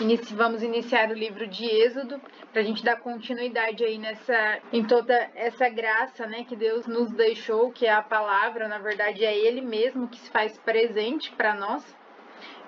inici 0.00 0.34
vamos 0.34 0.62
iniciar 0.62 1.10
o 1.10 1.14
livro 1.14 1.46
de 1.46 1.64
Êxodo 1.64 2.20
para 2.52 2.60
a 2.60 2.64
gente 2.64 2.84
dar 2.84 2.96
continuidade 2.96 3.84
aí 3.84 3.98
nessa 3.98 4.58
em 4.72 4.84
toda 4.84 5.14
essa 5.34 5.68
graça, 5.68 6.26
né, 6.26 6.44
que 6.44 6.54
Deus 6.54 6.86
nos 6.86 7.10
deixou, 7.10 7.70
que 7.72 7.86
é 7.86 7.92
a 7.92 8.02
palavra, 8.02 8.68
na 8.68 8.78
verdade 8.78 9.24
é 9.24 9.36
Ele 9.36 9.60
mesmo 9.60 10.08
que 10.08 10.18
se 10.18 10.30
faz 10.30 10.58
presente 10.58 11.32
para 11.32 11.54
nós. 11.54 11.96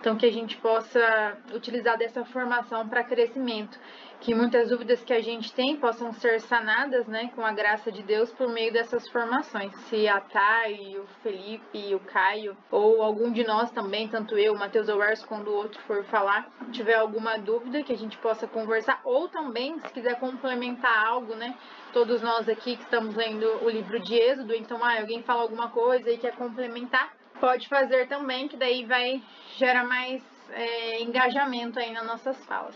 Então 0.00 0.16
que 0.16 0.26
a 0.26 0.32
gente 0.32 0.56
possa 0.56 1.36
utilizar 1.52 1.98
dessa 1.98 2.24
formação 2.24 2.88
para 2.88 3.02
crescimento 3.02 3.78
que 4.20 4.34
muitas 4.34 4.68
dúvidas 4.68 5.02
que 5.04 5.12
a 5.12 5.20
gente 5.20 5.52
tem 5.52 5.76
possam 5.76 6.12
ser 6.12 6.40
sanadas, 6.40 7.06
né, 7.06 7.30
com 7.34 7.44
a 7.44 7.52
graça 7.52 7.90
de 7.92 8.02
Deus 8.02 8.32
por 8.32 8.48
meio 8.48 8.72
dessas 8.72 9.08
formações. 9.08 9.74
Se 9.82 10.08
a 10.08 10.20
Thay, 10.20 10.98
o 10.98 11.06
Felipe, 11.22 11.94
o 11.94 12.00
Caio, 12.00 12.56
ou 12.70 13.02
algum 13.02 13.30
de 13.30 13.44
nós 13.44 13.70
também, 13.70 14.08
tanto 14.08 14.36
eu, 14.36 14.54
o 14.54 14.58
Matheus 14.58 14.88
ou 14.88 14.98
o 14.98 15.26
quando 15.26 15.48
o 15.48 15.54
outro 15.54 15.80
for 15.82 16.04
falar, 16.04 16.50
tiver 16.72 16.94
alguma 16.94 17.38
dúvida 17.38 17.82
que 17.82 17.92
a 17.92 17.96
gente 17.96 18.18
possa 18.18 18.46
conversar, 18.46 19.00
ou 19.04 19.28
também, 19.28 19.78
se 19.80 19.92
quiser 19.92 20.18
complementar 20.18 21.06
algo, 21.06 21.34
né, 21.34 21.54
todos 21.92 22.20
nós 22.20 22.48
aqui 22.48 22.76
que 22.76 22.82
estamos 22.82 23.14
lendo 23.14 23.46
o 23.64 23.70
livro 23.70 24.00
de 24.00 24.14
Êxodo, 24.14 24.54
então, 24.54 24.82
ah, 24.82 24.98
alguém 24.98 25.22
fala 25.22 25.42
alguma 25.42 25.68
coisa 25.70 26.10
e 26.10 26.18
quer 26.18 26.34
complementar, 26.34 27.12
pode 27.40 27.68
fazer 27.68 28.08
também, 28.08 28.48
que 28.48 28.56
daí 28.56 28.84
vai 28.84 29.22
gerar 29.56 29.84
mais 29.84 30.22
é, 30.50 31.02
engajamento 31.02 31.78
aí 31.78 31.92
nas 31.92 32.06
nossas 32.06 32.44
falas. 32.46 32.74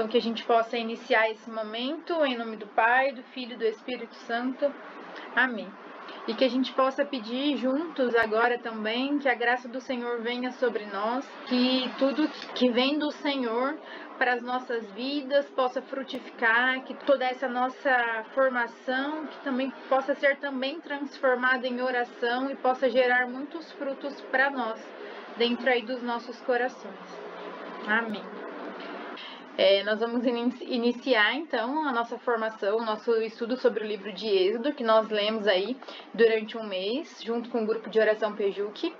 Então, 0.00 0.08
que 0.08 0.16
a 0.16 0.22
gente 0.22 0.42
possa 0.44 0.78
iniciar 0.78 1.30
esse 1.30 1.50
momento 1.50 2.24
em 2.24 2.34
nome 2.34 2.56
do 2.56 2.66
Pai, 2.68 3.12
do 3.12 3.22
Filho 3.22 3.52
e 3.52 3.56
do 3.58 3.66
Espírito 3.66 4.14
Santo. 4.14 4.72
Amém. 5.36 5.68
E 6.26 6.32
que 6.32 6.42
a 6.42 6.48
gente 6.48 6.72
possa 6.72 7.04
pedir 7.04 7.58
juntos 7.58 8.14
agora 8.14 8.58
também 8.58 9.18
que 9.18 9.28
a 9.28 9.34
graça 9.34 9.68
do 9.68 9.78
Senhor 9.78 10.22
venha 10.22 10.52
sobre 10.52 10.86
nós, 10.86 11.30
que 11.48 11.92
tudo 11.98 12.26
que 12.54 12.70
vem 12.70 12.98
do 12.98 13.10
Senhor 13.10 13.76
para 14.16 14.32
as 14.32 14.42
nossas 14.42 14.90
vidas 14.92 15.44
possa 15.50 15.82
frutificar, 15.82 16.82
que 16.84 16.94
toda 17.04 17.26
essa 17.26 17.46
nossa 17.46 18.24
formação 18.34 19.26
que 19.26 19.36
também 19.40 19.70
possa 19.86 20.14
ser 20.14 20.38
também 20.38 20.80
transformada 20.80 21.66
em 21.66 21.82
oração 21.82 22.50
e 22.50 22.56
possa 22.56 22.88
gerar 22.88 23.28
muitos 23.28 23.70
frutos 23.72 24.18
para 24.30 24.48
nós 24.48 24.82
dentro 25.36 25.68
aí 25.68 25.82
dos 25.82 26.02
nossos 26.02 26.40
corações. 26.40 27.20
Amém. 27.86 28.39
É, 29.62 29.84
nós 29.84 30.00
vamos 30.00 30.24
in 30.24 30.50
iniciar 30.62 31.34
então 31.34 31.86
a 31.86 31.92
nossa 31.92 32.16
formação, 32.18 32.78
o 32.78 32.82
nosso 32.82 33.14
estudo 33.20 33.58
sobre 33.58 33.84
o 33.84 33.86
livro 33.86 34.10
de 34.10 34.26
Êxodo, 34.26 34.72
que 34.72 34.82
nós 34.82 35.10
lemos 35.10 35.46
aí 35.46 35.76
durante 36.14 36.56
um 36.56 36.64
mês, 36.64 37.20
junto 37.22 37.50
com 37.50 37.62
o 37.62 37.66
grupo 37.66 37.90
de 37.90 38.00
oração 38.00 38.34
Pejuque, 38.34 38.90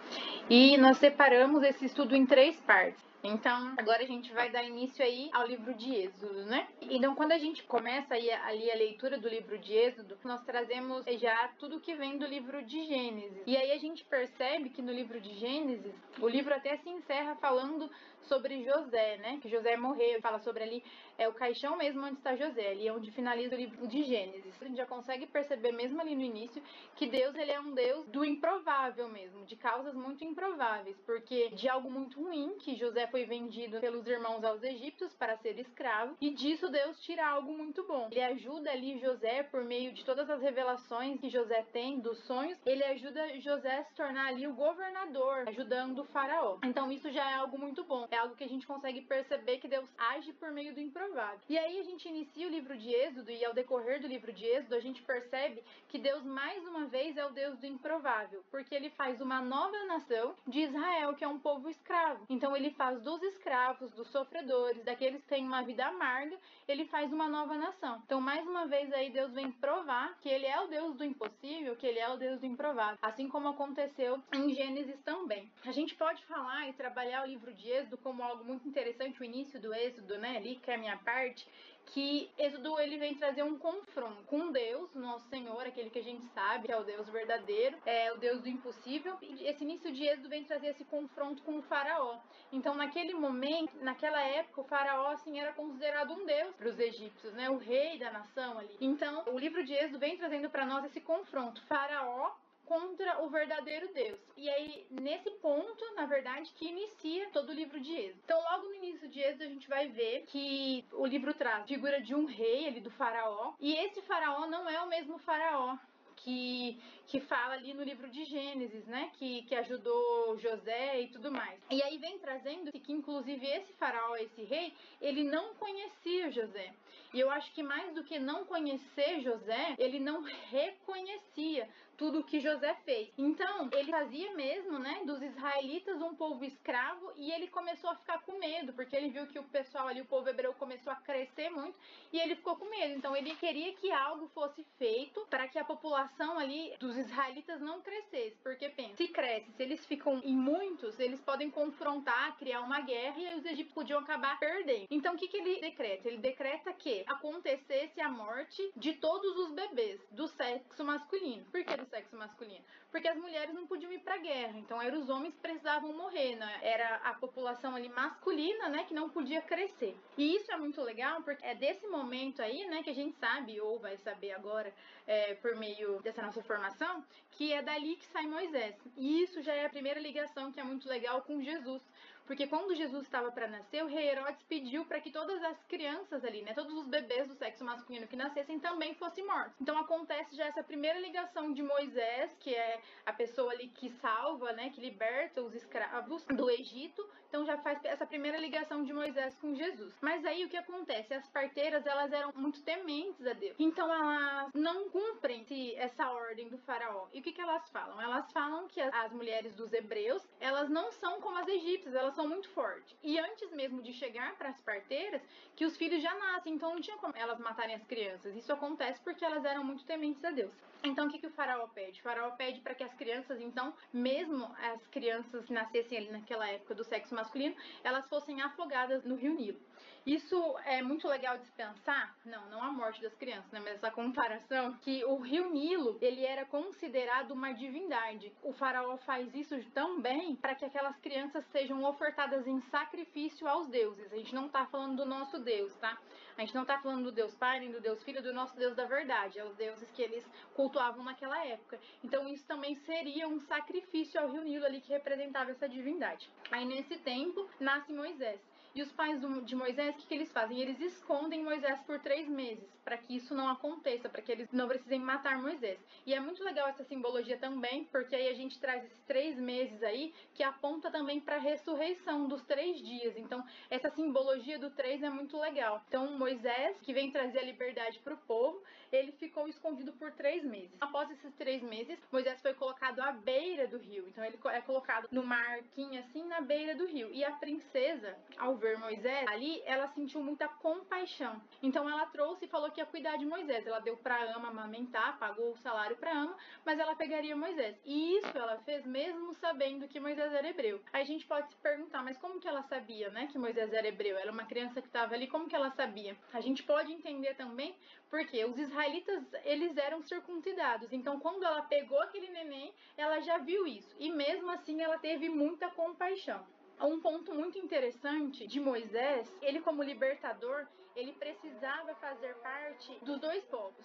e 0.51 0.77
nós 0.77 0.99
separamos 0.99 1.63
esse 1.63 1.87
estudo 1.87 2.15
em 2.15 2.27
três 2.27 2.61
partes. 2.61 3.03
Então, 3.23 3.75
agora 3.77 4.03
a 4.03 4.07
gente 4.07 4.33
vai 4.33 4.51
dar 4.51 4.65
início 4.65 5.05
aí 5.05 5.29
ao 5.33 5.47
livro 5.47 5.75
de 5.75 5.95
Êxodo, 5.95 6.47
né? 6.47 6.67
Então, 6.81 7.15
quando 7.15 7.33
a 7.33 7.39
gente 7.39 7.63
começa 7.65 8.15
aí 8.15 8.31
ali 8.31 8.71
a 8.71 8.75
leitura 8.75 9.19
do 9.19 9.29
livro 9.29 9.59
de 9.59 9.75
Êxodo, 9.75 10.17
nós 10.25 10.43
trazemos 10.43 11.05
já 11.19 11.49
tudo 11.59 11.81
que 11.81 11.95
vem 11.95 12.17
do 12.17 12.27
livro 12.27 12.63
de 12.63 12.83
Gênesis. 12.87 13.43
E 13.47 13.57
aí 13.57 13.73
a 13.73 13.79
gente 13.79 14.05
percebe 14.05 14.71
que 14.71 14.81
no 14.81 14.93
livro 14.93 15.21
de 15.21 15.35
Gênesis, 15.35 15.95
o 16.19 16.29
livro 16.29 16.55
até 16.55 16.79
se 16.79 16.89
encerra 16.89 17.35
falando 17.37 17.91
sobre 18.23 18.63
José, 18.63 19.17
né? 19.19 19.39
Que 19.41 19.49
José 19.49 19.77
morreu, 19.77 20.21
fala 20.21 20.39
sobre 20.39 20.63
ali 20.63 20.85
é 21.21 21.29
o 21.29 21.35
caixão 21.35 21.77
mesmo 21.77 22.03
onde 22.03 22.17
está 22.17 22.35
José, 22.35 22.71
ali 22.71 22.89
é 22.89 22.93
onde 22.93 23.11
finaliza 23.11 23.55
o 23.55 23.59
livro 23.59 23.87
de 23.87 24.03
Gênesis. 24.05 24.55
A 24.59 24.65
gente 24.65 24.79
já 24.79 24.87
consegue 24.87 25.27
perceber 25.27 25.71
mesmo 25.71 26.01
ali 26.01 26.15
no 26.15 26.23
início 26.23 26.63
que 26.97 27.07
Deus 27.07 27.35
ele 27.35 27.51
é 27.51 27.61
um 27.61 27.75
Deus 27.75 28.07
do 28.07 28.25
improvável 28.25 29.07
mesmo, 29.09 29.45
de 29.45 29.55
causas 29.55 29.95
muito 29.95 30.25
improváveis, 30.25 30.99
porque 31.05 31.51
de 31.51 31.69
algo 31.69 31.91
muito 31.91 32.23
ruim 32.23 32.57
que 32.59 32.75
José 32.75 33.07
foi 33.09 33.27
vendido 33.27 33.81
pelos 33.81 34.07
irmãos 34.07 34.43
aos 34.43 34.63
egípcios 34.63 35.13
para 35.15 35.37
ser 35.37 35.59
escravo, 35.59 36.17
e 36.23 36.31
disso 36.31 36.71
Deus 36.71 36.99
tira 37.03 37.29
algo 37.29 37.53
muito 37.53 37.87
bom. 37.87 38.09
Ele 38.11 38.23
ajuda 38.23 38.71
ali 38.71 38.99
José 38.99 39.43
por 39.43 39.63
meio 39.63 39.93
de 39.93 40.03
todas 40.07 40.31
as 40.31 40.41
revelações 40.41 41.21
que 41.21 41.29
José 41.29 41.63
tem 41.71 42.01
dos 42.01 42.19
sonhos, 42.25 42.59
ele 42.65 42.83
ajuda 42.83 43.39
José 43.41 43.79
a 43.79 43.85
se 43.85 43.95
tornar 43.95 44.29
ali 44.29 44.47
o 44.47 44.55
governador, 44.55 45.47
ajudando 45.49 45.99
o 45.99 46.05
faraó. 46.05 46.59
Então 46.65 46.91
isso 46.91 47.11
já 47.11 47.31
é 47.31 47.35
algo 47.35 47.59
muito 47.59 47.85
bom. 47.85 48.09
É 48.11 48.17
algo 48.17 48.35
que 48.37 48.45
a 48.45 48.49
gente 48.49 48.67
consegue 48.67 49.03
perceber 49.03 49.59
que 49.59 49.69
Deus 49.69 49.89
age 49.99 50.33
por 50.35 50.51
meio 50.51 50.75
do 50.75 50.81
improvável 50.81 51.01
provável. 51.11 51.41
E 51.49 51.59
aí 51.59 51.79
a 51.79 51.83
gente 51.83 52.09
inicia 52.09 52.47
o 52.47 52.51
livro 52.51 52.77
de 52.77 52.91
Êxodo 52.91 53.31
e 53.31 53.45
ao 53.45 53.53
decorrer 53.53 54.01
do 54.01 54.07
livro 54.07 54.33
de 54.33 54.45
Êxodo 54.45 54.75
a 54.75 54.81
gente 54.81 55.03
percebe 55.03 55.63
que 55.89 55.99
Deus 55.99 56.23
mais 56.25 56.63
uma 56.67 56.87
vez 56.87 57.17
é 57.17 57.25
o 57.27 57.31
Deus 57.31 57.59
do 57.59 57.67
improvável, 57.67 58.45
porque 58.51 58.75
ele 58.75 58.91
faz 58.91 59.21
uma 59.21 59.41
nova 59.41 59.85
nação 59.87 60.35
de 60.47 60.61
Israel, 60.61 61.15
que 61.15 61.25
é 61.25 61.29
um 61.29 61.39
povo 61.39 61.69
escravo. 61.69 62.25
Então 62.29 62.57
ele 62.57 62.71
faz 62.73 63.01
dos 63.03 63.23
escravos, 63.23 63.91
dos 63.93 64.09
sofredores, 64.09 64.85
daqueles 64.85 65.23
que 65.23 65.29
têm 65.29 65.47
uma 65.47 65.63
vida 65.63 65.87
amarga, 65.87 66.37
ele 66.69 66.85
faz 66.87 67.13
uma 67.13 67.29
nova 67.29 67.55
nação. 67.57 68.01
Então 68.05 68.21
mais 68.21 68.47
uma 68.47 68.67
vez 68.67 68.93
aí 68.93 69.11
Deus 69.11 69.33
vem 69.33 69.51
provar 69.51 70.17
que 70.21 70.29
ele 70.29 70.47
é 70.47 70.61
o 70.61 70.69
Deus 70.69 70.97
do 70.97 71.05
impossível, 71.05 71.77
que 71.77 71.87
ele 71.87 71.99
é 71.99 72.09
o 72.09 72.17
Deus 72.17 72.41
do 72.41 72.47
improvável, 72.47 72.99
assim 73.03 73.29
como 73.29 73.49
aconteceu 73.49 74.23
em 74.33 74.55
Gênesis 74.55 75.01
também. 75.03 75.51
A 75.65 75.73
gente 75.73 75.95
pode 75.95 76.25
falar 76.27 76.69
e 76.69 76.73
trabalhar 76.73 77.25
o 77.25 77.27
livro 77.27 77.53
de 77.53 77.69
Êxodo 77.69 77.99
como 78.03 78.23
algo 78.23 78.45
muito 78.45 78.67
interessante, 78.69 79.21
o 79.21 79.25
início 79.25 79.61
do 79.61 79.75
Êxodo, 79.75 80.19
né, 80.19 80.37
ali 80.37 80.57
que 80.57 80.71
é 80.71 80.75
a 80.75 80.79
minha 80.79 80.97
parte 80.99 81.47
que 81.87 82.31
Êxodo 82.39 82.79
ele 82.79 82.99
vem 82.99 83.15
trazer 83.15 83.43
um 83.43 83.59
confronto 83.59 84.23
com 84.25 84.53
Deus, 84.53 84.95
nosso 84.95 85.29
Senhor, 85.29 85.61
aquele 85.63 85.91
que 85.91 85.99
a 85.99 86.03
gente 86.03 86.25
sabe 86.27 86.67
que 86.67 86.73
é 86.73 86.79
o 86.79 86.85
Deus 86.85 87.09
verdadeiro, 87.09 87.77
é 87.85 88.13
o 88.13 88.19
Deus 88.19 88.41
do 88.41 88.49
impossível. 88.49 89.17
Esse 89.41 89.65
início 89.65 89.93
de 89.93 90.05
Êxodo 90.07 90.29
vem 90.29 90.45
trazer 90.45 90.69
esse 90.69 90.85
confronto 90.85 91.43
com 91.43 91.59
o 91.59 91.63
faraó. 91.63 92.19
Então, 92.53 92.75
naquele 92.75 93.15
momento, 93.15 93.77
naquela 93.83 94.21
época, 94.23 94.61
o 94.61 94.65
faraó 94.65 95.09
assim 95.09 95.41
era 95.41 95.53
considerado 95.53 96.13
um 96.13 96.25
deus 96.25 96.55
para 96.55 96.69
os 96.69 96.79
egípcios, 96.79 97.33
né? 97.35 97.51
O 97.51 97.59
rei 97.59 97.99
da 97.99 98.11
nação 98.11 98.59
ali. 98.59 98.77
Então, 98.81 99.25
o 99.27 99.39
livro 99.39 99.65
de 99.65 99.75
Êxodo 99.75 99.99
vem 99.99 100.17
trazendo 100.17 100.49
para 100.49 100.67
nós 100.67 100.85
esse 100.85 101.01
confronto. 101.01 101.61
Faraó 101.67 102.33
contra 102.71 103.21
o 103.25 103.29
verdadeiro 103.29 103.93
Deus. 103.93 104.21
E 104.37 104.49
aí, 104.49 104.87
nesse 104.89 105.29
ponto, 105.43 105.85
na 105.97 106.07
verdade, 106.07 106.53
que 106.55 106.69
inicia 106.69 107.29
todo 107.31 107.49
o 107.49 107.53
livro 107.53 107.81
de 107.81 107.93
Êxodo. 107.93 108.21
Então, 108.25 108.41
logo 108.41 108.69
no 108.69 108.75
início 108.77 109.09
de 109.09 109.19
Êxodo, 109.19 109.43
a 109.43 109.49
gente 109.49 109.69
vai 109.69 109.89
ver 109.89 110.23
que 110.29 110.85
o 110.93 111.05
livro 111.05 111.35
traz 111.35 111.65
a 111.65 111.67
figura 111.67 112.01
de 112.01 112.15
um 112.15 112.27
rei, 112.27 112.69
ali 112.69 112.81
do 112.81 112.91
faraó, 112.93 113.55
e 113.59 113.75
esse 113.75 114.01
faraó 114.03 114.47
não 114.47 114.71
é 114.71 114.81
o 114.83 114.89
mesmo 114.89 115.19
faraó 115.19 115.77
que, 116.23 116.79
que 117.07 117.21
fala 117.21 117.55
ali 117.55 117.75
no 117.75 117.83
livro 117.83 118.09
de 118.09 118.25
Gênesis, 118.25 118.87
né? 118.87 119.11
Que, 119.15 119.43
que 119.43 119.55
ajudou 119.55 120.39
José 120.39 121.03
e 121.03 121.09
tudo 121.09 121.31
mais. 121.31 121.59
E 121.71 121.83
aí 121.83 121.99
vem 121.99 122.19
trazendo 122.19 122.71
que, 122.73 122.93
inclusive, 122.93 123.47
esse 123.47 123.73
faraó, 123.75 124.17
esse 124.17 124.43
rei, 124.43 124.73
ele 125.01 125.25
não 125.25 125.55
conhecia 125.55 126.31
José. 126.31 126.73
E 127.13 127.19
eu 127.19 127.31
acho 127.31 127.53
que 127.53 127.63
mais 127.63 127.93
do 127.95 128.05
que 128.05 128.19
não 128.19 128.45
conhecer 128.45 129.21
José, 129.21 129.75
ele 129.79 129.99
não 129.99 130.23
reconhecia 130.23 131.69
tudo 132.01 132.21
o 132.21 132.25
que 132.25 132.41
José 132.41 132.75
fez. 132.83 133.13
Então, 133.19 133.69
ele 133.75 133.91
fazia 133.91 134.35
mesmo, 134.35 134.79
né, 134.79 135.03
dos 135.05 135.21
israelitas 135.21 136.01
um 136.01 136.15
povo 136.15 136.43
escravo 136.47 137.13
e 137.15 137.31
ele 137.31 137.47
começou 137.47 137.91
a 137.91 137.95
ficar 137.95 138.23
com 138.23 138.39
medo, 138.39 138.73
porque 138.73 138.97
ele 138.97 139.11
viu 139.11 139.27
que 139.27 139.39
o 139.39 139.43
pessoal 139.43 139.87
ali, 139.87 140.01
o 140.01 140.07
povo 140.07 140.27
hebreu, 140.27 140.55
começou 140.55 140.91
a 140.91 140.97
crescer 140.97 141.51
muito 141.51 141.79
e 142.11 142.19
ele 142.19 142.37
ficou 142.37 142.57
com 142.57 142.65
medo. 142.71 142.95
Então, 142.95 143.15
ele 143.15 143.37
queria 143.37 143.75
que 143.75 143.93
algo 143.93 144.29
fosse 144.29 144.65
feito 144.79 145.27
para 145.29 145.47
que 145.47 145.59
a 145.59 145.65
população 145.65 146.39
ali 146.39 146.75
dos 146.81 146.97
israelitas 146.97 147.61
não 147.61 147.83
crescesse, 147.83 148.39
porque 148.43 148.71
pensa, 148.71 148.97
se 148.97 149.09
cresce, 149.09 149.53
se 149.53 149.63
eles 149.63 149.85
ficam 149.85 150.23
em 150.25 150.35
muitos, 150.35 150.99
eles 150.99 151.21
podem 151.21 151.51
confrontar, 151.51 152.35
criar 152.39 152.63
uma 152.63 152.81
guerra 152.81 153.19
e 153.19 153.35
os 153.35 153.45
egípcios 153.45 153.75
podiam 153.75 154.01
acabar 154.01 154.39
perdendo. 154.39 154.87
Então, 154.91 155.17
o 155.17 155.19
que, 155.19 155.29
que 155.29 155.37
ele 155.37 155.61
decreta? 155.61 156.09
Ele 156.09 156.17
decreta 156.17 156.73
que 156.73 157.05
acontecesse 157.07 158.01
a 158.01 158.09
morte 158.09 158.73
de 158.75 158.95
todos 158.95 159.37
os 159.37 159.53
bebês 159.53 160.01
do 160.11 160.27
sexo 160.29 160.83
masculino. 160.83 161.45
Por 161.51 161.63
que 161.63 161.77
do 161.77 161.90
sexo 161.91 162.17
masculino? 162.17 162.65
Porque 162.91 163.09
as 163.09 163.17
mulheres 163.17 163.55
não 163.55 163.67
podiam 163.67 163.93
ir 163.93 163.99
para 163.99 164.17
guerra, 164.17 164.59
então 164.59 164.81
eram 164.81 165.01
os 165.01 165.11
homens 165.11 165.35
que 165.35 165.41
precisavam 165.41 165.93
morrer, 165.93 166.37
né? 166.37 166.59
Era 166.63 166.97
a 166.97 167.15
população 167.15 167.75
ali 167.75 167.89
masculina, 167.89 168.69
né, 168.69 168.85
que 168.85 168.95
não 168.95 169.11
podia 169.11 169.43
crescer. 169.43 169.97
E 170.17 170.37
isso 170.37 170.51
é 170.51 170.57
muito 170.57 170.81
legal 170.83 171.23
porque 171.23 171.45
é 171.45 171.55
desse 171.55 171.87
momento 171.87 172.41
aí, 172.41 172.67
né, 172.67 172.83
que 172.83 172.91
a 172.91 172.95
gente 172.95 173.17
sabe 173.17 173.61
ou 173.61 173.79
vai 173.79 173.97
saber 173.99 174.33
agora 174.33 174.73
é, 175.07 175.35
por 175.35 175.57
meio 175.57 176.01
dessa 176.03 176.23
nossa 176.23 176.43
formação, 176.43 177.05
que 177.33 177.53
é 177.53 177.61
dali 177.63 177.97
que 177.97 178.07
sai 178.07 178.27
Moisés. 178.27 178.77
E 178.97 179.23
isso 179.23 179.43
já 179.43 179.55
é 179.55 179.67
a 179.67 179.71
primeira 179.71 180.01
ligação 180.01 180.53
que 180.53 180.61
é 180.61 180.65
muito 180.65 180.89
legal 180.89 181.23
com 181.23 181.43
Jesus, 181.43 181.83
porque 182.31 182.47
quando 182.47 182.77
Jesus 182.77 183.03
estava 183.03 183.33
para 183.33 183.49
nascer, 183.49 183.83
o 183.83 183.89
rei 183.89 184.09
Herodes 184.09 184.41
pediu 184.45 184.85
para 184.85 185.01
que 185.01 185.11
todas 185.11 185.43
as 185.43 185.65
crianças 185.65 186.25
ali, 186.25 186.43
né, 186.43 186.55
todos 186.55 186.73
os 186.75 186.87
bebês 186.87 187.27
do 187.27 187.35
sexo 187.35 187.65
masculino 187.65 188.07
que 188.07 188.15
nascessem 188.15 188.61
também 188.61 188.95
fossem 188.95 189.27
mortos. 189.27 189.61
Então 189.61 189.77
acontece 189.77 190.37
já 190.37 190.47
essa 190.47 190.63
primeira 190.63 191.01
ligação 191.01 191.53
de 191.53 191.61
Moisés, 191.61 192.33
que 192.39 192.55
é 192.55 192.81
a 193.05 193.13
pessoa 193.13 193.51
ali 193.51 193.67
que 193.67 193.91
salva, 194.01 194.53
né, 194.53 194.71
que 194.71 194.81
liberta 194.81 195.43
os 195.43 195.57
escravos 195.57 196.25
do 196.27 196.49
Egito. 196.49 197.05
Então 197.31 197.47
já 197.47 197.57
faz 197.57 197.83
essa 197.85 198.05
primeira 198.05 198.37
ligação 198.37 198.85
de 198.85 198.93
Moisés 198.93 199.35
com 199.41 199.55
Jesus. 199.55 199.95
Mas 200.03 200.25
aí 200.27 200.45
o 200.45 200.49
que 200.49 200.57
acontece? 200.59 201.15
As 201.15 201.27
parteiras, 201.29 201.87
elas 201.87 202.13
eram 202.13 202.33
muito 202.37 202.63
tementes 202.63 203.27
a 203.27 203.33
Deus. 203.33 203.57
Então 203.59 203.91
elas 203.91 204.51
não 204.53 204.91
cumprem 204.91 205.47
essa 205.77 206.11
ordem 206.11 206.51
do 206.51 206.59
faraó. 206.59 207.07
E 207.15 207.21
o 207.21 207.23
que, 207.23 207.33
que 207.33 207.41
elas 207.41 207.67
falam? 207.71 208.01
Elas 208.01 208.31
falam 208.33 208.69
que 208.69 208.81
as 208.81 209.13
mulheres 209.13 209.55
dos 209.55 209.73
hebreus, 209.73 210.29
elas 210.39 210.69
não 210.69 210.93
são 210.93 211.21
como 211.21 211.39
as 211.39 211.49
egípcias, 211.49 211.95
elas 211.95 212.11
relação 212.11 212.29
muito 212.29 212.49
forte. 212.51 212.97
E 213.03 213.19
antes 213.19 213.51
mesmo 213.53 213.83
de 213.83 213.93
chegar 213.93 214.35
para 214.37 214.51
as 214.51 214.61
parteiras, 214.61 215.23
que 215.55 215.65
os 215.65 215.77
filhos 215.77 216.03
já 216.03 216.15
nascem, 216.15 216.55
então 216.55 216.75
não 216.75 216.81
tinha 216.81 216.97
como 216.99 217.17
elas 217.17 217.39
matarem 217.39 217.75
as 217.75 217.85
crianças. 217.85 218.35
Isso 218.35 218.53
acontece 218.53 219.01
porque 219.01 219.25
elas 219.25 219.45
eram 219.45 219.65
muito 219.65 219.85
tementes 219.85 220.25
a 220.25 220.31
Deus. 220.31 220.53
Então 220.83 221.07
o 221.07 221.11
que, 221.11 221.19
que 221.19 221.27
o 221.27 221.33
faraó 221.33 221.67
pede? 221.69 222.01
O 222.01 222.03
faraó 222.03 222.31
pede 222.33 222.61
para 222.61 222.75
que 222.75 222.83
as 222.83 222.95
crianças, 222.95 223.41
então, 223.41 223.75
mesmo 223.93 224.45
as 224.73 224.87
crianças 224.89 225.45
que 225.45 225.53
nascessem 225.53 225.99
ali 225.99 226.11
naquela 226.11 226.49
época 226.49 226.75
do 226.75 226.85
sexo 226.85 227.15
masculino, 227.15 227.55
elas 227.85 228.09
fossem 228.09 228.41
afogadas 228.41 229.05
no 229.05 229.15
rio 229.15 229.35
Nilo. 229.35 229.61
Isso 230.07 230.59
é 230.65 230.81
muito 230.83 231.07
legal 231.07 231.37
de 231.37 231.47
pensar, 231.53 232.17
não, 232.25 232.49
não 232.49 232.63
a 232.63 232.73
morte 232.73 233.03
das 233.03 233.15
crianças, 233.15 233.51
né, 233.53 233.61
mas 233.61 233.75
essa 233.75 233.91
comparação, 233.91 234.75
que 234.81 235.05
o 235.05 235.17
rio 235.17 235.51
Nilo, 235.51 235.99
ele 236.01 236.25
era 236.25 236.47
considerado 236.47 237.33
uma 237.33 237.53
divindade. 237.53 238.33
O 238.43 238.53
faraó 238.55 238.97
faz 238.99 239.35
isso 239.35 239.55
também 239.73 240.37
para 240.37 240.55
que 240.55 240.65
aquelas 240.65 240.97
crianças 241.01 241.45
sejam 241.53 241.85
ofertadas 241.85 242.47
em 242.47 242.61
sacrifício 242.71 243.47
aos 243.47 243.69
deuses. 243.69 244.11
A 244.11 244.17
gente 244.17 244.35
não 244.35 244.47
está 244.47 244.65
falando 244.67 244.97
do 244.97 245.05
nosso 245.05 245.39
Deus, 245.39 245.75
tá? 245.77 245.99
A 246.41 246.43
gente 246.43 246.55
não 246.55 246.63
está 246.63 246.79
falando 246.79 247.05
do 247.05 247.13
Deus 247.13 247.35
Pai, 247.35 247.61
nem 247.61 247.71
do 247.71 247.83
Deus 247.83 248.03
Filho, 248.03 248.23
do 248.23 248.33
nosso 248.33 248.57
Deus 248.57 248.75
da 248.75 248.87
verdade, 248.87 249.39
é 249.39 249.45
os 249.45 249.55
deuses 249.57 249.91
que 249.91 250.01
eles 250.01 250.27
cultuavam 250.55 251.05
naquela 251.05 251.45
época. 251.45 251.79
Então 252.03 252.27
isso 252.27 252.47
também 252.47 252.77
seria 252.77 253.29
um 253.29 253.39
sacrifício 253.41 254.19
ao 254.19 254.33
rio 254.33 254.43
Nilo 254.43 254.65
ali 254.65 254.81
que 254.81 254.91
representava 254.91 255.51
essa 255.51 255.69
divindade. 255.69 256.31
Aí 256.51 256.65
nesse 256.65 256.97
tempo 256.97 257.47
nasce 257.61 257.93
Moisés. 257.93 258.41
E 258.75 258.81
os 258.81 258.91
pais 258.91 259.21
de 259.45 259.55
Moisés, 259.55 259.95
o 259.95 259.99
que, 259.99 260.07
que 260.07 260.15
eles 260.15 260.33
fazem? 260.33 260.59
Eles 260.59 260.81
escondem 260.81 261.45
Moisés 261.45 261.79
por 261.83 261.99
três 261.99 262.27
meses, 262.27 262.71
para 262.85 262.97
que 262.99 263.17
isso 263.17 263.35
não 263.35 263.49
aconteça, 263.49 264.09
para 264.09 264.23
que 264.23 264.33
eles 264.33 264.51
não 264.53 264.69
precisem 264.69 264.99
matar 264.99 265.41
Moisés. 265.41 265.79
E 266.07 266.15
é 266.15 266.21
muito 266.21 266.43
legal 266.43 266.69
essa 266.69 266.85
simbologia 266.85 267.39
também, 267.39 267.85
porque 267.85 268.15
aí 268.15 268.29
a 268.29 268.35
gente 268.35 268.59
traz 268.59 268.85
esses 268.85 269.01
três 269.07 269.39
meses 269.39 269.83
aí, 269.83 270.13
que 270.35 270.43
aponta 270.43 270.91
também 270.91 271.21
para 271.21 271.37
a 271.37 271.41
ressurreição 271.41 272.27
dos 272.27 272.43
três 272.43 272.79
dias. 272.79 273.17
Então, 273.17 273.45
essa 273.69 273.91
simbologia 273.91 274.59
do 274.59 274.71
três 274.71 275.03
é 275.03 275.11
muito 275.11 275.39
legal. 275.39 275.83
Então, 275.89 276.19
Moisés, 276.19 276.77
que 276.83 276.93
vem 276.93 277.11
trazer 277.11 277.39
a 277.39 277.45
liberdade 277.45 277.99
para 278.01 278.15
o 278.15 278.19
povo, 278.19 278.63
ele 278.93 279.13
ficou 279.13 279.47
escondido 279.47 279.93
por 279.93 280.11
três 280.13 280.45
meses. 280.45 280.77
Após 280.81 281.11
esses 281.11 281.33
três 281.35 281.63
meses, 281.63 281.99
Moisés 282.11 282.41
foi 282.41 282.55
colocado 282.55 283.01
à 283.01 283.13
beira 283.13 283.69
do 283.69 283.79
rio. 283.79 284.07
Então, 284.09 284.25
ele 284.25 284.39
é 284.47 284.61
colocado 284.61 285.09
numa 285.11 285.37
arquinha 285.37 286.01
assim, 286.01 286.25
na 286.25 286.41
beira 286.41 286.75
do 286.75 286.87
rio. 286.87 287.11
E 287.13 287.25
a 287.25 287.33
princesa, 287.33 288.17
ao 288.37 288.57
ver 288.57 288.79
Moisés, 288.79 289.27
ali 289.29 289.63
ela 289.65 289.89
sentiu 289.89 290.23
muita 290.23 290.49
compaixão. 290.49 291.41
Então 291.63 291.89
ela 291.89 292.07
trouxe 292.07 292.45
e 292.45 292.49
falou 292.49 292.70
que 292.71 292.81
ia 292.81 292.87
cuidar 292.87 293.17
de 293.17 293.25
Moisés. 293.25 293.67
Ela 293.67 293.81
deu 293.81 293.97
para 293.97 294.23
Ama 294.35 294.49
amamentar, 294.49 295.19
pagou 295.19 295.53
o 295.53 295.57
salário 295.59 295.97
para 295.97 296.13
Ama, 296.13 296.37
mas 296.65 296.79
ela 296.79 296.95
pegaria 296.95 297.37
Moisés. 297.37 297.77
E 297.85 298.19
isso 298.19 298.37
ela 298.37 298.59
fez 298.59 298.85
mesmo 298.85 299.35
sabendo 299.35 299.89
que 299.89 300.01
Moisés 300.01 300.33
era 300.33 300.49
hebreu. 300.49 300.81
A 300.93 301.03
gente 301.05 301.27
pode 301.27 301.49
se 301.51 301.57
perguntar, 301.57 302.03
mas 302.03 302.17
como 302.17 302.41
que 302.41 302.49
ela 302.49 302.63
sabia, 302.63 303.11
né, 303.11 303.29
que 303.31 303.39
Moisés 303.39 303.73
era 303.73 303.87
hebreu? 303.89 304.17
Ela 304.17 304.31
é 304.31 304.33
uma 304.33 304.47
criança 304.47 304.81
que 304.81 304.89
estava 304.89 305.15
ali, 305.15 305.27
como 305.27 305.49
que 305.49 305.57
ela 305.57 305.71
sabia? 305.71 306.17
A 306.33 306.41
gente 306.41 306.63
pode 306.63 306.93
entender 306.93 307.35
também 307.35 307.75
porque 308.09 308.45
os 308.45 308.59
israelitas, 308.59 309.23
eles 309.45 309.77
eram 309.77 310.03
circuncidados. 310.03 310.93
Então 310.93 311.21
quando 311.21 311.45
ela 311.45 311.63
pegou 311.63 312.01
aquele 312.01 312.29
neném, 312.29 312.73
ela 312.97 313.21
já 313.21 313.39
viu 313.39 313.67
isso. 313.67 313.95
E 313.99 314.11
mesmo 314.11 314.51
assim 314.51 314.81
ela 314.81 314.99
teve 314.99 315.29
muita 315.29 315.69
compaixão 315.71 316.45
um 316.87 317.01
ponto 317.01 317.35
muito 317.35 317.59
interessante 317.59 318.47
de 318.47 318.61
Moisés, 318.61 319.31
ele 319.43 319.61
como 319.61 319.83
libertador, 319.83 320.67
ele 320.97 321.13
precisava 321.13 321.95
fazer 321.97 322.35
parte 322.37 322.99
dos 323.05 323.19
dois 323.21 323.45
povos. 323.45 323.85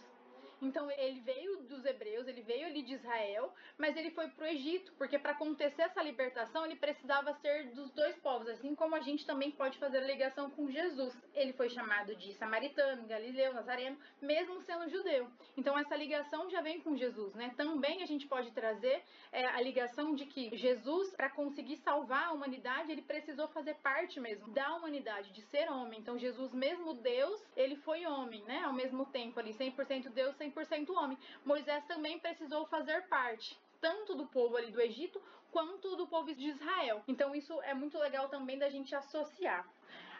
Então 0.61 0.89
ele 0.91 1.19
veio 1.21 1.57
dos 1.63 1.85
hebreus, 1.85 2.27
ele 2.27 2.41
veio 2.41 2.67
ali 2.67 2.81
de 2.81 2.93
Israel, 2.93 3.53
mas 3.77 3.95
ele 3.95 4.11
foi 4.11 4.27
para 4.29 4.45
o 4.45 4.47
Egito, 4.47 4.93
porque 4.97 5.19
para 5.19 5.31
acontecer 5.31 5.83
essa 5.83 6.01
libertação 6.01 6.65
ele 6.65 6.75
precisava 6.75 7.33
ser 7.35 7.71
dos 7.71 7.91
dois 7.91 8.15
povos, 8.17 8.47
assim 8.47 8.73
como 8.75 8.95
a 8.95 9.01
gente 9.01 9.25
também 9.25 9.51
pode 9.51 9.77
fazer 9.77 9.97
a 9.97 10.05
ligação 10.05 10.49
com 10.49 10.69
Jesus. 10.69 11.15
Ele 11.33 11.53
foi 11.53 11.69
chamado 11.69 12.15
de 12.15 12.33
samaritano, 12.33 13.07
galileu, 13.07 13.53
nazareno, 13.53 13.97
mesmo 14.21 14.61
sendo 14.61 14.89
judeu. 14.89 15.27
Então 15.57 15.77
essa 15.77 15.95
ligação 15.95 16.49
já 16.49 16.61
vem 16.61 16.79
com 16.81 16.95
Jesus, 16.95 17.33
né? 17.35 17.53
Também 17.57 18.01
a 18.01 18.05
gente 18.05 18.27
pode 18.27 18.51
trazer 18.51 19.03
é, 19.31 19.45
a 19.45 19.61
ligação 19.61 20.15
de 20.15 20.25
que 20.25 20.55
Jesus, 20.55 21.13
para 21.15 21.29
conseguir 21.29 21.77
salvar 21.77 22.27
a 22.27 22.31
humanidade, 22.31 22.91
ele 22.91 23.01
precisou 23.01 23.47
fazer 23.49 23.75
parte 23.75 24.19
mesmo 24.19 24.47
da 24.53 24.75
humanidade, 24.75 25.31
de 25.31 25.41
ser 25.43 25.69
homem. 25.69 25.99
Então 25.99 26.17
Jesus, 26.17 26.53
mesmo 26.53 26.93
Deus, 26.95 27.41
ele 27.55 27.75
foi 27.77 28.05
homem, 28.05 28.43
né? 28.43 28.61
Ao 28.63 28.73
mesmo 28.73 29.05
tempo 29.07 29.39
ali, 29.39 29.53
100% 29.53 30.09
Deus, 30.09 30.35
100% 30.35 30.44
homem. 30.93 31.17
Moisés 31.43 31.85
também 31.85 32.19
precisou 32.19 32.65
fazer 32.67 33.07
parte 33.07 33.57
tanto 33.79 34.15
do 34.15 34.25
povo 34.25 34.57
ali 34.57 34.71
do 34.71 34.81
Egito 34.81 35.21
quanto 35.51 35.95
do 35.95 36.07
povo 36.07 36.33
de 36.33 36.47
Israel. 36.47 37.03
Então 37.07 37.35
isso 37.35 37.61
é 37.61 37.73
muito 37.73 37.97
legal 37.97 38.27
também 38.29 38.57
da 38.57 38.69
gente 38.69 38.95
associar. 38.95 39.65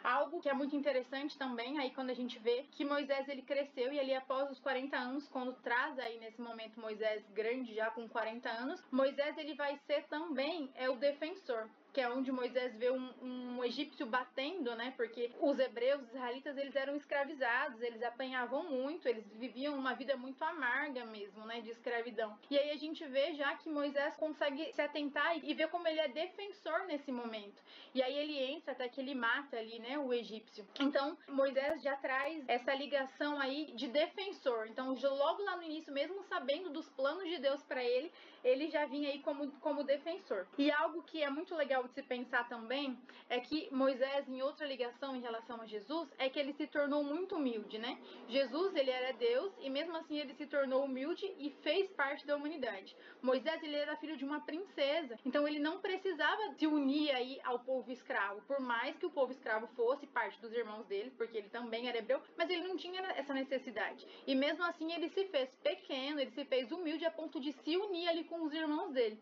Algo 0.04 0.40
que 0.40 0.48
é 0.48 0.54
muito 0.54 0.76
interessante 0.76 1.36
também, 1.36 1.78
aí 1.80 1.90
quando 1.90 2.10
a 2.10 2.14
gente 2.14 2.38
vê 2.38 2.64
que 2.70 2.84
Moisés 2.84 3.28
ele 3.28 3.42
cresceu 3.42 3.92
e 3.92 3.98
ali 3.98 4.14
após 4.14 4.48
os 4.50 4.60
40 4.60 4.96
anos, 4.96 5.28
quando 5.28 5.52
traz 5.62 5.98
aí 5.98 6.18
nesse 6.20 6.40
momento 6.40 6.80
Moisés 6.80 7.28
grande 7.30 7.74
já 7.74 7.90
com 7.90 8.08
40 8.08 8.48
anos, 8.48 8.80
Moisés 8.90 9.36
ele 9.36 9.54
vai 9.54 9.76
ser 9.86 10.04
também 10.04 10.70
é 10.76 10.88
o 10.88 10.96
defensor 10.96 11.68
que 11.96 12.02
é 12.02 12.10
onde 12.10 12.30
Moisés 12.30 12.76
vê 12.76 12.90
um, 12.90 13.10
um, 13.22 13.64
egípcio 13.64 14.04
batendo, 14.04 14.76
né? 14.76 14.92
Porque 14.98 15.30
os 15.40 15.58
hebreus, 15.58 16.02
os 16.02 16.08
israelitas, 16.10 16.54
eles 16.58 16.76
eram 16.76 16.94
escravizados, 16.94 17.80
eles 17.80 18.02
apanhavam 18.02 18.64
muito, 18.64 19.08
eles 19.08 19.24
viviam 19.32 19.74
uma 19.74 19.94
vida 19.94 20.14
muito 20.14 20.42
amarga 20.42 21.06
mesmo, 21.06 21.46
né? 21.46 21.62
De 21.62 21.70
escravidão. 21.70 22.38
E 22.50 22.58
aí 22.58 22.70
a 22.70 22.76
gente 22.76 23.02
vê 23.06 23.32
já 23.32 23.54
que 23.54 23.70
Moisés 23.70 24.14
consegue 24.16 24.74
se 24.74 24.82
atentar 24.82 25.42
e 25.42 25.54
ver 25.54 25.68
como 25.68 25.88
ele 25.88 25.98
é 25.98 26.08
defensor 26.08 26.84
nesse 26.86 27.10
momento. 27.10 27.62
E 27.94 28.02
aí 28.02 28.14
ele 28.14 28.42
entra 28.42 28.72
até 28.72 28.90
que 28.90 29.00
ele 29.00 29.14
mata 29.14 29.56
ali, 29.56 29.78
né? 29.78 29.98
O 29.98 30.12
egípcio. 30.12 30.68
Então 30.78 31.16
Moisés 31.26 31.80
já 31.80 31.96
traz 31.96 32.44
essa 32.46 32.74
ligação 32.74 33.40
aí 33.40 33.72
de 33.74 33.88
defensor. 33.88 34.66
Então 34.66 34.94
logo 35.02 35.42
lá 35.44 35.56
no 35.56 35.62
início, 35.62 35.90
mesmo 35.94 36.22
sabendo 36.24 36.68
dos 36.68 36.90
planos 36.90 37.26
de 37.26 37.38
Deus 37.38 37.62
para 37.62 37.82
ele, 37.82 38.12
ele 38.46 38.68
já 38.68 38.86
vinha 38.86 39.10
aí 39.10 39.18
como, 39.18 39.50
como 39.60 39.82
defensor. 39.82 40.46
E 40.56 40.70
algo 40.70 41.02
que 41.02 41.22
é 41.22 41.28
muito 41.28 41.54
legal 41.54 41.82
de 41.82 41.92
se 41.92 42.02
pensar 42.02 42.48
também 42.48 42.96
é 43.28 43.40
que 43.40 43.68
Moisés, 43.74 44.28
em 44.28 44.40
outra 44.40 44.66
ligação 44.66 45.16
em 45.16 45.20
relação 45.20 45.60
a 45.60 45.66
Jesus, 45.66 46.08
é 46.16 46.28
que 46.28 46.38
ele 46.38 46.52
se 46.52 46.66
tornou 46.68 47.02
muito 47.02 47.34
humilde, 47.34 47.76
né? 47.76 47.98
Jesus, 48.28 48.74
ele 48.76 48.90
era 48.90 49.12
Deus 49.14 49.52
e 49.60 49.68
mesmo 49.68 49.96
assim 49.96 50.18
ele 50.18 50.32
se 50.34 50.46
tornou 50.46 50.84
humilde 50.84 51.26
e 51.38 51.50
fez 51.62 51.90
parte 51.90 52.24
da 52.24 52.36
humanidade. 52.36 52.96
Moisés, 53.20 53.60
ele 53.64 53.74
era 53.74 53.96
filho 53.96 54.16
de 54.16 54.24
uma 54.24 54.40
princesa, 54.40 55.18
então 55.24 55.46
ele 55.48 55.58
não 55.58 55.80
precisava 55.80 56.54
se 56.56 56.66
unir 56.68 57.10
aí 57.10 57.40
ao 57.42 57.58
povo 57.58 57.90
escravo, 57.90 58.42
por 58.42 58.60
mais 58.60 58.96
que 58.96 59.06
o 59.06 59.10
povo 59.10 59.32
escravo 59.32 59.66
fosse 59.74 60.06
parte 60.06 60.40
dos 60.40 60.52
irmãos 60.52 60.86
dele, 60.86 61.12
porque 61.16 61.38
ele 61.38 61.48
também 61.48 61.88
era 61.88 61.98
hebreu, 61.98 62.22
mas 62.36 62.48
ele 62.48 62.66
não 62.68 62.76
tinha 62.76 63.00
essa 63.16 63.34
necessidade. 63.34 64.06
E 64.24 64.34
mesmo 64.36 64.62
assim 64.64 64.92
ele 64.92 65.08
se 65.08 65.24
fez 65.26 65.50
pequeno, 65.62 66.20
ele 66.20 66.30
se 66.30 66.44
fez 66.44 66.70
humilde 66.70 67.04
a 67.04 67.10
ponto 67.10 67.40
de 67.40 67.52
se 67.52 67.76
unir 67.76 68.08
ali 68.08 68.24
com 68.24 68.35
os 68.44 68.52
irmãos 68.52 68.92
dele. 68.92 69.18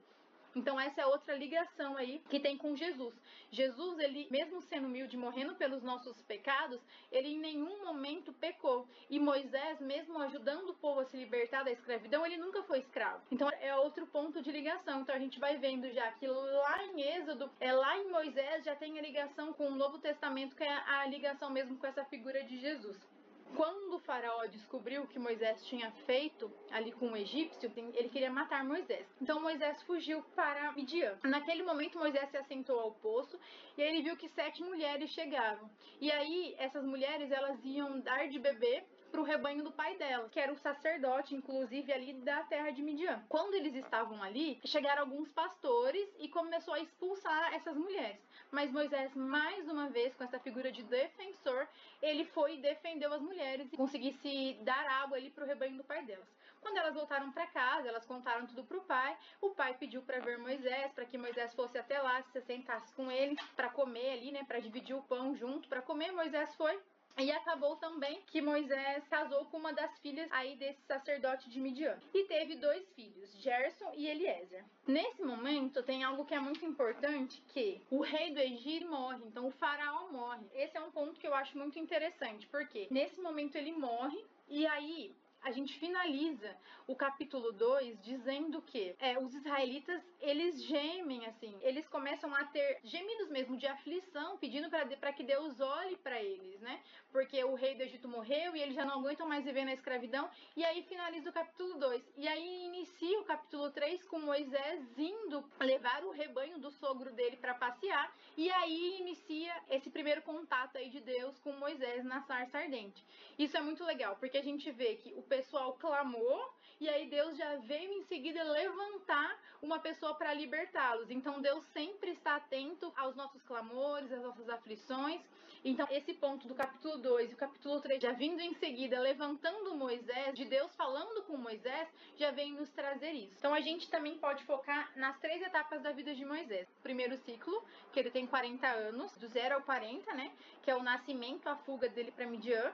Então 0.54 0.78
essa 0.78 1.00
é 1.00 1.06
outra 1.06 1.36
ligação 1.36 1.96
aí 1.96 2.22
que 2.30 2.38
tem 2.38 2.56
com 2.56 2.76
Jesus. 2.76 3.14
Jesus, 3.50 3.98
ele 3.98 4.28
mesmo 4.30 4.62
sendo 4.62 4.86
humilde, 4.86 5.16
morrendo 5.16 5.54
pelos 5.56 5.82
nossos 5.82 6.20
pecados, 6.22 6.80
ele 7.10 7.28
em 7.28 7.38
nenhum 7.38 7.84
momento 7.84 8.32
pecou. 8.32 8.86
E 9.10 9.18
Moisés, 9.18 9.80
mesmo 9.80 10.18
ajudando 10.20 10.70
o 10.70 10.74
povo 10.74 11.00
a 11.00 11.04
se 11.04 11.16
libertar 11.16 11.64
da 11.64 11.72
escravidão, 11.72 12.24
ele 12.24 12.36
nunca 12.36 12.62
foi 12.62 12.78
escravo. 12.78 13.22
Então 13.32 13.48
é 13.60 13.74
outro 13.76 14.06
ponto 14.06 14.40
de 14.40 14.52
ligação. 14.52 15.00
Então 15.00 15.14
a 15.14 15.18
gente 15.18 15.40
vai 15.40 15.56
vendo 15.56 15.90
já 15.92 16.10
que 16.12 16.26
lá 16.26 16.84
em 16.84 17.00
Êxodo, 17.00 17.50
é 17.58 17.72
lá 17.72 17.98
em 17.98 18.08
Moisés 18.08 18.64
já 18.64 18.76
tem 18.76 18.98
a 18.98 19.02
ligação 19.02 19.52
com 19.52 19.66
o 19.66 19.74
Novo 19.74 19.98
Testamento, 19.98 20.54
que 20.54 20.62
é 20.62 20.72
a 20.72 21.06
ligação 21.06 21.50
mesmo 21.50 21.76
com 21.76 21.86
essa 21.86 22.04
figura 22.04 22.44
de 22.44 22.58
Jesus. 22.58 23.13
Quando 23.56 23.94
o 23.94 24.00
faraó 24.00 24.46
descobriu 24.46 25.02
o 25.02 25.06
que 25.06 25.18
Moisés 25.18 25.64
tinha 25.66 25.90
feito 26.06 26.50
ali 26.70 26.90
com 26.90 27.12
o 27.12 27.16
egípcio, 27.16 27.70
ele 27.94 28.08
queria 28.08 28.30
matar 28.30 28.64
Moisés. 28.64 29.06
Então 29.20 29.40
Moisés 29.40 29.80
fugiu 29.82 30.22
para 30.34 30.72
Midian. 30.72 31.16
Naquele 31.22 31.62
momento 31.62 31.98
Moisés 31.98 32.28
se 32.30 32.36
assentou 32.36 32.80
ao 32.80 32.92
poço 32.92 33.38
e 33.78 33.82
ele 33.82 34.02
viu 34.02 34.16
que 34.16 34.28
sete 34.30 34.62
mulheres 34.62 35.10
chegavam. 35.10 35.70
E 36.00 36.10
aí 36.10 36.54
essas 36.58 36.84
mulheres 36.84 37.30
elas 37.30 37.58
iam 37.64 38.00
dar 38.00 38.28
de 38.28 38.38
beber 38.38 38.84
para 39.14 39.20
o 39.20 39.24
rebanho 39.24 39.62
do 39.62 39.70
pai 39.70 39.96
dela, 39.96 40.28
que 40.28 40.40
era 40.40 40.52
o 40.52 40.56
sacerdote, 40.56 41.36
inclusive, 41.36 41.92
ali 41.92 42.14
da 42.14 42.42
terra 42.42 42.72
de 42.72 42.82
Midian. 42.82 43.22
Quando 43.28 43.54
eles 43.54 43.72
estavam 43.76 44.20
ali, 44.20 44.58
chegaram 44.64 45.02
alguns 45.02 45.28
pastores 45.28 46.08
e 46.18 46.28
começou 46.28 46.74
a 46.74 46.80
expulsar 46.80 47.54
essas 47.54 47.76
mulheres. 47.76 48.20
Mas 48.50 48.72
Moisés, 48.72 49.14
mais 49.14 49.68
uma 49.68 49.88
vez, 49.88 50.12
com 50.16 50.24
essa 50.24 50.40
figura 50.40 50.72
de 50.72 50.82
defensor, 50.82 51.68
ele 52.02 52.24
foi 52.24 52.54
e 52.56 52.60
defendeu 52.60 53.12
as 53.12 53.22
mulheres 53.22 53.72
e 53.72 53.76
conseguisse 53.76 54.58
dar 54.62 54.84
água 54.84 55.16
ali 55.16 55.30
para 55.30 55.44
o 55.44 55.46
rebanho 55.46 55.76
do 55.76 55.84
pai 55.84 56.04
delas. 56.04 56.26
Quando 56.60 56.78
elas 56.78 56.94
voltaram 56.94 57.30
para 57.30 57.46
casa, 57.46 57.86
elas 57.86 58.04
contaram 58.04 58.46
tudo 58.46 58.64
para 58.64 58.78
o 58.78 58.84
pai. 58.84 59.16
O 59.40 59.50
pai 59.50 59.76
pediu 59.78 60.02
para 60.02 60.18
ver 60.18 60.38
Moisés, 60.38 60.90
para 60.92 61.04
que 61.04 61.16
Moisés 61.16 61.54
fosse 61.54 61.78
até 61.78 62.00
lá, 62.00 62.20
se 62.32 62.40
sentasse 62.40 62.92
com 62.94 63.12
ele 63.12 63.36
para 63.54 63.68
comer 63.68 64.14
ali, 64.14 64.32
né, 64.32 64.42
para 64.42 64.58
dividir 64.58 64.96
o 64.96 65.02
pão 65.02 65.36
junto, 65.36 65.68
para 65.68 65.82
comer. 65.82 66.10
Moisés 66.10 66.52
foi 66.56 66.82
E 67.16 67.30
acabou 67.30 67.76
também 67.76 68.20
que 68.26 68.42
Moisés 68.42 69.06
casou 69.08 69.44
com 69.46 69.58
uma 69.58 69.72
das 69.72 69.96
filhas 70.00 70.30
aí 70.32 70.56
desse 70.56 70.82
sacerdote 70.82 71.48
de 71.48 71.60
Midian. 71.60 71.96
E 72.12 72.24
teve 72.24 72.56
dois 72.56 72.84
filhos, 72.94 73.32
Gerson 73.40 73.92
e 73.94 74.08
Eliezer. 74.08 74.64
Nesse 74.86 75.22
momento 75.22 75.82
tem 75.82 76.02
algo 76.02 76.24
que 76.24 76.34
é 76.34 76.40
muito 76.40 76.64
importante, 76.64 77.40
que 77.48 77.80
o 77.90 78.00
rei 78.00 78.32
do 78.32 78.40
Egito 78.40 78.88
morre, 78.88 79.24
então 79.24 79.46
o 79.46 79.52
faraó 79.52 80.08
morre. 80.10 80.44
Esse 80.54 80.76
é 80.76 80.80
um 80.80 80.90
ponto 80.90 81.20
que 81.20 81.26
eu 81.26 81.34
acho 81.34 81.56
muito 81.56 81.78
interessante, 81.78 82.46
porque 82.48 82.88
nesse 82.90 83.20
momento 83.20 83.54
ele 83.56 83.72
morre 83.72 84.24
e 84.48 84.66
aí 84.66 85.14
a 85.44 85.52
gente 85.52 85.78
finaliza 85.78 86.56
o 86.86 86.96
capítulo 86.96 87.52
2 87.52 88.00
dizendo 88.02 88.60
que 88.62 88.96
é, 88.98 89.18
os 89.18 89.34
israelitas, 89.34 90.02
eles 90.20 90.62
gemem, 90.64 91.26
assim, 91.26 91.54
eles 91.62 91.86
começam 91.88 92.34
a 92.34 92.44
ter 92.44 92.80
gemidos 92.82 93.28
mesmo 93.30 93.56
de 93.56 93.66
aflição, 93.66 94.38
pedindo 94.38 94.68
para 94.70 95.12
que 95.12 95.22
Deus 95.22 95.60
olhe 95.60 95.96
para 95.96 96.20
eles, 96.22 96.60
né? 96.60 96.80
Porque 97.12 97.42
o 97.44 97.54
rei 97.54 97.74
do 97.74 97.82
Egito 97.82 98.08
morreu 98.08 98.56
e 98.56 98.60
eles 98.60 98.74
já 98.74 98.84
não 98.84 99.00
aguentam 99.00 99.28
mais 99.28 99.44
viver 99.44 99.64
na 99.64 99.72
escravidão. 99.72 100.28
E 100.56 100.64
aí 100.64 100.82
finaliza 100.82 101.30
o 101.30 101.32
capítulo 101.32 101.78
2. 101.78 102.02
E 102.16 102.26
aí 102.26 102.64
inicia 102.64 103.20
o 103.20 103.24
capítulo 103.24 103.70
3 103.70 104.02
com 104.04 104.18
Moisés 104.18 104.98
indo 104.98 105.44
levar 105.60 106.04
o 106.04 106.10
rebanho 106.10 106.58
do 106.58 106.70
sogro 106.70 107.12
dele 107.12 107.36
para 107.36 107.54
passear. 107.54 108.12
E 108.36 108.50
aí 108.50 109.00
inicia 109.00 109.54
esse 109.70 109.90
primeiro 109.90 110.22
contato 110.22 110.76
aí 110.76 110.90
de 110.90 111.00
Deus 111.00 111.38
com 111.38 111.52
Moisés 111.52 112.04
na 112.04 112.20
sarça 112.22 112.58
ardente. 112.58 113.04
Isso 113.38 113.56
é 113.56 113.60
muito 113.60 113.84
legal, 113.84 114.16
porque 114.16 114.38
a 114.38 114.42
gente 114.42 114.70
vê 114.70 114.96
que 114.96 115.12
o 115.14 115.22
pessoal 115.36 115.72
clamou 115.80 116.54
e 116.80 116.88
aí 116.88 117.08
Deus 117.08 117.36
já 117.36 117.56
veio 117.56 117.92
em 117.92 118.04
seguida 118.04 118.44
levantar 118.44 119.36
uma 119.60 119.80
pessoa 119.80 120.14
para 120.14 120.32
libertá-los. 120.32 121.10
Então 121.10 121.40
Deus 121.40 121.64
sempre 121.72 122.12
está 122.12 122.36
atento 122.36 122.92
aos 122.96 123.16
nossos 123.16 123.42
clamores, 123.42 124.12
às 124.12 124.22
nossas 124.22 124.48
aflições. 124.48 125.20
Então 125.64 125.88
esse 125.90 126.12
ponto 126.14 126.46
do 126.46 126.54
capítulo 126.54 126.98
2 126.98 127.32
e 127.32 127.34
o 127.34 127.36
capítulo 127.36 127.80
3 127.80 128.00
já 128.00 128.12
vindo 128.12 128.40
em 128.40 128.54
seguida 128.54 129.00
levantando 129.00 129.74
Moisés, 129.74 130.34
de 130.34 130.44
Deus 130.44 130.72
falando 130.76 131.24
com 131.24 131.36
Moisés, 131.36 131.88
já 132.16 132.30
vem 132.30 132.52
nos 132.52 132.70
trazer 132.70 133.10
isso. 133.10 133.34
Então 133.38 133.54
a 133.54 133.60
gente 133.60 133.90
também 133.90 134.16
pode 134.18 134.44
focar 134.44 134.92
nas 134.94 135.18
três 135.18 135.42
etapas 135.42 135.82
da 135.82 135.90
vida 135.90 136.14
de 136.14 136.24
Moisés. 136.24 136.68
Primeiro 136.80 137.16
ciclo, 137.24 137.60
que 137.92 137.98
ele 137.98 138.10
tem 138.10 138.24
40 138.24 138.68
anos, 138.68 139.16
do 139.16 139.26
0 139.26 139.56
ao 139.56 139.62
40, 139.62 140.14
né, 140.14 140.30
que 140.62 140.70
é 140.70 140.76
o 140.76 140.82
nascimento, 140.82 141.48
a 141.48 141.56
fuga 141.56 141.88
dele 141.88 142.12
para 142.12 142.26
Midian. 142.26 142.72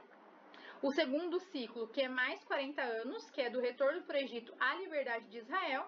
O 0.83 0.91
segundo 0.93 1.39
ciclo, 1.39 1.89
que 1.89 2.01
é 2.01 2.09
mais 2.09 2.43
40 2.45 2.81
anos, 2.81 3.29
que 3.31 3.43
é 3.43 3.51
do 3.51 3.61
retorno 3.61 4.01
para 4.01 4.17
o 4.17 4.21
Egito 4.21 4.55
à 4.59 4.77
liberdade 4.77 5.27
de 5.27 5.37
Israel. 5.37 5.87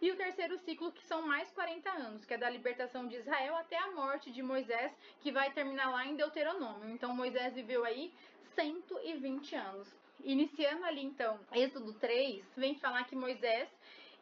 E 0.00 0.10
o 0.10 0.16
terceiro 0.16 0.56
ciclo, 0.60 0.90
que 0.92 1.04
são 1.04 1.20
mais 1.20 1.50
40 1.50 1.90
anos, 1.90 2.24
que 2.24 2.32
é 2.32 2.38
da 2.38 2.48
libertação 2.48 3.06
de 3.06 3.16
Israel 3.16 3.54
até 3.56 3.76
a 3.76 3.90
morte 3.90 4.30
de 4.30 4.42
Moisés, 4.42 4.96
que 5.20 5.30
vai 5.30 5.52
terminar 5.52 5.90
lá 5.90 6.06
em 6.06 6.16
Deuteronômio. 6.16 6.88
Então 6.88 7.14
Moisés 7.14 7.52
viveu 7.52 7.84
aí 7.84 8.14
120 8.54 9.54
anos. 9.56 9.94
Iniciando 10.24 10.86
ali 10.86 11.04
então, 11.04 11.38
Êxodo 11.52 11.92
3, 11.92 12.42
vem 12.56 12.74
falar 12.76 13.04
que 13.04 13.14
Moisés, 13.14 13.68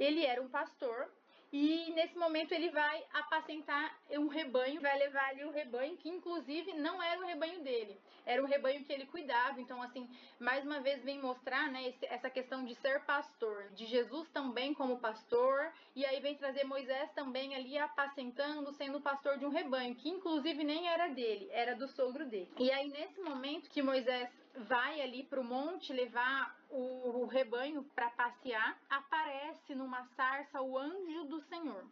ele 0.01 0.27
era 0.27 0.43
um 0.43 0.49
pastor 0.49 1.09
e 1.53 1.93
nesse 1.93 2.19
momento 2.19 2.53
ele 2.53 2.71
vai 2.71 3.05
apacentar 3.13 3.97
um 4.11 4.27
rebanho, 4.27 4.81
vai 4.81 4.99
levar 4.99 5.29
ali 5.31 5.45
o 5.45 5.53
rebanho, 5.53 5.97
que 5.97 6.09
inclusive 6.09 6.75
não 6.75 7.01
era 7.03 7.21
o 7.21 7.25
rebanho 7.25 7.63
dele, 7.63 7.99
era 8.29 8.43
um 8.43 8.47
rebanho 8.47 8.85
que 8.85 8.93
ele 8.93 9.07
cuidava. 9.07 9.59
Então, 9.59 9.83
assim, 9.83 10.07
mais 10.39 10.65
uma 10.65 10.81
vez 10.81 11.03
vem 11.03 11.19
mostrar 11.19 11.71
né, 11.73 11.95
essa 12.03 12.29
questão 12.29 12.63
de 12.63 12.75
ser 12.77 13.01
pastor, 13.05 13.71
de 13.71 13.87
Jesus 13.87 14.29
também 14.29 14.75
como 14.75 14.99
pastor, 14.99 15.73
e 15.97 16.05
aí 16.05 16.21
vem 16.21 16.37
trazer 16.37 16.65
Moisés 16.65 17.11
também 17.13 17.55
ali 17.55 17.79
apacentando, 17.79 18.71
sendo 18.75 19.01
pastor 19.01 19.39
de 19.39 19.47
um 19.47 19.51
rebanho, 19.51 19.95
que 19.95 20.11
inclusive 20.11 20.63
nem 20.63 20.89
era 20.89 21.09
dele, 21.09 21.49
era 21.51 21.75
do 21.75 21.89
sogro 21.89 22.27
dele. 22.27 22.53
E 22.59 22.71
aí, 22.71 22.89
nesse 22.91 23.19
momento 23.23 23.71
que 23.71 23.83
Moisés 23.83 24.29
vai 24.55 25.01
ali 25.01 25.23
para 25.23 25.41
o 25.41 25.45
monte 25.45 25.93
levar 25.93 26.55
o, 26.69 27.23
o 27.23 27.27
rebanho 27.27 27.83
para 27.95 28.11
passear, 28.11 28.79
aparece 28.91 29.75
numa 29.75 30.05
sarça 30.17 30.61
o 30.61 30.77
anjo 30.77 31.25
do 31.25 31.41
Senhor. 31.43 31.85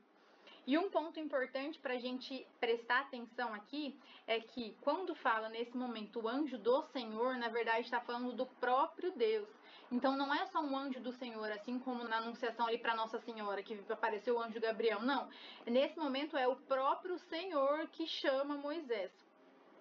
E 0.67 0.77
um 0.77 0.91
ponto 0.91 1.21
importante 1.21 1.79
para 1.79 1.95
a 1.95 1.99
gente 1.99 2.47
prestar 2.59 3.01
atenção 3.01 3.55
aqui 3.55 3.97
é 4.27 4.41
que 4.41 4.77
quando 4.81 5.15
fala 5.15 5.49
nesse 5.49 5.77
momento 5.77 6.21
o 6.21 6.29
anjo 6.29 6.59
do 6.59 6.83
Senhor, 6.83 7.37
na 7.37 7.49
verdade 7.49 7.83
está 7.83 8.01
falando 8.01 8.33
do 8.33 8.47
próprio 8.47 9.13
Deus. 9.13 9.49
Então 9.93 10.17
não 10.17 10.35
é 10.35 10.45
só 10.47 10.61
um 10.61 10.77
anjo 10.77 10.99
do 10.99 11.13
Senhor, 11.13 11.53
assim 11.53 11.79
como 11.79 12.03
na 12.03 12.17
anunciação 12.17 12.67
ali 12.67 12.79
para 12.79 12.97
Nossa 12.97 13.21
Senhora 13.21 13.63
que 13.63 13.81
apareceu 13.89 14.37
o 14.37 14.41
anjo 14.43 14.61
Gabriel. 14.61 15.01
Não. 15.01 15.29
Nesse 15.65 15.97
momento 15.97 16.37
é 16.37 16.49
o 16.49 16.57
próprio 16.57 17.17
Senhor 17.19 17.87
que 17.89 18.07
chama 18.07 18.57
Moisés 18.57 19.13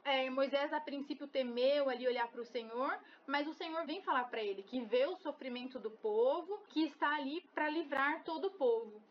é, 0.05 0.29
Moisés 0.29 0.71
a 0.71 0.79
princípio 0.79 1.27
temeu 1.27 1.89
ali 1.89 2.07
olhar 2.07 2.27
para 2.27 2.39
o 2.39 2.45
Senhor, 2.45 2.95
mas 3.25 3.47
o 3.47 3.53
Senhor 3.55 3.83
vem 3.87 4.03
falar 4.03 4.25
para 4.25 4.41
ele 4.41 4.61
que 4.61 4.79
vê 4.81 5.07
o 5.07 5.15
sofrimento 5.15 5.79
do 5.79 5.89
povo, 5.89 6.61
que 6.69 6.83
está 6.83 7.15
ali 7.15 7.41
para 7.55 7.67
livrar 7.69 8.23
todo 8.23 8.45
o 8.45 8.51
povo. 8.51 9.01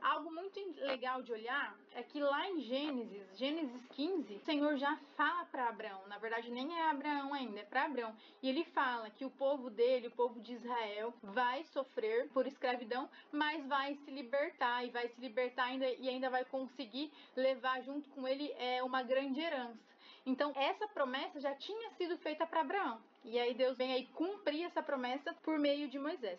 Algo 0.00 0.30
muito 0.30 0.58
legal 0.80 1.22
de 1.22 1.32
olhar 1.32 1.76
é 1.92 2.02
que 2.02 2.20
lá 2.20 2.48
em 2.48 2.60
Gênesis, 2.60 3.36
Gênesis 3.36 3.86
15, 3.88 4.34
o 4.34 4.40
Senhor 4.40 4.76
já 4.76 4.96
fala 5.16 5.44
para 5.46 5.68
Abraão, 5.68 6.06
na 6.06 6.18
verdade 6.18 6.50
nem 6.50 6.78
é 6.78 6.88
Abraão 6.88 7.34
ainda, 7.34 7.60
é 7.60 7.64
para 7.64 7.84
Abraão, 7.84 8.14
e 8.40 8.48
ele 8.48 8.64
fala 8.66 9.10
que 9.10 9.24
o 9.24 9.30
povo 9.30 9.68
dele, 9.68 10.06
o 10.06 10.12
povo 10.12 10.40
de 10.40 10.54
Israel, 10.54 11.12
vai 11.22 11.64
sofrer 11.64 12.28
por 12.28 12.46
escravidão, 12.46 13.10
mas 13.32 13.66
vai 13.66 13.96
se 13.96 14.10
libertar 14.10 14.84
e 14.84 14.90
vai 14.90 15.08
se 15.08 15.20
libertar 15.20 15.64
ainda 15.64 15.90
e 15.90 16.08
ainda 16.08 16.30
vai 16.30 16.44
conseguir 16.44 17.12
levar 17.34 17.82
junto 17.82 18.08
com 18.10 18.26
ele 18.26 18.52
é, 18.52 18.82
uma 18.82 19.02
grande 19.02 19.40
herança. 19.40 19.88
Então 20.24 20.52
essa 20.54 20.86
promessa 20.88 21.40
já 21.40 21.54
tinha 21.54 21.90
sido 21.92 22.16
feita 22.18 22.46
para 22.46 22.60
Abraão. 22.60 23.00
E 23.24 23.38
aí 23.38 23.52
Deus 23.52 23.76
vem 23.76 23.92
aí 23.92 24.06
cumprir 24.14 24.64
essa 24.64 24.82
promessa 24.82 25.34
por 25.42 25.58
meio 25.58 25.88
de 25.88 25.98
Moisés. 25.98 26.38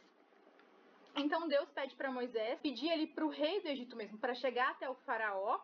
Então 1.19 1.47
Deus 1.47 1.69
pede 1.71 1.95
para 1.95 2.11
Moisés 2.11 2.59
pedir 2.59 2.89
ali 2.91 3.07
para 3.07 3.25
o 3.25 3.29
rei 3.29 3.61
do 3.61 3.67
Egito 3.67 3.95
mesmo, 3.95 4.17
para 4.17 4.33
chegar 4.33 4.71
até 4.71 4.89
o 4.89 4.95
faraó 4.95 5.59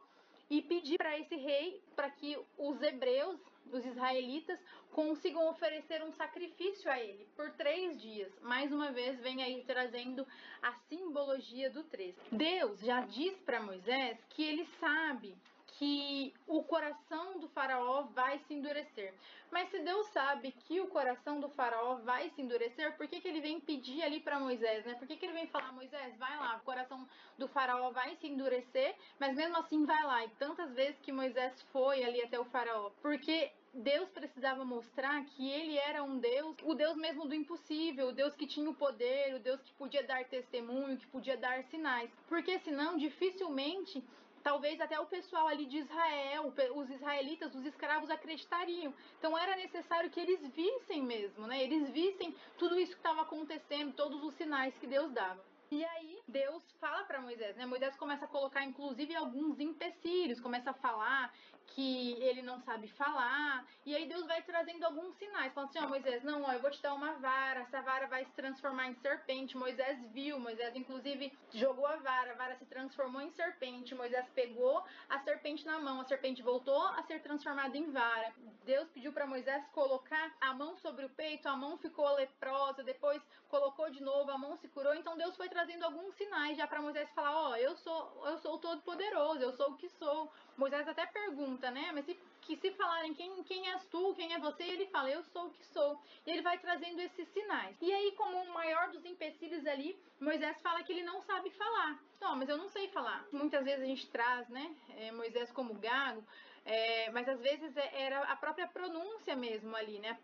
e 0.50 0.62
pedir 0.62 0.98
para 0.98 1.18
esse 1.18 1.36
rei 1.36 1.82
para 1.96 2.10
que 2.10 2.38
os 2.58 2.82
hebreus, 2.82 3.40
os 3.72 3.86
israelitas, 3.86 4.60
consigam 4.92 5.50
oferecer 5.50 6.04
um 6.04 6.12
sacrifício 6.14 6.90
a 6.92 7.00
ele 7.00 7.28
por 7.36 7.52
três 7.52 8.00
dias. 8.02 8.32
Mais 8.42 8.72
uma 8.72 8.92
vez, 8.92 9.20
vem 9.22 9.42
aí 9.42 9.64
trazendo 9.66 10.26
a 10.62 10.74
simbologia 10.90 11.70
do 11.70 11.84
três. 11.84 12.16
Deus 12.32 12.80
já 12.82 13.02
diz 13.02 13.36
para 13.40 13.62
Moisés 13.62 14.18
que 14.30 14.44
ele 14.44 14.66
sabe 14.80 15.36
que 15.78 16.34
o 16.48 16.64
coração 16.64 17.40
do 17.40 17.48
faraó 17.50 18.04
vai 18.14 18.40
se 18.40 18.54
endurecer. 18.54 19.14
Mas 19.52 19.70
se 19.70 19.80
Deus 19.80 20.08
sabe 20.08 20.52
que 20.52 20.80
o 20.80 20.88
coração 20.88 21.40
do 21.40 21.50
faraó 21.50 21.96
vai 21.96 22.30
se 22.30 22.42
endurecer, 22.42 22.96
por 22.98 23.08
que, 23.08 23.20
que 23.20 23.28
ele 23.28 23.42
vem 23.42 23.60
pedir 23.60 24.02
ali 24.04 24.20
para 24.20 24.40
Moisés, 24.40 24.86
né? 24.86 24.96
Por 24.96 25.08
que, 25.08 25.18
que 25.18 25.26
ele 25.26 25.34
vem 25.34 25.48
falar, 25.48 25.72
Moisés, 25.72 26.16
vai 26.18 26.38
lá, 26.38 26.58
o 26.58 26.66
coração 26.66 27.08
do 27.38 27.48
faraó 27.48 27.92
vai 27.92 28.16
se 28.16 28.28
endurecer, 28.28 28.96
mas 29.20 29.36
mesmo 29.36 29.58
assim 29.58 29.86
vai 29.86 30.04
lá. 30.04 30.26
E 30.26 30.30
tantas 30.32 30.74
vezes 30.74 31.00
que 31.02 31.12
Moisés 31.12 31.62
foi 31.72 32.04
ali 32.04 32.22
até 32.22 32.40
o 32.40 32.46
faraó, 32.46 32.92
porque 33.02 33.52
Deus 33.74 34.10
precisava 34.10 34.64
mostrar 34.64 35.26
que 35.26 35.50
ele 35.52 35.78
era 35.78 36.02
um 36.02 36.18
Deus, 36.18 36.56
o 36.64 36.74
Deus 36.74 36.96
mesmo 36.96 37.28
do 37.28 37.36
impossível, 37.36 38.08
o 38.08 38.14
Deus 38.14 38.34
que 38.34 38.48
tinha 38.48 38.70
o 38.70 38.74
poder, 38.74 39.36
o 39.36 39.40
Deus 39.40 39.62
que 39.62 39.74
podia 39.74 40.02
dar 40.04 40.24
testemunho, 40.24 40.98
que 40.98 41.08
podia 41.08 41.36
dar 41.36 41.62
sinais. 41.66 42.10
Porque 42.30 42.58
senão, 42.60 42.96
dificilmente 42.98 44.02
talvez 44.46 44.80
até 44.80 45.00
o 45.00 45.08
pessoal 45.08 45.48
ali 45.48 45.66
de 45.66 45.80
Israel, 45.80 46.54
os 46.76 46.90
israelitas, 46.92 47.56
os 47.56 47.66
escravos 47.66 48.12
acreditariam. 48.12 48.94
Então 49.18 49.36
era 49.36 49.56
necessário 49.56 50.12
que 50.12 50.20
eles 50.20 50.40
vissem 50.50 51.02
mesmo, 51.02 51.48
né? 51.48 51.64
Eles 51.64 51.90
vissem 51.90 52.36
tudo 52.56 52.80
isso 52.80 52.92
que 52.92 53.00
estava 53.00 53.24
acontecendo, 53.24 53.96
todos 53.96 54.24
os 54.24 54.36
sinais 54.36 54.78
que 54.78 54.86
Deus 54.86 55.12
dava. 55.12 55.44
E 55.72 55.84
aí 55.84 56.20
Deus 56.28 56.64
fala 56.80 57.04
para 57.06 57.20
Moisés, 57.20 57.56
né? 57.56 57.66
Moisés 57.66 57.96
começa 57.96 58.26
a 58.26 58.28
colocar 58.28 58.64
inclusive 58.64 59.16
alguns 59.16 59.60
empecilhos, 59.60 60.40
começa 60.40 60.70
a 60.70 60.76
falar 60.76 61.34
que 61.68 62.14
ele 62.22 62.42
não 62.42 62.60
sabe 62.62 62.88
falar, 62.90 63.66
e 63.86 63.96
aí 63.96 64.08
Deus 64.08 64.26
vai 64.26 64.42
trazendo 64.42 64.84
alguns 64.84 65.16
sinais, 65.16 65.54
falando 65.54 65.70
assim: 65.70 65.80
"Ó, 65.80 65.86
oh, 65.86 65.90
Moisés, 65.90 66.24
não, 66.24 66.44
ó, 66.44 66.52
eu 66.52 66.62
vou 66.62 66.72
te 66.72 66.82
dar 66.82 66.94
uma 66.94 67.14
vara, 67.14 67.62
essa 67.62 67.82
vara 67.82 68.08
vai 68.08 68.26
se 68.26 68.32
transformar 68.32 68.88
em 68.88 68.96
serpente". 68.96 69.58
Moisés 69.58 70.00
viu, 70.12 70.40
Moisés 70.40 70.76
inclusive 70.76 71.32
jogou 71.54 71.86
a 71.86 71.98
vara, 71.98 72.32
a 72.32 72.36
vara 72.36 72.56
se 72.56 72.66
transformou 72.66 73.22
em 73.22 73.32
serpente. 73.32 73.96
Moisés 73.96 74.28
pegou 74.34 74.84
a 75.10 75.20
serpente 75.20 75.66
na 75.66 75.80
mão, 75.80 76.02
a 76.02 76.06
serpente 76.06 76.42
voltou 76.42 76.82
a 76.88 77.04
ser 77.04 77.22
transformada 77.22 77.78
em 77.78 77.92
vara. 77.92 78.34
Deus 78.64 78.90
pediu 78.90 79.14
para 79.14 79.28
Moisés 79.28 79.64
colocar 79.74 80.36
a 80.42 80.54
mão 80.54 80.76
sobre 80.78 81.06
o 81.06 81.10
peito, 81.10 81.48
a 81.48 81.56
mão 81.56 81.78
ficou 81.78 82.10
leprosa, 82.16 82.84
depois 82.84 83.22
colocou 83.50 83.90
de 83.90 84.02
novo, 84.02 84.32
a 84.32 84.38
mão 84.38 84.58
se 84.58 84.68
curou. 84.68 84.94
Então 84.96 85.18
Deus 85.18 85.36
foi 85.36 85.48
trazendo 85.50 85.84
alguns 85.84 86.16
sinais 86.16 86.58
já 86.58 86.68
para 86.68 86.82
Moisés 86.82 87.10
falar, 87.12 87.36
ó, 87.36 87.50
oh, 87.52 87.56
eu 87.56 87.76
sou, 87.78 88.28
eu 88.28 88.38
sou 88.40 88.58
todo 88.58 88.82
poderoso, 88.82 89.42
eu 89.42 89.54
sou 89.54 89.72
o 89.72 89.78
que 89.78 89.90
sou. 89.90 90.32
Moisés 90.58 90.88
até 90.88 91.06
pergunta, 91.06 91.70
né? 91.72 91.92
Mas 91.94 92.06
se, 92.06 92.18
que 92.42 92.56
se 92.58 92.72
falarem 92.72 93.14
quem, 93.14 93.44
quem 93.44 93.70
és 93.72 93.86
tu, 93.88 94.14
quem 94.16 94.34
é 94.34 94.40
você, 94.40 94.64
ele 94.64 94.86
fala, 94.88 95.10
eu 95.10 95.24
sou 95.24 95.48
o 95.48 95.52
que 95.52 95.66
sou. 95.66 96.02
E 96.26 96.32
ele 96.32 96.42
vai 96.42 96.58
trazendo 96.58 97.00
esses 97.02 97.28
sinais. 97.30 97.76
E 97.82 97.92
aí, 97.94 98.12
como 98.14 98.38
o 98.38 98.54
maior 98.54 98.90
dos 98.90 99.04
empecilhos 99.06 99.66
ali, 99.68 99.98
Moisés 100.20 100.62
fala 100.62 100.84
que 100.84 100.92
ele 100.94 101.04
não 101.04 101.22
sabe 101.22 101.50
falar. 101.52 102.00
Não, 102.22 102.36
mas 102.36 102.50
eu 102.50 102.58
não 102.58 102.70
sei 102.70 102.88
falar. 102.90 103.26
Muitas 103.32 103.64
vezes 103.66 103.82
a 103.84 103.86
gente 103.86 104.10
traz, 104.10 104.48
né, 104.50 104.76
é, 104.98 105.12
Moisés 105.12 105.52
como 105.52 105.74
gago, 105.76 106.24
É, 106.68 107.12
mas 107.12 107.30
às 107.30 107.40
vezes 107.42 107.78
é, 107.78 108.02
era 108.08 108.24
a 108.24 108.36
própria 108.36 108.68
pronúncia 108.68 109.36
mesmo 109.36 109.76
ali, 109.76 110.00
né? 110.00 110.18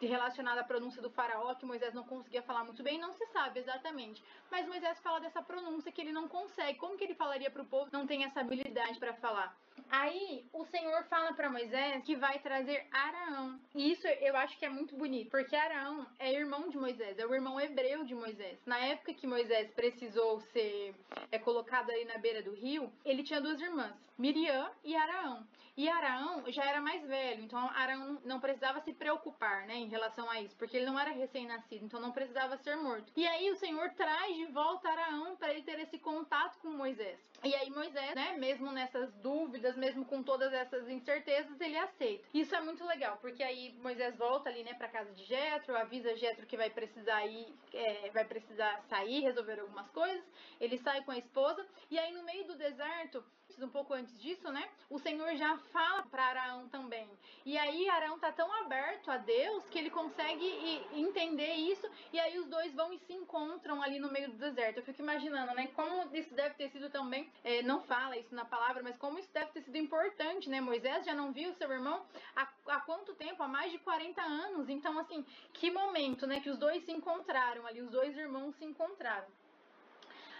relacionada 0.00 0.60
à 0.60 0.64
pronúncia 0.64 1.02
do 1.02 1.10
faraó, 1.10 1.54
que 1.54 1.66
Moisés 1.66 1.92
não 1.94 2.04
conseguia 2.04 2.42
falar 2.42 2.62
muito 2.64 2.82
bem, 2.82 2.98
não 2.98 3.12
se 3.12 3.26
sabe 3.26 3.58
exatamente. 3.60 4.22
Mas 4.50 4.66
Moisés 4.66 5.00
fala 5.00 5.18
dessa 5.20 5.42
pronúncia 5.42 5.90
que 5.90 6.00
ele 6.00 6.12
não 6.12 6.28
consegue. 6.28 6.78
Como 6.78 6.96
que 6.96 7.04
ele 7.04 7.14
falaria 7.14 7.50
para 7.50 7.62
o 7.62 7.66
povo 7.66 7.88
não 7.92 8.06
tem 8.06 8.24
essa 8.24 8.40
habilidade 8.40 8.98
para 8.98 9.14
falar? 9.14 9.56
Aí 9.90 10.44
o 10.52 10.64
Senhor 10.66 11.04
fala 11.04 11.32
para 11.32 11.50
Moisés 11.50 12.02
que 12.04 12.16
vai 12.16 12.38
trazer 12.38 12.86
Araão. 12.92 13.58
E 13.74 13.92
isso 13.92 14.06
eu 14.06 14.36
acho 14.36 14.58
que 14.58 14.64
é 14.64 14.68
muito 14.68 14.96
bonito, 14.96 15.30
porque 15.30 15.56
Araão 15.56 16.06
é 16.18 16.32
irmão 16.32 16.68
de 16.68 16.76
Moisés, 16.76 17.18
é 17.18 17.26
o 17.26 17.34
irmão 17.34 17.60
hebreu 17.60 18.04
de 18.04 18.14
Moisés. 18.14 18.58
Na 18.66 18.78
época 18.78 19.14
que 19.14 19.26
Moisés 19.26 19.70
precisou 19.72 20.40
ser 20.52 20.94
é, 21.30 21.38
colocado 21.38 21.90
ali 21.90 22.04
na 22.04 22.18
beira 22.18 22.42
do 22.42 22.54
rio, 22.54 22.92
ele 23.04 23.22
tinha 23.22 23.40
duas 23.40 23.60
irmãs, 23.60 23.94
Miriam 24.18 24.70
e 24.84 24.96
Araão. 24.96 25.46
E 25.78 25.88
Araão 25.88 26.42
já 26.48 26.64
era 26.64 26.80
mais 26.80 27.06
velho, 27.06 27.44
então 27.44 27.56
Araão 27.70 28.18
não 28.24 28.40
precisava 28.40 28.80
se 28.80 28.92
preocupar, 28.92 29.64
né, 29.64 29.76
em 29.76 29.86
relação 29.86 30.28
a 30.28 30.40
isso, 30.40 30.56
porque 30.56 30.76
ele 30.76 30.86
não 30.86 30.98
era 30.98 31.12
recém-nascido, 31.12 31.84
então 31.84 32.00
não 32.00 32.10
precisava 32.10 32.56
ser 32.56 32.74
morto. 32.74 33.12
E 33.16 33.24
aí 33.24 33.48
o 33.48 33.54
Senhor 33.54 33.88
traz 33.90 34.34
de 34.34 34.46
volta 34.46 34.88
Araão 34.88 35.36
para 35.36 35.52
ele 35.52 35.62
ter 35.62 35.78
esse 35.78 35.96
contato 35.96 36.58
com 36.58 36.70
Moisés. 36.70 37.20
E 37.44 37.54
aí 37.54 37.70
Moisés, 37.70 38.14
né, 38.16 38.36
mesmo 38.36 38.72
nessas 38.72 39.12
dúvidas, 39.14 39.76
mesmo 39.76 40.04
com 40.04 40.22
todas 40.22 40.52
essas 40.52 40.88
incertezas, 40.88 41.60
ele 41.60 41.78
aceita. 41.78 42.24
Isso 42.34 42.54
é 42.54 42.60
muito 42.60 42.84
legal, 42.84 43.16
porque 43.20 43.42
aí 43.42 43.72
Moisés 43.80 44.16
volta 44.16 44.48
ali, 44.50 44.64
né, 44.64 44.74
para 44.74 44.88
casa 44.88 45.12
de 45.12 45.24
Jetro, 45.24 45.76
avisa 45.76 46.16
Jetro 46.16 46.46
que 46.46 46.56
vai 46.56 46.68
precisar 46.68 47.24
ir, 47.26 47.46
é, 47.72 48.10
vai 48.10 48.24
precisar 48.24 48.82
sair, 48.88 49.20
resolver 49.20 49.60
algumas 49.60 49.88
coisas. 49.90 50.24
Ele 50.60 50.78
sai 50.78 51.02
com 51.04 51.12
a 51.12 51.18
esposa 51.18 51.64
e 51.90 51.98
aí 51.98 52.12
no 52.12 52.24
meio 52.24 52.44
do 52.44 52.56
deserto, 52.56 53.24
um 53.62 53.68
pouco 53.68 53.94
antes 53.94 54.16
disso, 54.20 54.50
né, 54.50 54.68
o 54.90 54.98
Senhor 54.98 55.34
já 55.36 55.56
fala 55.72 56.02
para 56.04 56.24
Araão 56.24 56.68
também. 56.68 57.08
E 57.44 57.56
aí 57.56 57.88
Araão 57.88 58.18
tá 58.18 58.32
tão 58.32 58.52
aberto 58.62 59.10
a 59.10 59.16
Deus 59.16 59.64
que 59.68 59.78
ele 59.78 59.90
consegue 59.90 60.46
entender 60.92 61.54
isso 61.54 61.88
e 62.12 62.20
aí 62.20 62.38
os 62.38 62.46
dois 62.46 62.74
vão 62.74 62.92
e 62.92 62.98
se 62.98 63.12
encontram 63.12 63.82
ali 63.82 63.98
no 63.98 64.10
meio 64.10 64.30
do 64.30 64.36
deserto. 64.36 64.78
Eu 64.78 64.82
fico 64.82 65.02
imaginando, 65.02 65.54
né, 65.54 65.68
como 65.74 66.14
isso 66.14 66.34
deve 66.34 66.54
ter 66.54 66.70
sido 66.70 66.90
também, 66.90 67.30
é, 67.44 67.62
não 67.62 67.82
fala 67.82 68.16
isso 68.16 68.34
na 68.34 68.44
palavra, 68.44 68.82
mas 68.82 68.96
como 68.96 69.18
isso 69.18 69.32
deve 69.32 69.52
ter 69.52 69.62
sido 69.62 69.76
importante, 69.76 70.48
né? 70.48 70.60
Moisés 70.60 71.04
já 71.04 71.14
não 71.14 71.32
viu 71.32 71.52
seu 71.54 71.70
irmão 71.70 72.04
há, 72.34 72.48
há 72.66 72.80
quanto 72.80 73.14
tempo? 73.14 73.42
Há 73.42 73.48
mais 73.48 73.72
de 73.72 73.78
40 73.78 74.20
anos. 74.20 74.68
Então, 74.68 74.98
assim, 74.98 75.24
que 75.52 75.70
momento, 75.70 76.26
né, 76.26 76.40
que 76.40 76.50
os 76.50 76.58
dois 76.58 76.84
se 76.84 76.92
encontraram 76.92 77.66
ali, 77.66 77.80
os 77.80 77.90
dois 77.90 78.16
irmãos 78.16 78.54
se 78.56 78.64
encontraram. 78.64 79.28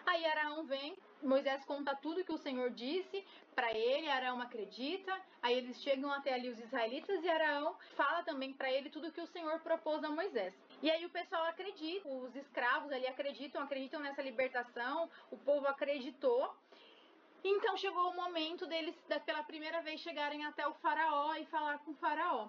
Aí 0.06 0.24
Araão 0.24 0.64
vem, 0.64 0.96
Moisés 1.22 1.64
conta 1.64 1.96
tudo 1.96 2.24
que 2.24 2.32
o 2.32 2.38
Senhor 2.38 2.70
disse 2.70 3.24
para 3.54 3.72
ele, 3.72 4.08
Araão 4.08 4.40
acredita. 4.40 5.20
Aí 5.42 5.56
eles 5.56 5.80
chegam 5.82 6.12
até 6.12 6.34
ali 6.34 6.48
os 6.48 6.58
israelitas 6.58 7.22
e 7.24 7.28
Araão 7.28 7.76
fala 7.96 8.22
também 8.22 8.52
para 8.52 8.70
ele 8.70 8.88
tudo 8.90 9.12
que 9.12 9.20
o 9.20 9.26
Senhor 9.26 9.58
propôs 9.60 10.02
a 10.04 10.10
Moisés. 10.10 10.54
E 10.82 10.90
aí 10.90 11.04
o 11.04 11.10
pessoal 11.10 11.44
acredita, 11.44 12.08
os 12.08 12.34
escravos 12.36 12.92
ali 12.92 13.06
acreditam, 13.06 13.62
acreditam 13.62 14.00
nessa 14.00 14.22
libertação, 14.22 15.10
o 15.30 15.36
povo 15.36 15.66
acreditou. 15.66 16.54
Então 17.42 17.76
chegou 17.76 18.10
o 18.10 18.16
momento 18.16 18.66
deles, 18.66 18.94
pela 19.24 19.42
primeira 19.42 19.80
vez, 19.82 20.00
chegarem 20.00 20.44
até 20.44 20.66
o 20.66 20.74
faraó 20.74 21.34
e 21.34 21.46
falar 21.46 21.78
com 21.78 21.92
o 21.92 21.94
faraó. 21.94 22.48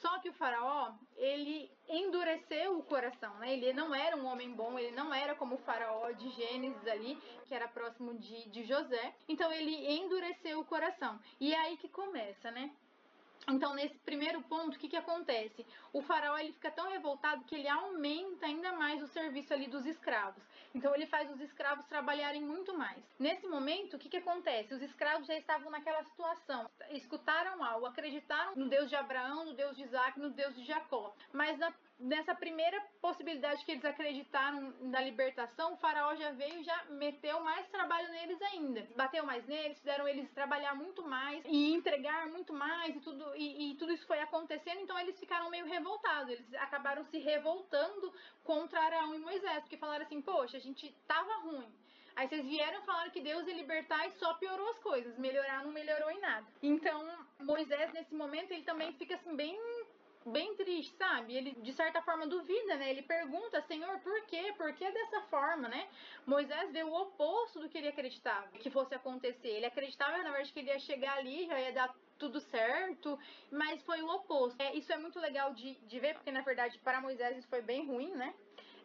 Só 0.00 0.18
que 0.20 0.28
o 0.28 0.32
faraó, 0.32 0.92
ele 1.16 1.70
endureceu 1.88 2.78
o 2.78 2.82
coração, 2.82 3.34
né? 3.38 3.52
Ele 3.52 3.72
não 3.72 3.94
era 3.94 4.16
um 4.16 4.26
homem 4.26 4.52
bom, 4.52 4.78
ele 4.78 4.92
não 4.92 5.12
era 5.12 5.34
como 5.34 5.56
o 5.56 5.58
faraó 5.58 6.10
de 6.12 6.28
Gênesis 6.30 6.86
ali, 6.86 7.16
que 7.46 7.54
era 7.54 7.66
próximo 7.66 8.14
de, 8.14 8.48
de 8.48 8.64
José. 8.64 9.14
Então 9.28 9.50
ele 9.50 9.74
endureceu 9.98 10.60
o 10.60 10.64
coração. 10.64 11.18
E 11.40 11.52
é 11.52 11.58
aí 11.58 11.76
que 11.76 11.88
começa, 11.88 12.50
né? 12.50 12.70
Então, 13.48 13.74
nesse 13.74 13.98
primeiro 14.00 14.42
ponto, 14.42 14.76
o 14.76 14.78
que, 14.78 14.88
que 14.88 14.96
acontece? 14.96 15.64
O 15.92 16.02
faraó 16.02 16.36
ele 16.36 16.52
fica 16.52 16.70
tão 16.70 16.90
revoltado 16.90 17.44
que 17.44 17.54
ele 17.54 17.66
aumenta 17.66 18.44
ainda 18.44 18.72
mais 18.72 19.02
o 19.02 19.06
serviço 19.06 19.54
ali 19.54 19.66
dos 19.66 19.86
escravos. 19.86 20.42
Então, 20.74 20.94
ele 20.94 21.06
faz 21.06 21.30
os 21.30 21.40
escravos 21.40 21.86
trabalharem 21.86 22.42
muito 22.42 22.76
mais. 22.76 23.02
Nesse 23.18 23.46
momento, 23.46 23.94
o 23.94 23.98
que, 23.98 24.10
que 24.10 24.18
acontece? 24.18 24.74
Os 24.74 24.82
escravos 24.82 25.26
já 25.26 25.34
estavam 25.34 25.70
naquela 25.70 26.02
situação. 26.04 26.70
Escutaram 26.90 27.64
algo, 27.64 27.86
acreditaram 27.86 28.54
no 28.54 28.68
Deus 28.68 28.90
de 28.90 28.96
Abraão, 28.96 29.46
no 29.46 29.54
Deus 29.54 29.76
de 29.76 29.84
Isaac, 29.84 30.20
no 30.20 30.30
Deus 30.30 30.54
de 30.54 30.64
Jacó. 30.64 31.14
Mas 31.32 31.58
na 31.58 31.72
nessa 31.98 32.34
primeira 32.34 32.80
possibilidade 33.00 33.64
que 33.64 33.72
eles 33.72 33.84
acreditaram 33.84 34.72
na 34.80 35.00
libertação, 35.00 35.74
o 35.74 35.76
faraó 35.78 36.14
já 36.14 36.30
veio 36.30 36.60
e 36.60 36.64
já 36.64 36.84
meteu 36.90 37.40
mais 37.40 37.66
trabalho 37.68 38.08
neles 38.10 38.40
ainda. 38.42 38.86
Bateu 38.96 39.24
mais 39.24 39.44
neles, 39.46 39.78
fizeram 39.78 40.06
eles 40.06 40.30
trabalhar 40.32 40.74
muito 40.74 41.02
mais 41.02 41.44
e 41.44 41.72
entregar 41.74 42.28
muito 42.28 42.52
mais 42.52 42.94
e 42.94 43.00
tudo, 43.00 43.34
e, 43.34 43.72
e 43.72 43.74
tudo 43.76 43.92
isso 43.92 44.06
foi 44.06 44.20
acontecendo, 44.20 44.80
então 44.80 44.98
eles 44.98 45.18
ficaram 45.18 45.50
meio 45.50 45.66
revoltados. 45.66 46.30
Eles 46.30 46.54
acabaram 46.54 47.04
se 47.06 47.18
revoltando 47.18 48.12
contra 48.44 48.80
Arão 48.80 49.14
e 49.14 49.18
Moisés, 49.18 49.60
porque 49.60 49.76
falaram 49.76 50.04
assim: 50.04 50.22
Poxa, 50.22 50.56
a 50.56 50.60
gente 50.60 50.94
tava 51.06 51.34
ruim. 51.38 51.68
Aí 52.18 52.26
vocês 52.26 52.44
vieram 52.44 52.82
falar 52.82 53.10
que 53.10 53.20
Deus 53.20 53.46
ia 53.46 53.54
libertar 53.54 54.08
e 54.08 54.18
só 54.18 54.34
piorou 54.34 54.70
as 54.70 54.78
coisas. 54.80 55.16
Melhorar 55.16 55.62
não 55.62 55.70
melhorou 55.70 56.10
em 56.10 56.18
nada. 56.18 56.44
Então, 56.60 57.06
Moisés, 57.38 57.92
nesse 57.92 58.12
momento, 58.12 58.50
ele 58.50 58.64
também 58.64 58.92
fica 58.94 59.14
assim, 59.14 59.36
bem 59.36 59.56
bem 60.30 60.54
triste, 60.54 60.94
sabe? 60.96 61.36
Ele 61.36 61.52
de 61.52 61.72
certa 61.72 62.02
forma 62.02 62.26
duvida, 62.26 62.76
né? 62.76 62.90
Ele 62.90 63.02
pergunta, 63.02 63.60
Senhor, 63.62 63.98
por 64.00 64.20
quê? 64.26 64.54
Por 64.56 64.72
que 64.72 64.90
dessa 64.90 65.22
forma, 65.22 65.68
né? 65.68 65.88
Moisés 66.26 66.70
vê 66.70 66.84
o 66.84 66.92
oposto 66.92 67.60
do 67.60 67.68
que 67.68 67.78
ele 67.78 67.88
acreditava 67.88 68.48
que 68.58 68.70
fosse 68.70 68.94
acontecer. 68.94 69.48
Ele 69.48 69.66
acreditava, 69.66 70.18
na 70.18 70.30
verdade, 70.30 70.52
que 70.52 70.58
ele 70.60 70.70
ia 70.70 70.78
chegar 70.78 71.18
ali, 71.18 71.46
já 71.46 71.60
ia 71.60 71.72
dar 71.72 71.94
tudo 72.18 72.40
certo, 72.40 73.18
mas 73.50 73.82
foi 73.82 74.02
o 74.02 74.08
oposto. 74.08 74.60
É, 74.60 74.74
isso 74.74 74.92
é 74.92 74.98
muito 74.98 75.18
legal 75.20 75.54
de, 75.54 75.74
de 75.74 76.00
ver, 76.00 76.14
porque 76.14 76.32
na 76.32 76.40
verdade 76.40 76.78
para 76.80 77.00
Moisés 77.00 77.38
isso 77.38 77.48
foi 77.48 77.62
bem 77.62 77.86
ruim, 77.86 78.10
né? 78.14 78.34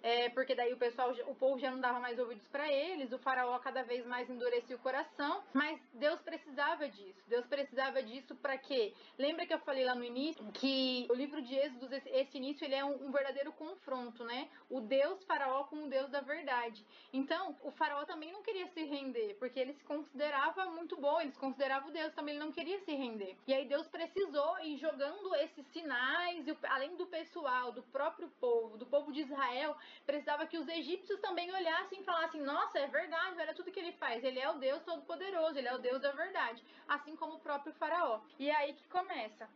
É, 0.04 0.28
porque 0.30 0.54
daí 0.54 0.74
o 0.74 0.78
pessoal, 0.78 1.16
o 1.28 1.34
povo 1.34 1.58
já 1.58 1.72
não 1.72 1.80
dava 1.80 1.98
mais 1.98 2.20
ouvidos 2.20 2.46
para 2.50 2.70
eles, 2.70 3.13
o 3.13 3.18
faraó 3.18 3.58
cada 3.60 3.84
vez 3.84 4.06
mais 4.06 4.30
endurecia 4.30 4.76
o 4.76 4.80
coração, 4.80 5.42
mas 5.54 5.80
Deus 5.94 6.20
precisava 6.20 6.89
disso. 6.89 7.24
Deus 7.30 7.46
precisava 7.46 8.04
disso 8.04 8.36
para 8.36 8.58
quê? 8.58 8.94
Lembra 9.18 9.46
que 9.46 9.54
eu 9.54 9.60
falei 9.60 9.86
lá 9.86 9.96
no 9.96 10.04
início 10.04 10.44
que 10.52 11.08
o 11.10 11.13
livro 11.13 11.42
de 11.42 11.56
Êxodo, 11.56 11.88
esse 11.94 12.38
início, 12.38 12.66
ele 12.66 12.76
é 12.76 12.84
um, 12.84 13.12
verdadeiro 13.12 13.54
confronto, 13.54 14.26
né? 14.26 14.50
O 14.70 14.82
Deus 14.82 15.24
faraó 15.24 15.63
com 15.63 15.86
o 15.86 15.88
Deus 15.88 16.10
da 16.10 16.20
verdade. 16.20 16.86
Então, 17.13 17.56
o 17.63 17.72
faraó 17.72 18.04
também 18.04 18.32
não 18.32 18.44
queria 18.44 18.68
se 18.68 18.84
render, 18.84 19.38
porque 19.39 19.58
ele 19.58 19.74
se 19.74 19.84
considerava 19.86 20.66
muito 20.66 20.98
bom, 20.98 21.22
ele 21.22 21.32
se 21.32 21.39
considerava 21.39 21.88
o 21.88 21.92
Deus, 21.92 22.13
também 22.13 22.36
ele 22.36 22.44
não 22.44 22.52
queria 22.52 22.80
se 22.80 22.94
render. 22.94 23.38
E 23.48 23.54
aí 23.54 23.66
Deus 23.66 23.88
precisou 23.88 24.60
ir 24.60 24.78
jogando 24.78 25.34
esses 25.36 25.66
sinais, 25.68 26.46
além 26.63 26.98
do 26.98 27.06
pessoal, 27.06 27.72
do 27.72 27.84
próprio 27.84 28.28
povo, 28.42 28.78
do 28.78 28.86
povo 28.86 29.13
de 29.13 29.22
Israel, 29.22 29.78
precisava 30.06 30.45
que 30.45 30.58
os 30.58 30.67
egípcios 30.67 31.19
também 31.19 31.53
olhassem 31.53 32.01
e 32.01 32.03
falassem: 32.03 32.41
nossa, 32.41 32.79
é 32.79 32.88
verdade, 32.88 33.39
olha 33.39 33.53
tudo 33.53 33.71
que 33.71 33.79
ele 33.79 33.93
faz. 33.93 34.23
Ele 34.23 34.39
é 34.39 34.49
o 34.49 34.58
Deus 34.58 34.84
Todo-Poderoso, 34.84 35.58
ele 35.58 35.67
é 35.67 35.75
o 35.75 35.79
Deus 35.79 36.01
da 36.01 36.12
verdade. 36.12 36.63
Assim 36.88 37.15
como 37.15 37.36
o 37.36 37.39
próprio 37.39 37.73
Faraó. 37.73 38.21
E 38.39 38.49
é 38.49 38.56
aí 38.56 38.73
que 38.73 38.88
começa. 38.88 39.49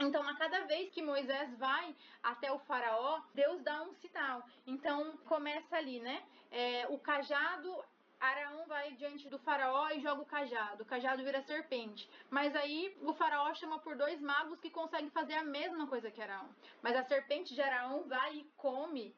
Então, 0.00 0.26
a 0.28 0.36
cada 0.36 0.60
vez 0.66 0.90
que 0.90 1.02
Moisés 1.02 1.56
vai 1.58 1.94
até 2.22 2.52
o 2.52 2.58
faraó, 2.60 3.20
Deus 3.34 3.60
dá 3.62 3.82
um 3.82 3.92
sinal. 3.94 4.46
Então, 4.64 5.16
começa 5.26 5.76
ali, 5.76 5.98
né? 5.98 6.22
É, 6.52 6.86
o 6.88 6.98
cajado 6.98 7.84
Araão 8.20 8.66
vai 8.66 8.92
diante 8.94 9.28
do 9.28 9.38
faraó 9.38 9.90
e 9.90 10.00
joga 10.00 10.22
o 10.22 10.26
cajado. 10.26 10.82
O 10.82 10.86
cajado 10.86 11.22
vira 11.22 11.42
serpente. 11.42 12.08
Mas 12.28 12.54
aí 12.56 12.96
o 13.02 13.14
faraó 13.14 13.54
chama 13.54 13.78
por 13.78 13.96
dois 13.96 14.20
magos 14.20 14.60
que 14.60 14.70
conseguem 14.70 15.10
fazer 15.10 15.34
a 15.34 15.44
mesma 15.44 15.86
coisa 15.86 16.10
que 16.10 16.20
Araão. 16.20 16.48
Mas 16.82 16.96
a 16.96 17.04
serpente 17.04 17.54
de 17.54 17.62
Araão 17.62 18.08
vai 18.08 18.36
e 18.36 18.44
come 18.56 19.14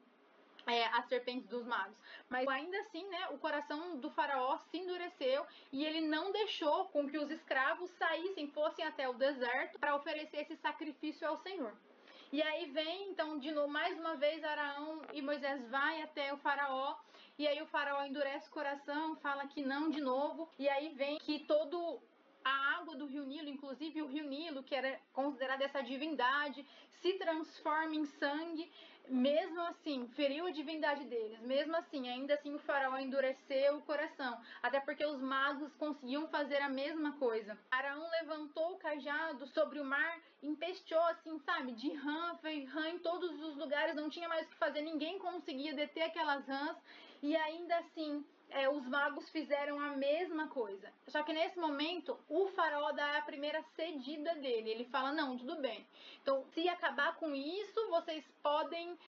é, 0.67 0.87
as 0.87 1.07
serpentes 1.07 1.49
dos 1.49 1.65
magos. 1.67 1.97
Mas 2.29 2.47
ainda 2.49 2.79
assim, 2.81 3.07
né, 3.09 3.29
o 3.31 3.39
coração 3.39 3.99
do 3.99 4.11
faraó 4.11 4.59
se 4.71 4.79
endureceu 4.79 5.47
e 5.73 5.85
ele 5.85 6.01
não 6.01 6.33
deixou 6.33 6.87
com 6.87 7.09
que 7.09 7.19
os 7.19 7.31
escravos 7.31 7.91
saíssem, 7.93 8.49
fossem 8.49 8.85
até 8.85 9.09
o 9.09 9.15
deserto 9.15 9.79
para 9.79 9.97
oferecer 9.97 10.39
esse 10.39 10.57
sacrifício 10.57 11.27
ao 11.27 11.37
Senhor. 11.39 11.73
E 12.33 12.41
aí 12.43 12.71
vem, 12.71 13.11
então, 13.11 13.39
de 13.41 13.51
novo, 13.51 13.69
mais 13.69 13.99
uma 13.99 14.15
vez, 14.15 14.45
Araão 14.45 15.03
e 15.13 15.21
Moisés 15.21 15.69
vai 15.69 16.01
até 16.01 16.33
o 16.33 16.37
faraó, 16.37 16.95
e 17.37 17.49
aí 17.49 17.61
o 17.61 17.67
faraó 17.67 18.05
endurece 18.05 18.49
o 18.49 18.53
coração, 18.53 19.17
fala 19.17 19.49
que 19.49 19.63
não 19.63 19.91
de 19.91 20.01
novo, 20.01 20.49
e 20.57 20.69
aí 20.69 20.91
vem 20.91 21.19
que 21.19 21.41
todo 21.41 22.01
a 22.45 22.79
água 22.79 22.97
do 22.97 23.07
rio 23.07 23.25
Nilo, 23.25 23.49
inclusive 23.49 24.03
o 24.03 24.07
rio 24.07 24.27
Nilo, 24.27 24.63
que 24.63 24.75
era 24.75 25.01
considerado 25.13 25.63
essa 25.63 25.83
divindade, 25.83 26.67
se 27.01 27.15
transforma 27.15 27.95
em 27.95 28.05
sangue 28.05 28.71
mesmo 29.11 29.61
assim, 29.63 30.07
feriu 30.15 30.47
a 30.47 30.51
divindade 30.51 31.05
deles. 31.05 31.41
Mesmo 31.41 31.77
assim, 31.77 32.09
ainda 32.09 32.35
assim 32.35 32.55
o 32.55 32.59
faraó 32.61 32.97
endureceu 32.97 33.77
o 33.77 33.83
coração, 33.83 34.41
até 34.63 34.79
porque 34.81 35.05
os 35.05 35.21
magos 35.21 35.75
conseguiam 35.75 36.29
fazer 36.29 36.59
a 36.59 36.69
mesma 36.69 37.13
coisa. 37.13 37.59
Araão 37.71 38.09
levantou 38.21 38.73
o 38.73 38.79
cajado 38.79 39.47
sobre 39.49 39.81
o 39.81 39.85
mar, 39.85 40.21
empesteou 40.43 41.03
assim, 41.07 41.39
sabe, 41.41 41.73
de 41.73 41.93
rã, 41.93 42.37
fez 42.37 42.69
rã 42.69 42.89
em 42.89 42.99
todos 43.01 43.41
os 43.43 43.57
lugares, 43.57 43.97
não 43.97 44.09
tinha 44.09 44.29
mais 44.29 44.47
o 44.47 44.51
que 44.51 44.57
fazer, 44.57 44.81
ninguém 44.81 45.19
conseguia 45.19 45.75
deter 45.75 46.05
aquelas 46.05 46.47
rãs, 46.47 46.77
e 47.23 47.37
ainda 47.37 47.79
assim 47.79 48.25
é, 48.51 48.69
os 48.69 48.87
magos 48.87 49.29
fizeram 49.31 49.79
a 49.81 49.97
mesma 49.97 50.49
coisa. 50.49 50.93
Só 51.09 51.23
que 51.23 51.33
nesse 51.33 51.59
momento, 51.59 52.19
o 52.29 52.49
faraó 52.49 52.93
dá 52.93 53.19
a 53.19 53.23
primeira 53.23 53.63
cedida 53.75 54.35
dele. 54.37 54.71
Ele 54.71 54.85
fala: 54.87 55.13
Não, 55.13 55.37
tudo 55.37 55.57
bem. 55.61 55.87
Então, 56.23 56.45
se 56.55 56.69
acabar 56.69 57.17
com 57.17 57.35
isso, 57.35 57.89
vocês 57.91 58.25
podem. 58.43 58.99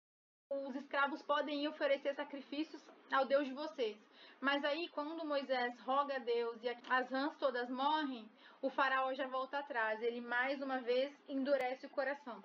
Os 0.51 0.77
escravos 0.77 1.23
podem 1.23 1.67
oferecer 1.67 2.15
sacrifícios 2.15 2.83
ao 3.11 3.25
Deus 3.25 3.47
de 3.47 3.55
vocês. 3.55 3.97
Mas 4.39 4.63
aí, 4.65 4.89
quando 4.89 5.25
Moisés 5.25 5.79
roga 5.81 6.17
a 6.17 6.19
Deus 6.19 6.63
e 6.63 6.69
as 6.69 7.09
rãs 7.09 7.35
todas 7.39 7.71
morrem, 7.71 8.29
o 8.61 8.69
faraó 8.69 9.15
já 9.15 9.27
volta 9.27 9.59
atrás. 9.59 10.03
Ele 10.03 10.21
mais 10.21 10.61
uma 10.61 10.79
vez 10.79 11.11
endurece 11.29 11.87
o 11.87 11.91
coração. 11.91 12.43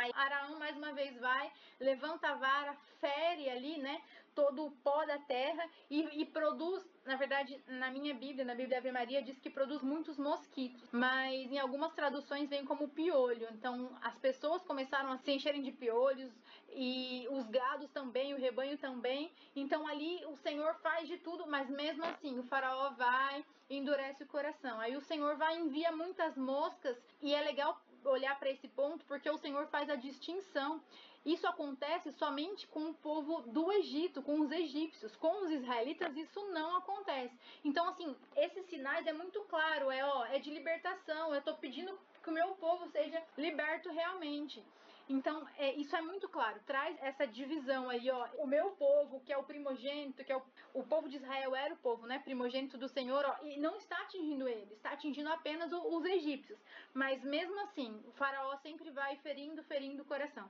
Aí 0.00 0.10
Araão 0.14 0.58
mais 0.58 0.74
uma 0.78 0.94
vez 0.94 1.14
vai, 1.20 1.52
levanta 1.78 2.28
a 2.28 2.34
vara, 2.34 2.74
fere 3.00 3.50
ali, 3.50 3.76
né, 3.76 4.00
todo 4.34 4.66
o 4.66 4.70
pó 4.70 5.04
da 5.04 5.18
terra 5.18 5.68
e, 5.88 6.22
e, 6.22 6.26
produz, 6.26 6.84
na 7.04 7.16
verdade, 7.16 7.62
na 7.66 7.90
minha 7.90 8.14
Bíblia, 8.14 8.44
na 8.44 8.54
Bíblia 8.54 8.78
Ave 8.78 8.92
Maria, 8.92 9.22
diz 9.22 9.38
que 9.38 9.50
produz 9.50 9.82
muitos 9.82 10.16
mosquitos, 10.16 10.88
mas 10.92 11.50
em 11.50 11.58
algumas 11.58 11.92
traduções 11.92 12.48
vem 12.48 12.64
como 12.64 12.88
piolho. 12.88 13.48
Então 13.52 13.96
as 14.02 14.18
pessoas 14.18 14.62
começaram 14.62 15.10
a 15.12 15.18
se 15.18 15.32
encherem 15.32 15.62
de 15.62 15.72
piolhos 15.72 16.32
e 16.72 17.26
os 17.30 17.48
gados 17.48 17.90
também, 17.90 18.34
o 18.34 18.38
rebanho 18.38 18.78
também. 18.78 19.32
Então 19.54 19.86
ali 19.86 20.24
o 20.26 20.36
Senhor 20.36 20.74
faz 20.76 21.08
de 21.08 21.18
tudo, 21.18 21.46
mas 21.46 21.68
mesmo 21.68 22.04
assim 22.04 22.38
o 22.38 22.42
faraó 22.44 22.90
vai 22.90 23.44
endurece 23.68 24.24
o 24.24 24.26
coração. 24.26 24.80
Aí 24.80 24.96
o 24.96 25.00
Senhor 25.00 25.36
vai 25.36 25.56
e 25.56 25.60
envia 25.60 25.92
muitas 25.92 26.36
moscas 26.36 26.96
e 27.22 27.32
é 27.32 27.40
legal 27.40 27.80
olhar 28.04 28.38
para 28.38 28.50
esse 28.50 28.68
ponto 28.68 29.04
porque 29.04 29.28
o 29.28 29.38
Senhor 29.38 29.66
faz 29.68 29.88
a 29.90 29.96
distinção. 29.96 30.82
Isso 31.24 31.46
acontece 31.46 32.10
somente 32.12 32.66
com 32.68 32.90
o 32.90 32.94
povo 32.94 33.42
do 33.42 33.70
Egito, 33.72 34.22
com 34.22 34.40
os 34.40 34.50
egípcios. 34.50 35.14
Com 35.16 35.44
os 35.44 35.50
israelitas 35.50 36.16
isso 36.16 36.42
não 36.48 36.76
acontece. 36.76 37.38
Então 37.64 37.88
assim, 37.88 38.16
esses 38.36 38.64
sinais 38.66 39.06
é 39.06 39.12
muito 39.12 39.40
claro, 39.42 39.90
é 39.90 40.04
ó, 40.04 40.24
é 40.26 40.38
de 40.38 40.50
libertação. 40.50 41.32
Eu 41.32 41.40
estou 41.40 41.54
pedindo 41.54 41.98
que 42.22 42.30
o 42.30 42.32
meu 42.32 42.48
povo 42.56 42.88
seja 42.90 43.22
liberto 43.36 43.90
realmente. 43.90 44.62
Então, 45.10 45.44
é, 45.58 45.74
isso 45.74 45.96
é 45.96 46.00
muito 46.00 46.28
claro. 46.28 46.60
Traz 46.64 46.96
essa 47.02 47.26
divisão 47.26 47.90
aí, 47.90 48.08
ó. 48.08 48.28
O 48.38 48.46
meu 48.46 48.70
povo, 48.70 49.20
que 49.22 49.32
é 49.32 49.36
o 49.36 49.42
primogênito, 49.42 50.24
que 50.24 50.30
é 50.30 50.36
o, 50.36 50.42
o 50.72 50.84
povo 50.84 51.08
de 51.08 51.16
Israel 51.16 51.52
era 51.56 51.74
o 51.74 51.78
povo, 51.78 52.06
né? 52.06 52.20
Primogênito 52.20 52.78
do 52.78 52.88
Senhor, 52.88 53.24
ó. 53.24 53.44
E 53.44 53.58
não 53.58 53.74
está 53.76 53.96
atingindo 54.02 54.46
ele, 54.46 54.72
está 54.72 54.92
atingindo 54.92 55.28
apenas 55.28 55.72
o, 55.72 55.96
os 55.96 56.04
egípcios. 56.04 56.56
Mas 56.94 57.24
mesmo 57.24 57.58
assim, 57.58 58.00
o 58.06 58.12
faraó 58.12 58.56
sempre 58.58 58.88
vai 58.92 59.16
ferindo, 59.16 59.64
ferindo 59.64 60.02
o 60.02 60.06
coração. 60.06 60.48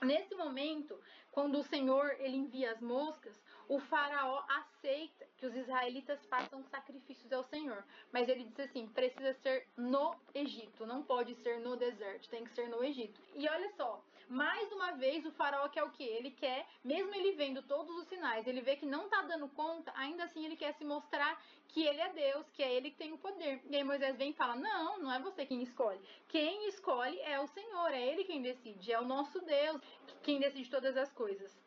Nesse 0.00 0.34
momento, 0.34 0.98
quando 1.30 1.58
o 1.58 1.62
Senhor 1.64 2.16
ele 2.20 2.38
envia 2.38 2.72
as 2.72 2.80
moscas, 2.80 3.38
o 3.68 3.78
faraó 3.78 4.44
aceita 4.48 5.26
que 5.36 5.46
os 5.46 5.54
israelitas 5.54 6.24
façam 6.26 6.62
sacrifícios 6.64 7.32
ao 7.32 7.44
Senhor, 7.44 7.84
mas 8.12 8.28
ele 8.28 8.44
diz 8.44 8.60
assim: 8.60 8.86
precisa 8.88 9.32
ser 9.34 9.68
no 9.76 10.14
Egito, 10.34 10.86
não 10.86 11.02
pode 11.02 11.34
ser 11.36 11.60
no 11.60 11.76
deserto, 11.76 12.28
tem 12.28 12.44
que 12.44 12.54
ser 12.54 12.68
no 12.68 12.82
Egito. 12.84 13.20
E 13.34 13.48
olha 13.48 13.70
só, 13.76 14.02
mais 14.28 14.70
uma 14.72 14.92
vez 14.92 15.24
o 15.26 15.32
faraó 15.32 15.68
quer 15.68 15.84
o 15.84 15.90
que? 15.90 16.04
Ele 16.04 16.30
quer, 16.30 16.66
mesmo 16.82 17.14
ele 17.14 17.32
vendo 17.32 17.62
todos 17.62 17.94
os 17.96 18.06
sinais, 18.08 18.46
ele 18.46 18.60
vê 18.60 18.76
que 18.76 18.86
não 18.86 19.04
está 19.04 19.22
dando 19.22 19.48
conta, 19.48 19.92
ainda 19.96 20.24
assim 20.24 20.44
ele 20.44 20.56
quer 20.56 20.74
se 20.74 20.84
mostrar 20.84 21.40
que 21.68 21.84
ele 21.84 22.00
é 22.00 22.12
Deus, 22.12 22.48
que 22.50 22.62
é 22.62 22.72
ele 22.72 22.90
que 22.90 22.96
tem 22.96 23.12
o 23.12 23.18
poder. 23.18 23.60
E 23.68 23.76
aí 23.76 23.84
Moisés 23.84 24.16
vem 24.16 24.30
e 24.30 24.34
fala: 24.34 24.54
não, 24.54 24.98
não 24.98 25.12
é 25.12 25.18
você 25.18 25.44
quem 25.44 25.62
escolhe. 25.62 26.00
Quem 26.28 26.68
escolhe 26.68 27.18
é 27.20 27.40
o 27.40 27.46
Senhor, 27.48 27.92
é 27.92 28.00
ele 28.00 28.24
quem 28.24 28.40
decide, 28.42 28.92
é 28.92 29.00
o 29.00 29.04
nosso 29.04 29.40
Deus 29.40 29.80
quem 30.22 30.40
decide 30.40 30.70
todas 30.70 30.96
as 30.96 31.12
coisas. 31.12 31.63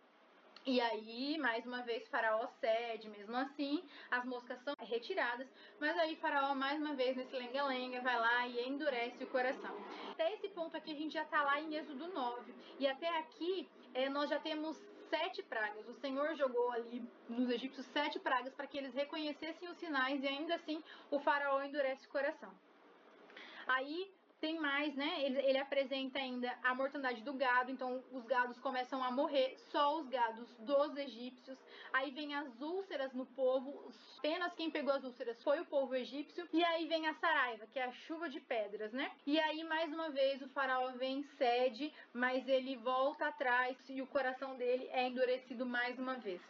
E 0.68 0.82
aí, 0.82 1.38
mais 1.38 1.66
uma 1.66 1.82
vez, 1.82 2.06
Faraó 2.10 2.46
cede, 2.60 3.08
mesmo 3.08 3.38
assim, 3.38 3.82
as 4.12 4.26
moscas 4.26 4.60
são 4.64 4.74
retiradas, 4.82 5.48
mas 5.80 5.98
aí 5.98 6.18
Faraó, 6.18 6.54
mais 6.54 6.78
uma 6.82 6.94
vez, 6.94 7.16
nesse 7.16 7.34
lenga-lenga, 7.34 8.02
vai 8.02 8.20
lá 8.20 8.46
e 8.48 8.68
endurece 8.68 9.24
o 9.24 9.28
coração. 9.28 9.74
Até 10.12 10.34
esse 10.34 10.50
ponto 10.50 10.76
aqui, 10.76 10.92
a 10.92 10.96
gente 10.96 11.14
já 11.14 11.24
está 11.24 11.42
lá 11.42 11.62
em 11.62 11.74
Êxodo 11.74 12.10
9, 12.10 12.54
e 12.80 12.86
até 12.86 13.08
aqui 13.18 13.70
é, 13.94 14.10
nós 14.10 14.30
já 14.30 14.42
temos 14.42 14.76
sete 15.10 15.42
pragas. 15.42 15.88
O 15.88 15.94
Senhor 15.94 16.36
jogou 16.36 16.70
ali 16.74 17.02
nos 17.30 17.50
egípcios 17.50 17.86
sete 17.86 18.20
pragas 18.20 18.54
para 18.54 18.68
que 18.68 18.78
eles 18.78 18.94
reconhecessem 18.94 19.70
os 19.70 19.78
sinais, 19.78 20.22
e 20.22 20.28
ainda 20.28 20.56
assim 20.56 20.84
o 21.10 21.18
Faraó 21.18 21.64
endurece 21.64 22.06
o 22.06 22.10
coração. 22.10 22.54
Aí 23.68 24.12
tem 24.40 24.60
mais, 24.60 24.96
né? 24.96 25.24
Ele, 25.24 25.40
ele, 25.40 25.58
apresenta 25.58 26.20
ainda 26.20 26.54
a 26.64 26.74
mortandade 26.76 27.22
do 27.22 27.34
gado, 27.34 27.72
então 27.72 28.04
os 28.12 28.26
gados 28.26 28.60
começam 28.60 29.04
a 29.04 29.12
morrer, 29.12 29.56
só 29.72 30.00
os 30.00 30.08
gados 30.08 30.48
dos 30.60 30.96
egípcios. 30.98 31.58
Aí 31.92 32.12
vem 32.12 32.36
as 32.36 32.62
úlceras 32.62 33.14
no 33.14 33.26
povo, 33.26 33.92
apenas 34.18 34.54
quem 34.54 34.70
pegou 34.70 34.94
as 34.94 35.04
úlceras 35.04 35.42
foi 35.44 35.60
o 35.60 35.66
povo 35.66 35.96
egípcio. 35.96 36.48
E 36.54 36.64
aí 36.64 36.88
vem 36.88 37.08
a 37.08 37.14
saraiva, 37.16 37.68
que 37.68 37.80
é 37.80 37.86
a 37.86 37.92
chuva 37.92 38.30
de 38.30 38.40
pedras, 38.40 38.94
né? 38.94 39.12
E 39.26 39.40
aí 39.40 39.64
mais 39.64 39.92
uma 39.92 40.10
vez 40.10 40.42
o 40.42 40.50
faraó 40.50 40.92
vem 40.92 41.24
cede, 41.38 41.92
mas 42.14 42.48
ele 42.48 42.76
volta 42.78 43.28
atrás 43.28 43.78
e 43.90 44.02
o 44.02 44.08
coração 44.08 44.56
dele 44.56 44.88
é 44.92 45.08
endurecido 45.08 45.66
mais 45.66 45.98
uma 45.98 46.16
vez. 46.16 46.42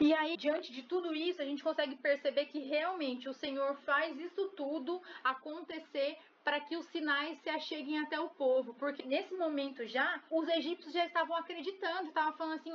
E 0.00 0.12
aí, 0.12 0.36
diante 0.36 0.72
de 0.72 0.82
tudo 0.82 1.14
isso, 1.14 1.40
a 1.40 1.44
gente 1.44 1.62
consegue 1.62 1.94
perceber 1.94 2.46
que 2.46 2.58
realmente 2.58 3.28
o 3.28 3.34
Senhor 3.34 3.76
faz 3.82 4.18
isso 4.18 4.48
tudo 4.56 5.00
acontecer 5.22 6.18
para 6.44 6.60
que 6.60 6.76
os 6.76 6.86
sinais 6.86 7.40
se 7.42 7.48
acheguem 7.48 7.98
até 8.00 8.20
o 8.20 8.28
povo, 8.28 8.74
porque 8.74 9.02
nesse 9.02 9.34
momento 9.34 9.86
já 9.86 10.22
os 10.30 10.46
egípcios 10.48 10.92
já 10.92 11.06
estavam 11.06 11.36
acreditando, 11.36 12.08
estavam 12.08 12.34
falando 12.34 12.56
assim, 12.56 12.72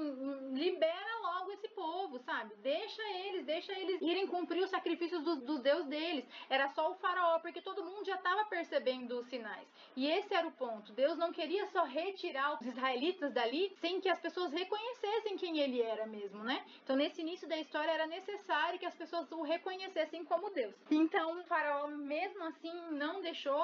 libera 0.53 1.19
logo 1.21 1.51
esse 1.51 1.67
povo, 1.69 2.19
sabe? 2.19 2.55
Deixa 2.55 3.01
eles, 3.19 3.45
deixa 3.45 3.71
eles 3.73 4.01
irem 4.01 4.27
cumprir 4.27 4.63
os 4.63 4.69
sacrifícios 4.69 5.23
dos, 5.23 5.41
dos 5.41 5.59
deus 5.61 5.85
deles. 5.85 6.25
Era 6.49 6.67
só 6.69 6.91
o 6.91 6.95
faraó, 6.95 7.39
porque 7.39 7.61
todo 7.61 7.83
mundo 7.83 8.05
já 8.05 8.15
estava 8.15 8.45
percebendo 8.45 9.19
os 9.19 9.27
sinais. 9.27 9.67
E 9.95 10.07
esse 10.07 10.33
era 10.33 10.47
o 10.47 10.51
ponto. 10.51 10.91
Deus 10.93 11.17
não 11.17 11.31
queria 11.31 11.67
só 11.67 11.83
retirar 11.83 12.55
os 12.55 12.65
israelitas 12.65 13.33
dali 13.33 13.75
sem 13.79 14.01
que 14.01 14.09
as 14.09 14.19
pessoas 14.19 14.51
reconhecessem 14.51 15.37
quem 15.37 15.59
ele 15.59 15.81
era 15.81 16.05
mesmo, 16.07 16.43
né? 16.43 16.65
Então 16.83 16.95
nesse 16.95 17.21
início 17.21 17.47
da 17.47 17.57
história 17.57 17.91
era 17.91 18.07
necessário 18.07 18.79
que 18.79 18.85
as 18.85 18.95
pessoas 18.95 19.31
o 19.31 19.41
reconhecessem 19.41 20.25
como 20.25 20.49
Deus. 20.49 20.75
Então 20.89 21.39
o 21.39 21.43
faraó 21.43 21.87
mesmo 21.87 22.43
assim 22.45 22.73
não 22.91 23.21
deixou 23.21 23.58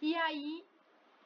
e 0.00 0.14
aí 0.16 0.64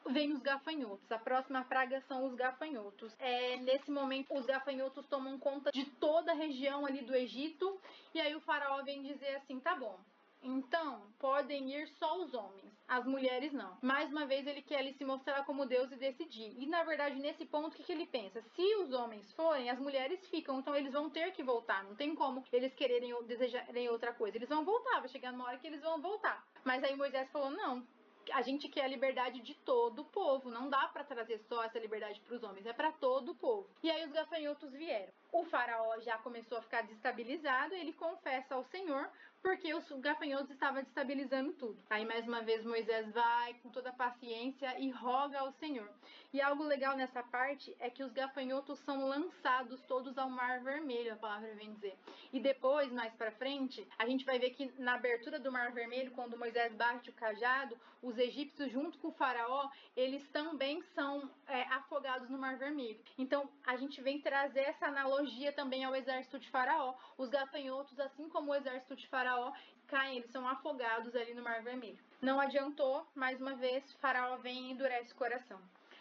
vem 0.07 0.31
os 0.31 0.41
gafanhotos. 0.41 1.11
A 1.11 1.17
próxima 1.17 1.63
praga 1.63 2.01
são 2.07 2.25
os 2.25 2.35
gafanhotos. 2.35 3.13
É, 3.19 3.57
nesse 3.57 3.91
momento, 3.91 4.33
os 4.33 4.45
gafanhotos 4.45 5.05
tomam 5.07 5.37
conta 5.37 5.71
de 5.71 5.85
toda 5.85 6.31
a 6.31 6.35
região 6.35 6.85
ali 6.85 7.01
do 7.01 7.15
Egito. 7.15 7.79
E 8.13 8.19
aí 8.21 8.35
o 8.35 8.41
faraó 8.41 8.81
vem 8.83 9.03
dizer 9.03 9.35
assim: 9.35 9.59
tá 9.59 9.75
bom. 9.75 9.99
Então, 10.41 11.01
podem 11.19 11.69
ir 11.69 11.89
só 11.99 12.23
os 12.23 12.33
homens, 12.33 12.71
as 12.87 13.05
mulheres 13.05 13.51
não. 13.51 13.77
Mais 13.81 14.09
uma 14.09 14.25
vez, 14.25 14.47
ele 14.47 14.61
quer 14.61 14.79
ele 14.79 14.93
se 14.93 15.03
mostrar 15.03 15.43
como 15.43 15.65
Deus 15.65 15.91
e 15.91 15.97
decidir. 15.97 16.55
E 16.57 16.65
na 16.65 16.81
verdade, 16.83 17.19
nesse 17.19 17.45
ponto, 17.45 17.73
o 17.73 17.75
que, 17.75 17.83
que 17.83 17.91
ele 17.91 18.05
pensa? 18.05 18.41
Se 18.55 18.75
os 18.75 18.93
homens 18.93 19.29
forem, 19.33 19.69
as 19.69 19.77
mulheres 19.77 20.25
ficam, 20.29 20.59
então 20.59 20.73
eles 20.73 20.93
vão 20.93 21.09
ter 21.09 21.33
que 21.33 21.43
voltar. 21.43 21.83
Não 21.83 21.93
tem 21.93 22.15
como 22.15 22.43
eles 22.53 22.73
quererem 22.73 23.13
ou 23.13 23.23
desejarem 23.23 23.89
outra 23.89 24.13
coisa. 24.13 24.37
Eles 24.37 24.47
vão 24.47 24.63
voltar, 24.63 25.01
vai 25.01 25.09
chegar 25.09 25.33
numa 25.33 25.45
hora 25.45 25.57
que 25.57 25.67
eles 25.67 25.81
vão 25.81 26.01
voltar. 26.01 26.41
Mas 26.63 26.81
aí 26.85 26.95
Moisés 26.95 27.29
falou: 27.31 27.51
não, 27.51 27.85
a 28.31 28.41
gente 28.41 28.67
quer 28.67 28.83
a 28.83 28.87
liberdade 28.87 29.41
de 29.41 29.53
todo 29.53 30.01
o 30.01 30.05
povo. 30.05 30.49
Não 30.49 30.69
dá 30.69 30.87
para 30.87 31.03
trazer 31.03 31.39
só 31.47 31.63
essa 31.63 31.79
liberdade 31.79 32.19
para 32.21 32.35
os 32.35 32.43
homens, 32.43 32.65
é 32.65 32.73
para 32.73 32.91
todo 32.91 33.31
o 33.31 33.35
povo. 33.35 33.67
E 33.83 33.89
aí 33.89 34.05
os 34.05 34.11
gafanhotos 34.11 34.71
vieram. 34.71 35.11
O 35.31 35.45
faraó 35.45 35.99
já 35.99 36.17
começou 36.17 36.57
a 36.57 36.61
ficar 36.61 36.81
destabilizado, 36.81 37.75
ele 37.75 37.93
confessa 37.93 38.55
ao 38.55 38.63
Senhor, 38.63 39.09
porque 39.41 39.73
os 39.73 39.87
gafanhotos 39.99 40.49
estavam 40.49 40.81
destabilizando 40.81 41.53
tudo. 41.53 41.81
Aí 41.89 42.03
mais 42.03 42.27
uma 42.27 42.41
vez 42.41 42.65
Moisés 42.65 43.11
vai 43.11 43.53
com 43.61 43.69
toda 43.69 43.89
a 43.89 43.93
paciência 43.93 44.77
e 44.79 44.89
roga 44.89 45.39
ao 45.39 45.51
Senhor. 45.53 45.89
E 46.33 46.41
algo 46.41 46.63
legal 46.63 46.95
nessa 46.95 47.23
parte 47.23 47.75
é 47.79 47.89
que 47.89 48.03
os 48.03 48.11
gafanhotos 48.11 48.79
são 48.79 49.07
lançados 49.07 49.81
todos 49.83 50.17
ao 50.17 50.29
Mar 50.29 50.61
Vermelho, 50.61 51.13
a 51.13 51.17
palavra 51.17 51.53
vem 51.55 51.73
dizer. 51.73 51.97
E 52.33 52.39
depois, 52.39 52.91
mais 52.91 53.13
para 53.13 53.31
frente, 53.31 53.87
a 53.97 54.05
gente 54.05 54.25
vai 54.25 54.37
ver 54.37 54.51
que 54.51 54.71
na 54.79 54.95
abertura 54.95 55.39
do 55.39 55.51
Mar 55.51 55.71
Vermelho, 55.71 56.11
quando 56.11 56.37
Moisés 56.37 56.73
bate 56.73 57.09
o 57.09 57.13
cajado, 57.13 57.77
os 58.01 58.17
egípcios 58.17 58.71
junto 58.71 58.97
com 58.99 59.09
o 59.09 59.13
faraó, 59.13 59.69
eles 59.95 60.25
também 60.29 60.81
são 60.93 61.29
é, 61.47 61.63
afogados 61.63 62.29
no 62.29 62.37
Mar 62.37 62.57
Vermelho. 62.57 62.99
Então 63.17 63.49
a 63.65 63.75
gente 63.75 64.01
vem 64.01 64.21
trazer 64.21 64.61
essa 64.61 64.87
analogia 64.87 65.18
também 65.55 65.83
ao 65.83 65.95
exército 65.95 66.39
de 66.39 66.49
faraó. 66.49 66.95
Os 67.17 67.29
gafanhotos, 67.29 67.99
assim 67.99 68.27
como 68.27 68.51
o 68.51 68.55
exército 68.55 68.95
de 68.95 69.07
faraó 69.07 69.19
Faraó 69.19 69.51
caem, 69.87 70.17
eles 70.17 70.31
são 70.31 70.47
afogados 70.47 71.15
ali 71.15 71.33
no 71.33 71.43
Mar 71.43 71.61
Vermelho. 71.61 71.99
Não 72.21 72.39
adiantou, 72.39 73.05
mais 73.13 73.41
uma 73.41 73.55
vez, 73.55 73.91
Faraó 73.95 74.37
vem 74.37 74.67
e 74.67 74.71
endurece 74.71 75.11
o 75.11 75.15
coração. 75.15 75.59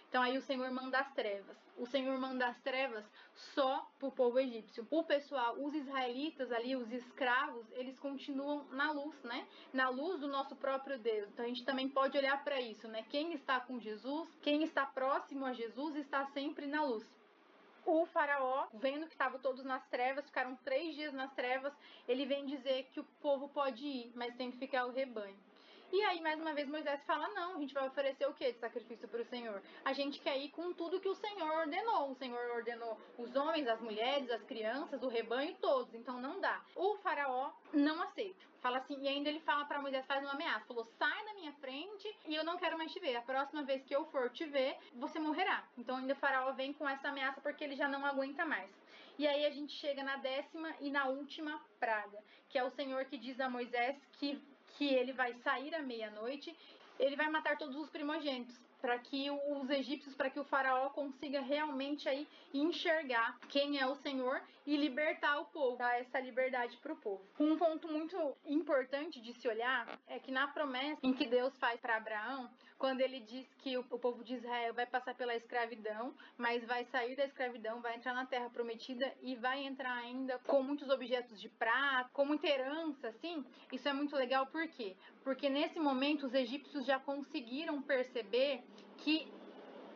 Então 0.09 0.22
aí 0.22 0.38
o 0.38 0.42
Senhor 0.42 0.70
manda 0.70 0.98
as 0.98 1.12
trevas. 1.12 1.57
O 1.76 1.85
Senhor 1.85 2.16
manda 2.18 2.46
as 2.46 2.59
trevas 2.61 3.04
só 3.35 3.90
para 3.98 4.09
o 4.09 4.12
povo 4.12 4.38
egípcio. 4.38 4.87
O 4.90 5.02
pessoal, 5.02 5.57
os 5.59 5.74
israelitas 5.74 6.50
ali, 6.52 6.76
os 6.76 6.90
escravos, 6.92 7.66
eles 7.72 7.98
continuam 7.98 8.64
na 8.70 8.92
luz, 8.92 9.20
né? 9.24 9.46
Na 9.72 9.88
luz 9.88 10.20
do 10.20 10.28
nosso 10.28 10.54
próprio 10.57 10.98
Deus. 10.98 11.28
Então 11.31 11.44
a 11.44 11.48
gente 11.48 11.64
também 11.64 11.88
pode 11.88 12.16
olhar 12.16 12.42
para 12.44 12.61
isso, 12.61 12.87
né? 12.88 13.04
Quem 13.11 13.33
está 13.33 13.59
com 13.59 13.81
Jesus, 13.81 14.28
quem 14.42 14.62
está 14.62 14.87
próximo 14.87 15.44
a 15.44 15.52
Jesus, 15.52 15.96
está 15.96 16.24
sempre 16.26 16.66
na 16.66 16.85
luz. 16.85 17.17
O 17.88 18.07
faraó, 18.07 18.68
vendo 18.74 19.07
que 19.07 19.14
estavam 19.14 19.40
todos 19.40 19.64
nas 19.64 19.87
trevas, 19.88 20.27
ficaram 20.27 20.55
três 20.57 20.94
dias 20.94 21.12
nas 21.12 21.33
trevas, 21.33 21.72
ele 22.07 22.27
vem 22.27 22.44
dizer 22.44 22.85
que 22.92 23.01
o 23.01 23.05
povo 23.20 23.48
pode 23.48 23.85
ir, 23.87 24.12
mas 24.14 24.35
tem 24.37 24.51
que 24.51 24.59
ficar 24.59 24.85
o 24.85 24.92
rebanho. 24.92 25.47
E 25.90 26.03
aí, 26.03 26.20
mais 26.20 26.38
uma 26.38 26.53
vez, 26.53 26.68
Moisés 26.68 27.03
fala: 27.05 27.29
não, 27.29 27.57
a 27.57 27.59
gente 27.59 27.72
vai 27.72 27.87
oferecer 27.87 28.27
o 28.29 28.35
que 28.35 28.53
de 28.53 28.59
sacrifício 28.59 29.09
para 29.09 29.22
o 29.22 29.24
Senhor? 29.24 29.62
A 29.85 29.94
gente 29.94 30.20
quer 30.20 30.37
ir 30.37 30.51
com 30.51 30.72
tudo 30.74 31.01
que 31.01 31.09
o 31.09 31.14
Senhor 31.14 31.51
ordenou. 31.51 32.11
O 32.11 32.14
Senhor 32.14 32.51
ordenou 32.51 33.01
os 33.16 33.35
homens, 33.35 33.66
as 33.66 33.81
mulheres, 33.81 34.31
as 34.31 34.42
crianças, 34.42 35.03
o 35.03 35.09
rebanho, 35.09 35.57
todos. 35.61 35.94
Então 35.94 36.20
não 36.20 36.40
dá. 36.40 36.61
O 36.77 36.98
faraó 36.98 37.53
não 37.72 38.03
aceita. 38.03 38.46
Fala 38.61 38.79
assim, 38.79 39.01
e 39.01 39.09
ainda 39.09 39.31
ele 39.31 39.40
fala 39.40 39.64
para 39.64 39.81
Moisés, 39.81 40.05
faz 40.05 40.22
uma 40.22 40.33
ameaça. 40.33 40.66
Falou: 40.66 40.85
sai 40.98 41.24
da 41.24 41.35
minha 41.35 41.53
frente 41.55 42.14
e 42.27 42.35
eu 42.35 42.44
não 42.44 42.59
quero 42.59 42.77
mais 42.77 42.92
te 42.92 43.01
ver. 43.01 43.16
A 43.16 43.22
próxima 43.22 43.62
vez 43.62 43.83
que 43.85 43.96
eu 43.96 44.05
for 44.07 44.29
te 44.29 44.44
ver, 44.44 44.77
você 44.94 45.18
morrerá. 45.18 45.64
Então 45.79 45.96
ainda 45.96 46.12
o 46.12 46.16
faraó 46.16 46.53
vem 46.53 46.74
com 46.74 46.87
essa 46.87 47.09
ameaça 47.09 47.40
porque 47.40 47.64
ele 47.64 47.77
já 47.77 47.88
não 47.88 48.05
aguenta 48.05 48.44
mais. 48.44 48.70
E 49.18 49.27
aí 49.27 49.46
a 49.46 49.51
gente 49.51 49.72
chega 49.72 50.03
na 50.03 50.16
décima 50.16 50.72
e 50.81 50.90
na 50.90 51.07
última 51.07 51.61
praga, 51.81 52.22
que 52.48 52.59
é 52.59 52.62
o 52.62 52.70
Senhor 52.70 53.05
que 53.07 53.16
diz 53.16 53.40
a 53.40 53.48
Moisés 53.48 53.96
que 54.12 54.40
que 54.79 54.87
ele 54.95 55.12
vai 55.12 55.35
sair 55.43 55.75
à 55.75 55.83
meia-noite, 55.83 56.57
ele 57.01 57.17
vai 57.17 57.29
matar 57.29 57.59
todos 57.59 57.77
os 57.77 57.91
primogênitos 57.91 58.57
para 58.81 58.97
que 58.97 59.29
os 59.29 59.69
egípcios, 59.69 60.14
para 60.14 60.31
que 60.31 60.38
o 60.38 60.45
faraó 60.45 60.88
consiga 60.91 61.41
realmente 61.41 62.09
aí 62.09 62.29
enxergar 62.55 63.37
quem 63.49 63.81
é 63.81 63.87
o 63.87 63.97
Senhor 63.97 64.41
e 64.64 64.77
libertar 64.77 65.41
o 65.41 65.47
povo, 65.47 65.77
dar 65.77 66.01
essa 66.01 66.21
liberdade 66.21 66.77
para 66.77 66.93
o 66.93 66.97
povo. 66.97 67.21
Um 67.41 67.57
ponto 67.57 67.88
muito 67.88 68.17
importante 68.47 69.21
de 69.21 69.33
se 69.35 69.49
olhar 69.49 69.99
é 70.07 70.21
que 70.21 70.31
na 70.31 70.47
promessa 70.47 71.01
em 71.03 71.12
que 71.12 71.27
Deus 71.27 71.53
faz 71.59 71.81
para 71.81 71.97
Abraão, 71.97 72.49
quando 72.79 73.01
ele 73.01 73.21
diz 73.21 73.47
que 73.59 73.77
o, 73.77 73.83
povo 73.83 74.23
de 74.23 74.35
Israel 74.35 74.73
vai 74.73 74.87
passar 74.87 75.14
pela 75.14 75.35
escravidão, 75.35 76.14
mas 76.37 76.64
vai 76.64 76.85
sair 76.87 77.17
da 77.17 77.25
escravidão, 77.25 77.81
vai 77.81 77.97
entrar 77.97 78.14
na 78.14 78.25
terra 78.25 78.49
prometida 78.49 79.12
e 79.21 79.35
vai 79.35 79.64
entrar 79.64 79.95
ainda 79.97 80.38
com 80.47 80.62
muitos 80.62 80.88
objetos 80.88 81.41
de 81.41 81.49
prata, 81.49 82.09
com 82.12 82.25
muita 82.25 82.47
herança, 82.47 83.09
assim, 83.09 83.45
isso 83.73 83.88
é 83.88 83.93
muito 83.93 84.14
legal, 84.14 84.47
por 84.47 84.67
quê? 84.69 84.95
Porque 85.25 85.49
nesse 85.49 85.81
momento 85.81 86.27
os 86.27 86.35
egípcios 86.35 86.87
já 86.87 87.01
conseguiram 87.01 87.83
perceber 87.83 88.62
que 88.99 89.27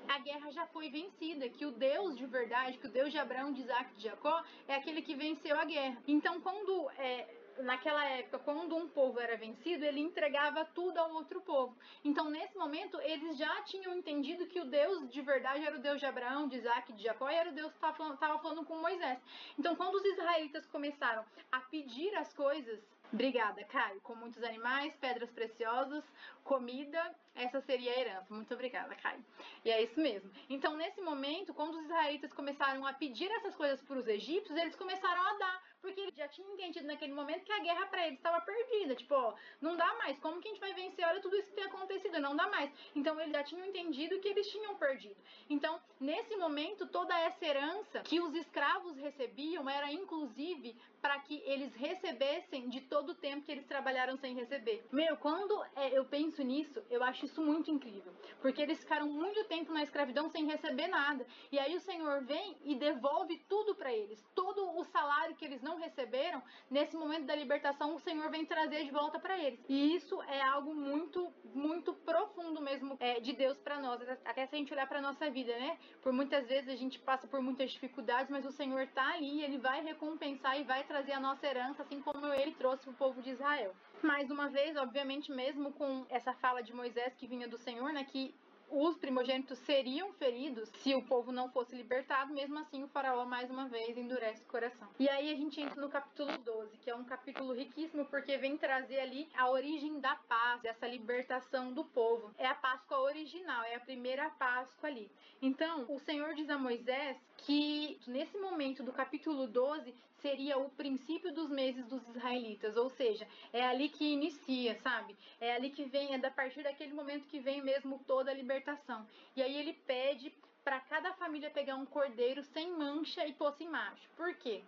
a 0.09 0.19
guerra 0.19 0.51
já 0.51 0.67
foi 0.67 0.91
vencida, 0.91 1.49
que 1.49 1.65
o 1.65 1.71
Deus 1.71 2.17
de 2.17 2.27
verdade, 2.27 2.79
que 2.79 2.87
o 2.87 2.91
Deus 2.91 3.13
de 3.13 3.19
Abraão, 3.19 3.53
de 3.53 3.63
Isaac 3.63 3.95
de 3.95 4.03
Jacó 4.03 4.43
é 4.67 4.75
aquele 4.75 5.03
que 5.03 5.15
venceu 5.15 5.59
a 5.59 5.65
guerra. 5.65 6.03
Então, 6.07 6.41
quando 6.41 6.91
é, 6.99 7.29
naquela 7.59 8.05
época, 8.05 8.39
quando 8.39 8.77
um 8.77 8.89
povo 8.89 9.21
era 9.21 9.37
vencido, 9.37 9.85
ele 9.85 10.01
entregava 10.01 10.65
tudo 10.65 10.99
ao 10.99 11.13
outro 11.13 11.41
povo. 11.41 11.77
Então, 12.05 12.31
nesse 12.31 12.57
momento, 12.57 13.01
eles 13.01 13.37
já 13.37 13.63
tinham 13.63 13.95
entendido 13.95 14.47
que 14.47 14.61
o 14.61 14.65
Deus 14.65 15.09
de 15.11 15.21
verdade 15.23 15.65
era 15.65 15.77
o 15.77 15.81
Deus 15.81 15.99
de 15.99 16.07
Abraão, 16.07 16.49
de 16.49 16.57
Isaac, 16.57 16.93
de 16.93 17.03
Jacó, 17.03 17.31
e 17.31 17.35
era 17.35 17.51
o 17.51 17.55
Deus 17.55 17.71
que 17.71 17.77
estava 17.77 17.97
falando, 17.97 18.19
falando 18.19 18.65
com 18.65 18.77
Moisés. 18.77 19.19
Então, 19.59 19.77
quando 19.77 19.97
os 19.97 20.05
israelitas 20.05 20.67
começaram 20.67 21.25
a 21.51 21.61
pedir 21.61 22.15
as 22.17 22.33
coisas 22.35 22.81
Obrigada, 23.13 23.63
Caio. 23.65 24.01
Com 24.01 24.15
muitos 24.15 24.43
animais, 24.43 24.97
pedras 24.97 25.31
preciosas, 25.31 26.03
comida, 26.43 27.15
essa 27.35 27.61
seria 27.61 27.93
a 27.93 28.01
herança. 28.01 28.33
Muito 28.33 28.55
obrigada, 28.55 28.95
Caio. 28.95 29.23
E 29.63 29.71
é 29.71 29.83
isso 29.83 30.01
mesmo. 30.01 30.31
Então, 30.49 30.77
nesse 30.77 31.01
momento, 31.03 31.53
quando 31.53 31.75
os 31.75 31.85
israelitas 31.85 32.33
começaram 32.33 32.87
a 32.87 32.95
pedir 32.95 33.31
essas 33.33 33.55
coisas 33.55 33.83
para 33.83 33.99
os 33.99 34.09
egípcios, 34.09 34.57
eles 34.57 34.75
começaram 34.75 35.23
a 35.23 35.39
dar 35.39 35.63
porque 35.83 36.01
ele 36.01 36.13
já 36.17 36.29
tinha 36.29 36.49
entendido 36.49 36.87
naquele 36.87 37.13
momento 37.13 37.45
que 37.45 37.53
a 37.53 37.59
guerra 37.59 37.87
para 37.87 38.07
eles 38.07 38.19
estava 38.19 38.41
perdida. 38.41 38.95
Tipo, 38.95 39.15
ó, 39.15 39.35
não 39.61 39.77
dá 39.77 39.93
mais. 39.97 40.19
Como 40.21 40.41
que 40.41 40.49
a 40.49 40.53
gente 40.53 40.61
vai 40.61 40.73
vencer? 40.73 41.05
Olha 41.05 41.21
tudo 41.21 41.37
isso 41.37 41.49
que 41.49 41.57
tem 41.57 41.65
acontecido, 41.65 42.21
não 42.21 42.37
dá 42.37 42.49
mais. 42.49 42.71
Então 42.95 43.21
eles 43.21 43.33
já 43.33 43.43
tinham 43.43 43.67
entendido 43.67 44.21
que 44.21 44.29
eles 44.29 44.49
tinham 44.49 44.77
perdido. 44.77 45.17
Então, 45.51 45.81
nesse 46.01 46.37
momento, 46.37 46.87
toda 46.87 47.19
essa 47.19 47.45
herança 47.45 48.01
que 48.01 48.21
os 48.21 48.35
escravos 48.35 48.97
recebiam 48.97 49.69
era 49.69 49.93
inclusive 49.93 50.77
para 51.03 51.19
que 51.19 51.43
eles 51.45 51.75
recebessem 51.75 52.69
de 52.69 52.81
todo 52.83 53.11
o 53.11 53.15
tempo 53.15 53.45
que 53.45 53.51
eles 53.51 53.67
trabalharam 53.67 54.17
sem 54.17 54.37
receber. 54.37 54.87
Meu, 54.93 55.17
quando 55.17 55.61
é, 55.75 55.99
eu 55.99 56.05
penso 56.05 56.43
nisso, 56.45 56.81
eu 56.89 57.03
acho 57.03 57.25
isso 57.25 57.43
muito 57.43 57.73
incrível, 57.73 58.13
porque 58.41 58.63
eles 58.63 58.79
ficaram 58.79 59.09
muito 59.09 59.43
tempo 59.45 59.73
na 59.73 59.83
escravidão 59.83 60.31
sem 60.31 60.47
receber 60.47 60.87
nada. 60.87 61.27
E 61.51 61.59
aí 61.59 61.75
o 61.75 61.81
Senhor 61.81 62.23
vem 62.25 62.57
e 62.63 62.77
devolve 62.77 63.37
tudo 63.49 63.75
para 63.75 63.93
eles, 63.93 64.25
todo 64.33 64.79
o 64.79 64.85
salário 64.85 65.35
que 65.35 65.45
eles 65.45 65.61
não 65.61 65.72
não 65.73 65.79
receberam, 65.79 66.43
nesse 66.71 66.97
momento 66.97 67.25
da 67.25 67.35
libertação, 67.35 67.95
o 67.95 68.01
Senhor 68.01 68.31
vem 68.31 68.45
trazer 68.45 68.85
de 68.85 68.91
volta 68.91 69.19
para 69.19 69.39
eles. 69.39 69.59
E 69.69 69.97
isso 69.97 70.23
é 70.25 70.43
algo 70.43 70.75
muito, 70.75 71.33
muito 71.55 71.95
profundo 71.95 72.61
mesmo 72.61 72.97
é, 73.01 73.21
de 73.21 73.33
Deus 73.33 73.59
para 73.59 73.81
nós. 73.81 74.01
Até 74.25 74.47
se 74.47 74.55
a 74.55 74.59
gente 74.59 74.73
olhar 74.73 74.87
para 74.87 75.01
nossa 75.01 75.31
vida, 75.31 75.53
né? 75.59 75.79
Por 76.03 76.13
muitas 76.13 76.47
vezes 76.47 76.69
a 76.69 76.77
gente 76.77 76.99
passa 76.99 77.27
por 77.27 77.41
muitas 77.41 77.71
dificuldades, 77.71 78.31
mas 78.31 78.45
o 78.45 78.53
Senhor 78.53 78.87
tá 78.89 79.15
ali, 79.15 79.43
ele 79.43 79.59
vai 79.59 79.83
recompensar 79.83 80.61
e 80.61 80.65
vai 80.65 80.85
trazer 80.85 81.13
a 81.13 81.21
nossa 81.21 81.47
herança, 81.47 81.83
assim 81.83 82.01
como 82.03 82.27
ele 82.27 82.53
trouxe 82.53 82.89
o 82.89 82.93
povo 82.93 83.23
de 83.23 83.31
Israel. 83.31 83.75
Mais 84.03 84.31
uma 84.31 84.49
vez, 84.49 84.77
obviamente, 84.77 85.31
mesmo 85.31 85.73
com 85.73 86.05
essa 86.11 86.33
fala 86.35 86.63
de 86.63 86.75
Moisés 86.75 87.15
que 87.15 87.27
vinha 87.27 87.49
do 87.49 87.57
Senhor, 87.57 87.93
né? 87.93 88.05
Que 88.05 88.35
os 88.73 88.97
primogênitos 88.97 89.59
seriam 89.61 90.13
feridos 90.15 90.71
se 90.83 90.95
o 90.95 91.03
povo 91.03 91.31
não 91.31 91.51
fosse 91.51 91.77
libertado, 91.77 92.33
mesmo 92.33 92.59
assim 92.59 92.83
o 92.83 92.89
faraó 92.89 93.25
mais 93.25 93.51
uma 93.51 93.69
vez 93.69 93.97
endurece 93.97 94.43
o 94.43 94.47
coração. 94.47 94.89
E 94.99 95.09
aí 95.09 95.31
a 95.31 95.37
gente 95.37 95.61
entra 95.61 95.81
no 95.81 95.91
capítulo 95.91 96.37
12, 96.39 96.79
que 96.79 96.91
é 96.91 96.95
um 96.95 97.05
capítulo 97.05 97.53
riquíssimo 97.53 98.07
porque 98.07 98.39
vem 98.39 98.57
trazer 98.57 99.01
ali 99.01 99.29
a 99.37 99.51
origem 99.51 100.01
da 100.01 100.17
paz, 100.17 100.63
dessa 100.63 100.87
libertação 100.87 101.73
do 101.73 101.85
povo. 101.85 102.31
É 102.39 102.47
a 102.47 102.55
Páscoa 102.55 103.01
original, 103.01 103.63
é 103.65 103.75
a 103.75 103.81
primeira 103.81 104.31
Páscoa 104.31 104.89
ali. 104.89 105.11
Então, 105.41 105.87
o 105.89 105.99
Senhor 105.99 106.35
diz 106.35 106.49
a 106.49 106.57
Moisés 106.57 107.17
que 107.43 107.99
nesse 108.07 108.39
momento 108.39 108.83
do 108.83 108.93
capítulo 108.93 109.47
12 109.47 109.95
seria 110.21 110.57
o 110.59 110.71
princípio 110.71 111.33
dos 111.33 111.51
meses 111.51 111.85
dos 111.87 112.07
israelitas, 112.09 112.77
ou 112.77 112.89
seja, 112.91 113.27
é 113.53 113.65
ali 113.65 113.89
que 113.89 114.05
inicia, 114.05 114.77
sabe? 114.77 115.17
É 115.41 115.55
ali 115.55 115.71
que 115.71 115.85
vem, 115.85 116.15
é 116.15 116.19
da 116.19 116.31
partir 116.31 116.63
daquele 116.63 116.93
momento 116.93 117.27
que 117.27 117.41
vem 117.41 117.61
mesmo 117.63 118.01
toda 118.07 118.31
a 118.31 118.35
libertação. 118.35 119.07
E 119.35 119.43
aí 119.43 119.57
ele 119.57 119.73
pede 119.73 120.33
para 120.63 120.79
cada 120.81 121.13
família 121.15 121.51
pegar 121.51 121.75
um 121.75 121.87
cordeiro 121.87 122.43
sem 122.45 122.71
mancha 122.71 123.27
e 123.27 123.33
posse 123.33 123.67
macho. 123.67 124.09
Por 124.17 124.35
quê? 124.37 124.63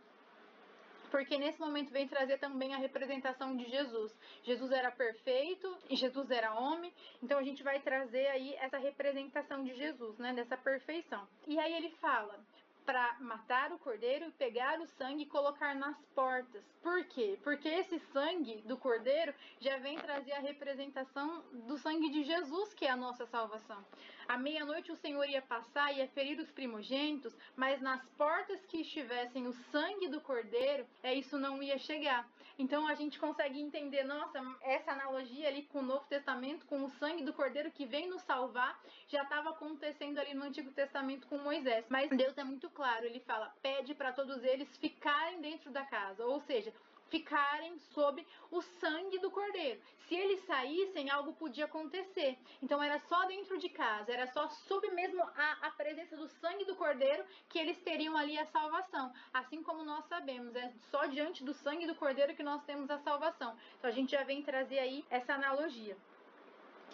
porque 1.15 1.39
nesse 1.39 1.61
momento 1.61 1.93
vem 1.93 2.09
trazer 2.09 2.39
também 2.39 2.75
a 2.75 2.77
representação 2.77 3.57
de 3.57 3.71
Jesus. 3.71 4.13
Jesus 4.43 4.73
era 4.73 4.91
perfeito 4.91 5.79
e 5.89 5.95
Jesus 5.95 6.29
era 6.29 6.53
homem, 6.59 6.93
então 7.23 7.39
a 7.39 7.43
gente 7.45 7.63
vai 7.63 7.79
trazer 7.79 8.27
aí 8.27 8.53
essa 8.57 8.79
representação 8.79 9.63
de 9.63 9.77
Jesus, 9.77 10.19
né, 10.19 10.35
dessa 10.35 10.57
perfeição. 10.57 11.25
E 11.47 11.57
aí 11.57 11.73
ele 11.73 11.91
fala: 12.01 12.37
para 12.85 13.17
matar 13.21 13.73
o 13.73 13.79
cordeiro, 13.79 14.31
pegar 14.33 14.81
o 14.81 14.87
sangue 14.87 15.23
e 15.23 15.27
colocar 15.27 15.75
nas 15.75 15.97
portas. 16.15 16.63
Por 16.83 17.05
quê? 17.07 17.39
Porque 17.43 17.69
esse 17.69 17.99
sangue 18.13 18.63
do 18.63 18.77
cordeiro 18.77 19.35
já 19.61 19.79
vem 19.79 19.99
trazer 19.99 20.33
a 20.33 20.41
representação 20.41 21.43
do 21.67 21.79
sangue 21.79 22.11
de 22.11 22.25
Jesus, 22.25 22.75
que 22.75 22.85
é 22.85 22.91
a 22.91 22.97
nossa 22.97 23.27
salvação. 23.27 23.85
À 24.29 24.37
meia-noite 24.37 24.93
o 24.93 24.97
Senhor 24.97 25.25
ia 25.29 25.43
passar 25.43 25.93
e 25.93 25.99
ia 25.99 26.09
ferir 26.09 26.39
os 26.39 26.51
primogênitos, 26.51 27.35
mas 27.57 27.81
nas 27.81 28.05
portas 28.17 28.65
que 28.67 28.81
estivessem 28.81 29.47
o 29.47 29.53
sangue 29.71 30.09
do 30.09 30.21
cordeiro, 30.21 30.87
é 31.03 31.15
isso 31.15 31.39
não 31.39 31.63
ia 31.63 31.79
chegar. 31.79 32.29
Então 32.59 32.87
a 32.87 32.95
gente 32.95 33.19
consegue 33.19 33.61
entender, 33.61 34.05
nossa, 34.05 34.41
essa 34.63 34.93
analogia 34.93 35.49
ali 35.49 35.63
com 35.63 35.81
o 35.81 35.83
Novo 35.83 36.05
Testamento, 36.07 36.65
com 36.67 36.85
o 36.85 36.91
sangue 36.91 37.25
do 37.25 37.33
cordeiro 37.33 37.71
que 37.71 37.85
vem 37.85 38.09
nos 38.09 38.23
salvar, 38.23 38.81
já 39.09 39.23
estava 39.23 39.51
acontecendo 39.51 40.19
ali 40.19 40.35
no 40.35 40.45
Antigo 40.45 40.71
Testamento 40.71 41.27
com 41.27 41.39
Moisés. 41.39 41.85
Mas 41.89 42.11
Deus 42.11 42.37
é 42.39 42.45
muito 42.45 42.71
claro, 42.71 43.05
ele 43.05 43.21
fala: 43.21 43.53
pede 43.61 43.95
para 43.95 44.13
todos 44.13 44.43
eles 44.45 44.69
ficarem 44.77 45.41
dentro 45.41 45.71
da 45.71 45.85
casa, 45.85 46.25
ou 46.25 46.41
seja, 46.43 46.73
ficarem 47.15 47.79
sob 47.95 48.27
o 48.51 48.61
sangue 48.61 49.21
do 49.21 49.31
cordeiro. 49.31 49.81
Se 50.09 50.17
eles 50.17 50.45
saíssem, 50.47 51.09
algo 51.11 51.33
podia 51.35 51.67
acontecer. 51.67 52.37
Então 52.61 52.83
era 52.83 52.99
só 52.99 53.25
dentro 53.27 53.57
de 53.57 53.69
casa, 53.69 54.13
era 54.13 54.27
só 54.27 54.49
sob 54.49 54.91
mesmo 54.91 55.23
a, 55.23 55.59
a 55.63 55.71
presença 55.71 56.17
do 56.17 56.27
sangue 56.27 56.65
do 56.65 56.75
cordeiro 56.75 57.25
que 57.49 57.57
eles 57.57 57.79
teriam 57.83 58.17
ali 58.17 58.37
a 58.37 58.47
salvação. 58.47 59.13
Assim 59.33 59.63
como 59.63 59.85
nós 59.85 60.05
sabemos, 60.07 60.57
é 60.57 60.73
só 60.91 61.07
diante 61.07 61.45
do 61.45 61.55
sangue 61.55 61.87
do 61.87 61.95
cordeiro 61.95 62.35
que 62.35 62.43
nós 62.43 62.65
temos 62.65 62.91
a 62.91 62.99
salvação. 62.99 63.57
Então 63.79 63.89
a 63.89 63.95
gente 63.95 64.11
já 64.11 64.25
vem 64.25 64.43
trazer 64.43 64.81
aí 64.81 65.05
essa 65.09 65.35
analogia. 65.35 65.97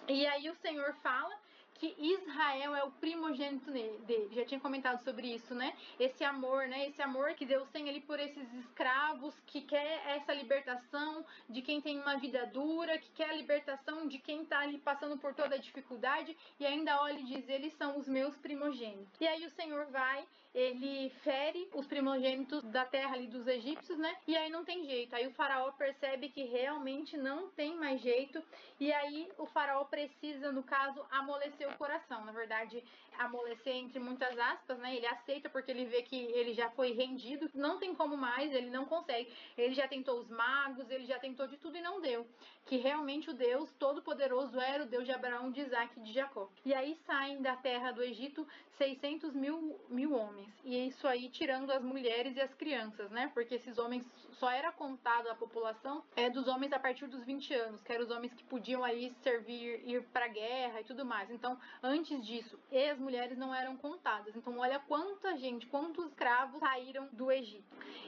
E 0.06 0.26
aí 0.26 0.50
o 0.50 0.54
Senhor 0.56 0.92
fala 0.96 1.34
que 1.80 1.96
Israel 1.98 2.74
é 2.74 2.84
o 2.84 2.90
primogênito 2.90 3.70
dele. 3.70 4.28
Já 4.32 4.44
tinha 4.44 4.60
comentado 4.60 5.02
sobre 5.02 5.34
isso, 5.34 5.54
né? 5.54 5.74
Esse 5.98 6.22
amor, 6.22 6.68
né? 6.68 6.86
Esse 6.86 7.00
amor 7.00 7.32
que 7.32 7.46
Deus 7.46 7.66
tem 7.70 7.88
ali 7.88 8.02
por 8.02 8.20
esses 8.20 8.52
escravos, 8.52 9.34
que 9.46 9.62
quer 9.62 10.02
essa 10.06 10.34
libertação 10.34 11.24
de 11.48 11.62
quem 11.62 11.80
tem 11.80 11.98
uma 11.98 12.18
vida 12.18 12.44
dura, 12.48 12.98
que 12.98 13.10
quer 13.12 13.30
a 13.30 13.34
libertação 13.34 14.06
de 14.06 14.18
quem 14.18 14.42
está 14.42 14.58
ali 14.58 14.76
passando 14.76 15.16
por 15.16 15.32
toda 15.34 15.54
a 15.54 15.58
dificuldade 15.58 16.36
e 16.58 16.66
ainda 16.66 17.00
olha 17.00 17.18
e 17.18 17.24
diz: 17.24 17.48
Eles 17.48 17.72
são 17.72 17.98
os 17.98 18.06
meus 18.06 18.36
primogênitos. 18.36 19.18
E 19.18 19.26
aí 19.26 19.46
o 19.46 19.50
Senhor 19.50 19.86
vai, 19.86 20.28
ele 20.54 21.10
fere 21.22 21.68
os 21.72 21.86
primogênitos 21.86 22.62
da 22.64 22.84
terra 22.84 23.14
ali 23.14 23.28
dos 23.28 23.46
egípcios, 23.46 23.98
né? 23.98 24.16
E 24.26 24.36
aí 24.36 24.50
não 24.50 24.64
tem 24.64 24.84
jeito. 24.84 25.14
Aí 25.14 25.26
o 25.26 25.32
faraó 25.32 25.70
percebe 25.72 26.28
que 26.28 26.44
realmente 26.44 27.16
não 27.16 27.48
tem 27.50 27.76
mais 27.76 28.00
jeito. 28.00 28.42
E 28.78 28.92
aí 28.92 29.30
o 29.38 29.46
faraó 29.46 29.84
precisa, 29.84 30.50
no 30.50 30.62
caso, 30.62 31.04
amolecer 31.10 31.68
o 31.68 31.76
coração. 31.76 32.24
Na 32.24 32.32
verdade, 32.32 32.82
amolecer 33.18 33.74
entre 33.74 33.98
muitas 33.98 34.38
aspas, 34.38 34.78
né? 34.78 34.96
Ele 34.96 35.06
aceita 35.06 35.48
porque 35.48 35.70
ele 35.70 35.84
vê 35.84 36.02
que 36.02 36.16
ele 36.16 36.52
já 36.54 36.70
foi 36.70 36.92
rendido, 36.92 37.50
não 37.54 37.78
tem 37.78 37.94
como 37.94 38.16
mais, 38.16 38.52
ele 38.52 38.70
não 38.70 38.84
consegue. 38.84 39.32
Ele 39.56 39.74
já 39.74 39.86
tentou 39.86 40.18
os 40.18 40.28
magos, 40.28 40.90
ele 40.90 41.04
já 41.06 41.18
tentou 41.18 41.46
de 41.46 41.56
tudo 41.56 41.76
e 41.76 41.82
não 41.82 42.00
deu. 42.00 42.26
Que 42.66 42.76
realmente 42.76 43.30
o 43.30 43.34
Deus 43.34 43.70
Todo-Poderoso 43.78 44.58
era 44.60 44.84
o 44.84 44.86
Deus 44.86 45.04
de 45.04 45.12
Abraão, 45.12 45.50
de 45.50 45.60
Isaac 45.60 45.98
e 45.98 46.02
de 46.02 46.12
Jacó. 46.12 46.50
E 46.64 46.72
aí 46.72 46.94
saem 47.06 47.42
da 47.42 47.56
terra 47.56 47.92
do 47.92 48.02
Egito 48.02 48.46
600 48.78 49.34
mil, 49.34 49.78
mil 49.88 50.14
homens. 50.14 50.48
E 50.64 50.88
isso 50.88 51.06
aí 51.06 51.28
tirando 51.28 51.70
as 51.70 51.82
mulheres 51.82 52.36
e 52.36 52.40
as 52.40 52.54
crianças, 52.54 53.10
né? 53.10 53.30
Porque 53.34 53.56
esses 53.56 53.76
homens 53.78 54.06
só 54.38 54.50
era 54.50 54.72
contado 54.72 55.28
a 55.28 55.34
população 55.34 56.02
é 56.16 56.30
dos 56.30 56.48
homens 56.48 56.72
a 56.72 56.78
partir 56.78 57.06
dos 57.06 57.22
20 57.24 57.52
anos, 57.54 57.82
que 57.82 57.92
eram 57.92 58.04
os 58.04 58.10
homens 58.10 58.32
que 58.32 58.42
podiam 58.44 58.82
aí 58.82 59.14
servir, 59.22 59.82
ir 59.86 60.02
para 60.04 60.28
guerra 60.28 60.80
e 60.80 60.84
tudo 60.84 61.04
mais. 61.04 61.30
Então, 61.30 61.58
antes 61.82 62.24
disso, 62.24 62.58
e 62.70 62.94
as 63.00 63.02
mulheres 63.02 63.38
não 63.38 63.54
eram 63.54 63.76
contadas. 63.78 64.36
Então, 64.36 64.58
olha 64.58 64.78
quanta 64.78 65.36
gente, 65.38 65.66
quantos 65.66 66.04
escravos 66.06 66.60
saíram 66.60 67.08
do 67.12 67.32
Egito. 67.32 67.64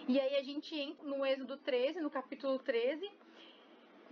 E 0.07 0.21
aí 0.21 0.37
a 0.37 0.43
gente 0.43 0.79
entra 0.79 1.09
no 1.09 1.25
Êxodo 1.25 1.57
13, 1.57 2.01
no 2.01 2.11
capítulo 2.11 2.59
13, 2.59 3.11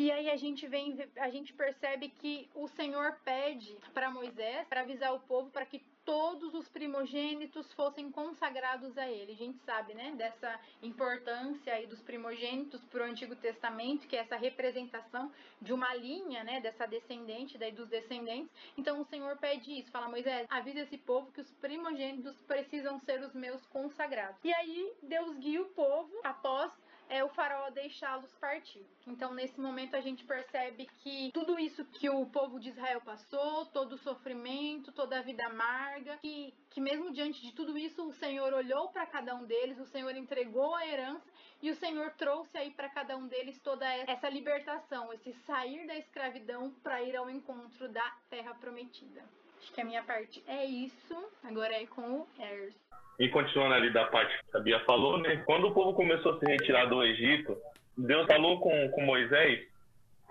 e 0.00 0.10
aí 0.10 0.30
a 0.30 0.36
gente 0.36 0.66
vem, 0.66 0.96
a 1.18 1.28
gente 1.28 1.52
percebe 1.52 2.08
que 2.08 2.48
o 2.54 2.66
Senhor 2.68 3.20
pede 3.22 3.76
para 3.92 4.10
Moisés 4.10 4.66
para 4.66 4.80
avisar 4.80 5.14
o 5.14 5.20
povo 5.20 5.50
para 5.50 5.66
que 5.66 5.78
todos 6.06 6.54
os 6.54 6.66
primogênitos 6.70 7.70
fossem 7.74 8.10
consagrados 8.10 8.96
a 8.96 9.06
ele. 9.06 9.32
A 9.32 9.36
gente 9.36 9.58
sabe, 9.58 9.92
né, 9.92 10.14
dessa 10.16 10.58
importância 10.82 11.74
aí 11.74 11.86
dos 11.86 12.00
primogênitos 12.00 12.82
para 12.86 13.02
o 13.02 13.10
Antigo 13.10 13.36
Testamento, 13.36 14.08
que 14.08 14.16
é 14.16 14.20
essa 14.20 14.36
representação 14.36 15.30
de 15.60 15.70
uma 15.70 15.94
linha, 15.94 16.42
né, 16.44 16.60
dessa 16.60 16.86
descendente, 16.86 17.58
daí 17.58 17.70
dos 17.70 17.90
descendentes. 17.90 18.50
Então 18.78 19.02
o 19.02 19.04
Senhor 19.04 19.36
pede 19.36 19.80
isso, 19.80 19.90
fala 19.90 20.08
Moisés, 20.08 20.46
avisa 20.48 20.80
esse 20.80 20.96
povo 20.96 21.30
que 21.30 21.42
os 21.42 21.50
primogênitos 21.60 22.34
precisam 22.46 22.98
ser 23.00 23.20
os 23.20 23.34
meus 23.34 23.66
consagrados. 23.66 24.40
E 24.42 24.50
aí 24.54 24.94
Deus 25.02 25.36
guia 25.36 25.60
o 25.60 25.66
povo 25.66 26.10
após 26.24 26.72
é 27.10 27.24
o 27.24 27.28
faraó 27.28 27.68
deixá-los 27.70 28.32
partir. 28.36 28.86
Então, 29.06 29.34
nesse 29.34 29.60
momento, 29.60 29.96
a 29.96 30.00
gente 30.00 30.24
percebe 30.24 30.88
que 31.02 31.30
tudo 31.34 31.58
isso 31.58 31.84
que 31.84 32.08
o 32.08 32.24
povo 32.26 32.60
de 32.60 32.68
Israel 32.68 33.00
passou, 33.00 33.66
todo 33.66 33.94
o 33.94 33.98
sofrimento, 33.98 34.92
toda 34.92 35.18
a 35.18 35.22
vida 35.22 35.44
amarga, 35.44 36.16
que, 36.18 36.54
que 36.70 36.80
mesmo 36.80 37.12
diante 37.12 37.42
de 37.42 37.52
tudo 37.52 37.76
isso, 37.76 38.06
o 38.06 38.12
Senhor 38.12 38.52
olhou 38.54 38.88
para 38.88 39.04
cada 39.06 39.34
um 39.34 39.44
deles, 39.44 39.78
o 39.80 39.86
Senhor 39.86 40.14
entregou 40.16 40.74
a 40.74 40.86
herança 40.86 41.28
e 41.60 41.70
o 41.70 41.74
Senhor 41.74 42.12
trouxe 42.12 42.56
aí 42.56 42.70
para 42.70 42.88
cada 42.88 43.16
um 43.16 43.26
deles 43.26 43.58
toda 43.58 43.86
essa 43.86 44.28
libertação, 44.28 45.12
esse 45.12 45.32
sair 45.44 45.86
da 45.86 45.96
escravidão 45.96 46.70
para 46.82 47.02
ir 47.02 47.16
ao 47.16 47.28
encontro 47.28 47.88
da 47.88 48.08
terra 48.30 48.54
prometida. 48.54 49.22
Acho 49.58 49.72
que 49.72 49.80
a 49.80 49.84
minha 49.84 50.02
parte 50.04 50.42
é 50.46 50.64
isso. 50.64 51.32
Agora 51.42 51.74
é 51.74 51.86
com 51.86 52.20
o 52.20 52.28
Ers. 52.38 52.89
E 53.20 53.28
continuando 53.28 53.74
ali 53.74 53.92
da 53.92 54.06
parte 54.06 54.34
que 54.50 54.56
a 54.56 54.60
Bia 54.60 54.80
falou, 54.80 55.18
né? 55.18 55.42
Quando 55.44 55.68
o 55.68 55.74
povo 55.74 55.92
começou 55.92 56.32
a 56.32 56.38
se 56.38 56.46
retirar 56.46 56.86
do 56.86 57.04
Egito, 57.04 57.54
Deus 57.96 58.26
falou 58.26 58.58
com, 58.58 58.88
com 58.88 59.02
Moisés, 59.02 59.60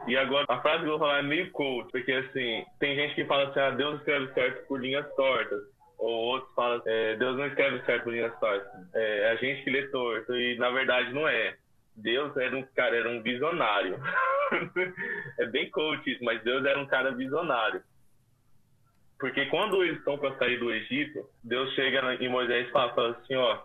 e 0.07 0.17
agora 0.17 0.43
a 0.49 0.59
frase 0.59 0.79
que 0.79 0.85
eu 0.85 0.97
vou 0.97 0.99
falar 0.99 1.19
é 1.19 1.21
meio 1.21 1.51
coach, 1.51 1.91
porque 1.91 2.11
assim, 2.11 2.65
tem 2.79 2.95
gente 2.95 3.13
que 3.13 3.25
fala 3.25 3.49
assim, 3.49 3.59
ah, 3.59 3.69
Deus 3.69 3.99
escreve 3.99 4.33
certo 4.33 4.67
por 4.67 4.81
linhas 4.81 5.05
tortas. 5.15 5.61
Ou 5.99 6.09
outros 6.09 6.51
falam, 6.55 6.81
é, 6.87 7.15
Deus 7.17 7.37
não 7.37 7.45
escreve 7.45 7.85
certo 7.85 8.05
por 8.05 8.13
linhas 8.13 8.39
tortas. 8.39 8.67
É, 8.95 9.19
é 9.19 9.31
a 9.31 9.35
gente 9.35 9.63
que 9.63 9.69
lê 9.69 9.87
torto, 9.89 10.35
e 10.35 10.57
na 10.57 10.71
verdade 10.71 11.13
não 11.13 11.27
é. 11.27 11.55
Deus 11.95 12.35
era 12.37 12.57
um 12.57 12.63
cara, 12.75 12.95
era 12.95 13.09
um 13.09 13.21
visionário. 13.21 13.99
é 15.37 15.45
bem 15.45 15.69
coach 15.69 16.09
isso, 16.09 16.23
mas 16.23 16.41
Deus 16.43 16.65
era 16.65 16.79
um 16.79 16.87
cara 16.87 17.11
visionário. 17.11 17.83
Porque 19.19 19.45
quando 19.47 19.83
eles 19.83 19.97
estão 19.97 20.17
para 20.17 20.35
sair 20.37 20.57
do 20.57 20.71
Egito, 20.71 21.27
Deus 21.43 21.73
chega 21.73 22.15
em 22.15 22.29
Moisés 22.29 22.67
e 22.67 22.71
fala, 22.71 22.93
fala 22.93 23.09
assim, 23.11 23.35
ó, 23.35 23.59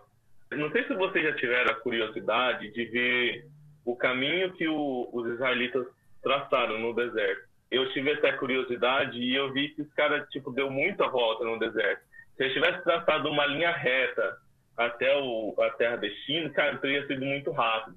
não 0.51 0.69
sei 0.71 0.85
se 0.85 0.93
vocês 0.93 1.23
já 1.23 1.33
tiveram 1.35 1.71
a 1.71 1.75
curiosidade 1.75 2.71
de 2.71 2.85
ver 2.85 3.45
o 3.85 3.95
caminho 3.95 4.51
que 4.51 4.67
o, 4.67 5.09
os 5.13 5.27
israelitas 5.33 5.87
traçaram 6.21 6.77
no 6.79 6.93
deserto. 6.93 7.47
Eu 7.71 7.91
tive 7.93 8.11
essa 8.11 8.33
curiosidade 8.33 9.17
e 9.17 9.33
eu 9.33 9.51
vi 9.53 9.69
que 9.69 9.81
os 9.81 9.93
caras, 9.93 10.27
tipo, 10.29 10.51
deu 10.51 10.69
muita 10.69 11.07
volta 11.07 11.45
no 11.45 11.57
deserto. 11.57 12.03
Se 12.35 12.43
eles 12.43 12.53
tivessem 12.53 12.83
traçado 12.83 13.29
uma 13.29 13.45
linha 13.45 13.71
reta 13.71 14.37
até 14.77 15.15
o, 15.17 15.55
a 15.59 15.69
terra 15.71 15.95
destino, 15.95 16.51
cara, 16.51 16.77
teria 16.77 17.07
sido 17.07 17.23
muito 17.25 17.51
rápido. 17.51 17.95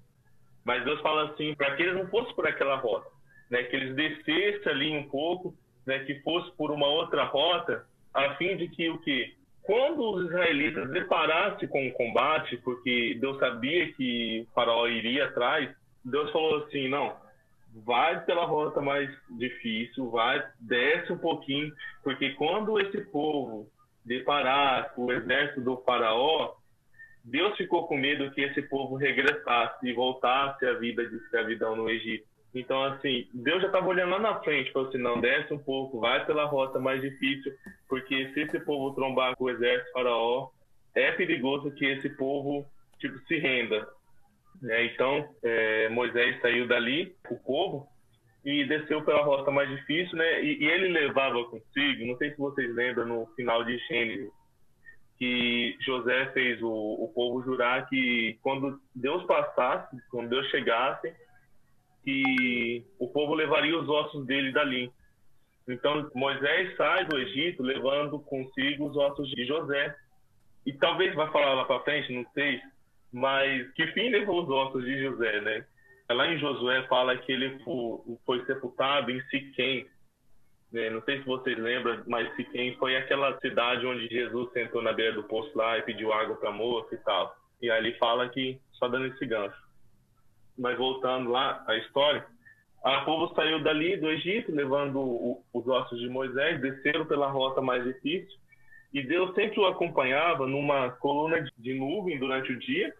Mas 0.64 0.85
Deus 0.85 1.01
fala 1.01 1.31
assim, 1.31 1.55
para 1.55 1.75
que 1.75 1.83
eles 1.83 1.94
não 1.94 2.07
fossem 2.09 2.35
por 2.35 2.47
aquela 2.47 2.77
rota, 2.77 3.11
né, 3.51 3.64
que 3.64 3.75
eles 3.75 3.97
descessem 3.97 4.73
ali 4.73 4.97
um 4.97 5.09
pouco 5.09 5.55
né, 5.88 6.01
que 6.01 6.20
fosse 6.20 6.55
por 6.55 6.70
uma 6.70 6.87
outra 6.87 7.24
rota, 7.24 7.87
a 8.12 8.35
fim 8.35 8.59
de 8.59 8.68
que 8.68 8.90
o 8.90 8.98
que 8.98 9.35
quando 9.62 10.01
os 10.11 10.27
israelitas 10.27 10.90
deparassem 10.90 11.66
com 11.68 11.88
o 11.88 11.92
combate, 11.92 12.59
porque 12.59 13.16
Deus 13.20 13.38
sabia 13.38 13.90
que 13.94 14.46
o 14.46 14.55
faraó 14.55 14.87
iria 14.87 15.27
atrás, 15.27 15.74
Deus 16.05 16.31
falou 16.31 16.64
assim, 16.64 16.88
não, 16.88 17.16
vai 17.85 18.22
pela 18.24 18.44
rota 18.44 18.81
mais 18.83 19.11
difícil, 19.31 20.11
vai, 20.11 20.42
desce 20.61 21.12
um 21.12 21.18
pouquinho, 21.18 21.72
porque 22.03 22.31
quando 22.35 22.79
esse 22.81 23.01
povo 23.07 23.66
deparar 24.05 24.94
com 24.94 25.07
o 25.07 25.12
exército 25.12 25.62
do 25.62 25.79
faraó, 25.79 26.55
Deus 27.24 27.57
ficou 27.57 27.87
com 27.87 27.96
medo 27.96 28.31
que 28.31 28.42
esse 28.42 28.62
povo 28.62 28.96
regressasse 28.96 29.87
e 29.87 29.92
voltasse 29.92 30.66
à 30.66 30.74
vida 30.74 31.07
de 31.07 31.16
escravidão 31.16 31.77
no 31.77 31.90
Egito. 31.90 32.27
Então, 32.54 32.82
assim, 32.84 33.28
Deus 33.32 33.61
já 33.61 33.66
estava 33.66 33.87
olhando 33.87 34.11
lá 34.11 34.18
na 34.18 34.40
frente, 34.40 34.72
falou 34.72 34.88
assim, 34.88 34.98
não, 34.98 35.20
desce 35.20 35.52
um 35.52 35.58
pouco, 35.58 36.00
vai 36.00 36.24
pela 36.24 36.46
rota 36.46 36.78
mais 36.78 37.00
difícil, 37.00 37.52
porque 37.88 38.32
se 38.32 38.40
esse 38.40 38.61
povo 38.61 38.94
trombar 38.94 39.37
com 39.37 39.44
o 39.44 39.50
exército 39.50 39.92
faraó, 39.92 40.48
é 40.94 41.12
perigoso 41.12 41.70
que 41.72 41.84
esse 41.84 42.08
povo, 42.11 42.66
tipo, 42.98 43.18
se 43.26 43.37
renda. 43.38 43.87
É, 44.64 44.87
então, 44.87 45.28
é, 45.44 45.88
Moisés 45.90 46.40
saiu 46.40 46.66
dali, 46.66 47.14
o 47.30 47.37
povo, 47.37 47.87
e 48.44 48.64
desceu 48.64 49.04
pela 49.04 49.22
rota 49.22 49.50
mais 49.50 49.68
difícil, 49.68 50.16
né? 50.16 50.42
E, 50.42 50.64
e, 50.64 50.66
ele 50.66 50.88
levava 50.88 51.44
consigo, 51.44 52.06
não 52.06 52.16
sei 52.16 52.30
se 52.30 52.38
vocês 52.38 52.74
lembram, 52.74 53.06
no 53.06 53.26
final 53.34 53.62
de 53.62 53.76
Gênesis, 53.87 54.30
que 55.18 55.76
José 55.80 56.30
fez 56.32 56.62
o, 56.62 56.68
o 56.70 57.12
povo 57.14 57.42
jurar 57.42 57.88
que 57.88 58.38
quando 58.40 58.80
Deus 58.94 59.24
passasse, 59.24 59.96
quando 60.11 60.30
Deus 60.30 60.48
chegasse, 60.48 61.12
que 62.09 62.87
o 62.99 63.07
povo 63.07 63.35
levaria 63.35 63.79
os 63.79 63.87
ossos 63.87 64.25
dele 64.25 64.51
dali. 64.51 64.90
Então 65.68 66.11
Moisés 66.14 66.75
sai 66.75 67.05
do 67.05 67.18
Egito 67.18 67.62
levando 67.62 68.18
consigo 68.18 68.88
os 68.88 68.97
ossos 68.97 69.29
de 69.31 69.44
José. 69.44 69.94
E 70.64 70.73
talvez 70.73 71.14
vai 71.14 71.31
falar 71.31 71.53
lá 71.53 71.66
para 71.66 71.81
frente, 71.81 72.11
não 72.11 72.25
sei, 72.33 72.61
mas 73.12 73.71
que 73.73 73.87
fim 73.88 74.09
levou 74.09 74.42
os 74.42 74.49
ossos 74.49 74.83
de 74.85 75.03
José, 75.03 75.40
né? 75.42 75.66
Lá 76.11 76.27
em 76.27 76.38
Josué 76.38 76.87
fala 76.88 77.16
que 77.18 77.31
ele 77.31 77.62
foi 78.25 78.42
sepultado 78.47 79.11
em 79.11 79.21
Siquém. 79.25 79.87
Né? 80.73 80.88
Não 80.88 81.03
sei 81.03 81.18
se 81.18 81.27
vocês 81.27 81.59
lembram, 81.59 82.03
mas 82.07 82.35
Siquém 82.37 82.75
foi 82.77 82.97
aquela 82.97 83.38
cidade 83.40 83.87
onde 83.87 84.09
Jesus 84.09 84.51
sentou 84.53 84.81
na 84.81 84.94
beira 84.94 85.12
do 85.12 85.25
poço 85.25 85.51
lá 85.55 85.77
e 85.77 85.83
pediu 85.83 86.11
água 86.11 86.37
para 86.37 86.49
a 86.49 86.53
moça 86.53 86.94
e 86.94 86.99
tal. 86.99 87.37
E 87.61 87.71
aí 87.71 87.79
ele 87.79 87.99
fala 87.99 88.27
que, 88.31 88.59
só 88.73 88.88
dando 88.88 89.07
esse 89.07 89.27
gancho, 89.27 89.67
mas 90.59 90.77
voltando 90.77 91.31
lá 91.31 91.62
à 91.66 91.77
história, 91.77 92.27
a 92.83 93.01
povo 93.03 93.35
saiu 93.35 93.62
dali 93.62 93.97
do 93.97 94.11
Egito, 94.11 94.53
levando 94.53 95.01
o, 95.01 95.44
os 95.53 95.66
ossos 95.66 95.99
de 96.01 96.09
Moisés, 96.09 96.61
desceram 96.61 97.07
pela 97.07 97.29
rota 97.29 97.61
mais 97.61 97.85
difícil, 97.85 98.38
e 98.92 99.03
Deus 99.03 99.35
sempre 99.35 99.61
o 99.61 99.66
acompanhava 99.66 100.47
numa 100.47 100.90
coluna 100.90 101.44
de 101.59 101.75
nuvem 101.75 102.18
durante 102.18 102.53
o 102.53 102.59
dia, 102.59 102.94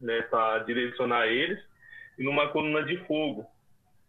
né, 0.00 0.22
para 0.22 0.58
direcionar 0.60 1.26
eles, 1.26 1.62
e 2.18 2.24
numa 2.24 2.48
coluna 2.48 2.82
de 2.82 2.96
fogo 3.06 3.46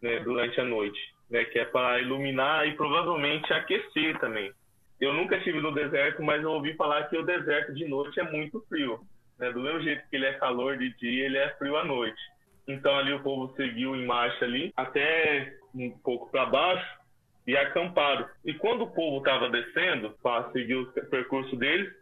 né, 0.02 0.19
durante 0.19 0.60
a 0.60 0.63
noite, 0.63 1.00
né, 1.30 1.43
que 1.45 1.60
é 1.60 1.65
para 1.65 2.00
iluminar 2.00 2.67
e 2.67 2.76
provavelmente 2.76 3.52
aquecer 3.54 4.17
também. 4.19 4.52
Eu 5.00 5.13
nunca 5.13 5.38
estive 5.38 5.60
no 5.60 5.74
deserto, 5.74 6.24
mas 6.24 6.41
eu 6.41 6.52
ouvi 6.52 6.74
falar 6.76 7.04
que 7.10 7.17
o 7.17 7.26
deserto 7.26 7.74
de 7.74 7.86
noite 7.86 8.19
é 8.19 8.24
muito 8.24 8.62
frio. 8.69 9.00
Né? 9.39 9.52
Do 9.52 9.62
mesmo 9.62 9.82
jeito 9.82 10.08
que 10.10 10.15
ele 10.15 10.26
é 10.26 10.34
calor 10.34 10.78
de 10.78 10.93
dia, 10.98 11.26
ele 11.26 11.38
é 11.38 11.50
frio 11.58 11.78
à 11.78 11.84
noite. 11.84 12.21
Então 12.67 12.95
ali 12.98 13.13
o 13.13 13.21
povo 13.21 13.54
seguiu 13.56 13.95
em 13.95 14.06
marcha 14.06 14.45
ali, 14.45 14.74
até 14.76 15.54
um 15.74 15.91
pouco 16.00 16.32
para 16.32 16.45
baixo, 16.45 17.00
e 17.45 17.56
acamparam. 17.56 18.28
E 18.43 18.54
quando 18.54 18.84
o 18.84 18.91
povo 18.91 19.19
estava 19.19 19.50
descendo 19.50 20.12
para 20.24 20.52
seguir 20.52 20.76
o 20.76 20.91
percurso 20.91 21.56
deles, 21.56 21.93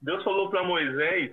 Deus 0.00 0.22
falou 0.22 0.48
para 0.48 0.62
Moisés 0.62 1.32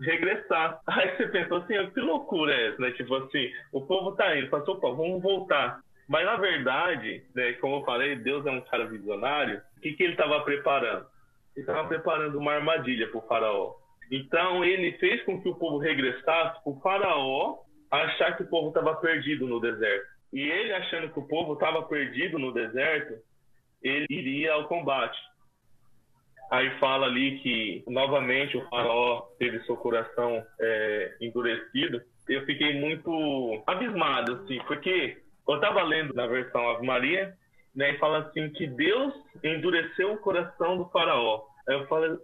regressar. 0.00 0.80
Aí 0.86 1.16
você 1.16 1.26
pensou 1.28 1.58
assim, 1.58 1.76
ah, 1.76 1.90
que 1.90 2.00
loucura 2.00 2.54
é 2.54 2.68
essa, 2.68 2.80
né? 2.80 2.90
Tipo 2.92 3.14
assim, 3.16 3.52
o 3.72 3.80
povo 3.80 4.12
tá 4.12 4.36
indo, 4.36 4.50
passou, 4.50 4.76
pô, 4.76 4.94
vamos 4.94 5.22
voltar. 5.22 5.80
Mas 6.08 6.24
na 6.24 6.36
verdade, 6.36 7.24
né, 7.34 7.52
como 7.54 7.76
eu 7.76 7.84
falei, 7.84 8.16
Deus 8.16 8.44
é 8.46 8.50
um 8.50 8.60
cara 8.60 8.86
visionário. 8.86 9.60
O 9.76 9.80
que, 9.80 9.92
que 9.92 10.02
ele 10.02 10.12
estava 10.12 10.40
preparando? 10.40 11.06
Ele 11.56 11.66
estava 11.66 11.88
preparando 11.88 12.38
uma 12.38 12.52
armadilha 12.52 13.08
para 13.08 13.18
o 13.18 13.26
faraó. 13.26 13.74
Então 14.10 14.64
ele 14.64 14.92
fez 14.98 15.22
com 15.24 15.40
que 15.40 15.48
o 15.48 15.54
povo 15.54 15.78
regressasse 15.78 16.62
para 16.62 16.72
o 16.72 16.80
faraó 16.80 17.58
achar 17.90 18.36
que 18.36 18.42
o 18.42 18.48
povo 18.48 18.68
estava 18.68 18.94
perdido 18.96 19.46
no 19.46 19.60
deserto. 19.60 20.06
E 20.32 20.40
ele 20.40 20.72
achando 20.72 21.12
que 21.12 21.18
o 21.18 21.26
povo 21.26 21.54
estava 21.54 21.82
perdido 21.82 22.38
no 22.38 22.52
deserto, 22.52 23.14
ele 23.82 24.06
iria 24.10 24.52
ao 24.52 24.68
combate. 24.68 25.18
Aí 26.50 26.70
fala 26.78 27.06
ali 27.06 27.38
que 27.40 27.84
novamente 27.86 28.56
o 28.56 28.68
faraó 28.68 29.22
teve 29.38 29.60
seu 29.64 29.76
coração 29.76 30.44
é, 30.60 31.16
endurecido. 31.20 32.02
Eu 32.28 32.44
fiquei 32.44 32.78
muito 32.80 33.62
abismado, 33.66 34.34
assim, 34.34 34.58
porque 34.66 35.18
eu 35.48 35.54
estava 35.54 35.82
lendo 35.82 36.12
na 36.14 36.26
versão 36.26 36.68
Ave 36.70 36.84
Maria, 36.84 37.32
né, 37.74 37.92
e 37.92 37.98
fala 37.98 38.18
assim 38.18 38.50
que 38.50 38.66
Deus 38.66 39.14
endureceu 39.42 40.12
o 40.12 40.18
coração 40.18 40.76
do 40.76 40.88
faraó. 40.90 41.42
Aí 41.68 41.74
eu 41.74 41.86
falo, 41.86 42.18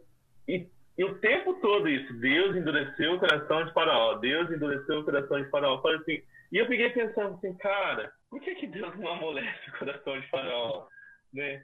e, 0.49 0.66
e, 0.99 1.05
o 1.05 1.18
tempo 1.18 1.55
todo 1.55 1.88
isso, 1.88 2.12
Deus 2.14 2.57
endureceu 2.57 3.14
o 3.14 3.18
coração 3.18 3.64
de 3.64 3.72
faraó, 3.72 4.14
Deus 4.14 4.51
endureceu 4.51 5.01
o 5.01 5.05
coração 5.05 5.42
de 5.42 5.51
faraó. 5.51 5.80
Assim, 5.86 6.22
e 6.53 6.59
eu 6.59 6.66
fiquei 6.66 6.90
pensando 6.90 7.34
assim, 7.34 7.55
cara, 7.55 8.12
por 8.30 8.40
que, 8.40 8.55
que 8.55 8.66
Deus 8.66 8.97
não 8.99 9.12
amolece 9.12 9.70
o 9.70 9.78
coração 9.78 10.18
de 10.18 10.28
faraó? 10.28 10.86
Né? 11.32 11.62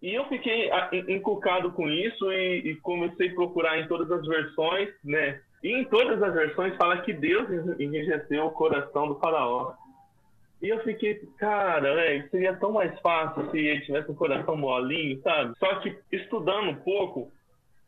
E 0.00 0.14
eu 0.14 0.24
fiquei 0.28 0.70
ah, 0.70 0.90
encucado 1.08 1.72
com 1.72 1.88
isso 1.88 2.30
e, 2.32 2.70
e, 2.70 2.76
comecei 2.76 3.30
a 3.30 3.34
procurar 3.34 3.78
em 3.78 3.88
todas 3.88 4.10
as 4.12 4.24
versões, 4.26 4.88
né? 5.02 5.40
E 5.62 5.72
em 5.72 5.84
todas 5.86 6.22
as 6.22 6.32
versões 6.32 6.76
fala 6.76 7.02
que 7.02 7.12
Deus 7.12 7.48
enrijeceu 7.80 8.46
o 8.46 8.52
coração 8.52 9.08
do 9.08 9.18
faraó. 9.18 9.74
E 10.62 10.68
eu 10.68 10.80
fiquei, 10.84 11.16
cara, 11.38 11.88
é, 12.00 12.22
seria 12.28 12.54
tão 12.56 12.72
mais 12.72 12.96
fácil 13.00 13.50
se 13.50 13.58
ele 13.58 13.80
tivesse 13.80 14.10
um 14.10 14.14
coração 14.14 14.56
molinho, 14.56 15.20
sabe? 15.22 15.56
Só 15.58 15.76
que 15.76 15.96
estudando 16.12 16.70
um 16.70 16.76
pouco, 16.76 17.32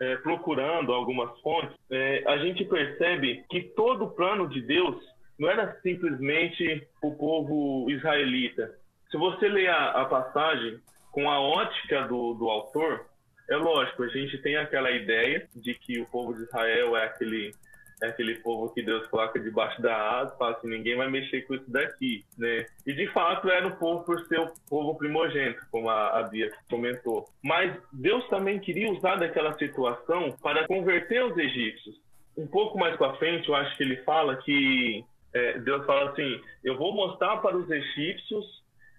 é, 0.00 0.16
procurando 0.16 0.92
algumas 0.92 1.38
fontes, 1.40 1.76
é, 1.90 2.24
a 2.26 2.38
gente 2.38 2.64
percebe 2.64 3.44
que 3.50 3.62
todo 3.62 4.04
o 4.04 4.10
plano 4.10 4.48
de 4.48 4.62
Deus 4.62 4.96
não 5.38 5.48
era 5.48 5.78
simplesmente 5.82 6.86
o 7.02 7.14
povo 7.14 7.90
israelita. 7.90 8.74
Se 9.10 9.16
você 9.16 9.48
ler 9.48 9.68
a, 9.68 10.02
a 10.02 10.04
passagem, 10.06 10.78
com 11.12 11.28
a 11.28 11.40
ótica 11.40 12.02
do, 12.06 12.34
do 12.34 12.48
autor, 12.48 13.06
é 13.48 13.56
lógico, 13.56 14.04
a 14.04 14.08
gente 14.08 14.38
tem 14.38 14.56
aquela 14.56 14.90
ideia 14.90 15.48
de 15.54 15.74
que 15.74 16.00
o 16.00 16.06
povo 16.06 16.34
de 16.34 16.42
Israel 16.42 16.96
é 16.96 17.04
aquele 17.04 17.52
é 18.02 18.08
aquele 18.08 18.36
povo 18.36 18.72
que 18.72 18.82
Deus 18.82 19.06
coloca 19.08 19.38
debaixo 19.38 19.80
da 19.82 20.20
asa, 20.20 20.36
fala 20.36 20.56
assim, 20.56 20.68
ninguém 20.68 20.96
vai 20.96 21.08
mexer 21.10 21.42
com 21.42 21.54
isso 21.54 21.70
daqui, 21.70 22.24
né? 22.38 22.66
E 22.86 22.92
de 22.92 23.06
fato 23.08 23.48
era 23.48 23.66
o 23.66 23.76
povo 23.76 24.04
por 24.04 24.20
ser 24.26 24.40
o 24.40 24.52
povo 24.68 24.96
primogênito, 24.96 25.60
como 25.70 25.88
a, 25.88 26.18
a 26.18 26.22
Bia 26.24 26.50
comentou. 26.68 27.26
Mas 27.42 27.76
Deus 27.92 28.26
também 28.28 28.58
queria 28.58 28.90
usar 28.90 29.16
daquela 29.16 29.56
situação 29.58 30.36
para 30.42 30.66
converter 30.66 31.24
os 31.24 31.36
egípcios. 31.36 31.96
Um 32.36 32.46
pouco 32.46 32.78
mais 32.78 32.96
para 32.96 33.16
frente, 33.16 33.48
eu 33.48 33.54
acho 33.54 33.76
que 33.76 33.82
ele 33.82 33.96
fala 33.98 34.36
que 34.36 35.04
é, 35.34 35.58
Deus 35.58 35.84
fala 35.84 36.10
assim: 36.10 36.40
eu 36.64 36.76
vou 36.76 36.94
mostrar 36.94 37.36
para 37.38 37.56
os 37.56 37.70
egípcios 37.70 38.46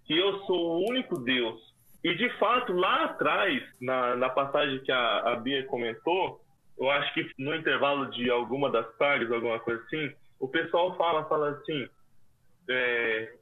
que 0.06 0.18
eu 0.18 0.40
sou 0.46 0.78
o 0.78 0.90
único 0.90 1.18
Deus 1.18 1.72
e 2.04 2.16
de 2.16 2.30
fato, 2.38 2.74
lá 2.74 3.06
atrás, 3.06 3.62
na, 3.80 4.16
na 4.16 4.30
passagem 4.30 4.80
que 4.80 4.92
a, 4.92 5.34
a 5.34 5.36
Bia 5.36 5.66
comentou, 5.66 6.42
eu 6.78 6.90
acho 6.90 7.14
que 7.14 7.32
no 7.38 7.56
intervalo 7.56 8.10
de 8.12 8.30
alguma 8.30 8.70
das 8.70 8.88
pragas, 8.96 9.32
alguma 9.32 9.60
coisa 9.60 9.82
assim, 9.84 10.14
o 10.40 10.48
pessoal 10.48 10.96
fala, 10.98 11.26
fala 11.26 11.50
assim. 11.52 11.88
É... 12.70 13.34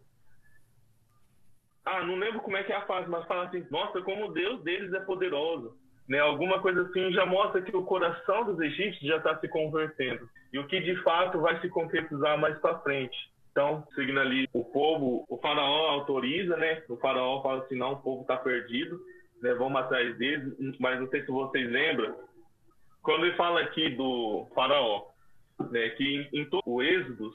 Ah, 1.86 2.03
não 2.03 2.15
lembro 2.15 2.41
como 2.41 2.57
é 2.57 2.63
que 2.63 2.71
é 2.71 2.75
a 2.75 2.86
frase, 2.86 3.09
mas 3.09 3.25
fala 3.25 3.45
assim, 3.45 3.65
nossa, 3.71 4.01
como 4.01 4.27
o 4.27 4.34
Deus 4.34 4.61
deles 4.63 4.93
é 4.93 4.99
poderoso. 4.99 5.75
Né? 6.07 6.19
Alguma 6.19 6.59
coisa 6.59 6.82
assim 6.82 7.11
já 7.13 7.25
mostra 7.25 7.61
que 7.61 7.75
o 7.75 7.86
coração 7.86 8.43
dos 8.43 8.59
egípcios 8.59 9.07
já 9.07 9.17
está 9.17 9.38
se 9.38 9.47
convertendo. 9.47 10.27
E 10.51 10.59
o 10.59 10.67
que 10.67 10.80
de 10.80 10.95
fato 11.03 11.39
vai 11.39 11.59
se 11.61 11.69
concretizar 11.69 12.38
mais 12.38 12.57
para 12.59 12.80
frente. 12.80 13.15
Então, 13.51 13.88
seguindo 13.95 14.19
ali, 14.19 14.47
o 14.53 14.63
povo, 14.63 15.25
o 15.30 15.38
faraó 15.38 15.89
autoriza, 15.89 16.57
né? 16.57 16.84
O 16.89 16.97
faraó 16.97 17.41
fala 17.41 17.63
assim, 17.63 17.75
não, 17.75 17.93
o 17.93 18.01
povo 18.01 18.21
está 18.21 18.38
perdido, 18.38 18.99
né? 19.41 19.53
Vamos 19.53 19.80
atrás 19.82 20.17
deles. 20.17 20.53
Mas 20.80 20.99
não 20.99 21.07
sei 21.09 21.21
se 21.21 21.32
vocês 21.32 21.69
lembram, 21.69 22.15
quando 23.02 23.26
ele 23.26 23.36
fala 23.36 23.62
aqui 23.62 23.89
do 23.89 24.47
faraó, 24.54 25.06
né? 25.72 25.89
Que 25.89 26.04
em, 26.34 26.41
em 26.41 26.45
todo 26.45 26.64
o 26.66 26.82
êxodo, 26.82 27.32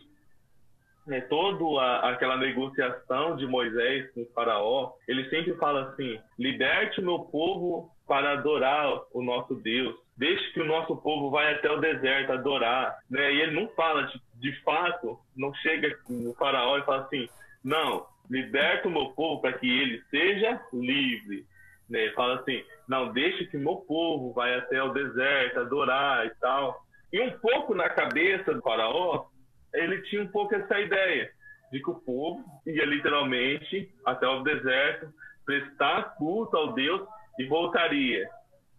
né, 1.06 1.20
toda 1.22 2.00
aquela 2.08 2.36
negociação 2.36 3.36
de 3.36 3.46
Moisés 3.46 4.10
com 4.12 4.22
o 4.22 4.32
faraó, 4.34 4.92
ele 5.06 5.28
sempre 5.28 5.54
fala 5.56 5.90
assim, 5.90 6.18
liberte 6.38 7.00
meu 7.02 7.20
povo 7.20 7.90
para 8.06 8.32
adorar 8.32 9.02
o 9.12 9.22
nosso 9.22 9.54
Deus. 9.54 9.94
Deixe 10.16 10.52
que 10.52 10.60
o 10.60 10.66
nosso 10.66 10.96
povo 10.96 11.30
vá 11.30 11.50
até 11.50 11.70
o 11.70 11.80
deserto 11.80 12.32
adorar. 12.32 12.98
Né? 13.10 13.32
E 13.32 13.40
ele 13.42 13.60
não 13.60 13.68
fala, 13.70 14.04
de, 14.04 14.20
de 14.36 14.62
fato, 14.62 15.18
não 15.36 15.52
chega 15.54 15.96
no 16.08 16.34
faraó 16.34 16.78
e 16.78 16.84
fala 16.84 17.02
assim, 17.02 17.28
não, 17.62 18.06
liberta 18.30 18.88
o 18.88 18.90
meu 18.90 19.10
povo 19.10 19.40
para 19.40 19.54
que 19.54 19.66
ele 19.66 20.02
seja 20.10 20.60
livre. 20.72 21.44
Né? 21.88 22.04
Ele 22.04 22.14
fala 22.14 22.36
assim, 22.36 22.62
não, 22.88 23.12
deixe 23.12 23.46
que 23.46 23.56
meu 23.56 23.76
povo 23.76 24.32
vá 24.32 24.56
até 24.56 24.82
o 24.82 24.92
deserto 24.92 25.60
adorar 25.60 26.26
e 26.26 26.30
tal. 26.40 26.84
E 27.12 27.20
um 27.20 27.30
pouco 27.38 27.74
na 27.74 27.88
cabeça 27.88 28.52
do 28.52 28.60
faraó, 28.60 29.26
ele 29.72 30.02
tinha 30.02 30.22
um 30.22 30.28
pouco 30.28 30.54
essa 30.54 30.80
ideia 30.80 31.30
de 31.72 31.80
que 31.80 31.90
o 31.90 32.00
povo 32.00 32.44
ia 32.66 32.84
literalmente 32.84 33.90
até 34.04 34.26
o 34.26 34.42
deserto 34.42 35.12
prestar 35.44 36.14
culto 36.16 36.56
ao 36.56 36.72
Deus 36.72 37.02
e 37.38 37.46
voltaria. 37.46 38.28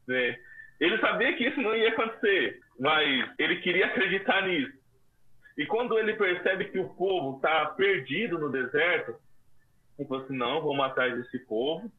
Né? 0.07 0.37
Ele 0.79 0.97
sabia 0.99 1.35
que 1.35 1.47
isso 1.47 1.61
não 1.61 1.75
ia 1.75 1.89
acontecer, 1.89 2.59
mas 2.79 3.29
ele 3.39 3.57
queria 3.57 3.87
acreditar 3.87 4.47
nisso. 4.47 4.73
E 5.57 5.65
quando 5.65 5.97
ele 5.97 6.13
percebe 6.13 6.65
que 6.65 6.79
o 6.79 6.89
povo 6.89 7.37
está 7.37 7.65
perdido 7.67 8.37
no 8.37 8.51
deserto, 8.51 9.15
ele 9.97 10.07
falou 10.07 10.23
assim: 10.23 10.37
não, 10.37 10.61
vamos 10.61 10.85
atrás 10.85 11.15
desse 11.15 11.39
povo, 11.45 11.89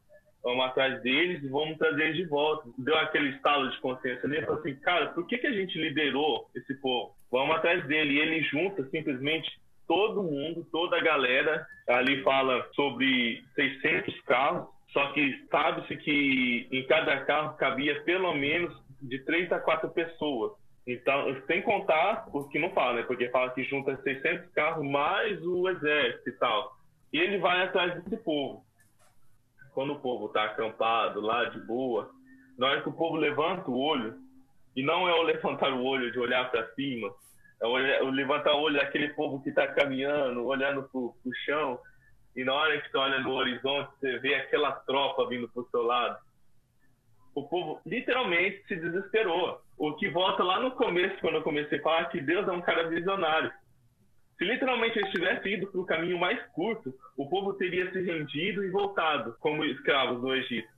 vamos 0.46 0.64
atrás 0.64 1.02
deles 1.02 1.42
e 1.42 1.48
vamos 1.48 1.76
trazer 1.76 2.04
eles 2.04 2.16
de 2.16 2.26
volta. 2.26 2.68
Deu 2.78 2.96
aquele 2.96 3.30
estalo 3.30 3.68
de 3.70 3.80
consciência 3.80 4.28
nele 4.28 4.46
falou 4.46 4.60
assim: 4.60 4.76
cara, 4.76 5.08
por 5.08 5.26
que, 5.26 5.38
que 5.38 5.46
a 5.46 5.52
gente 5.52 5.76
liderou 5.76 6.48
esse 6.54 6.74
povo? 6.74 7.14
Vamos 7.30 7.56
atrás 7.56 7.84
dele. 7.86 8.14
E 8.14 8.20
ele 8.20 8.42
junta 8.42 8.84
simplesmente 8.90 9.50
todo 9.88 10.22
mundo, 10.22 10.66
toda 10.70 10.96
a 10.96 11.02
galera. 11.02 11.66
Ali 11.88 12.22
fala 12.22 12.66
sobre 12.74 13.44
600 13.54 14.20
carros 14.22 14.76
só 14.96 15.12
que 15.12 15.44
sabe-se 15.50 15.94
que 15.98 16.68
em 16.72 16.86
cada 16.86 17.22
carro 17.26 17.54
cabia 17.58 18.00
pelo 18.04 18.32
menos 18.32 18.74
de 19.02 19.18
três 19.24 19.52
a 19.52 19.58
quatro 19.58 19.90
pessoas. 19.90 20.52
Então, 20.86 21.36
sem 21.46 21.60
contar 21.60 22.26
o 22.32 22.48
que 22.48 22.58
não 22.58 22.70
fala, 22.70 22.94
né? 22.94 23.02
Porque 23.02 23.28
fala 23.28 23.50
que 23.50 23.62
junta 23.64 24.00
600 24.02 24.50
carros 24.52 24.86
mais 24.88 25.38
o 25.44 25.68
exército 25.68 26.30
e 26.30 26.32
tal. 26.32 26.76
E 27.12 27.18
ele 27.18 27.38
vai 27.38 27.64
atrás 27.64 28.02
desse 28.02 28.16
povo. 28.22 28.64
Quando 29.76 29.92
o 29.92 30.00
povo 30.00 30.28
está 30.28 30.44
acampado 30.44 31.20
lá 31.20 31.44
de 31.50 31.60
boa, 31.60 32.10
na 32.56 32.66
hora 32.66 32.80
que 32.80 32.88
o 32.88 32.94
povo 32.94 33.16
levanta 33.16 33.70
o 33.70 33.78
olho, 33.78 34.14
e 34.74 34.82
não 34.82 35.06
é 35.06 35.12
o 35.12 35.20
levantar 35.22 35.70
o 35.70 35.84
olho 35.84 36.10
de 36.10 36.18
olhar 36.18 36.50
para 36.50 36.66
cima, 36.72 37.12
é 37.60 37.66
o 37.66 38.08
levantar 38.08 38.54
o 38.54 38.62
olho 38.62 38.76
daquele 38.76 39.10
povo 39.10 39.42
que 39.42 39.50
está 39.50 39.66
caminhando, 39.68 40.46
olhando 40.46 40.84
para 40.84 40.98
o 40.98 41.14
chão, 41.44 41.78
e 42.34 42.42
na 42.42 42.54
hora 42.54 42.80
que 42.80 42.90
você 42.90 42.96
olha 42.96 43.18
no 43.18 43.32
horizonte, 43.32 43.90
você 44.00 44.18
vê 44.18 44.36
aquela 44.36 44.72
tropa 44.72 45.28
vindo 45.28 45.46
pro 45.50 45.68
seu 45.70 45.82
lado. 45.82 46.16
O 47.34 47.46
povo 47.46 47.78
literalmente 47.84 48.66
se 48.68 48.76
desesperou. 48.76 49.60
O 49.76 49.92
que 49.92 50.08
volta 50.08 50.42
lá 50.42 50.58
no 50.58 50.70
começo, 50.70 51.20
quando 51.20 51.34
eu 51.34 51.42
comecei 51.42 51.80
a 51.80 51.82
falar 51.82 52.06
que 52.06 52.22
Deus 52.22 52.48
é 52.48 52.50
um 52.50 52.62
cara 52.62 52.88
visionário. 52.88 53.52
Se 54.38 54.44
literalmente 54.44 54.98
eles 54.98 55.10
tivessem 55.10 55.54
ido 55.54 55.66
para 55.68 55.80
o 55.80 55.86
caminho 55.86 56.18
mais 56.18 56.40
curto, 56.52 56.94
o 57.16 57.28
povo 57.28 57.54
teria 57.54 57.90
se 57.90 58.02
rendido 58.02 58.64
e 58.64 58.70
voltado 58.70 59.34
como 59.40 59.64
escravos 59.64 60.22
no 60.22 60.34
Egito. 60.34 60.68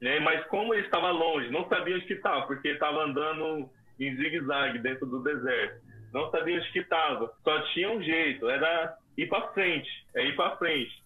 Né? 0.00 0.18
Mas 0.18 0.44
como 0.46 0.74
ele 0.74 0.84
estava 0.84 1.10
longe, 1.10 1.50
não 1.50 1.68
sabia 1.68 1.94
onde 1.94 2.06
que 2.06 2.14
estava, 2.14 2.46
porque 2.46 2.68
estava 2.68 3.04
andando 3.04 3.70
em 4.00 4.16
zigue-zague 4.16 4.80
dentro 4.80 5.06
do 5.06 5.22
deserto. 5.22 5.80
Não 6.12 6.30
sabia 6.30 6.56
onde 6.56 6.72
que 6.72 6.80
estava. 6.80 7.32
Só 7.44 7.60
tinha 7.72 7.90
um 7.90 8.02
jeito, 8.02 8.50
era 8.50 8.96
ir 9.16 9.28
para 9.28 9.52
frente, 9.52 9.88
é 10.14 10.26
ir 10.26 10.34
para 10.34 10.56
frente. 10.56 11.00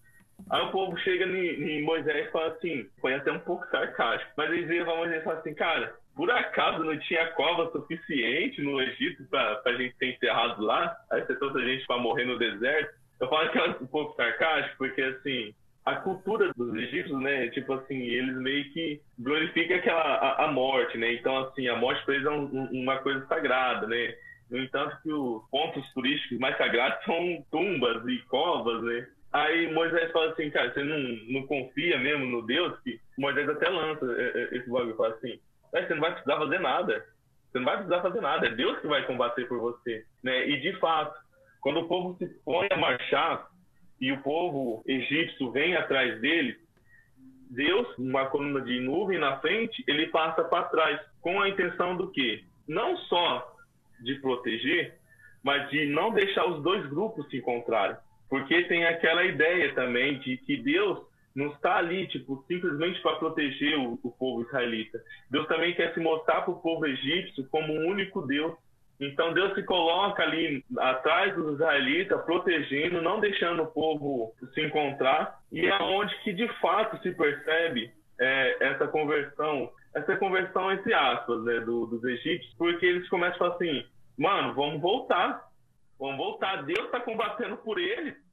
Aí 0.51 0.63
o 0.63 0.71
povo 0.71 0.97
chega 0.99 1.27
em, 1.27 1.83
Moisés 1.83 2.29
e 2.29 2.31
fala 2.31 2.49
assim, 2.49 2.89
foi 3.01 3.15
até 3.15 3.33
um 3.33 3.41
pouco 3.41 3.67
sarcástico, 3.69 4.33
mas 4.37 4.51
eles 4.51 4.69
viram 4.69 4.87
para 4.87 4.97
Moisés 4.97 5.21
e 5.21 5.25
falam 5.25 5.41
assim, 5.41 5.55
cara, 5.55 5.95
por 6.17 6.31
acaso 6.31 6.83
não 6.83 6.99
tinha 6.99 7.31
cova 7.33 7.71
suficiente 7.71 8.63
no 8.63 8.81
Egito 8.81 9.23
para 9.29 9.61
a 9.67 9.73
gente 9.75 9.95
ser 9.99 10.15
enterrado 10.15 10.63
lá? 10.63 10.97
Aí 11.13 11.21
trouxe 11.23 11.59
a 11.59 11.65
gente 11.65 11.87
para 11.87 11.99
morrer 11.99 12.25
no 12.25 12.39
deserto? 12.39 12.95
Eu 13.21 13.29
falo 13.29 13.51
que 13.51 13.59
é 13.59 13.65
um 13.69 13.87
pouco 13.87 14.17
sarcástico, 14.17 14.79
porque 14.79 15.03
assim, 15.03 15.55
a 15.85 15.97
cultura 15.97 16.51
dos 16.57 16.75
egípcios, 16.75 17.21
né, 17.21 17.49
tipo 17.49 17.75
assim, 17.75 18.01
eles 18.01 18.37
meio 18.39 18.65
que 18.73 19.01
glorificam 19.19 19.77
aquela, 19.77 20.01
a, 20.01 20.47
a 20.47 20.53
morte, 20.53 20.97
né? 20.97 21.13
Então, 21.13 21.37
assim, 21.39 21.69
a 21.69 21.77
morte 21.77 22.05
para 22.05 22.15
eles 22.15 22.27
é 22.27 22.31
um, 22.31 22.65
uma 22.73 22.99
coisa 22.99 23.25
sagrada, 23.27 23.87
né? 23.87 24.15
No 24.51 24.59
entanto, 24.59 24.97
que 25.03 25.13
os 25.13 25.49
pontos 25.51 25.87
turísticos 25.93 26.39
mais 26.39 26.57
sagrados 26.57 27.05
são 27.05 27.45
tumbas 27.51 28.07
e 28.09 28.19
covas, 28.29 28.83
né? 28.83 29.07
Aí 29.33 29.71
Moisés 29.73 30.11
fala 30.13 30.33
assim, 30.33 30.49
cara, 30.51 30.73
você 30.73 30.83
não, 30.83 30.99
não 31.29 31.47
confia 31.47 31.99
mesmo 31.99 32.25
no 32.27 32.43
Deus? 32.43 32.79
Que 32.81 32.99
Moisés 33.19 33.47
até 33.49 33.69
lança 33.69 34.07
é, 34.19 34.25
é, 34.25 34.57
esse 34.57 34.71
bagulho, 34.71 34.97
fala 34.97 35.15
assim, 35.15 35.39
você 35.85 35.95
não 35.95 36.01
vai 36.01 36.13
precisar 36.13 36.37
fazer 36.37 36.61
nada. 36.61 37.07
Você 37.51 37.59
não 37.59 37.65
vai 37.65 37.77
precisar 37.77 38.03
fazer 38.03 38.21
nada, 38.21 38.47
é 38.47 38.51
Deus 38.51 38.79
que 38.81 38.87
vai 38.87 39.07
combater 39.07 39.47
por 39.47 39.59
você. 39.59 40.05
Né? 40.23 40.49
E 40.49 40.61
de 40.61 40.73
fato, 40.79 41.19
quando 41.61 41.81
o 41.81 41.89
povo 41.89 42.17
se 42.19 42.27
põe 42.45 42.69
a 42.71 42.77
marchar 42.77 43.49
e 44.01 44.13
o 44.13 44.23
povo 44.23 44.83
egípcio 44.87 45.51
vem 45.53 45.75
atrás 45.75 46.21
dele, 46.21 46.57
Deus, 47.51 47.87
uma 47.99 48.27
coluna 48.27 48.61
de 48.61 48.81
nuvem 48.81 49.19
na 49.19 49.39
frente, 49.41 49.83
ele 49.87 50.09
passa 50.09 50.45
para 50.45 50.65
trás, 50.65 51.01
com 51.21 51.41
a 51.41 51.49
intenção 51.49 51.97
do 51.97 52.11
quê? 52.11 52.45
Não 52.69 52.97
só 52.97 53.55
de 54.03 54.17
proteger, 54.17 54.99
mas 55.43 55.71
de 55.71 55.87
não 55.87 56.13
deixar 56.13 56.45
os 56.47 56.63
dois 56.63 56.85
grupos 56.87 57.29
se 57.31 57.39
encontrarem. 57.39 57.97
Porque 58.29 58.65
tem 58.65 58.85
aquela 58.85 59.25
ideia 59.25 59.73
também 59.75 60.19
de 60.19 60.37
que 60.39 60.57
Deus 60.57 60.99
não 61.37 61.49
está 61.49 61.77
ali, 61.77 62.09
tipo, 62.09 62.43
simplesmente 62.49 63.01
para 63.03 63.17
proteger 63.17 63.79
o, 63.79 64.01
o, 64.03 64.11
povo 64.11 64.43
israelita. 64.43 64.99
Deus 65.31 65.47
também 65.47 65.75
quer 65.75 65.93
se 65.93 66.01
mostrar 66.01 66.41
para 66.41 66.53
o 66.53 66.63
povo 66.63 66.87
egípcio 66.87 67.47
como 67.51 67.75
um 67.75 67.89
único 67.89 68.27
Deus. 68.27 68.57
Então 68.99 69.35
Deus 69.35 69.55
se 69.55 69.63
coloca 69.63 70.23
ali 70.23 70.65
atrás 70.79 71.35
dos 71.35 71.53
israelitas, 71.55 72.25
protegendo, 72.25 73.03
não 73.03 73.21
deixando 73.21 73.65
o 73.65 73.67
povo 73.67 74.33
se 74.55 74.63
encontrar. 74.63 75.39
E 75.53 75.67
é 75.67 75.75
onde 75.83 76.17
que 76.23 76.33
de 76.33 76.49
fato 76.59 77.01
se 77.03 77.13
percebe 77.13 77.93
é, 78.19 78.57
essa 78.69 78.89
conversão, 78.89 79.71
essa 79.95 80.17
conversão 80.17 80.73
entre 80.73 80.95
aspas, 80.95 81.45
né, 81.45 81.61
do, 81.61 81.85
dos 81.85 82.03
egípcios, 82.03 82.55
porque 82.57 82.87
eles 82.87 83.07
começam 83.11 83.35
a 83.35 83.39
falar 83.39 83.55
assim, 83.57 83.85
mano, 84.17 84.55
vamos 84.55 84.81
voltar, 84.81 85.43
vamos 85.99 86.17
voltar. 86.17 86.63
Deus 86.63 86.87
está 86.87 86.99
combatendo 86.99 87.59
por 87.59 87.79
eles 87.79 88.26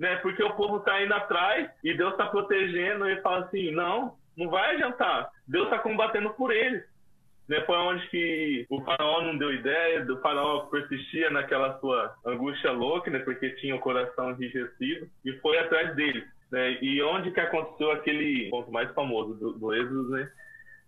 né? 0.00 0.16
Porque 0.16 0.42
o 0.42 0.54
povo 0.54 0.78
está 0.78 1.00
indo 1.02 1.12
atrás 1.12 1.70
e 1.84 1.92
Deus 1.94 2.12
está 2.12 2.26
protegendo 2.26 3.08
e 3.08 3.20
fala 3.20 3.44
assim, 3.44 3.70
não, 3.70 4.16
não 4.34 4.48
vai 4.48 4.74
adiantar. 4.74 5.28
Deus 5.46 5.66
está 5.66 5.78
combatendo 5.78 6.30
por 6.30 6.50
eles. 6.50 6.82
Né? 7.46 7.60
Foi 7.66 7.76
onde 7.76 8.08
que 8.08 8.66
o 8.70 8.82
faraó 8.82 9.20
não 9.20 9.36
deu 9.36 9.52
ideia, 9.52 10.02
o 10.10 10.20
faraó 10.22 10.60
persistia 10.66 11.28
naquela 11.28 11.78
sua 11.80 12.14
angústia 12.24 12.72
louca, 12.72 13.10
né? 13.10 13.18
Porque 13.18 13.50
tinha 13.56 13.76
o 13.76 13.80
coração 13.80 14.30
enrijecido 14.30 15.06
e 15.22 15.32
foi 15.34 15.58
atrás 15.58 15.94
deles. 15.94 16.24
Né? 16.50 16.78
E 16.80 17.02
onde 17.02 17.30
que 17.30 17.40
aconteceu 17.40 17.92
aquele 17.92 18.48
ponto 18.48 18.72
mais 18.72 18.90
famoso 18.94 19.34
do, 19.34 19.52
do 19.52 19.74
Êxodo, 19.74 20.10
né? 20.10 20.30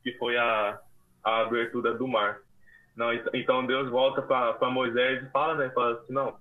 Que 0.03 0.13
foi 0.13 0.39
a, 0.39 0.81
a 1.23 1.41
abertura 1.43 1.93
do 1.93 2.09
mar. 2.09 2.39
Não, 2.97 3.13
então 3.13 3.67
Deus 3.67 3.91
volta 3.91 4.23
para 4.23 4.71
Moisés 4.71 5.23
e 5.23 5.31
fala, 5.31 5.55
né? 5.57 5.71
Fala 5.71 5.95
assim, 5.95 6.13
não, 6.13 6.35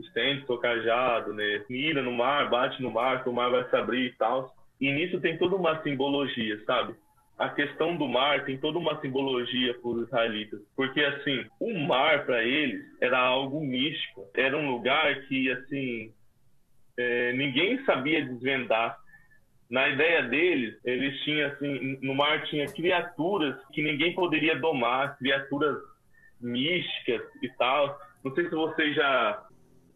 estende 0.00 0.46
seu 0.46 0.58
cajado, 0.58 1.32
né? 1.32 1.64
Mira 1.68 2.02
no 2.02 2.12
mar, 2.12 2.48
bate 2.48 2.82
no 2.82 2.90
mar, 2.90 3.22
que 3.22 3.28
o 3.28 3.32
mar 3.32 3.50
vai 3.50 3.68
se 3.68 3.76
abrir 3.76 4.06
e 4.06 4.12
tal. 4.12 4.54
E 4.80 4.92
nisso 4.92 5.20
tem 5.20 5.36
toda 5.36 5.56
uma 5.56 5.82
simbologia, 5.82 6.62
sabe? 6.64 6.94
A 7.38 7.48
questão 7.50 7.96
do 7.96 8.08
mar 8.08 8.44
tem 8.44 8.58
toda 8.58 8.78
uma 8.78 9.00
simbologia 9.00 9.74
para 9.74 9.88
os 9.88 10.06
israelitas, 10.06 10.60
porque 10.74 11.00
assim, 11.00 11.44
o 11.60 11.78
mar 11.86 12.26
para 12.26 12.42
eles 12.42 12.84
era 13.00 13.18
algo 13.18 13.60
místico, 13.60 14.28
era 14.34 14.56
um 14.56 14.70
lugar 14.70 15.14
que 15.22 15.50
assim 15.52 16.12
é, 16.98 17.32
ninguém 17.34 17.84
sabia 17.84 18.24
desvendar. 18.24 18.98
Na 19.70 19.88
ideia 19.88 20.22
deles, 20.22 20.74
eles 20.84 21.20
tinham 21.22 21.48
assim, 21.50 21.98
no 22.02 22.14
mar 22.14 22.42
tinha 22.44 22.66
criaturas 22.66 23.54
que 23.72 23.82
ninguém 23.82 24.14
poderia 24.14 24.58
domar, 24.58 25.16
criaturas 25.18 25.76
místicas 26.40 27.22
e 27.42 27.48
tal. 27.50 27.98
Não 28.24 28.34
sei 28.34 28.48
se 28.48 28.54
vocês 28.54 28.96
já 28.96 29.46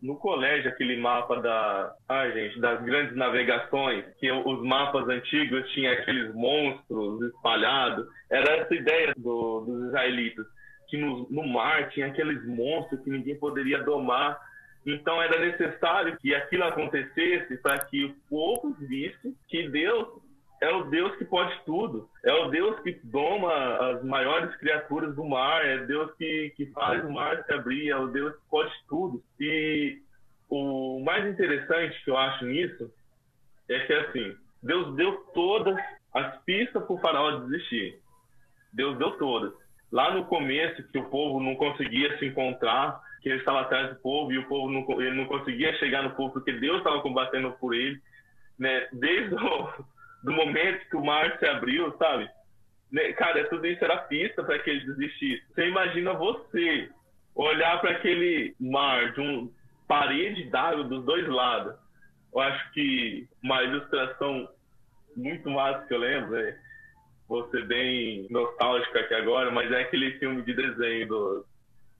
no 0.02 0.16
colégio 0.16 0.68
aquele 0.68 0.96
mapa 0.96 1.40
da, 1.40 1.94
gente, 2.34 2.60
das 2.60 2.82
grandes 2.82 3.14
navegações, 3.14 4.04
que 4.18 4.30
os 4.32 4.60
mapas 4.62 5.08
antigos 5.08 5.70
tinham 5.70 5.92
aqueles 5.92 6.34
monstros 6.34 7.22
espalhados. 7.22 8.06
Era 8.28 8.56
essa 8.56 8.74
ideia 8.74 9.14
do, 9.16 9.60
dos 9.60 9.88
israelitas, 9.88 10.44
que 10.88 10.96
no, 10.96 11.28
no 11.30 11.46
mar 11.46 11.88
tinha 11.90 12.08
aqueles 12.08 12.44
monstros 12.46 13.00
que 13.02 13.10
ninguém 13.10 13.38
poderia 13.38 13.78
domar. 13.84 14.36
Então 14.84 15.22
era 15.22 15.38
necessário 15.38 16.18
que 16.18 16.34
aquilo 16.34 16.64
acontecesse 16.64 17.56
para 17.58 17.78
que 17.84 18.04
o 18.04 18.14
povo 18.28 18.74
visse 18.80 19.36
que 19.48 19.68
Deus 19.68 20.08
é 20.62 20.70
o 20.72 20.84
Deus 20.84 21.16
que 21.16 21.24
pode 21.24 21.52
tudo. 21.66 22.08
É 22.24 22.32
o 22.32 22.48
Deus 22.48 22.78
que 22.80 22.92
doma 23.02 23.52
as 23.52 24.04
maiores 24.04 24.54
criaturas 24.58 25.12
do 25.16 25.24
mar. 25.24 25.66
É 25.66 25.78
Deus 25.78 26.14
que, 26.14 26.52
que 26.56 26.66
faz 26.66 27.04
o 27.04 27.10
mar 27.10 27.42
se 27.44 27.52
abrir. 27.52 27.88
É 27.88 27.96
o 27.96 28.06
Deus 28.06 28.32
que 28.36 28.48
pode 28.48 28.72
tudo. 28.88 29.20
E 29.40 29.98
o 30.48 31.02
mais 31.04 31.26
interessante 31.26 32.00
que 32.04 32.10
eu 32.12 32.16
acho 32.16 32.44
nisso 32.44 32.88
é 33.68 33.80
que, 33.80 33.92
assim, 33.92 34.36
Deus 34.62 34.94
deu 34.94 35.16
todas 35.34 35.76
as 36.14 36.40
pistas 36.44 36.84
para 36.84 36.94
o 36.94 37.00
faraó 37.00 37.40
desistir. 37.40 37.98
Deus 38.72 38.96
deu 38.98 39.18
todas. 39.18 39.52
Lá 39.90 40.14
no 40.14 40.26
começo, 40.26 40.86
que 40.90 40.98
o 40.98 41.10
povo 41.10 41.40
não 41.40 41.56
conseguia 41.56 42.16
se 42.20 42.26
encontrar, 42.26 43.00
que 43.20 43.28
ele 43.28 43.40
estava 43.40 43.62
atrás 43.62 43.90
do 43.90 43.96
povo 43.96 44.32
e 44.32 44.38
o 44.38 44.46
povo 44.46 44.70
não, 44.70 45.02
ele 45.02 45.16
não 45.16 45.26
conseguia 45.26 45.76
chegar 45.78 46.04
no 46.04 46.14
povo 46.14 46.34
porque 46.34 46.52
Deus 46.52 46.78
estava 46.78 47.02
combatendo 47.02 47.50
por 47.58 47.74
ele. 47.74 48.00
Né? 48.56 48.86
Desde 48.92 49.34
o 49.34 49.38
do 50.22 50.32
momento 50.32 50.88
que 50.88 50.96
o 50.96 51.04
mar 51.04 51.36
se 51.38 51.46
abriu, 51.46 51.94
sabe? 51.98 52.28
Né, 52.90 53.12
cara, 53.14 53.48
tudo 53.48 53.66
isso 53.66 53.82
era 53.84 53.96
pista 53.98 54.42
para 54.44 54.58
que 54.58 54.70
ele 54.70 54.84
desistisse. 54.84 55.42
Você 55.54 55.68
imagina 55.68 56.12
você 56.12 56.90
olhar 57.34 57.80
para 57.80 57.92
aquele 57.92 58.54
mar 58.60 59.12
de 59.12 59.20
um 59.20 59.52
parede 59.88 60.44
d'água 60.44 60.84
dos 60.84 61.04
dois 61.04 61.26
lados. 61.26 61.74
Eu 62.32 62.40
acho 62.40 62.72
que 62.72 63.26
uma 63.42 63.62
ilustração 63.62 64.48
muito 65.16 65.50
massa 65.50 65.86
que 65.86 65.94
eu 65.94 65.98
lembro, 65.98 66.36
é, 66.36 66.56
vou 67.28 67.48
ser 67.50 67.66
bem 67.66 68.26
nostálgico 68.30 68.98
aqui 68.98 69.14
agora, 69.14 69.50
mas 69.50 69.70
é 69.72 69.82
aquele 69.82 70.18
filme 70.18 70.42
de 70.42 70.54
desenho 70.54 71.08
do, 71.08 71.46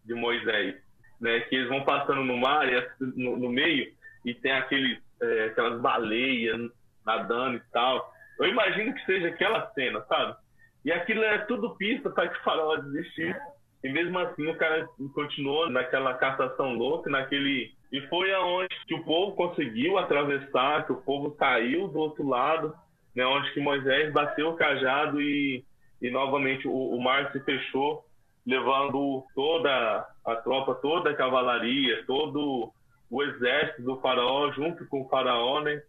de 0.05 0.15
Moisés, 0.15 0.77
né? 1.21 1.41
Que 1.41 1.57
eles 1.57 1.69
vão 1.69 1.85
passando 1.85 2.23
no 2.23 2.37
mar, 2.37 2.69
e, 2.71 2.87
no, 3.01 3.37
no 3.37 3.49
meio, 3.49 3.93
e 4.25 4.35
tem 4.35 4.53
aqueles, 4.53 4.99
é, 5.21 5.45
aquelas 5.47 5.81
baleias 5.81 6.71
nadando 7.05 7.57
e 7.57 7.63
tal. 7.73 8.12
Eu 8.39 8.47
imagino 8.47 8.95
que 8.95 9.05
seja 9.05 9.29
aquela 9.29 9.71
cena, 9.73 10.01
sabe? 10.09 10.37
E 10.85 10.93
aquilo 10.93 11.23
é 11.23 11.39
tudo 11.39 11.77
pista 11.77 12.11
para 12.11 12.29
que 12.29 12.39
o 12.39 12.43
faraó 12.43 12.77
desistisse. 12.77 13.41
E 13.85 13.91
mesmo 13.91 14.19
assim 14.19 14.47
o 14.49 14.57
cara 14.57 14.87
continuou 15.15 15.69
naquela 15.69 16.15
cassação 16.15 16.75
louca, 16.75 17.11
naquele. 17.11 17.73
E 17.91 18.01
foi 18.09 18.33
aonde 18.33 18.75
que 18.87 18.95
o 18.95 19.05
povo 19.05 19.35
conseguiu 19.35 19.99
atravessar, 19.99 20.87
que 20.87 20.93
o 20.93 21.03
povo 21.03 21.35
saiu 21.39 21.89
do 21.89 21.99
outro 21.99 22.27
lado, 22.27 22.73
né? 23.15 23.27
onde 23.27 23.53
que 23.53 23.61
Moisés 23.61 24.13
bateu 24.13 24.51
o 24.51 24.57
cajado 24.57 25.21
e, 25.21 25.65
e 26.01 26.11
novamente 26.11 26.67
o, 26.67 26.73
o 26.73 27.03
mar 27.03 27.31
se 27.33 27.41
fechou, 27.41 28.05
levando 28.47 29.25
toda 29.35 30.07
a 30.25 30.37
tropa, 30.37 30.75
toda 30.77 31.11
a 31.11 31.17
cavalaria, 31.17 32.05
todo 32.07 32.73
o 33.11 33.23
exército 33.23 33.83
do 33.83 34.01
faraó 34.01 34.51
junto 34.53 34.87
com 34.87 35.03
o 35.03 35.09
faraó, 35.09 35.61
né? 35.61 35.83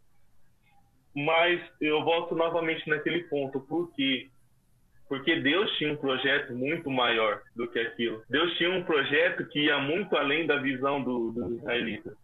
Mas 1.16 1.61
eu 1.80 2.03
volto 2.03 2.36
novamente 2.36 2.88
naquele 2.89 3.24
ponto. 3.24 3.59
Por 3.59 3.93
quê? 3.93 4.30
Porque 5.07 5.36
Deus 5.41 5.72
tinha 5.78 5.93
um 5.93 5.97
projeto 5.97 6.53
muito 6.53 6.89
maior 6.89 7.41
do 7.55 7.68
que 7.68 7.80
aquilo. 7.80 8.24
Deus 8.30 8.55
tinha 8.57 8.72
um 8.72 8.84
projeto 8.84 9.45
que 9.47 9.66
ia 9.66 9.78
muito 9.78 10.16
além 10.16 10.47
da 10.47 10.57
visão 10.57 11.03
do, 11.03 11.32
dos 11.32 11.59
israelitas. 11.59 12.16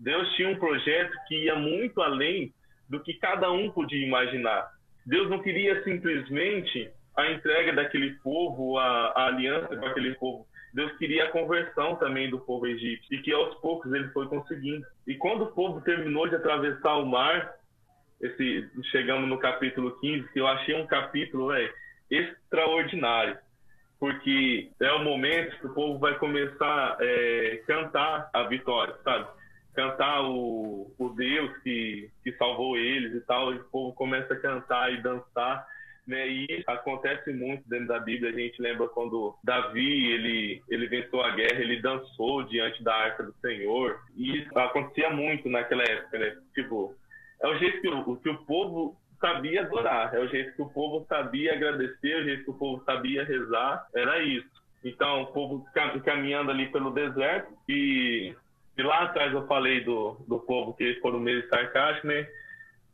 Deus 0.00 0.32
tinha 0.34 0.48
um 0.48 0.58
projeto 0.58 1.12
que 1.28 1.44
ia 1.44 1.56
muito 1.56 2.00
além 2.00 2.52
do 2.88 3.00
que 3.00 3.14
cada 3.14 3.50
um 3.50 3.70
podia 3.70 4.04
imaginar. 4.04 4.68
Deus 5.04 5.28
não 5.28 5.40
queria 5.40 5.82
simplesmente 5.84 6.90
a 7.16 7.30
entrega 7.30 7.72
daquele 7.72 8.12
povo, 8.14 8.78
a, 8.78 9.12
a 9.14 9.26
aliança 9.26 9.76
com 9.76 9.86
aquele 9.86 10.14
povo. 10.14 10.46
Deus 10.72 10.90
queria 10.96 11.24
a 11.24 11.30
conversão 11.30 11.96
também 11.96 12.30
do 12.30 12.40
povo 12.40 12.66
egípcio 12.66 13.14
e 13.14 13.20
que 13.20 13.32
aos 13.32 13.54
poucos 13.60 13.92
ele 13.92 14.08
foi 14.08 14.26
conseguindo. 14.26 14.84
E 15.06 15.14
quando 15.14 15.44
o 15.44 15.52
povo 15.52 15.82
terminou 15.82 16.26
de 16.28 16.36
atravessar 16.36 16.96
o 16.96 17.06
mar, 17.06 17.52
esse, 18.22 18.70
chegamos 18.90 19.28
no 19.28 19.38
capítulo 19.38 19.98
15, 19.98 20.32
que 20.32 20.40
eu 20.40 20.46
achei 20.46 20.74
um 20.80 20.86
capítulo 20.86 21.48
véio, 21.48 21.72
extraordinário, 22.08 23.36
porque 23.98 24.70
é 24.80 24.92
o 24.92 25.02
momento 25.02 25.58
que 25.58 25.66
o 25.66 25.74
povo 25.74 25.98
vai 25.98 26.16
começar 26.18 26.96
a 26.98 26.98
é, 27.00 27.62
cantar 27.66 28.30
a 28.32 28.44
vitória, 28.44 28.94
sabe? 29.02 29.26
Cantar 29.74 30.22
o, 30.22 30.94
o 30.98 31.08
Deus 31.10 31.50
que, 31.62 32.10
que 32.22 32.32
salvou 32.32 32.76
eles 32.76 33.14
e 33.14 33.20
tal, 33.22 33.52
e 33.52 33.56
o 33.56 33.64
povo 33.64 33.94
começa 33.94 34.34
a 34.34 34.40
cantar 34.40 34.92
e 34.92 35.02
dançar. 35.02 35.66
Né, 36.04 36.28
e 36.28 36.64
acontece 36.66 37.32
muito 37.32 37.62
dentro 37.68 37.86
da 37.86 38.00
Bíblia. 38.00 38.32
A 38.32 38.34
gente 38.34 38.60
lembra 38.60 38.88
quando 38.88 39.36
Davi 39.44 40.10
ele, 40.10 40.60
ele 40.68 40.88
venceu 40.88 41.22
a 41.22 41.30
guerra, 41.30 41.60
ele 41.60 41.80
dançou 41.80 42.42
diante 42.42 42.82
da 42.82 42.92
arca 42.92 43.22
do 43.22 43.32
Senhor. 43.34 44.00
E 44.16 44.44
acontecia 44.52 45.10
muito 45.10 45.48
naquela 45.48 45.84
época, 45.84 46.18
né? 46.18 46.36
Tipo, 46.54 46.92
é 47.42 47.48
o 47.48 47.58
jeito 47.58 47.80
que 47.80 47.88
o, 47.88 48.16
que 48.16 48.28
o 48.28 48.38
povo 48.44 48.96
sabia 49.20 49.62
adorar, 49.62 50.14
é 50.14 50.20
o 50.20 50.28
jeito 50.28 50.54
que 50.54 50.62
o 50.62 50.70
povo 50.70 51.04
sabia 51.08 51.54
agradecer, 51.54 52.12
é 52.12 52.20
o 52.20 52.24
jeito 52.24 52.44
que 52.44 52.50
o 52.50 52.58
povo 52.58 52.82
sabia 52.84 53.24
rezar, 53.24 53.86
era 53.94 54.22
isso. 54.22 54.50
Então, 54.84 55.22
o 55.22 55.26
povo 55.26 55.64
caminhando 56.04 56.50
ali 56.50 56.68
pelo 56.70 56.90
deserto 56.90 57.52
e, 57.68 58.34
e 58.76 58.82
lá 58.82 59.02
atrás 59.04 59.32
eu 59.32 59.46
falei 59.46 59.84
do, 59.84 60.16
do 60.26 60.40
povo 60.40 60.74
que 60.74 60.98
foram 61.00 61.20
meio 61.20 61.48
sarcásticos, 61.48 62.10
né? 62.10 62.26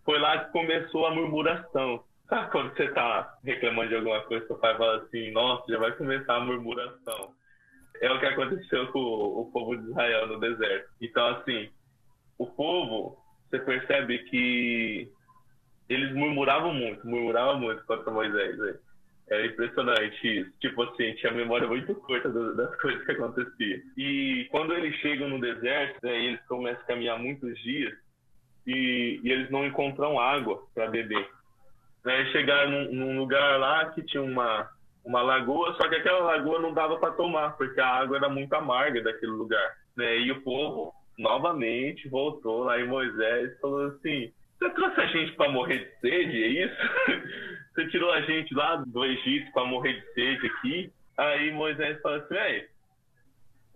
Foi 0.05 0.19
lá 0.19 0.45
que 0.45 0.53
começou 0.53 1.07
a 1.07 1.15
murmuração. 1.15 2.05
Sabe 2.29 2.51
quando 2.51 2.75
você 2.75 2.85
está 2.85 3.39
reclamando 3.43 3.89
de 3.89 3.97
alguma 3.97 4.21
coisa, 4.23 4.47
seu 4.47 4.57
pai 4.57 4.77
fala 4.77 5.03
assim, 5.03 5.31
nossa, 5.31 5.65
já 5.71 5.79
vai 5.79 5.93
começar 5.93 6.37
a 6.37 6.41
murmuração. 6.41 7.33
É 8.03 8.11
o 8.11 8.21
que 8.21 8.27
aconteceu 8.27 8.87
com 8.93 8.99
o, 8.99 9.41
o 9.41 9.51
povo 9.51 9.77
de 9.77 9.91
Israel 9.91 10.27
no 10.27 10.39
deserto. 10.39 10.91
Então, 11.01 11.27
assim, 11.29 11.71
o 12.39 12.47
povo 12.47 13.18
você 13.49 13.59
percebe 13.61 14.19
que 14.25 15.09
eles 15.89 16.13
murmuravam 16.15 16.75
muito, 16.75 17.07
murmuravam 17.07 17.59
muito 17.59 17.85
contra 17.85 18.13
Moisés. 18.13 18.57
Véio. 18.59 18.79
Era 19.31 19.47
impressionante 19.47 20.41
isso. 20.41 20.51
Tipo 20.61 20.83
assim, 20.83 21.15
tinha 21.15 21.33
memória 21.33 21.67
muito 21.67 21.95
curta 21.95 22.29
das 22.29 22.77
coisas 22.81 23.05
que 23.05 23.13
aconteciam. 23.13 23.81
E 23.97 24.47
quando 24.51 24.75
eles 24.75 24.95
chegam 24.97 25.29
no 25.29 25.41
deserto, 25.41 25.99
né, 26.03 26.25
eles 26.25 26.41
começam 26.47 26.83
a 26.83 26.87
caminhar 26.87 27.19
muitos 27.19 27.59
dias 27.63 27.95
e, 28.67 29.21
e 29.23 29.31
eles 29.31 29.51
não 29.51 29.67
encontram 29.67 30.19
água 30.19 30.63
para 30.75 30.89
beber. 30.89 31.29
Né, 32.05 32.27
chegaram 32.33 32.71
num, 32.71 32.93
num, 32.93 33.19
lugar 33.19 33.59
lá 33.59 33.91
que 33.91 34.03
tinha 34.03 34.23
uma, 34.23 34.69
uma 35.05 35.21
lagoa, 35.21 35.75
só 35.75 35.89
que 35.89 35.97
aquela 35.97 36.21
lagoa 36.21 36.61
não 36.61 36.73
dava 36.73 36.99
para 36.99 37.13
tomar, 37.13 37.57
porque 37.57 37.81
a 37.81 37.89
água 37.89 38.17
era 38.17 38.29
muito 38.29 38.53
amarga 38.55 39.03
daquele 39.03 39.33
lugar. 39.33 39.77
Né? 39.97 40.19
E 40.21 40.33
o 40.33 40.43
povo 40.43 40.95
novamente 41.19 42.09
voltou 42.09 42.65
lá 42.65 42.81
em 42.81 42.87
Moisés 42.87 43.53
e 43.53 43.61
falou 43.61 43.87
assim: 43.87 44.33
Você 44.59 44.71
trouxe 44.71 45.01
a 45.01 45.07
gente 45.07 45.33
para 45.33 45.51
morrer 45.51 45.79
de 45.79 46.01
sede, 46.01 46.43
é 46.43 46.47
isso? 46.65 46.77
Você 47.75 47.89
tirou 47.89 48.11
a 48.11 48.21
gente 48.23 48.55
lá 48.55 48.77
do 48.77 49.05
Egito 49.05 49.53
para 49.53 49.65
morrer 49.65 50.01
de 50.01 50.13
sede 50.15 50.47
aqui? 50.47 50.93
Aí 51.17 51.53
Moisés 51.53 52.01
falou 52.01 52.19
assim: 52.19 52.67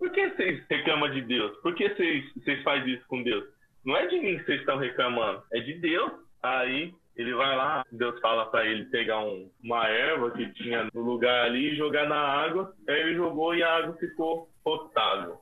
por 0.03 0.11
que 0.11 0.29
vocês 0.31 0.61
reclamam 0.69 1.09
de 1.11 1.21
Deus? 1.21 1.55
Por 1.61 1.73
que 1.75 1.87
vocês, 1.87 2.25
vocês 2.35 2.61
fazem 2.63 2.93
isso 2.93 3.07
com 3.07 3.23
Deus? 3.23 3.45
Não 3.85 3.95
é 3.95 4.05
de 4.07 4.19
mim 4.19 4.37
que 4.37 4.43
vocês 4.43 4.59
estão 4.59 4.77
reclamando, 4.77 5.41
é 5.53 5.61
de 5.61 5.75
Deus. 5.75 6.11
Aí 6.43 6.93
ele 7.15 7.33
vai 7.33 7.55
lá, 7.55 7.85
Deus 7.89 8.19
fala 8.19 8.47
para 8.47 8.65
ele 8.65 8.83
pegar 8.85 9.19
um, 9.19 9.49
uma 9.63 9.87
erva 9.87 10.31
que 10.31 10.51
tinha 10.55 10.89
no 10.93 11.01
lugar 11.01 11.45
ali 11.45 11.71
e 11.71 11.77
jogar 11.77 12.05
na 12.09 12.19
água. 12.19 12.73
Aí 12.89 12.99
ele 12.99 13.15
jogou 13.15 13.55
e 13.55 13.63
a 13.63 13.77
água 13.77 13.95
ficou 13.95 14.49
potável. 14.61 15.37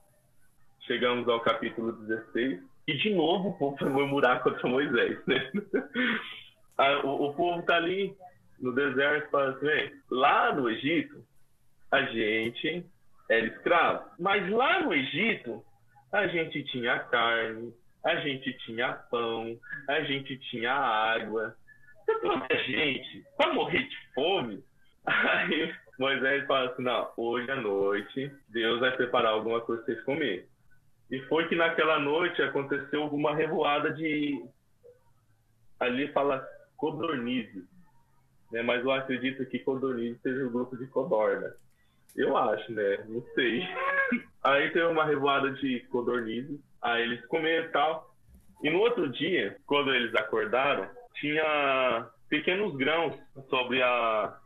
Chegamos 0.81 1.27
ao 1.29 1.39
capítulo 1.41 1.91
16 1.91 2.59
e 2.87 2.97
de 2.97 3.13
novo 3.13 3.49
o 3.49 3.57
povo 3.57 3.77
foi 3.77 3.89
murmurar 3.89 4.41
contra 4.41 4.67
Moisés. 4.67 5.19
Né? 5.27 5.51
o, 7.03 7.27
o, 7.27 7.33
povo 7.33 7.59
está 7.59 7.75
ali 7.75 8.15
no 8.59 8.73
deserto 8.73 9.29
falando 9.29 9.57
assim: 9.57 9.91
lá 10.09 10.53
no 10.53 10.69
Egito 10.69 11.23
a 11.91 12.01
gente 12.03 12.85
era 13.29 13.45
escravo, 13.45 14.09
mas 14.19 14.49
lá 14.49 14.81
no 14.81 14.93
Egito 14.93 15.63
a 16.11 16.27
gente 16.27 16.63
tinha 16.63 16.99
carne, 16.99 17.73
a 18.03 18.15
gente 18.15 18.51
tinha 18.65 18.93
pão, 18.93 19.57
a 19.87 20.01
gente 20.01 20.37
tinha 20.49 20.73
água, 20.73 21.55
a 22.49 22.55
gente 22.55 23.23
para 23.37 23.53
morrer 23.53 23.83
de 23.83 24.13
fome. 24.15 24.63
Aí 25.05 25.73
Moisés 25.99 26.47
fala 26.47 26.71
assim: 26.71 26.81
não, 26.81 27.11
hoje 27.15 27.51
à 27.51 27.55
noite 27.55 28.31
Deus 28.49 28.79
vai 28.79 28.91
preparar 28.95 29.33
alguma 29.33 29.61
coisa 29.61 29.83
para 29.83 29.93
vocês 29.93 30.05
comerem. 30.05 30.50
E 31.11 31.19
foi 31.23 31.47
que 31.49 31.55
naquela 31.55 31.99
noite 31.99 32.41
aconteceu 32.41 33.05
uma 33.07 33.35
revoada 33.35 33.91
de. 33.91 34.41
Ali 35.77 36.07
fala 36.13 36.47
codornize. 36.77 37.67
Né? 38.51 38.61
Mas 38.61 38.83
eu 38.83 38.91
acredito 38.91 39.45
que 39.45 39.59
codornize 39.59 40.17
seja 40.21 40.45
o 40.45 40.49
grupo 40.49 40.77
de 40.77 40.87
codorna. 40.87 41.53
Eu 42.15 42.37
acho, 42.37 42.71
né? 42.71 43.03
Não 43.07 43.21
sei. 43.35 43.61
Aí 44.43 44.71
teve 44.71 44.85
uma 44.85 45.05
revoada 45.05 45.51
de 45.51 45.81
codornize. 45.91 46.59
Aí 46.81 47.03
eles 47.03 47.25
comeram 47.27 47.65
e 47.65 47.69
tal. 47.69 48.15
E 48.63 48.69
no 48.69 48.79
outro 48.79 49.09
dia, 49.09 49.57
quando 49.65 49.93
eles 49.93 50.13
acordaram, 50.15 50.89
tinha 51.15 52.07
pequenos 52.29 52.75
grãos 52.77 53.15
sobre 53.49 53.81
a. 53.81 54.37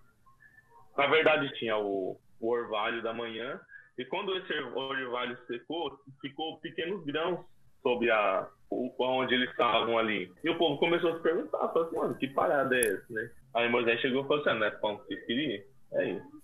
Na 0.97 1.07
verdade, 1.07 1.53
tinha 1.59 1.78
o, 1.78 2.18
o 2.39 2.49
orvalho 2.49 3.03
da 3.03 3.13
manhã. 3.13 3.59
E 3.98 4.06
quando 4.06 4.36
esse 4.38 4.54
orvalho 4.54 5.38
secou, 5.48 5.98
ficou 6.22 6.60
pequenos 6.60 7.04
grãos 7.06 7.46
sobre 7.82 8.10
a 8.12 8.48
onde 8.72 9.36
eles 9.36 9.50
estavam 9.52 9.98
ali. 9.98 10.32
E 10.43 10.50
o 10.50 10.58
povo 10.58 10.78
começou 10.80 11.12
a 11.12 11.18
se 11.18 11.22
perguntar, 11.22 11.70
falou 11.70 11.84
assim, 11.84 11.96
mano, 11.96 12.16
que 12.16 12.28
parada 12.28 12.76
é 12.76 12.80
essa, 12.80 13.06
né? 13.14 13.32
Aí 13.54 13.70
Moisés 13.70 14.02
chegou 14.02 14.24
e 14.24 14.28
falou 14.28 14.41
assim, 14.41 14.50
ah, 14.50 14.56
não 14.56 14.68
é 14.68 14.72
pão 14.72 14.98
que 14.98 15.16
você 15.16 15.26
queria? 15.26 15.64
É 15.93 16.10
isso. 16.10 16.41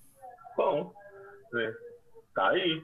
Pão. 0.56 0.94
Né? 1.52 1.74
Tá 2.36 2.50
aí. 2.50 2.84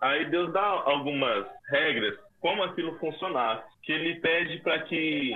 Aí 0.00 0.30
Deus 0.30 0.52
dá 0.52 0.64
algumas 0.64 1.46
regras 1.70 2.18
como 2.40 2.62
aquilo 2.62 2.96
funcionasse, 2.98 3.66
que 3.82 3.92
ele 3.92 4.20
pede 4.20 4.60
para 4.60 4.82
que 4.82 5.32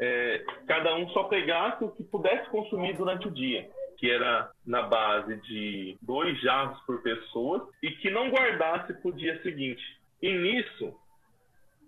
é, 0.00 0.44
cada 0.66 0.94
um 0.96 1.08
só 1.10 1.24
pegasse 1.24 1.84
o 1.84 1.90
que 1.90 2.02
pudesse 2.04 2.48
consumir 2.50 2.96
durante 2.96 3.28
o 3.28 3.30
dia, 3.30 3.68
que 3.96 4.10
era 4.10 4.50
na 4.66 4.82
base 4.82 5.36
de 5.42 5.96
dois 6.02 6.40
jarros 6.40 6.80
por 6.82 7.02
pessoa, 7.02 7.68
e 7.82 7.90
que 7.92 8.10
não 8.10 8.30
guardasse 8.30 8.94
para 8.94 9.08
o 9.08 9.12
dia 9.12 9.40
seguinte. 9.42 9.82
E 10.22 10.32
nisso, 10.32 10.94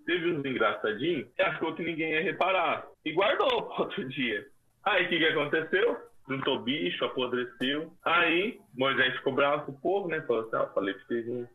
teve 0.06 0.30
uns 0.32 0.44
engraçadinhos 0.44 1.28
que 1.34 1.42
achou 1.42 1.74
que 1.74 1.82
ninguém 1.82 2.12
ia 2.12 2.22
reparar, 2.22 2.86
e 3.04 3.12
guardou 3.12 3.62
para 3.68 3.84
outro 3.84 4.08
dia. 4.08 4.46
Aí 4.84 5.06
o 5.06 5.08
que, 5.08 5.18
que 5.18 5.26
aconteceu? 5.26 5.96
Juntou 6.28 6.60
bicho, 6.60 7.04
apodreceu. 7.04 7.92
Aí 8.04 8.58
Moisés 8.74 9.16
ficou 9.16 9.34
bravo 9.34 9.66
com 9.66 9.72
o 9.72 9.80
povo, 9.80 10.08
né? 10.08 10.20
Falou 10.22 10.42
assim: 10.42 10.56
ah, 10.56 10.66
falei 10.74 10.94
que 10.94 11.06
vocês 11.06 11.26
iam 11.26 11.48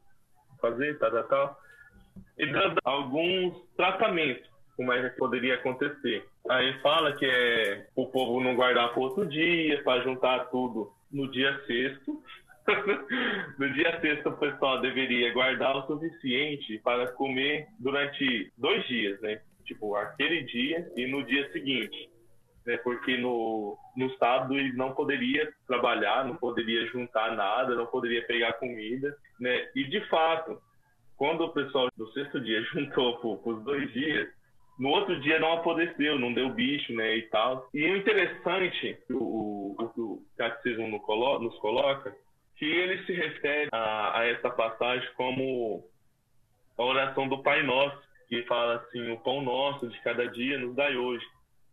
fazer, 0.60 0.98
tal, 0.98 1.12
tal, 1.12 1.24
tal. 1.26 1.60
E 2.38 2.46
dando 2.48 2.80
alguns 2.84 3.56
tratamentos 3.76 4.53
como 4.76 4.92
é 4.92 5.10
que 5.10 5.18
poderia 5.18 5.56
acontecer. 5.56 6.26
Aí 6.50 6.74
fala 6.80 7.14
que 7.14 7.26
é 7.26 7.88
o 7.96 8.08
povo 8.08 8.42
não 8.42 8.56
guardar 8.56 8.90
para 8.94 9.02
outro 9.02 9.26
dia, 9.26 9.82
para 9.84 10.04
juntar 10.04 10.46
tudo 10.46 10.92
no 11.12 11.30
dia 11.32 11.60
sexto. 11.66 12.22
no 13.60 13.74
dia 13.74 14.00
sexto, 14.02 14.30
o 14.30 14.38
pessoal 14.38 14.82
deveria 14.82 15.34
guardar 15.34 15.76
o 15.76 15.88
suficiente 15.88 16.80
para 16.80 17.12
comer 17.12 17.68
durante 17.80 18.52
dois 18.58 18.86
dias, 18.88 19.20
né? 19.22 19.42
Tipo, 19.66 19.96
aquele 19.96 20.44
dia 20.44 20.92
e 20.96 21.08
no 21.08 21.24
dia 21.24 21.52
seguinte. 21.52 22.10
Né? 22.66 22.78
Porque 22.78 23.18
no, 23.18 23.78
no 23.96 24.10
sábado 24.18 24.58
ele 24.58 24.74
não 24.74 24.94
poderia 24.94 25.52
trabalhar, 25.68 26.26
não 26.26 26.36
poderia 26.36 26.86
juntar 26.88 27.36
nada, 27.36 27.76
não 27.76 27.86
poderia 27.86 28.26
pegar 28.26 28.54
comida, 28.54 29.16
né? 29.40 29.70
E 29.76 29.84
de 29.86 30.02
fato, 30.08 30.62
quando 31.18 31.42
o 31.42 31.54
pessoal 31.54 31.90
do 31.96 32.12
sexto 32.12 32.40
dia 32.40 32.62
juntou 32.74 33.18
para 33.18 33.52
os 33.52 33.64
dois 33.64 33.92
dias, 33.94 34.30
no 34.78 34.90
outro 34.90 35.20
dia 35.22 35.40
não 35.40 35.54
apodreceu, 35.54 36.18
não 36.18 36.34
deu 36.34 36.50
bicho, 36.50 36.94
né, 36.94 37.18
e 37.18 37.24
tal. 37.24 37.70
E 37.74 37.84
o 37.90 37.98
interessante, 37.98 38.98
o, 39.10 39.76
o, 39.78 39.92
o 39.98 40.26
catecismo 40.38 40.88
nos 40.88 41.56
coloca, 41.60 42.16
que 42.58 42.66
ele 42.66 43.04
se 43.06 43.14
refere 43.14 43.70
a, 43.72 44.20
a 44.20 44.26
essa 44.26 44.50
passagem 44.50 45.08
como 45.16 45.84
a 46.78 46.84
oração 46.84 47.28
do 47.28 47.42
Pai 47.42 47.64
Nosso, 47.64 48.02
que 48.28 48.44
fala 48.44 48.76
assim, 48.76 49.12
o 49.12 49.20
pão 49.20 49.42
nosso 49.42 49.88
de 49.88 50.00
cada 50.02 50.28
dia 50.28 50.58
nos 50.58 50.76
dai 50.76 50.96
hoje. 50.96 51.26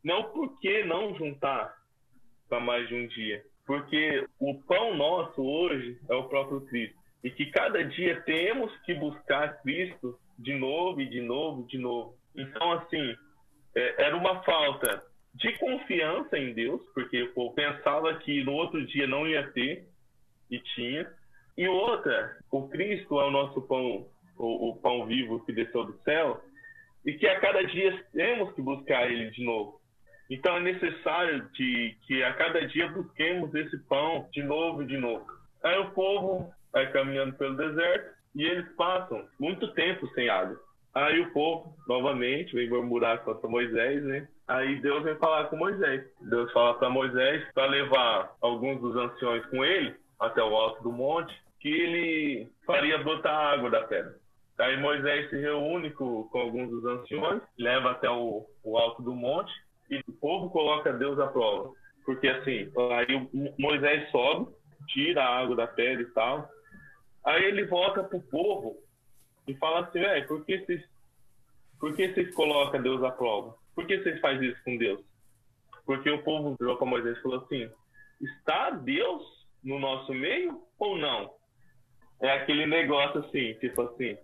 Não 0.05 0.25
por 0.25 0.59
que 0.61 0.85
não 0.85 1.15
juntar 1.17 1.75
para 2.49 2.61
mais 2.61 2.89
de 2.89 2.95
um 2.95 3.07
dia, 3.07 3.43
porque 3.67 4.27
o 4.39 4.55
pão 4.63 4.95
nosso 4.97 5.43
hoje 5.43 5.99
é 6.09 6.15
o 6.15 6.25
próprio 6.25 6.61
Cristo. 6.63 6.99
E 7.23 7.31
que 7.31 7.47
cada 7.47 7.85
dia 7.85 8.21
temos 8.23 8.75
que 8.81 8.95
buscar 8.95 9.61
Cristo 9.63 10.19
de 10.39 10.55
novo 10.55 11.01
e 11.01 11.07
de 11.07 11.21
novo, 11.21 11.67
de 11.67 11.79
novo. 11.79 12.15
Então, 12.41 12.72
assim, 12.72 13.16
é, 13.74 14.07
era 14.07 14.16
uma 14.16 14.43
falta 14.43 15.03
de 15.34 15.53
confiança 15.59 16.38
em 16.38 16.53
Deus, 16.53 16.82
porque 16.95 17.26
povo 17.34 17.55
pensava 17.55 18.14
que 18.16 18.43
no 18.45 18.53
outro 18.53 18.84
dia 18.86 19.07
não 19.07 19.26
ia 19.26 19.51
ter, 19.53 19.88
e 20.51 20.59
tinha. 20.59 21.09
E 21.57 21.68
outra, 21.68 22.36
o 22.51 22.68
Cristo 22.68 23.20
é 23.20 23.26
o 23.26 23.30
nosso 23.30 23.62
pão, 23.62 24.07
o, 24.36 24.70
o 24.70 24.76
pão 24.76 25.07
vivo 25.07 25.45
que 25.45 25.53
desceu 25.53 25.84
do 25.84 25.97
céu, 26.03 26.43
e 27.05 27.12
que 27.14 27.26
a 27.26 27.41
cada 27.41 27.64
dia 27.64 28.05
temos 28.12 28.53
que 28.55 28.61
buscar 28.61 29.11
ele 29.11 29.30
de 29.30 29.45
novo. 29.45 29.80
Então 30.30 30.57
é 30.57 30.61
necessário 30.61 31.49
de, 31.53 31.97
que 32.07 32.22
a 32.22 32.32
cada 32.34 32.66
dia 32.66 32.88
busquemos 32.88 33.55
esse 33.55 33.78
pão 33.86 34.28
de 34.32 34.43
novo 34.43 34.82
e 34.82 34.86
de 34.86 34.97
novo. 34.97 35.26
Aí 35.62 35.78
o 35.78 35.91
povo 35.91 36.53
vai 36.72 36.91
caminhando 36.93 37.34
pelo 37.36 37.57
deserto 37.57 38.14
e 38.34 38.45
eles 38.45 38.68
passam 38.76 39.26
muito 39.38 39.72
tempo 39.72 40.07
sem 40.14 40.28
água. 40.28 40.59
Aí 40.95 41.20
o 41.20 41.32
povo, 41.32 41.74
novamente, 41.86 42.55
vem 42.55 42.68
murmurar 42.68 43.22
contra 43.22 43.49
Moisés, 43.49 44.03
né? 44.03 44.26
Aí 44.49 44.80
Deus 44.80 45.05
vem 45.05 45.14
falar 45.16 45.45
com 45.45 45.57
Moisés. 45.57 46.05
Deus 46.20 46.51
fala 46.53 46.74
para 46.74 46.91
Moisés 46.91 47.45
para 47.55 47.66
levar 47.66 48.34
alguns 48.41 48.80
dos 48.80 48.97
anciões 48.97 49.47
com 49.47 49.64
ele 49.64 49.95
até 50.18 50.43
o 50.43 50.55
alto 50.55 50.82
do 50.82 50.93
monte, 50.93 51.32
que 51.61 51.68
ele 51.68 52.49
faria 52.66 52.99
brotar 52.99 53.55
água 53.55 53.70
da 53.70 53.82
pedra. 53.82 54.16
Aí 54.59 54.76
Moisés 54.78 55.30
se 55.30 55.41
reúne 55.41 55.91
com, 55.91 56.24
com 56.24 56.38
alguns 56.38 56.68
dos 56.70 56.84
anciões, 56.84 57.41
leva 57.59 57.93
até 57.93 58.11
o, 58.11 58.45
o, 58.62 58.76
alto 58.76 59.03
do 59.03 59.14
monte 59.14 59.53
e 59.88 59.99
o 60.07 60.12
povo 60.20 60.51
coloca 60.51 60.93
Deus 60.93 61.18
à 61.18 61.28
prova. 61.28 61.72
Porque 62.05 62.28
assim, 62.28 62.70
aí 62.97 63.28
Moisés 63.59 64.11
sobe, 64.11 64.53
tira 64.88 65.22
a 65.22 65.38
água 65.38 65.57
da 65.57 65.66
pedra 65.66 66.03
e 66.03 66.11
tal. 66.11 66.49
Aí 67.24 67.45
ele 67.45 67.64
volta 67.66 68.03
pro 68.03 68.20
povo 68.20 68.76
e 69.51 69.57
fala 69.57 69.87
assim, 69.87 70.01
velho, 70.01 70.27
por 70.27 70.45
que 70.45 70.59
vocês 70.59 70.83
por 71.79 71.97
que 71.97 72.13
vocês 72.13 72.35
colocam 72.35 72.83
Deus 72.83 73.03
à 73.03 73.11
prova? 73.11 73.57
Por 73.75 73.87
que 73.87 73.99
vocês 73.99 74.21
fazem 74.21 74.51
isso 74.51 74.63
com 74.65 74.77
Deus? 74.77 75.01
Porque 75.87 76.11
o 76.11 76.23
povo 76.23 76.55
virou 76.61 76.77
para 76.77 76.87
Moisés 76.87 77.17
e 77.17 77.23
falou 77.23 77.43
assim: 77.43 77.71
está 78.21 78.71
Deus 78.71 79.23
no 79.65 79.79
nosso 79.79 80.13
meio 80.13 80.63
ou 80.79 80.99
não? 80.99 81.33
É 82.21 82.31
aquele 82.33 82.67
negócio 82.67 83.21
assim, 83.21 83.55
tipo 83.55 83.81
assim, 83.81 84.17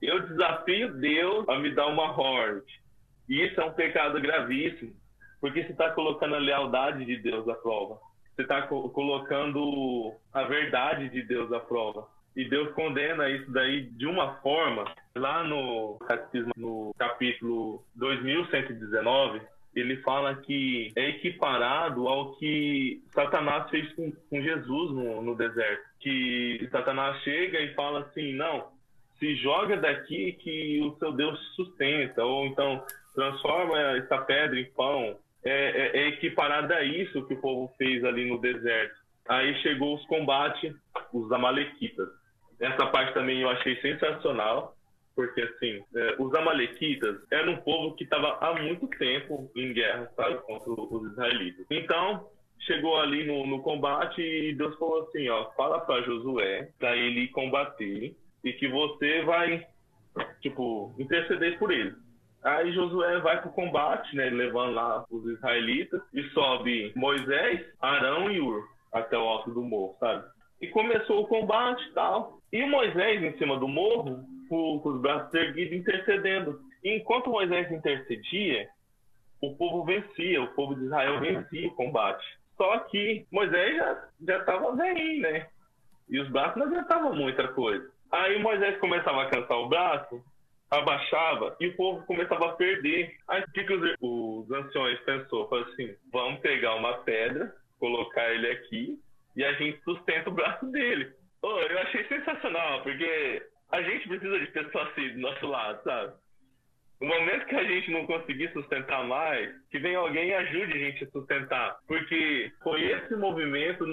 eu 0.00 0.26
desafio 0.26 0.94
Deus 0.94 1.46
a 1.48 1.58
me 1.58 1.70
dar 1.74 1.86
uma 1.88 2.18
horde. 2.18 2.82
E 3.28 3.42
isso 3.42 3.60
é 3.60 3.64
um 3.64 3.72
pecado 3.72 4.20
gravíssimo, 4.20 4.94
porque 5.40 5.62
você 5.62 5.72
está 5.72 5.90
colocando 5.90 6.34
a 6.34 6.38
lealdade 6.38 7.04
de 7.04 7.18
Deus 7.18 7.46
à 7.48 7.54
prova. 7.54 8.00
Você 8.34 8.42
está 8.42 8.62
co 8.62 8.88
colocando 8.90 10.14
a 10.32 10.42
verdade 10.44 11.08
de 11.10 11.22
Deus 11.22 11.52
à 11.52 11.60
prova. 11.60 12.08
E 12.36 12.48
Deus 12.48 12.72
condena 12.72 13.28
isso 13.28 13.50
daí 13.52 13.82
de 13.82 14.06
uma 14.06 14.34
forma, 14.36 14.84
lá 15.14 15.44
no 15.44 15.98
Catecismo, 16.00 16.52
no 16.56 16.92
capítulo 16.98 17.84
2119, 17.94 19.40
ele 19.74 19.96
fala 19.98 20.34
que 20.36 20.92
é 20.96 21.10
equiparado 21.10 22.06
ao 22.08 22.36
que 22.36 23.02
Satanás 23.12 23.68
fez 23.70 23.92
com, 23.94 24.12
com 24.30 24.40
Jesus 24.40 24.92
no, 24.92 25.22
no, 25.22 25.36
deserto. 25.36 25.82
Que 26.00 26.68
Satanás 26.70 27.22
chega 27.22 27.60
e 27.60 27.74
fala 27.74 28.00
assim: 28.00 28.34
não, 28.34 28.68
se 29.18 29.34
joga 29.36 29.76
daqui 29.76 30.32
que 30.32 30.80
o 30.82 30.96
seu 30.98 31.12
Deus 31.12 31.38
sustenta, 31.54 32.24
ou 32.24 32.46
então 32.46 32.84
transforma 33.14 33.78
essa 33.96 34.18
pedra 34.18 34.58
em 34.58 34.70
pão. 34.72 35.18
É, 35.44 35.50
é, 35.50 36.04
é 36.04 36.08
equiparado 36.08 36.72
a 36.72 36.82
isso 36.82 37.26
que 37.26 37.34
o 37.34 37.40
povo 37.40 37.72
fez 37.76 38.02
ali 38.02 38.26
no 38.26 38.40
deserto. 38.40 38.94
Aí 39.28 39.54
chegou 39.60 39.94
os 39.94 40.06
combates, 40.06 40.74
os 41.12 41.30
amalequitas. 41.32 42.08
Essa 42.60 42.86
parte 42.86 43.14
também 43.14 43.40
eu 43.40 43.48
achei 43.48 43.80
sensacional 43.80 44.74
porque 45.14 45.40
assim, 45.42 45.82
é, 45.94 46.16
os 46.18 46.34
amalequitas 46.34 47.16
eram 47.30 47.52
um 47.52 47.60
povo 47.60 47.94
que 47.94 48.04
estava 48.04 48.36
há 48.40 48.60
muito 48.60 48.86
tempo 48.98 49.50
em 49.56 49.72
guerra, 49.72 50.10
sabe, 50.16 50.38
contra 50.38 50.70
os 50.70 51.12
israelitas. 51.12 51.64
Então, 51.70 52.28
chegou 52.60 52.98
ali 52.98 53.24
no, 53.24 53.46
no 53.46 53.62
combate 53.62 54.20
e 54.20 54.54
Deus 54.54 54.76
falou 54.78 55.02
assim, 55.02 55.28
ó, 55.28 55.50
fala 55.52 55.80
para 55.80 56.02
Josué 56.02 56.70
para 56.78 56.96
ele 56.96 57.28
combater 57.28 58.16
e 58.42 58.52
que 58.54 58.68
você 58.68 59.22
vai, 59.22 59.66
tipo, 60.40 60.94
interceder 60.98 61.58
por 61.58 61.70
ele. 61.70 61.94
Aí 62.42 62.72
Josué 62.72 63.20
vai 63.20 63.40
pro 63.40 63.52
combate, 63.52 64.14
né, 64.14 64.28
levando 64.28 64.74
lá 64.74 65.04
os 65.10 65.24
israelitas 65.26 66.02
e 66.12 66.22
sobe 66.30 66.92
Moisés, 66.94 67.64
Arão 67.80 68.30
e 68.30 68.40
Ur 68.40 68.62
até 68.92 69.16
o 69.16 69.22
alto 69.22 69.50
do 69.50 69.62
morro, 69.62 69.96
sabe? 69.98 70.24
Começou 70.74 71.22
o 71.22 71.28
combate 71.28 71.88
e 71.88 71.92
tal. 71.92 72.40
E 72.52 72.66
Moisés 72.66 73.22
em 73.22 73.38
cima 73.38 73.56
do 73.60 73.68
morro 73.68 74.24
com, 74.48 74.80
com 74.80 74.88
os 74.88 75.00
braços 75.00 75.32
erguidos, 75.32 75.78
intercedendo. 75.78 76.60
E 76.82 76.96
enquanto 76.96 77.30
Moisés 77.30 77.70
intercedia, 77.70 78.68
o 79.40 79.54
povo 79.54 79.84
vencia, 79.84 80.42
o 80.42 80.48
povo 80.48 80.74
de 80.74 80.84
Israel 80.84 81.20
vencia 81.20 81.68
o 81.68 81.74
combate. 81.76 82.26
Só 82.56 82.76
que 82.80 83.24
Moisés 83.30 83.76
já 84.20 84.38
estava 84.38 84.74
velhinho, 84.74 85.22
né? 85.22 85.46
E 86.08 86.18
os 86.18 86.28
braços 86.30 86.56
não 86.56 86.66
adiantavam 86.66 87.14
muita 87.14 87.46
coisa. 87.48 87.88
Aí 88.10 88.42
Moisés 88.42 88.76
começava 88.78 89.22
a 89.22 89.30
cansar 89.30 89.56
o 89.56 89.68
braço, 89.68 90.20
abaixava 90.72 91.56
e 91.60 91.68
o 91.68 91.76
povo 91.76 92.04
começava 92.04 92.46
a 92.46 92.52
perder. 92.56 93.14
Aí 93.28 93.42
o 93.42 93.52
que, 93.52 93.62
que 93.62 93.72
os, 93.72 93.94
os 94.00 94.50
anciões 94.50 94.98
pensou? 95.02 95.48
Falou 95.48 95.66
assim, 95.66 95.94
vamos 96.12 96.40
pegar 96.40 96.74
uma 96.74 96.94
pedra, 96.98 97.54
colocar 97.78 98.28
ele 98.34 98.50
aqui 98.50 98.98
e 99.36 99.44
a 99.44 99.52
gente 99.54 99.80
sustenta 99.82 100.30
o 100.30 100.34
braço 100.34 100.66
dele. 100.70 101.12
Oh, 101.42 101.58
eu 101.58 101.78
achei 101.80 102.04
sensacional, 102.04 102.82
porque 102.82 103.42
a 103.72 103.82
gente 103.82 104.08
precisa 104.08 104.38
de 104.38 104.46
pessoas 104.46 104.88
assim 104.88 105.08
do 105.10 105.20
nosso 105.20 105.46
lado, 105.46 105.82
sabe? 105.82 106.12
No 107.00 107.08
momento 107.08 107.46
que 107.46 107.56
a 107.56 107.64
gente 107.64 107.90
não 107.90 108.06
conseguir 108.06 108.52
sustentar 108.52 109.04
mais, 109.04 109.52
que 109.70 109.78
venha 109.78 109.98
alguém 109.98 110.28
e 110.28 110.34
ajude 110.34 110.72
a 110.72 110.78
gente 110.78 111.04
a 111.04 111.10
sustentar. 111.10 111.76
Porque 111.86 112.52
foi 112.62 112.82
esse 112.82 113.16
movimento, 113.16 113.84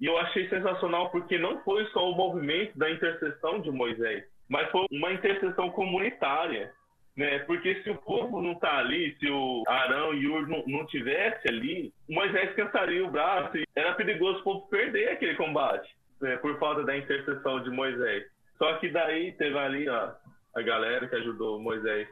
e 0.00 0.06
eu 0.06 0.16
achei 0.18 0.48
sensacional, 0.48 1.10
porque 1.10 1.38
não 1.38 1.62
foi 1.64 1.84
só 1.86 2.10
o 2.10 2.14
movimento 2.14 2.78
da 2.78 2.90
intercessão 2.90 3.60
de 3.60 3.70
Moisés, 3.70 4.24
mas 4.48 4.70
foi 4.70 4.86
uma 4.92 5.12
intercessão 5.12 5.70
comunitária. 5.70 6.72
Né? 7.18 7.40
Porque 7.40 7.82
se 7.82 7.90
o 7.90 7.96
povo 7.96 8.40
não 8.40 8.52
está 8.52 8.78
ali, 8.78 9.16
se 9.18 9.28
o 9.28 9.64
Arão 9.66 10.14
e 10.14 10.28
Ur 10.28 10.46
não, 10.46 10.62
não 10.68 10.86
tivesse 10.86 11.48
ali, 11.48 11.92
Moisés 12.08 12.54
cansaria 12.54 13.04
o 13.04 13.10
braço 13.10 13.58
e 13.58 13.64
era 13.74 13.92
perigoso 13.94 14.38
o 14.38 14.44
povo 14.44 14.68
perder 14.68 15.10
aquele 15.10 15.34
combate, 15.34 15.92
né? 16.20 16.36
por 16.36 16.56
falta 16.60 16.84
da 16.84 16.96
intercessão 16.96 17.60
de 17.64 17.70
Moisés. 17.70 18.24
Só 18.56 18.74
que 18.74 18.88
daí 18.90 19.32
teve 19.32 19.58
ali 19.58 19.88
ó, 19.88 20.12
a 20.54 20.62
galera 20.62 21.08
que 21.08 21.16
ajudou 21.16 21.58
Moisés 21.58 22.06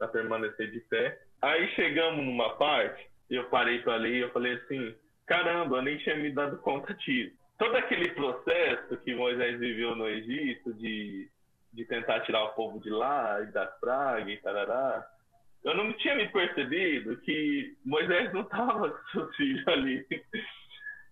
a 0.00 0.08
permanecer 0.08 0.70
de 0.70 0.80
pé. 0.80 1.18
Aí 1.42 1.68
chegamos 1.74 2.24
numa 2.24 2.56
parte, 2.56 3.06
eu 3.28 3.44
parei 3.50 3.80
para 3.80 3.96
ali 3.96 4.14
e 4.14 4.20
eu 4.20 4.30
falei 4.30 4.54
assim, 4.54 4.94
caramba, 5.26 5.76
eu 5.76 5.82
nem 5.82 5.98
tinha 5.98 6.16
me 6.16 6.30
dado 6.30 6.56
conta 6.62 6.94
disso. 6.94 7.36
Todo 7.58 7.76
aquele 7.76 8.08
processo 8.12 8.96
que 9.04 9.14
Moisés 9.14 9.60
viveu 9.60 9.94
no 9.94 10.08
Egito 10.08 10.72
de, 10.72 11.28
de 11.76 11.84
tentar 11.84 12.20
tirar 12.20 12.42
o 12.42 12.54
povo 12.54 12.80
de 12.80 12.88
lá 12.88 13.40
e 13.42 13.52
das 13.52 13.78
pragas 13.78 14.28
e 14.28 14.36
tarará, 14.38 15.06
eu 15.62 15.74
não 15.74 15.92
tinha 15.94 16.14
me 16.14 16.26
percebido 16.28 17.16
que 17.18 17.76
Moisés 17.84 18.32
não 18.32 18.40
estava 18.40 18.90
com 18.90 19.08
seus 19.10 19.36
filhos 19.36 19.68
ali. 19.68 20.06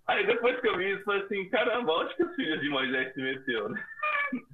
Aí 0.07 0.27
depois 0.27 0.61
que 0.61 0.69
eu 0.69 0.77
vi 0.77 0.93
isso, 0.93 1.05
falei 1.05 1.23
assim, 1.23 1.49
caramba, 1.51 1.93
onde 1.93 2.15
que 2.15 2.25
os 2.25 2.35
filhos 2.35 2.61
de 2.61 2.69
Moisés 2.69 3.12
se 3.12 3.21
meteu, 3.21 3.69
né? 3.69 3.85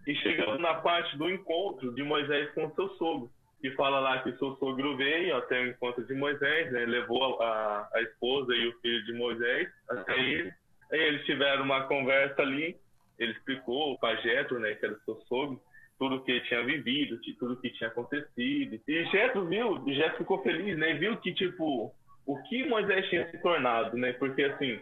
E 0.06 0.14
chegamos 0.16 0.60
na 0.60 0.74
parte 0.74 1.16
do 1.16 1.30
encontro 1.30 1.94
de 1.94 2.02
Moisés 2.02 2.52
com 2.54 2.70
seu 2.74 2.88
sogro, 2.96 3.30
que 3.60 3.70
fala 3.72 4.00
lá 4.00 4.22
que 4.22 4.32
seu 4.38 4.56
sogro 4.56 4.96
veio 4.96 5.36
até 5.36 5.60
o 5.60 5.68
encontro 5.68 6.04
de 6.04 6.14
Moisés, 6.14 6.72
né? 6.72 6.86
levou 6.86 7.40
a, 7.42 7.88
a 7.94 8.02
esposa 8.02 8.54
e 8.54 8.68
o 8.68 8.80
filho 8.80 9.04
de 9.06 9.12
Moisés 9.14 9.68
até 9.88 10.18
ele. 10.18 10.52
Aí 10.92 11.00
eles 11.00 11.24
tiveram 11.24 11.64
uma 11.64 11.84
conversa 11.84 12.42
ali, 12.42 12.76
ele 13.18 13.32
explicou 13.32 13.98
para 13.98 14.16
Jetro, 14.16 14.58
né, 14.58 14.74
que 14.74 14.86
era 14.86 14.98
seu 15.04 15.16
sogro, 15.22 15.60
tudo 16.00 16.24
que 16.24 16.40
tinha 16.40 16.64
vivido, 16.64 17.20
tudo 17.38 17.52
o 17.52 17.56
que 17.58 17.68
tinha 17.70 17.90
acontecido. 17.90 18.80
E 18.88 19.04
Jetro 19.04 19.44
viu, 19.44 19.84
Jetro 19.86 20.16
ficou 20.16 20.42
feliz, 20.42 20.76
né? 20.78 20.94
Viu 20.94 21.18
que 21.18 21.34
tipo 21.34 21.94
o 22.26 22.42
que 22.44 22.66
Moisés 22.66 23.06
tinha 23.10 23.30
se 23.30 23.36
tornado, 23.42 23.98
né? 23.98 24.14
Porque 24.14 24.42
assim, 24.44 24.80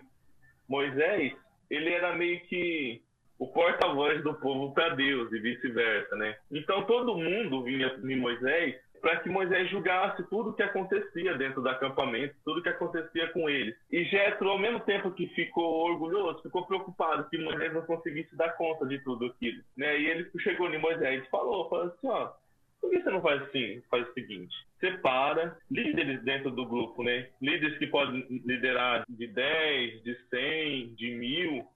Moisés, 0.69 1.35
ele 1.69 1.91
era 1.91 2.15
meio 2.15 2.39
que 2.47 3.03
o 3.37 3.49
porta-voz 3.49 4.23
do 4.23 4.33
povo 4.35 4.73
para 4.73 4.95
Deus 4.95 5.33
e 5.33 5.41
vice-versa, 5.41 6.15
né? 6.15 6.37
Então 6.53 6.85
todo 6.85 7.19
mundo 7.19 7.65
vinha 7.65 7.93
em 8.05 8.17
Moisés 8.17 8.77
para 9.01 9.21
que 9.21 9.29
Moisés 9.29 9.71
julgasse 9.71 10.23
tudo 10.29 10.51
o 10.51 10.53
que 10.53 10.63
acontecia 10.63 11.35
dentro 11.35 11.63
do 11.63 11.69
acampamento, 11.69 12.35
tudo 12.45 12.61
o 12.61 12.63
que 12.63 12.69
acontecia 12.69 13.29
com 13.29 13.49
eles. 13.49 13.77
E 13.91 14.05
Jetro, 14.05 14.49
ao 14.51 14.59
mesmo 14.59 14.81
tempo 14.81 15.11
que 15.11 15.27
ficou 15.29 15.91
orgulhoso, 15.91 16.43
ficou 16.43 16.67
preocupado 16.67 17.29
que 17.29 17.39
Moisés 17.39 17.73
não 17.73 17.83
conseguisse 17.83 18.35
dar 18.37 18.57
conta 18.57 18.87
de 18.87 18.99
tudo 19.05 19.27
aquilo, 19.27 19.63
né? 19.77 19.99
E 19.99 20.07
ele 20.07 20.31
chegou 20.41 20.73
em 20.73 20.79
Moisés 20.79 21.25
e 21.25 21.31
falou, 21.31 21.69
falou 21.69 21.87
assim, 21.87 22.09
ó, 22.09 22.33
por 22.81 22.91
que 22.91 23.03
você 23.03 23.11
não 23.11 23.21
faz 23.21 23.43
assim? 23.43 23.83
Faz 23.91 24.09
o 24.09 24.13
seguinte, 24.13 24.55
separa 24.81 25.57
líderes 25.71 26.23
dentro 26.23 26.51
do 26.51 26.67
grupo, 26.67 27.03
né? 27.03 27.29
Líderes 27.41 27.79
que 27.79 27.87
podem 27.87 28.25
liderar 28.45 29.05
de 29.09 29.27
10, 29.27 30.03
de 30.03 30.15
100, 30.31 30.95
de 30.95 31.11
mil, 31.15 31.67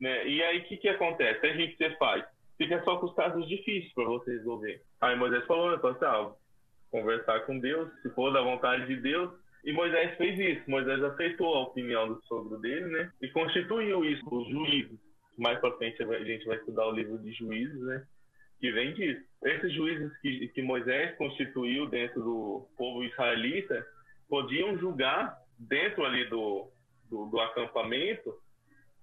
né? 0.00 0.26
E 0.26 0.42
aí, 0.42 0.58
o 0.58 0.64
que, 0.64 0.76
que 0.76 0.88
acontece? 0.88 1.46
A 1.46 1.52
gente 1.54 1.76
você 1.76 1.90
faz? 1.96 2.24
Fica 2.56 2.82
só 2.84 2.98
com 2.98 3.06
os 3.06 3.14
casos 3.14 3.48
difíceis 3.48 3.92
para 3.94 4.04
você 4.04 4.32
resolver. 4.32 4.82
Aí 5.00 5.16
Moisés 5.16 5.44
falou, 5.46 5.70
né? 5.70 5.78
Falou 5.78 5.96
assim, 5.96 6.04
ah, 6.04 6.34
conversar 6.90 7.40
com 7.40 7.58
Deus, 7.58 7.90
se 8.02 8.10
for 8.10 8.32
da 8.32 8.42
vontade 8.42 8.86
de 8.86 8.96
Deus. 8.96 9.30
E 9.64 9.72
Moisés 9.72 10.16
fez 10.16 10.38
isso. 10.38 10.70
Moisés 10.70 11.02
aceitou 11.02 11.54
a 11.54 11.62
opinião 11.62 12.08
do 12.08 12.22
sogro 12.24 12.58
dele, 12.58 12.86
né? 12.86 13.12
E 13.20 13.28
constituiu 13.28 14.04
isso, 14.04 14.24
os 14.30 14.48
juízes. 14.48 14.98
Mais 15.38 15.58
para 15.58 15.76
frente 15.76 16.02
a 16.02 16.24
gente 16.24 16.46
vai 16.46 16.56
estudar 16.56 16.86
o 16.86 16.92
livro 16.92 17.18
de 17.18 17.32
juízes, 17.32 17.80
né? 17.82 18.04
Que 18.58 18.70
vem 18.72 18.92
disso. 18.94 19.22
Esses 19.44 19.72
juízes 19.72 20.16
que, 20.20 20.48
que 20.48 20.62
Moisés 20.62 21.16
constituiu 21.16 21.86
dentro 21.86 22.22
do 22.22 22.68
povo 22.76 23.04
israelita 23.04 23.86
podiam 24.28 24.78
julgar 24.78 25.36
dentro 25.58 26.04
ali 26.04 26.24
do, 26.26 26.70
do, 27.10 27.26
do 27.26 27.40
acampamento 27.40 28.34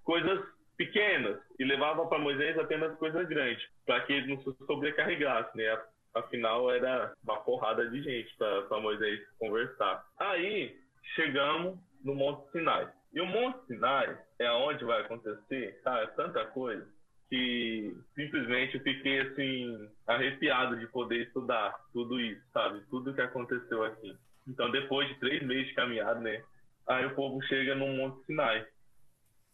coisas 0.02 0.40
pequenas 0.76 1.38
e 1.58 1.64
levava 1.64 2.06
para 2.06 2.18
Moisés 2.18 2.58
apenas 2.58 2.96
coisas 2.98 3.28
grandes, 3.28 3.62
para 3.84 4.00
que 4.06 4.12
ele 4.12 4.34
não 4.34 4.40
se 4.40 4.64
sobrecarregasse, 4.64 5.54
né? 5.56 5.78
Afinal, 6.18 6.70
era 6.70 7.12
uma 7.22 7.40
porrada 7.40 7.88
de 7.88 8.02
gente 8.02 8.34
para 8.36 8.80
Moisés 8.80 9.20
conversar. 9.38 10.04
Aí, 10.18 10.76
chegamos 11.14 11.78
no 12.04 12.14
Monte 12.14 12.50
Sinai. 12.52 12.90
E 13.12 13.20
o 13.20 13.26
Monte 13.26 13.66
Sinai 13.66 14.18
é 14.38 14.50
onde 14.52 14.84
vai 14.84 15.00
acontecer, 15.00 15.80
tá? 15.82 16.00
É 16.00 16.06
tanta 16.08 16.44
coisa 16.46 16.86
que 17.28 17.94
simplesmente 18.14 18.76
eu 18.76 18.82
fiquei 18.82 19.20
assim 19.20 19.90
arrepiado 20.06 20.78
de 20.78 20.86
poder 20.86 21.26
estudar 21.26 21.74
tudo 21.92 22.20
isso, 22.20 22.42
sabe? 22.52 22.80
Tudo 22.88 23.14
que 23.14 23.20
aconteceu 23.20 23.84
aqui. 23.84 24.16
Então, 24.46 24.70
depois 24.70 25.08
de 25.08 25.18
três 25.20 25.42
meses 25.42 25.68
de 25.68 25.74
caminhada, 25.74 26.20
né? 26.20 26.42
Aí 26.86 27.04
o 27.04 27.14
povo 27.14 27.42
chega 27.42 27.74
no 27.74 27.86
Monte 27.88 28.24
Sinai 28.24 28.66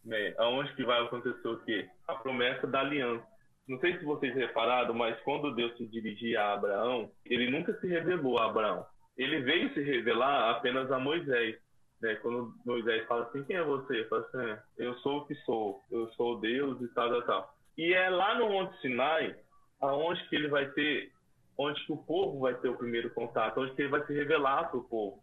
né, 0.05 0.35
aonde 0.39 0.73
que 0.75 0.85
vai 0.85 1.03
acontecer 1.03 1.49
o 1.49 1.59
quê? 1.61 1.89
A 2.07 2.15
promessa 2.15 2.67
da 2.67 2.81
aliança. 2.81 3.27
Não 3.67 3.79
sei 3.81 3.99
se 3.99 4.05
vocês 4.05 4.35
repararam, 4.35 4.93
mas 4.95 5.19
quando 5.23 5.55
Deus 5.55 5.77
se 5.77 5.87
dirigia 5.87 6.43
a 6.43 6.53
Abraão, 6.55 7.11
ele 7.25 7.51
nunca 7.51 7.73
se 7.81 7.87
revelou 7.87 8.39
a 8.39 8.47
Abraão. 8.47 8.87
Ele 9.17 9.41
veio 9.41 9.73
se 9.73 9.81
revelar 9.81 10.51
apenas 10.51 10.91
a 10.93 10.99
Moisés. 10.99 11.57
Né? 12.03 12.15
Quando 12.17 12.53
Moisés 12.67 13.07
fala 13.07 13.25
assim, 13.25 13.43
quem 13.45 13.57
é 13.57 13.63
você? 13.63 13.95
Ele 13.95 14.09
fala 14.09 14.23
assim, 14.23 14.51
é, 14.51 14.63
eu 14.79 14.95
sou 14.99 15.19
o 15.19 15.27
que 15.27 15.35
sou, 15.37 15.81
eu 15.91 16.09
sou 16.13 16.41
Deus 16.41 16.81
e 16.83 16.89
tal, 16.95 17.09
tal, 17.09 17.23
tal. 17.23 17.55
E 17.79 17.95
é 17.95 18.11
lá 18.11 18.39
no 18.39 18.51
Monte 18.51 18.79
Sinai, 18.81 19.35
aonde 19.81 20.29
que 20.29 20.37
ele 20.37 20.49
vai 20.49 20.71
ter, 20.73 21.11
onde 21.57 21.83
que 21.87 21.93
o 21.93 21.97
povo 21.97 22.41
vai 22.41 22.55
ter 22.55 22.69
o 22.69 22.77
primeiro 22.77 23.11
contato, 23.11 23.61
onde 23.61 23.75
que 23.75 23.83
ele 23.83 23.91
vai 23.91 24.05
se 24.07 24.13
revelar 24.13 24.69
para 24.69 24.79
o 24.79 24.85
povo. 24.85 25.23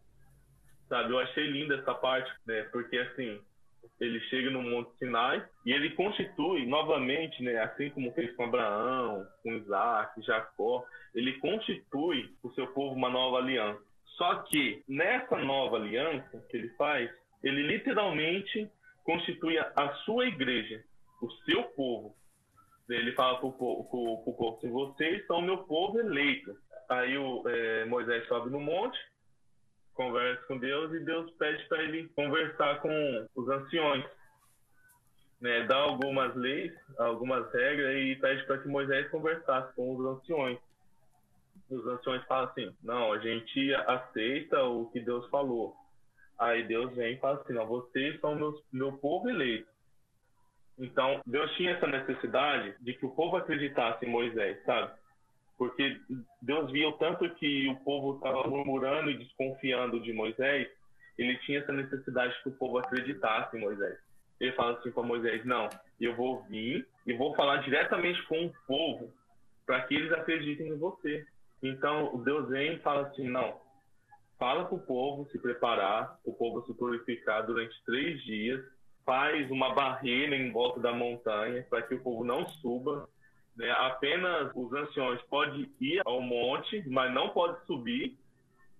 sabe? 0.89 1.11
Eu 1.11 1.19
achei 1.19 1.45
linda 1.47 1.75
essa 1.75 1.93
parte, 1.93 2.31
né? 2.47 2.63
Porque 2.71 2.97
assim, 2.97 3.39
ele 3.99 4.19
chega 4.21 4.49
no 4.49 4.61
Monte 4.61 4.97
Sinai 4.97 5.45
e 5.65 5.71
ele 5.71 5.91
constitui 5.91 6.65
novamente, 6.65 7.41
né, 7.43 7.59
assim 7.59 7.89
como 7.91 8.11
fez 8.13 8.35
com 8.35 8.45
Abraão, 8.45 9.25
com 9.43 9.53
Isaac, 9.53 10.21
Jacó, 10.23 10.83
ele 11.13 11.33
constitui 11.39 12.33
o 12.43 12.51
seu 12.51 12.67
povo 12.67 12.95
uma 12.95 13.09
nova 13.09 13.37
aliança. 13.37 13.81
Só 14.17 14.35
que 14.43 14.83
nessa 14.87 15.37
nova 15.37 15.77
aliança 15.77 16.43
que 16.49 16.57
ele 16.57 16.69
faz, 16.69 17.09
ele 17.43 17.63
literalmente 17.63 18.69
constitui 19.03 19.57
a 19.57 19.93
sua 20.05 20.27
igreja, 20.27 20.83
o 21.21 21.29
seu 21.45 21.63
povo. 21.63 22.15
Ele 22.89 23.13
fala 23.13 23.37
para 23.37 23.47
o 23.47 23.53
povo 23.53 23.81
vocês 24.63 25.25
são 25.27 25.41
meu 25.41 25.59
povo 25.59 25.99
eleito. 25.99 26.55
Aí 26.89 27.17
o, 27.17 27.47
é, 27.47 27.85
Moisés 27.85 28.27
sobe 28.27 28.49
no 28.49 28.59
monte, 28.59 28.97
conversa 29.93 30.41
com 30.47 30.57
Deus 30.57 30.93
e 30.93 30.99
Deus 30.99 31.31
pede 31.31 31.63
para 31.67 31.83
ele 31.83 32.07
conversar 32.09 32.81
com 32.81 33.27
os 33.35 33.49
anciões. 33.49 34.05
Né, 35.39 35.63
dá 35.65 35.75
algumas 35.75 36.35
leis, 36.35 36.71
algumas 36.99 37.51
regras 37.51 37.95
e 37.95 38.15
pede 38.15 38.43
para 38.45 38.59
que 38.59 38.67
Moisés 38.67 39.09
conversasse 39.09 39.73
com 39.75 39.95
os 39.95 40.05
anciões. 40.05 40.59
Os 41.69 41.85
anciões 41.87 42.23
falam 42.25 42.49
assim: 42.49 42.75
não, 42.83 43.11
a 43.11 43.17
gente 43.17 43.73
aceita 43.73 44.63
o 44.63 44.91
que 44.91 44.99
Deus 44.99 45.27
falou. 45.29 45.75
Aí 46.37 46.63
Deus 46.63 46.95
vem 46.95 47.13
e 47.13 47.19
fala 47.19 47.41
assim: 47.41 47.53
não, 47.53 47.65
vocês 47.65 48.19
são 48.19 48.35
meus, 48.35 48.61
meu 48.71 48.93
povo 48.93 49.29
eleito. 49.29 49.67
Então, 50.77 51.21
Deus 51.25 51.51
tinha 51.55 51.71
essa 51.71 51.87
necessidade 51.87 52.75
de 52.79 52.93
que 52.93 53.05
o 53.05 53.11
povo 53.11 53.37
acreditasse 53.37 54.05
em 54.05 54.09
Moisés, 54.09 54.63
sabe? 54.63 54.91
Porque 55.61 56.01
Deus 56.41 56.71
via 56.71 56.89
o 56.89 56.93
tanto 56.93 57.29
que 57.35 57.67
o 57.67 57.75
povo 57.81 58.15
estava 58.15 58.49
murmurando 58.49 59.11
e 59.11 59.17
desconfiando 59.19 59.99
de 59.99 60.11
Moisés, 60.11 60.67
ele 61.19 61.37
tinha 61.37 61.59
essa 61.59 61.71
necessidade 61.71 62.33
que 62.41 62.49
o 62.49 62.53
povo 62.53 62.79
acreditasse 62.79 63.55
em 63.55 63.59
Moisés. 63.59 63.95
Ele 64.39 64.53
fala 64.53 64.75
assim 64.75 64.89
para 64.89 65.03
Moisés: 65.03 65.45
Não, 65.45 65.69
eu 65.99 66.15
vou 66.15 66.41
vir 66.49 66.87
e 67.05 67.13
vou 67.13 67.35
falar 67.35 67.57
diretamente 67.57 68.19
com 68.23 68.43
o 68.43 68.53
povo 68.65 69.13
para 69.63 69.81
que 69.81 69.93
eles 69.93 70.11
acreditem 70.11 70.69
em 70.69 70.77
você. 70.79 71.27
Então, 71.61 72.17
Deus 72.23 72.49
vem 72.49 72.77
e 72.77 72.79
fala 72.79 73.03
assim: 73.03 73.29
Não, 73.29 73.55
fala 74.39 74.65
para 74.65 74.73
o 74.73 74.79
povo 74.79 75.29
se 75.29 75.37
preparar, 75.37 76.19
o 76.25 76.33
povo 76.33 76.65
se 76.65 76.73
purificar 76.73 77.45
durante 77.45 77.75
três 77.85 78.19
dias, 78.23 78.65
faz 79.05 79.51
uma 79.51 79.75
barreira 79.75 80.35
em 80.35 80.51
volta 80.51 80.79
da 80.79 80.91
montanha 80.91 81.63
para 81.69 81.83
que 81.83 81.93
o 81.93 82.01
povo 82.01 82.23
não 82.23 82.47
suba 82.47 83.07
né? 83.55 83.69
Apenas 83.71 84.51
os 84.55 84.71
anciões 84.73 85.21
podem 85.23 85.69
ir 85.79 86.01
ao 86.05 86.21
monte, 86.21 86.83
mas 86.87 87.13
não 87.13 87.29
pode 87.29 87.63
subir. 87.65 88.17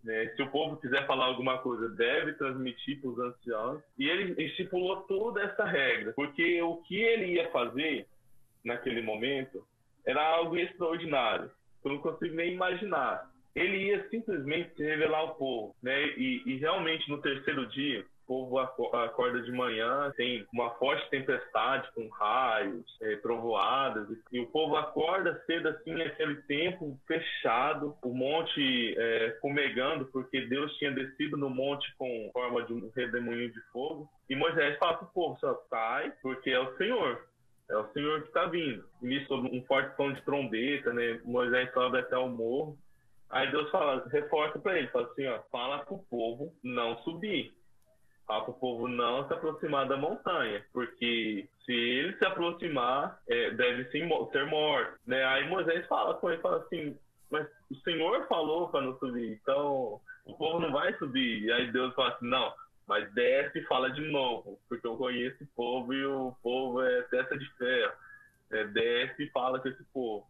Né? 0.04 0.28
Se 0.36 0.42
o 0.42 0.50
povo 0.50 0.78
quiser 0.78 1.06
falar 1.06 1.26
alguma 1.26 1.60
coisa, 1.60 1.90
deve 1.90 2.34
transmitir 2.34 3.00
para 3.00 3.10
os 3.10 3.20
anciãos. 3.20 3.84
E 3.98 4.10
ele 4.10 4.42
estipulou 4.44 5.02
toda 5.04 5.42
essa 5.42 5.64
regra, 5.64 6.14
porque 6.14 6.62
o 6.62 6.78
que 6.78 6.96
ele 6.96 7.34
ia 7.34 7.50
fazer 7.52 8.08
naquele 8.64 9.02
momento 9.02 9.66
era 10.06 10.22
algo 10.36 10.58
extraordinário. 10.58 11.52
Eu 11.84 11.92
não 11.92 11.98
consigo 12.00 12.36
nem 12.36 12.54
imaginar. 12.54 13.30
Ele 13.54 13.90
ia 13.90 14.08
simplesmente 14.10 14.74
se 14.76 14.84
revelar 14.84 15.20
ao 15.20 15.36
povo, 15.36 15.76
né? 15.84 16.08
E, 16.18 16.42
e 16.46 16.58
realmente 16.58 17.10
no 17.10 17.22
terceiro 17.22 17.68
dia 17.68 18.06
povo 18.32 18.60
acorda 18.60 19.42
de 19.42 19.52
manhã, 19.52 20.10
tem 20.16 20.48
uma 20.54 20.70
forte 20.76 21.10
tempestade 21.10 21.92
com 21.94 22.08
raios, 22.08 22.86
é, 23.02 23.18
trovoadas, 23.18 24.08
e 24.32 24.40
o 24.40 24.48
povo 24.48 24.78
acorda 24.78 25.44
cedo 25.46 25.68
assim, 25.68 26.02
aquele 26.02 26.36
tempo 26.44 26.98
fechado, 27.06 27.94
o 28.02 28.14
monte 28.14 28.96
é, 28.98 29.38
fumegando, 29.42 30.06
porque 30.06 30.46
Deus 30.46 30.74
tinha 30.78 30.92
descido 30.92 31.36
no 31.36 31.50
monte 31.50 31.94
com 31.98 32.30
forma 32.32 32.64
de 32.64 32.74
um 32.74 32.90
redemoinho 32.96 33.52
de 33.52 33.60
fogo. 33.74 34.10
E 34.30 34.36
Moisés 34.36 34.78
fala 34.78 34.94
para 34.94 35.08
o 35.08 35.12
povo, 35.12 35.38
sai, 35.70 36.14
porque 36.22 36.52
é 36.52 36.60
o 36.60 36.78
Senhor. 36.78 37.28
É 37.70 37.76
o 37.76 37.92
Senhor 37.92 38.22
que 38.22 38.28
está 38.30 38.46
vindo. 38.46 38.86
E 39.02 39.08
nisso, 39.08 39.34
um 39.36 39.62
forte 39.66 39.94
som 39.98 40.14
de 40.14 40.22
trombeta, 40.22 40.94
né? 40.94 41.20
Moisés 41.26 41.70
sobe 41.74 42.00
até 42.00 42.18
o 42.18 42.30
morro. 42.30 42.78
Aí 43.30 43.52
Deus 43.52 43.70
fala, 43.72 44.08
reforça 44.10 44.58
para 44.60 44.78
ele, 44.78 44.88
fala 44.88 45.08
assim, 45.08 45.26
ó, 45.28 45.40
fala 45.52 45.80
para 45.80 45.94
o 45.94 46.04
povo 46.10 46.54
não 46.64 46.98
subir 47.00 47.54
para 48.28 48.50
o 48.50 48.54
povo 48.54 48.88
não 48.88 49.28
se 49.28 49.34
aproximar 49.34 49.88
da 49.88 49.98
montanha, 49.98 50.64
porque 50.72 51.48
se 51.66 51.74
ele 51.74 52.18
se 52.18 52.26
aproximar, 52.26 53.20
é, 53.28 53.52
deve 53.52 53.86
sim 53.92 54.08
ser 54.32 54.46
morto. 54.46 55.00
Né? 55.06 55.24
Aí 55.26 55.48
Moisés 55.50 55.86
fala 55.88 56.14
com 56.16 56.30
ele, 56.30 56.42
fala 56.42 56.58
assim, 56.58 56.98
mas 57.30 57.48
o 57.70 57.76
Senhor 57.78 58.28
falou 58.28 58.70
para 58.70 58.82
não 58.82 58.98
subir, 59.00 59.40
então 59.42 60.00
o 60.26 60.34
povo 60.38 60.60
não 60.60 60.72
vai 60.72 60.94
subir. 60.98 61.44
E 61.44 61.52
aí 61.52 61.72
Deus 61.72 61.94
fala 61.94 62.10
assim, 62.10 62.28
não, 62.28 62.54
mas 62.88 63.12
desce 63.14 63.60
e 63.60 63.66
fala 63.66 63.92
de 63.92 64.02
novo, 64.02 64.60
porque 64.68 64.86
eu 64.86 64.98
conheço 64.98 65.44
o 65.44 65.48
povo 65.56 65.94
e 65.94 66.06
o 66.06 66.36
povo 66.42 66.82
é 66.82 67.02
testa 67.04 67.38
de 67.38 67.50
ferro. 67.58 67.94
É, 68.52 68.66
desce 68.66 69.24
e 69.24 69.30
fala 69.30 69.60
com 69.60 69.70
esse 69.70 69.84
povo. 69.94 70.28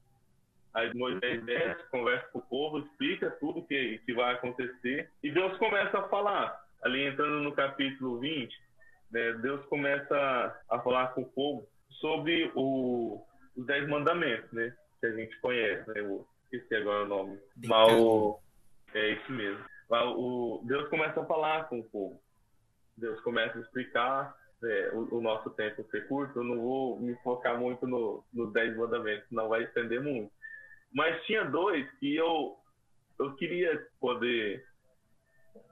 Aí 0.74 0.94
Moisés 0.94 1.44
desce, 1.44 1.90
conversa 1.90 2.28
com 2.30 2.40
o 2.40 2.44
povo, 2.44 2.80
explica 2.80 3.30
tudo 3.32 3.66
que, 3.66 4.00
que 4.06 4.14
vai 4.14 4.36
acontecer, 4.36 5.10
e 5.22 5.30
Deus 5.30 5.58
começa 5.58 6.00
a 6.00 6.08
falar 6.08 6.61
ali 6.84 7.06
entrando 7.06 7.42
no 7.42 7.54
capítulo 7.54 8.20
20, 8.20 8.54
né, 9.12 9.34
Deus 9.34 9.66
começa 9.66 10.62
a 10.70 10.80
falar 10.80 11.10
com 11.10 11.22
o 11.22 11.30
povo 11.30 11.68
sobre 12.00 12.52
o, 12.56 13.22
os 13.56 13.66
Dez 13.66 13.88
Mandamentos, 13.88 14.52
né? 14.52 14.74
Que 15.00 15.08
a 15.08 15.16
gente 15.16 15.40
conhece, 15.40 15.88
né? 15.90 16.00
Eu 16.00 16.26
esqueci 16.44 16.76
agora 16.76 17.06
o 17.06 17.08
nome. 17.08 17.40
Mas 17.66 17.94
o, 17.94 18.40
é 18.94 19.12
isso 19.12 19.32
mesmo. 19.32 19.64
Mas 19.90 20.04
o, 20.16 20.62
Deus 20.66 20.90
começa 20.90 21.22
a 21.22 21.26
falar 21.26 21.68
com 21.68 21.80
o 21.80 21.84
povo. 21.84 22.22
Deus 22.98 23.20
começa 23.22 23.58
a 23.58 23.62
explicar 23.62 24.36
é, 24.64 24.92
o, 24.94 25.18
o, 25.18 25.22
nosso 25.22 25.50
tempo 25.52 25.86
ser 25.92 26.08
curto. 26.08 26.40
Eu 26.40 26.44
não 26.44 26.62
vou 26.62 27.00
me 27.00 27.16
focar 27.18 27.60
muito 27.60 27.86
no, 27.88 28.24
nos 28.34 28.54
Dez 28.54 28.76
Mandamentos, 28.76 29.28
não 29.32 29.50
vai 29.50 29.64
estender 29.64 30.02
muito. 30.02 30.32
Mas 30.94 31.24
tinha 31.26 31.44
dois 31.44 31.90
que 32.00 32.16
eu, 32.16 32.58
eu 33.20 33.36
queria 33.36 33.88
poder 34.00 34.66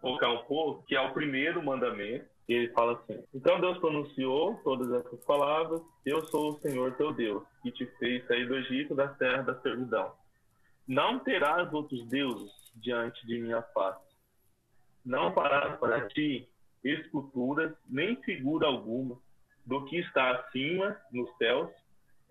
focar 0.01 0.31
um 0.31 0.43
pouco, 0.45 0.83
que 0.85 0.95
é 0.95 1.01
o 1.01 1.13
primeiro 1.13 1.63
mandamento. 1.63 2.25
Ele 2.47 2.69
fala 2.69 2.93
assim: 2.93 3.23
Então 3.33 3.59
Deus 3.59 3.77
pronunciou 3.77 4.55
todas 4.63 4.91
essas 4.91 5.23
palavras: 5.25 5.81
Eu 6.05 6.25
sou 6.25 6.51
o 6.51 6.59
Senhor 6.59 6.95
teu 6.95 7.13
Deus, 7.13 7.43
que 7.61 7.71
te 7.71 7.85
fez 7.97 8.25
sair 8.27 8.47
do 8.47 8.55
Egito, 8.55 8.95
da 8.95 9.07
terra 9.07 9.43
da 9.43 9.59
servidão. 9.61 10.11
Não 10.87 11.19
terás 11.19 11.71
outros 11.71 12.03
deuses 12.07 12.51
diante 12.75 13.25
de 13.27 13.39
minha 13.39 13.61
face. 13.61 14.09
Não 15.05 15.31
farás 15.33 15.77
para 15.79 16.07
ti 16.07 16.49
esculturas, 16.83 17.73
nem 17.87 18.15
figura 18.23 18.67
alguma 18.67 19.17
do 19.65 19.85
que 19.85 19.99
está 19.99 20.31
acima 20.31 20.97
nos 21.11 21.29
céus, 21.37 21.69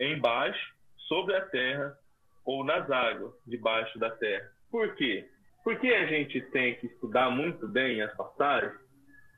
embaixo, 0.01 0.75
sobre 1.07 1.37
a 1.37 1.47
terra 1.47 1.97
ou 2.45 2.65
nas 2.65 2.91
águas 2.91 3.33
debaixo 3.47 3.99
da 3.99 4.11
terra. 4.11 4.51
Por 4.71 4.95
quê? 4.97 5.29
Porque 5.65 5.89
a 5.89 6.07
gente 6.07 6.41
tem 6.51 6.75
que 6.77 6.87
estudar 6.87 7.31
muito 7.31 7.69
bem 7.69 8.01
as 8.01 8.15
passagens 8.15 8.79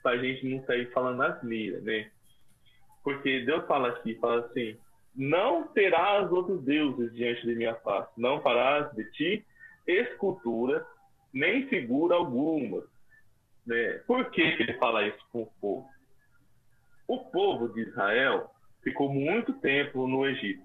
para 0.02 0.12
a 0.12 0.18
gente 0.18 0.46
não 0.46 0.64
sair 0.64 0.90
falando 0.92 1.22
as 1.22 1.42
miras, 1.42 1.82
né? 1.82 2.10
Porque 3.02 3.40
Deus 3.40 3.66
fala 3.66 3.88
aqui, 3.88 4.14
fala 4.16 4.46
assim, 4.46 4.76
não 5.14 5.66
terás 5.68 6.30
outros 6.30 6.62
deuses 6.64 7.12
diante 7.14 7.46
de 7.46 7.54
minha 7.54 7.74
face, 7.76 8.10
não 8.16 8.40
farás 8.42 8.90
de 8.94 9.10
ti 9.12 9.46
escultura, 9.86 10.86
nem 11.32 11.66
figura 11.68 12.14
alguma. 12.14 12.82
Né? 13.66 14.00
Por 14.06 14.30
que 14.30 14.40
ele 14.40 14.74
fala 14.74 15.06
isso 15.06 15.18
com 15.32 15.42
o 15.42 15.52
povo? 15.60 15.88
O 17.08 17.18
povo 17.30 17.68
de 17.72 17.82
Israel 17.82 18.50
ficou 18.82 19.12
muito 19.12 19.52
tempo 19.54 20.06
no 20.06 20.26
Egito, 20.26 20.62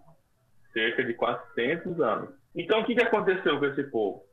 cerca 0.73 1.03
de 1.03 1.13
400 1.13 1.99
anos. 1.99 2.35
Então, 2.55 2.81
o 2.81 2.85
que, 2.85 2.95
que 2.95 3.01
aconteceu 3.01 3.59
com 3.59 3.65
esse 3.65 3.83
povo? 3.85 4.24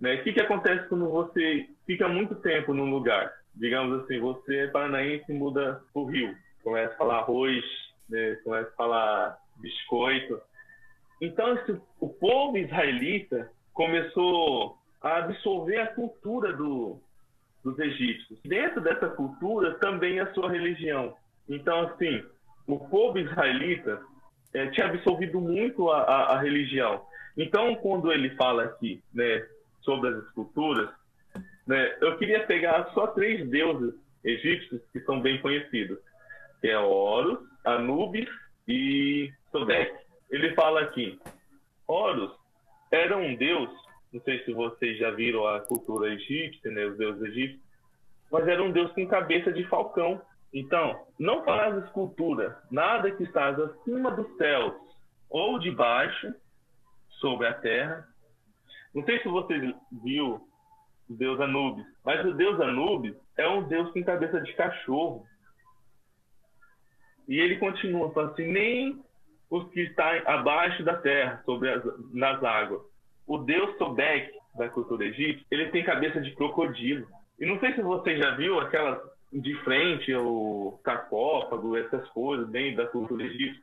Né? 0.00 0.14
O 0.14 0.22
que, 0.22 0.32
que 0.32 0.40
acontece 0.40 0.88
quando 0.88 1.08
você 1.08 1.66
fica 1.86 2.08
muito 2.08 2.34
tempo 2.36 2.72
num 2.72 2.90
lugar? 2.90 3.32
Digamos 3.54 4.02
assim, 4.02 4.20
você 4.20 4.60
é 4.60 4.66
paranaense 4.68 5.24
e 5.28 5.34
muda 5.34 5.82
o 5.92 6.04
Rio, 6.04 6.34
começa 6.62 6.94
a 6.94 6.96
falar 6.96 7.18
arroz, 7.18 7.64
né? 8.08 8.36
começa 8.44 8.68
a 8.68 8.76
falar 8.76 9.38
biscoito. 9.56 10.40
Então, 11.20 11.54
esse, 11.54 11.80
o 11.98 12.08
povo 12.08 12.56
israelita 12.56 13.50
começou 13.72 14.78
a 15.00 15.18
absorver 15.18 15.78
a 15.78 15.86
cultura 15.88 16.52
do, 16.52 17.00
dos 17.64 17.78
egípcios. 17.78 18.38
Dentro 18.44 18.80
dessa 18.80 19.08
cultura, 19.08 19.74
também 19.78 20.20
a 20.20 20.32
sua 20.32 20.50
religião. 20.50 21.14
Então, 21.48 21.80
assim, 21.82 22.22
o 22.66 22.78
povo 22.78 23.18
israelita 23.18 24.00
é, 24.54 24.66
tinha 24.68 24.86
absorvido 24.86 25.40
muito 25.40 25.90
a, 25.90 26.02
a, 26.02 26.34
a, 26.34 26.40
religião. 26.40 27.02
Então, 27.36 27.74
quando 27.76 28.12
ele 28.12 28.30
fala 28.36 28.64
aqui, 28.64 29.02
né, 29.14 29.46
sobre 29.80 30.10
as 30.10 30.24
esculturas, 30.24 30.90
né, 31.66 31.96
eu 32.00 32.16
queria 32.16 32.46
pegar 32.46 32.90
só 32.94 33.08
três 33.08 33.48
deuses 33.48 33.94
egípcios 34.24 34.80
que 34.92 35.00
são 35.00 35.20
bem 35.20 35.40
conhecidos, 35.40 35.98
que 36.60 36.68
é 36.68 36.78
Horus, 36.78 37.38
Anubis 37.64 38.28
e 38.66 39.32
Sobek. 39.50 39.94
Ele 40.30 40.54
fala 40.54 40.80
aqui, 40.80 41.18
Horus 41.86 42.32
era 42.90 43.16
um 43.16 43.36
deus, 43.36 43.70
não 44.12 44.20
sei 44.22 44.42
se 44.44 44.52
vocês 44.52 44.98
já 44.98 45.10
viram 45.10 45.46
a 45.46 45.60
cultura 45.60 46.12
egípcia, 46.12 46.70
né, 46.70 46.86
os 46.86 46.96
deuses 46.96 47.22
egípcios, 47.22 47.68
mas 48.30 48.46
era 48.46 48.62
um 48.62 48.70
Deus 48.70 48.92
com 48.92 49.06
cabeça 49.06 49.52
de 49.52 49.64
falcão. 49.64 50.20
Então, 50.52 51.06
não 51.18 51.44
farás 51.44 51.84
escultura, 51.84 52.58
nada 52.70 53.10
que 53.10 53.22
estás 53.22 53.58
acima 53.58 54.10
dos 54.10 54.36
céus 54.36 54.74
ou 55.28 55.58
debaixo, 55.58 56.34
sobre 57.20 57.46
a 57.46 57.54
terra. 57.54 58.08
Não 58.94 59.04
sei 59.04 59.20
se 59.20 59.28
você 59.28 59.74
viu 60.02 60.40
o 61.08 61.14
deus 61.14 61.40
Anubis, 61.40 61.86
mas 62.04 62.24
o 62.24 62.32
deus 62.34 62.60
Anubis 62.60 63.14
é 63.36 63.48
um 63.48 63.62
deus 63.66 63.90
com 63.92 64.02
cabeça 64.02 64.40
de 64.40 64.52
cachorro. 64.54 65.24
E 67.26 67.38
ele 67.38 67.58
continua 67.58 68.12
falando 68.12 68.32
assim, 68.32 68.46
nem 68.46 69.02
os 69.50 69.68
que 69.70 69.80
estão 69.80 70.06
abaixo 70.26 70.82
da 70.82 70.96
terra, 70.96 71.42
sobre 71.44 71.70
as, 71.70 71.82
nas 72.12 72.42
águas. 72.42 72.82
O 73.26 73.38
deus 73.38 73.76
Sobek, 73.76 74.32
da 74.56 74.68
cultura 74.68 75.04
egípcia, 75.04 75.46
ele 75.50 75.70
tem 75.70 75.84
cabeça 75.84 76.20
de 76.20 76.34
crocodilo. 76.34 77.06
E 77.38 77.46
não 77.46 77.58
sei 77.60 77.74
se 77.74 77.82
você 77.82 78.16
já 78.16 78.34
viu 78.34 78.58
aquela 78.58 79.00
de 79.32 79.54
frente, 79.62 80.14
o 80.14 80.80
sarcófago, 80.82 81.76
essas 81.76 82.08
coisas, 82.10 82.48
bem 82.48 82.74
da 82.74 82.86
cultura 82.86 83.24
egípcia. 83.24 83.62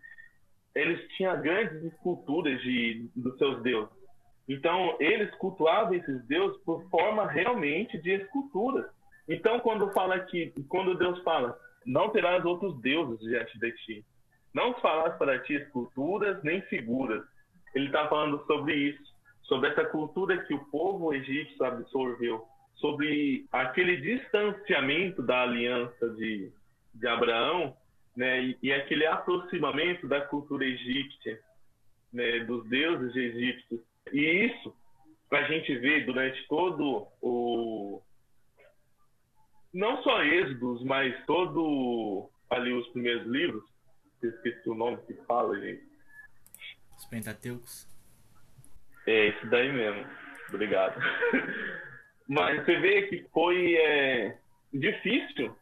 Eles 0.75 1.07
tinham 1.15 1.41
grandes 1.41 1.83
esculturas 1.83 2.61
de, 2.61 3.09
dos 3.15 3.37
seus 3.37 3.61
deuses. 3.63 4.04
Então, 4.47 4.95
eles 4.99 5.33
cultuavam 5.35 5.93
esses 5.95 6.25
deuses 6.27 6.57
por 6.63 6.87
forma 6.89 7.27
realmente 7.27 7.97
de 7.97 8.11
esculturas. 8.11 8.85
Então, 9.27 9.59
quando 9.59 9.91
fala 9.91 10.19
que, 10.19 10.53
quando 10.69 10.97
Deus 10.97 11.19
fala, 11.23 11.57
não 11.85 12.09
terás 12.09 12.45
outros 12.45 12.79
deuses 12.81 13.19
diante 13.19 13.57
de 13.59 13.71
ti, 13.71 14.05
não 14.53 14.73
farás 14.75 15.17
para 15.17 15.39
ti 15.39 15.53
esculturas 15.53 16.41
nem 16.43 16.61
figuras. 16.63 17.23
Ele 17.73 17.87
está 17.87 18.07
falando 18.07 18.43
sobre 18.45 18.73
isso, 18.73 19.03
sobre 19.43 19.69
essa 19.69 19.85
cultura 19.85 20.43
que 20.43 20.53
o 20.53 20.65
povo 20.65 21.13
egípcio 21.13 21.65
absorveu, 21.65 22.45
sobre 22.75 23.47
aquele 23.51 23.97
distanciamento 23.97 25.21
da 25.21 25.41
aliança 25.41 26.09
de, 26.11 26.51
de 26.93 27.07
Abraão, 27.07 27.75
né, 28.15 28.41
e, 28.41 28.57
e 28.63 28.71
aquele 28.71 29.05
aproximamento 29.05 30.07
da 30.07 30.21
cultura 30.21 30.65
egípcia, 30.65 31.39
né, 32.13 32.39
dos 32.41 32.67
deuses 32.69 33.15
egípcios. 33.15 33.81
E 34.11 34.45
isso 34.45 34.75
a 35.31 35.43
gente 35.43 35.75
vê 35.77 36.01
durante 36.01 36.47
todo 36.47 37.07
o 37.21 38.01
não 39.73 40.01
só 40.03 40.23
Êxodos, 40.23 40.83
mas 40.83 41.13
todo 41.25 42.29
ali 42.49 42.71
os 42.71 42.87
primeiros 42.89 43.27
livros, 43.27 43.63
esqueci 44.23 44.69
o 44.69 44.73
nome 44.73 44.97
que 45.05 45.13
fala, 45.25 45.59
gente. 45.59 45.83
Os 46.97 47.05
Pentateucos. 47.05 47.87
É, 49.05 49.27
isso 49.27 49.45
daí 49.47 49.71
mesmo. 49.71 50.05
Obrigado. 50.49 50.99
Mas 52.27 52.63
você 52.63 52.79
vê 52.79 53.03
que 53.03 53.27
foi 53.31 53.75
é, 53.75 54.37
difícil 54.73 55.55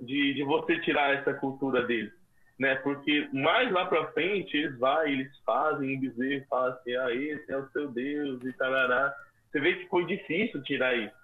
de, 0.00 0.34
de 0.34 0.42
você 0.42 0.78
tirar 0.80 1.14
essa 1.14 1.32
cultura 1.34 1.86
deles, 1.86 2.12
né? 2.58 2.76
Porque 2.76 3.28
mais 3.32 3.70
lá 3.72 3.86
para 3.86 4.12
frente 4.12 4.56
eles 4.56 4.78
vão, 4.78 5.06
eles 5.06 5.30
fazem 5.44 6.00
dizer, 6.00 6.46
falam 6.48 6.72
assim, 6.72 6.96
ah, 6.96 7.12
esse 7.12 7.52
é 7.52 7.56
o 7.56 7.68
seu 7.70 7.88
Deus 7.90 8.42
e 8.44 8.52
tarará. 8.52 9.14
Você 9.50 9.60
vê 9.60 9.74
que 9.74 9.88
foi 9.88 10.04
difícil 10.06 10.62
tirar 10.62 10.96
isso. 10.96 11.14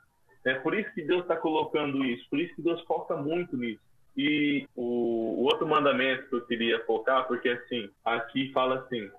É 0.44 0.54
por 0.54 0.74
isso 0.74 0.92
que 0.94 1.02
Deus 1.02 1.22
está 1.22 1.36
colocando 1.36 2.04
isso, 2.04 2.28
por 2.30 2.40
isso 2.40 2.54
que 2.54 2.62
Deus 2.62 2.82
foca 2.84 3.16
muito 3.16 3.56
nisso. 3.56 3.82
E 4.16 4.66
o, 4.74 5.40
o, 5.40 5.42
outro 5.44 5.66
mandamento 5.66 6.28
que 6.28 6.34
eu 6.34 6.46
queria 6.46 6.84
focar, 6.84 7.26
porque 7.26 7.48
assim, 7.48 7.88
aqui 8.04 8.50
fala 8.52 8.80
assim: 8.80 9.10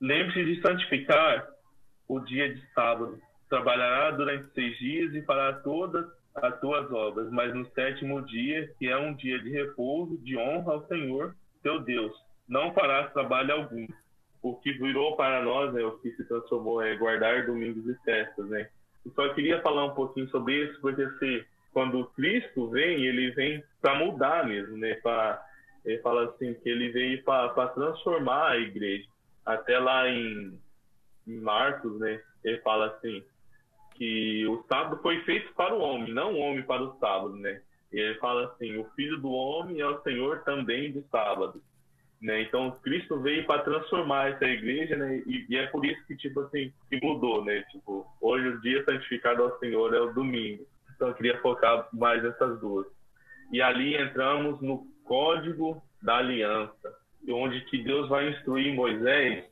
lembre-se 0.00 0.44
de 0.44 0.60
santificar 0.60 1.48
o 2.06 2.20
dia 2.20 2.54
de 2.54 2.62
sábado. 2.72 3.18
Trabalhará 3.48 4.10
durante 4.10 4.52
seis 4.52 4.76
dias 4.78 5.14
e 5.14 5.22
fará 5.22 5.52
todas 5.52 6.06
as 6.34 6.60
tuas 6.60 6.90
obras, 6.92 7.30
mas 7.30 7.54
no 7.54 7.64
sétimo 7.72 8.20
dia, 8.22 8.70
que 8.78 8.88
é 8.88 8.96
um 8.96 9.14
dia 9.14 9.38
de 9.38 9.50
repouso, 9.50 10.18
de 10.18 10.36
honra 10.36 10.74
ao 10.74 10.86
Senhor 10.86 11.34
teu 11.66 11.80
Deus, 11.80 12.12
não 12.48 12.72
farás 12.72 13.12
trabalho 13.12 13.52
algum. 13.52 13.88
O 14.40 14.54
que 14.54 14.70
virou 14.72 15.16
para 15.16 15.42
nós, 15.42 15.74
né, 15.74 15.82
o 15.82 15.98
que 15.98 16.12
se 16.12 16.24
transformou 16.24 16.80
é 16.80 16.94
guardar 16.94 17.44
domingos 17.44 17.84
e 17.88 17.94
festas, 18.04 18.48
né? 18.48 18.68
Eu 19.04 19.10
só 19.12 19.34
queria 19.34 19.60
falar 19.62 19.86
um 19.86 19.94
pouquinho 19.94 20.28
sobre 20.28 20.54
isso, 20.64 20.80
porque 20.80 21.02
assim, 21.02 21.44
quando 21.72 22.06
Cristo 22.14 22.68
vem, 22.70 23.04
ele 23.04 23.32
vem 23.32 23.64
para 23.82 23.98
mudar 23.98 24.46
mesmo, 24.46 24.76
né? 24.76 24.94
Pra, 24.94 25.44
ele 25.84 25.98
fala 26.02 26.26
assim 26.26 26.54
que 26.54 26.68
ele 26.68 26.90
veio 26.90 27.24
para 27.24 27.68
transformar 27.68 28.50
a 28.50 28.58
igreja. 28.58 29.08
Até 29.44 29.76
lá 29.78 30.08
em, 30.08 30.56
em 31.26 31.40
Marcos, 31.40 31.98
né? 31.98 32.20
Ele 32.44 32.58
fala 32.58 32.86
assim 32.86 33.24
que 33.94 34.46
o 34.46 34.62
sábado 34.68 35.02
foi 35.02 35.20
feito 35.22 35.52
para 35.54 35.74
o 35.74 35.80
homem, 35.80 36.12
não 36.12 36.34
o 36.34 36.38
homem 36.38 36.62
para 36.62 36.82
o 36.82 36.96
sábado, 36.98 37.34
né? 37.36 37.60
E 37.92 37.98
ele 37.98 38.18
fala 38.18 38.46
assim, 38.46 38.76
o 38.76 38.84
filho 38.96 39.18
do 39.18 39.30
homem 39.30 39.80
é 39.80 39.86
o 39.86 40.02
Senhor 40.02 40.42
também 40.44 40.92
do 40.92 41.02
sábado. 41.10 41.62
Né? 42.20 42.42
Então 42.42 42.70
Cristo 42.82 43.20
veio 43.20 43.46
para 43.46 43.62
transformar 43.62 44.30
essa 44.30 44.46
igreja, 44.46 44.96
né? 44.96 45.22
E, 45.26 45.46
e, 45.48 45.56
é 45.56 45.66
por 45.66 45.84
isso 45.84 46.04
que 46.06 46.16
tipo 46.16 46.40
assim 46.40 46.72
que 46.88 46.98
mudou, 47.02 47.44
né? 47.44 47.62
Tipo 47.70 48.06
hoje 48.20 48.48
o 48.48 48.60
dia 48.60 48.82
santificado 48.84 49.42
ao 49.42 49.58
Senhor 49.58 49.94
é 49.94 50.00
o 50.00 50.12
domingo. 50.14 50.66
Então 50.94 51.08
eu 51.08 51.14
queria 51.14 51.38
focar 51.40 51.88
mais 51.92 52.22
nessas 52.22 52.58
duas. 52.58 52.86
E 53.52 53.60
ali 53.60 53.96
entramos 53.96 54.60
no 54.62 54.86
código 55.04 55.82
da 56.02 56.16
aliança, 56.16 56.94
onde 57.28 57.60
que 57.66 57.82
Deus 57.82 58.08
vai 58.08 58.30
instruir 58.30 58.74
Moisés 58.74 59.44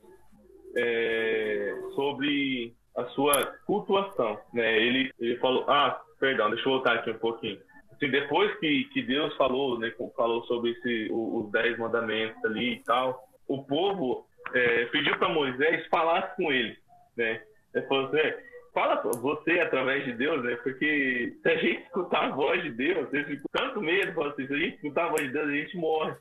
é, 0.75 1.75
sobre 1.93 2.73
a 2.97 3.05
sua 3.05 3.31
cultuação, 3.65 4.39
né? 4.53 4.81
Ele 4.81 5.11
ele 5.19 5.37
falou, 5.37 5.69
ah, 5.69 6.01
perdão, 6.19 6.49
deixa 6.49 6.67
eu 6.67 6.73
voltar 6.73 6.95
aqui 6.95 7.11
um 7.11 7.19
pouquinho. 7.19 7.59
Assim, 7.95 8.09
depois 8.09 8.53
que, 8.59 8.85
que 8.85 9.01
Deus 9.01 9.35
falou, 9.37 9.79
né, 9.79 9.91
falou 10.15 10.43
sobre 10.45 10.71
esse, 10.71 11.07
os 11.11 11.49
dez 11.51 11.77
mandamentos 11.77 12.43
ali 12.43 12.73
e 12.73 12.83
tal, 12.83 13.23
o 13.47 13.63
povo 13.63 14.25
é, 14.53 14.85
pediu 14.85 15.17
para 15.17 15.29
Moisés 15.29 15.85
falar 15.87 16.35
com 16.35 16.51
ele, 16.51 16.77
né? 17.15 17.41
Ele 17.73 17.85
falou 17.87 18.07
assim, 18.07 18.33
fala 18.73 19.01
você 19.01 19.59
através 19.59 20.03
de 20.03 20.13
Deus, 20.13 20.43
né? 20.43 20.55
Porque 20.57 21.33
se 21.41 21.49
a 21.49 21.55
gente 21.55 21.83
escutar 21.83 22.25
a 22.25 22.35
voz 22.35 22.61
de 22.61 22.71
Deus, 22.71 23.11
eu 23.13 23.23
fico 23.25 23.49
tanto 23.51 23.81
medo, 23.81 24.21
assim, 24.23 24.45
se 24.45 24.53
a 24.53 24.57
gente 24.57 24.75
escutar 24.75 25.05
a 25.05 25.09
voz 25.09 25.21
de 25.21 25.31
Deus, 25.31 25.47
a 25.47 25.51
gente 25.55 25.77
morre. 25.77 26.15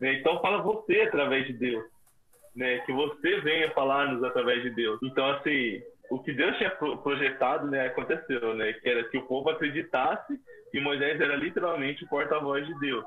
Né? 0.00 0.14
Então 0.14 0.40
fala 0.40 0.62
você 0.62 1.02
através 1.02 1.46
de 1.46 1.52
Deus, 1.52 1.84
né? 2.56 2.78
Que 2.80 2.92
você 2.92 3.40
venha 3.40 3.70
falar-nos 3.70 4.24
através 4.24 4.62
de 4.62 4.70
Deus. 4.70 4.98
Então, 5.02 5.30
assim, 5.30 5.80
o 6.10 6.18
que 6.18 6.32
Deus 6.32 6.56
tinha 6.56 6.70
projetado, 6.70 7.68
né, 7.68 7.86
aconteceu, 7.86 8.54
né? 8.54 8.72
Que 8.72 8.88
era 8.88 9.04
que 9.04 9.18
o 9.18 9.26
povo 9.26 9.50
acreditasse 9.50 10.38
que 10.70 10.80
Moisés 10.80 11.20
era 11.20 11.36
literalmente 11.36 12.04
o 12.04 12.08
porta-voz 12.08 12.66
de 12.66 12.78
Deus. 12.78 13.04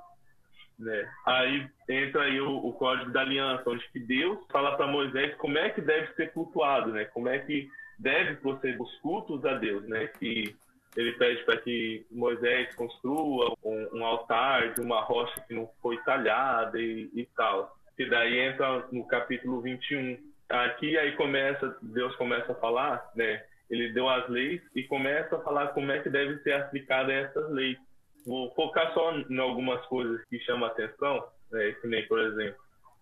Né? 0.77 1.09
Aí 1.25 1.67
entra 1.89 2.23
aí 2.23 2.41
o, 2.41 2.57
o, 2.57 2.73
código 2.73 3.11
da 3.11 3.21
aliança, 3.21 3.69
onde 3.69 3.87
que 3.91 3.99
Deus 3.99 4.39
fala 4.51 4.75
para 4.75 4.87
Moisés 4.87 5.35
como 5.35 5.57
é 5.57 5.69
que 5.69 5.81
deve 5.81 6.13
ser 6.13 6.31
cultuado, 6.31 6.91
né? 6.91 7.05
Como 7.05 7.29
é 7.29 7.39
que 7.39 7.69
deve 7.99 8.35
proceder 8.37 8.81
os 8.81 8.93
cultos 8.99 9.45
a 9.45 9.53
Deus, 9.53 9.87
né? 9.87 10.07
Que 10.19 10.55
ele 10.95 11.13
pede 11.13 11.43
para 11.43 11.57
que 11.57 12.05
Moisés 12.11 12.73
construa 12.75 13.53
um, 13.63 13.99
um, 13.99 14.05
altar 14.05 14.73
de 14.73 14.81
uma 14.81 15.01
rocha 15.01 15.39
que 15.47 15.53
não 15.53 15.69
foi 15.81 15.97
talhada 16.03 16.79
e, 16.79 17.09
e 17.13 17.25
tal. 17.35 17.75
E 17.97 18.09
daí 18.09 18.39
entra 18.39 18.87
no 18.91 19.05
capítulo 19.07 19.61
21. 19.61 20.17
Aqui 20.49 20.97
aí 20.97 21.13
começa, 21.13 21.77
Deus 21.81 22.15
começa 22.15 22.51
a 22.51 22.55
falar, 22.55 23.11
né? 23.15 23.43
Ele 23.69 23.91
deu 23.93 24.07
as 24.09 24.27
leis 24.29 24.61
e 24.75 24.83
começa 24.83 25.35
a 25.35 25.41
falar 25.41 25.67
como 25.69 25.91
é 25.91 25.99
que 25.99 26.09
deve 26.09 26.37
ser 26.39 26.53
aplicada 26.53 27.11
essas 27.11 27.49
leis. 27.51 27.77
Vou 28.25 28.53
focar 28.53 28.93
só 28.93 29.13
em 29.17 29.39
algumas 29.39 29.85
coisas 29.87 30.23
que 30.25 30.39
chamam 30.39 30.65
a 30.65 30.71
atenção, 30.71 31.25
né? 31.51 31.71
que 31.73 31.87
nem, 31.87 32.07
por 32.07 32.19
exemplo, 32.19 32.61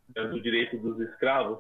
do 0.10 0.42
direito 0.42 0.78
dos 0.78 1.00
escravos, 1.00 1.60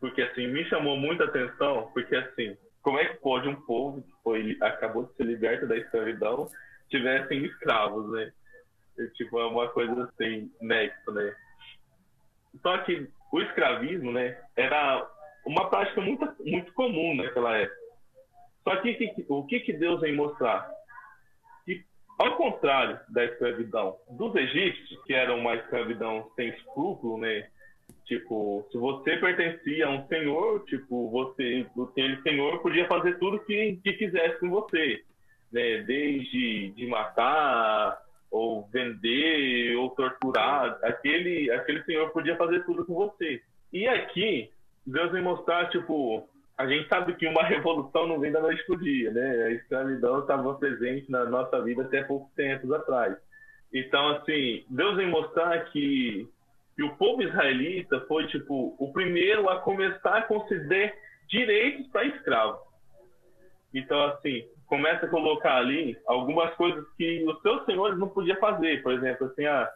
porque 0.00 0.22
assim 0.22 0.46
me 0.48 0.64
chamou 0.66 0.96
muita 0.96 1.24
atenção, 1.24 1.90
porque 1.92 2.14
assim, 2.16 2.56
como 2.82 2.98
é 2.98 3.06
que 3.06 3.20
pode 3.20 3.48
um 3.48 3.60
povo 3.62 4.02
que 4.02 4.12
foi 4.22 4.56
acabou 4.60 5.04
de 5.04 5.14
ser 5.14 5.24
liberto 5.24 5.66
da 5.66 5.76
escravidão 5.76 6.48
tivessem 6.90 7.44
escravos, 7.44 8.10
né? 8.12 8.32
Tipo, 9.16 9.40
é 9.40 9.46
uma 9.46 9.68
coisa 9.68 10.04
assim, 10.04 10.50
nexo, 10.60 11.10
né? 11.10 11.34
Só 12.62 12.78
que 12.78 13.08
o 13.32 13.40
escravismo, 13.40 14.12
né, 14.12 14.38
era 14.56 15.04
uma 15.44 15.68
prática 15.68 16.00
muito, 16.00 16.24
muito 16.44 16.72
comum 16.74 17.16
naquela 17.16 17.56
época. 17.56 17.83
Só 18.64 18.76
que, 18.76 19.14
o 19.28 19.44
que, 19.44 19.60
que 19.60 19.72
Deus 19.74 20.00
vem 20.00 20.16
mostrar? 20.16 20.68
Que, 21.66 21.84
ao 22.18 22.36
contrário 22.36 22.98
da 23.10 23.24
escravidão 23.24 23.96
dos 24.10 24.34
egípcios, 24.34 25.02
que 25.04 25.12
era 25.12 25.34
uma 25.34 25.54
escravidão 25.54 26.30
sem 26.34 26.48
escrúpulo, 26.48 27.18
né? 27.18 27.48
Tipo, 28.06 28.66
se 28.72 28.78
você 28.78 29.16
pertencia 29.18 29.86
a 29.86 29.90
um 29.90 30.06
senhor, 30.08 30.64
tipo, 30.64 31.10
você, 31.10 31.66
aquele 31.90 32.20
senhor 32.22 32.60
podia 32.60 32.86
fazer 32.86 33.18
tudo 33.18 33.40
que, 33.40 33.78
que 33.82 33.92
quisesse 33.94 34.40
com 34.40 34.50
você, 34.50 35.02
né? 35.52 35.82
Desde 35.82 36.70
de 36.70 36.86
matar, 36.86 38.02
ou 38.30 38.66
vender, 38.72 39.76
ou 39.76 39.90
torturar, 39.90 40.78
aquele, 40.82 41.50
aquele 41.52 41.84
senhor 41.84 42.10
podia 42.10 42.36
fazer 42.36 42.64
tudo 42.64 42.84
com 42.84 42.94
você. 42.94 43.40
E 43.72 43.86
aqui, 43.86 44.50
Deus 44.84 45.12
vem 45.12 45.22
mostrar, 45.22 45.68
tipo, 45.70 46.28
a 46.56 46.66
gente 46.66 46.88
sabe 46.88 47.14
que 47.14 47.26
uma 47.26 47.42
revolução 47.46 48.06
não 48.06 48.20
vem 48.20 48.32
da 48.32 48.40
noite 48.40 48.64
pro 48.66 48.78
dia, 48.78 49.10
né? 49.12 49.44
A 49.44 49.50
escravidão 49.50 50.20
estava 50.20 50.54
presente 50.54 51.10
na 51.10 51.24
nossa 51.24 51.60
vida 51.62 51.82
até 51.82 52.02
poucos 52.02 52.32
tempos 52.34 52.70
atrás. 52.72 53.16
Então, 53.72 54.08
assim, 54.10 54.64
Deus 54.70 54.96
vem 54.96 55.08
mostrar 55.08 55.64
que, 55.66 56.28
que 56.76 56.82
o 56.82 56.96
povo 56.96 57.22
israelita 57.22 58.00
foi, 58.06 58.26
tipo, 58.28 58.76
o 58.78 58.92
primeiro 58.92 59.48
a 59.48 59.60
começar 59.60 60.18
a 60.18 60.22
conceder 60.22 60.94
direitos 61.28 61.88
para 61.88 62.04
escravos. 62.04 62.60
Então, 63.74 64.00
assim, 64.04 64.44
começa 64.66 65.06
a 65.06 65.08
colocar 65.08 65.56
ali 65.56 65.96
algumas 66.06 66.54
coisas 66.54 66.84
que 66.96 67.24
os 67.26 67.42
seus 67.42 67.64
senhores 67.64 67.98
não 67.98 68.08
podiam 68.08 68.36
fazer. 68.38 68.80
Por 68.82 68.92
exemplo, 68.92 69.26
assim, 69.26 69.44
ah, 69.44 69.68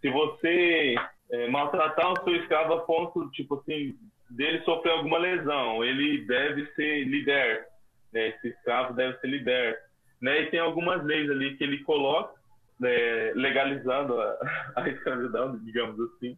se 0.00 0.08
você 0.08 0.94
é, 1.30 1.48
maltratar 1.48 2.12
o 2.12 2.24
seu 2.24 2.36
escravo 2.36 2.74
a 2.74 2.80
ponto, 2.80 3.30
tipo 3.30 3.56
assim, 3.56 3.94
dele 4.36 4.62
sofrer 4.64 4.92
alguma 4.92 5.18
lesão, 5.18 5.84
ele 5.84 6.24
deve 6.26 6.66
ser 6.74 7.04
liberto, 7.04 7.70
né? 8.12 8.28
Esse 8.28 8.48
escravo 8.48 8.94
deve 8.94 9.18
ser 9.18 9.28
liberto, 9.28 9.82
né? 10.20 10.42
E 10.42 10.46
tem 10.50 10.60
algumas 10.60 11.04
leis 11.04 11.30
ali 11.30 11.56
que 11.56 11.64
ele 11.64 11.82
coloca, 11.84 12.34
né, 12.80 13.32
legalizando 13.34 14.20
a, 14.20 14.38
a 14.76 14.88
escravidão, 14.88 15.58
digamos 15.58 15.98
assim, 16.00 16.36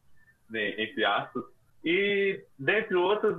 né, 0.50 0.80
entre 0.82 1.04
aspas, 1.04 1.44
e 1.84 2.42
dentre 2.58 2.96
outras, 2.96 3.36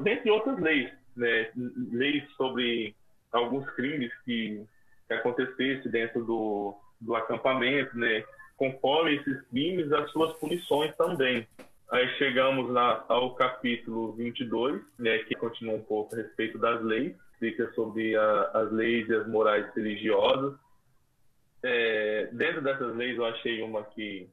dentre 0.00 0.30
outras 0.30 0.58
leis, 0.58 0.92
né, 1.16 1.50
leis 1.92 2.22
sobre 2.36 2.94
alguns 3.32 3.68
crimes 3.70 4.12
que, 4.24 4.64
que 5.08 5.14
acontecesse 5.14 5.88
dentro 5.88 6.24
do, 6.24 6.74
do 7.00 7.14
acampamento, 7.14 7.96
né, 7.98 8.24
conforme 8.56 9.16
esses 9.16 9.40
crimes, 9.48 9.90
as 9.92 10.10
suas 10.10 10.32
punições 10.38 10.94
também. 10.96 11.46
Aí 11.92 12.08
chegamos 12.16 12.70
lá 12.70 13.04
ao 13.06 13.34
capítulo 13.34 14.12
22, 14.12 14.80
né, 14.98 15.18
que 15.24 15.34
continua 15.34 15.74
um 15.74 15.82
pouco 15.82 16.14
a 16.14 16.18
respeito 16.18 16.56
das 16.58 16.82
leis, 16.82 17.14
explica 17.32 17.70
sobre 17.74 18.16
a, 18.16 18.50
as 18.54 18.72
leis 18.72 19.06
e 19.10 19.14
as 19.14 19.28
morais 19.28 19.70
religiosas. 19.74 20.58
É, 21.62 22.30
dentro 22.32 22.62
dessas 22.62 22.96
leis 22.96 23.18
eu 23.18 23.26
achei 23.26 23.60
uma 23.60 23.84
que 23.84 24.26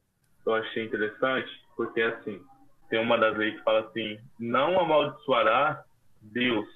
eu 0.46 0.54
achei 0.54 0.84
interessante, 0.84 1.50
porque 1.76 2.00
assim, 2.00 2.40
tem 2.88 2.98
uma 2.98 3.18
das 3.18 3.36
leis 3.36 3.54
que 3.58 3.62
fala 3.62 3.80
assim, 3.80 4.18
não 4.38 4.80
amaldiçoará 4.80 5.84
Deus 6.22 6.66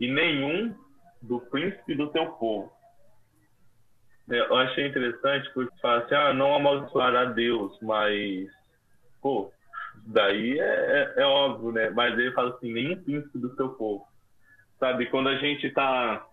e 0.00 0.10
nenhum 0.10 0.74
do 1.22 1.38
príncipe 1.42 1.94
do 1.94 2.08
teu 2.08 2.26
povo. 2.32 2.72
É, 4.28 4.40
eu 4.40 4.56
achei 4.56 4.84
interessante 4.84 5.48
porque 5.54 5.78
fala 5.78 6.02
assim, 6.02 6.14
ah, 6.16 6.34
não 6.34 6.56
amaldiçoará 6.56 7.26
Deus, 7.26 7.78
mas, 7.80 8.50
pô, 9.22 9.52
daí 10.08 10.58
é, 10.58 10.64
é, 11.16 11.22
é, 11.22 11.24
óbvio, 11.24 11.72
né? 11.72 11.90
Mas 11.90 12.18
ele 12.18 12.32
fala 12.32 12.50
assim, 12.50 12.72
nenhum 12.72 13.02
príncipe 13.02 13.38
do 13.38 13.54
seu 13.54 13.70
povo. 13.70 14.06
Sabe, 14.80 15.06
quando 15.06 15.28
a 15.28 15.36
gente 15.36 15.66
está 15.66 16.24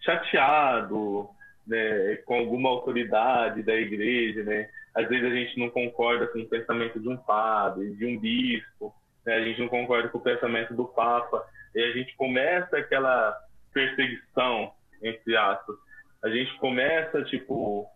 chateado 0.00 1.28
né, 1.66 2.16
com 2.24 2.38
alguma 2.38 2.68
autoridade 2.68 3.62
da 3.62 3.74
igreja, 3.74 4.44
né? 4.44 4.68
Às 4.94 5.08
vezes 5.08 5.30
a 5.30 5.34
gente 5.34 5.58
não 5.58 5.68
concorda 5.68 6.26
com 6.28 6.38
o 6.38 6.48
pensamento 6.48 7.00
de 7.00 7.08
um 7.08 7.16
padre, 7.16 7.94
de 7.96 8.06
um 8.06 8.18
bispo, 8.18 8.94
né? 9.26 9.34
a 9.34 9.44
gente 9.44 9.60
não 9.60 9.68
concorda 9.68 10.08
com 10.08 10.18
o 10.18 10.22
pensamento 10.22 10.72
do 10.74 10.86
papa, 10.86 11.44
e 11.74 11.82
a 11.82 11.92
gente 11.92 12.16
começa 12.16 12.78
aquela 12.78 13.36
perseguição, 13.74 14.72
entre 15.02 15.36
aspas. 15.36 15.76
A 16.22 16.30
gente 16.30 16.56
começa, 16.58 17.22
tipo, 17.24 17.86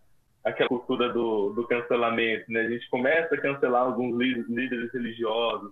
aquela 0.43 0.69
cultura 0.69 1.09
do, 1.09 1.51
do 1.53 1.67
cancelamento, 1.67 2.51
né? 2.51 2.61
A 2.61 2.69
gente 2.69 2.89
começa 2.89 3.35
a 3.35 3.41
cancelar 3.41 3.83
alguns 3.83 4.17
líderes 4.17 4.91
religiosos, 4.93 5.71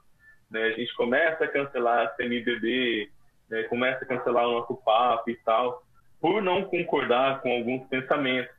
né? 0.50 0.64
A 0.64 0.72
gente 0.72 0.94
começa 0.96 1.44
a 1.44 1.48
cancelar 1.48 2.06
a 2.06 2.16
CNBB, 2.16 3.10
né? 3.50 3.64
começa 3.64 4.04
a 4.04 4.08
cancelar 4.08 4.48
o 4.48 4.60
nosso 4.60 4.76
papo 4.84 5.30
e 5.30 5.36
tal, 5.38 5.84
por 6.22 6.42
não 6.42 6.64
concordar 6.66 7.42
com 7.42 7.52
alguns 7.52 7.88
pensamentos. 7.88 8.54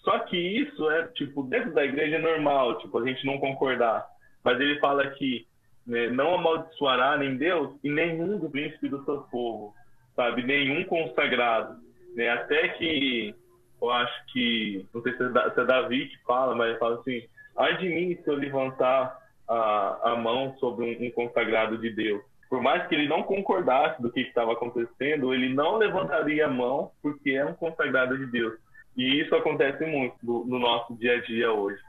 Só 0.00 0.20
que 0.20 0.36
isso 0.36 0.88
é, 0.90 1.08
tipo, 1.08 1.42
dentro 1.42 1.74
da 1.74 1.84
igreja 1.84 2.16
é 2.16 2.20
normal, 2.20 2.78
tipo, 2.78 2.98
a 2.98 3.04
gente 3.04 3.26
não 3.26 3.38
concordar. 3.38 4.06
Mas 4.44 4.60
ele 4.60 4.78
fala 4.78 5.10
que 5.10 5.46
né, 5.84 6.08
não 6.10 6.34
amaldiçoará 6.34 7.16
nem 7.16 7.36
Deus 7.36 7.76
e 7.82 7.90
nenhum 7.90 8.38
do 8.38 8.48
príncipe 8.48 8.88
do 8.88 9.04
seu 9.04 9.22
povo, 9.22 9.74
sabe? 10.14 10.44
Nenhum 10.44 10.84
consagrado, 10.84 11.76
né? 12.14 12.28
Até 12.28 12.68
que 12.68 13.34
eu 13.80 13.90
acho 13.90 14.26
que, 14.32 14.86
não 14.92 15.02
sei 15.02 15.16
se 15.16 15.22
é, 15.22 15.50
se 15.50 15.60
é 15.60 15.64
Davi 15.64 16.06
que 16.08 16.18
fala, 16.24 16.54
mas 16.54 16.70
ele 16.70 16.78
fala 16.78 17.00
assim: 17.00 17.22
ai 17.56 17.76
de 17.78 17.88
mim 17.88 18.16
se 18.16 18.28
eu 18.28 18.34
levantar 18.34 19.18
a, 19.48 20.12
a 20.12 20.16
mão 20.16 20.56
sobre 20.58 20.84
um, 20.84 21.06
um 21.06 21.10
consagrado 21.10 21.78
de 21.78 21.90
Deus. 21.90 22.22
Por 22.48 22.62
mais 22.62 22.86
que 22.86 22.94
ele 22.94 23.08
não 23.08 23.22
concordasse 23.22 24.00
do 24.00 24.10
que 24.10 24.20
estava 24.20 24.52
acontecendo, 24.52 25.34
ele 25.34 25.52
não 25.52 25.76
levantaria 25.76 26.46
a 26.46 26.50
mão 26.50 26.92
porque 27.02 27.30
é 27.32 27.44
um 27.44 27.54
consagrado 27.54 28.16
de 28.16 28.26
Deus. 28.26 28.54
E 28.96 29.20
isso 29.20 29.34
acontece 29.34 29.84
muito 29.84 30.16
no, 30.22 30.44
no 30.46 30.58
nosso 30.58 30.94
dia 30.96 31.16
a 31.16 31.20
dia 31.20 31.52
hoje. 31.52 31.80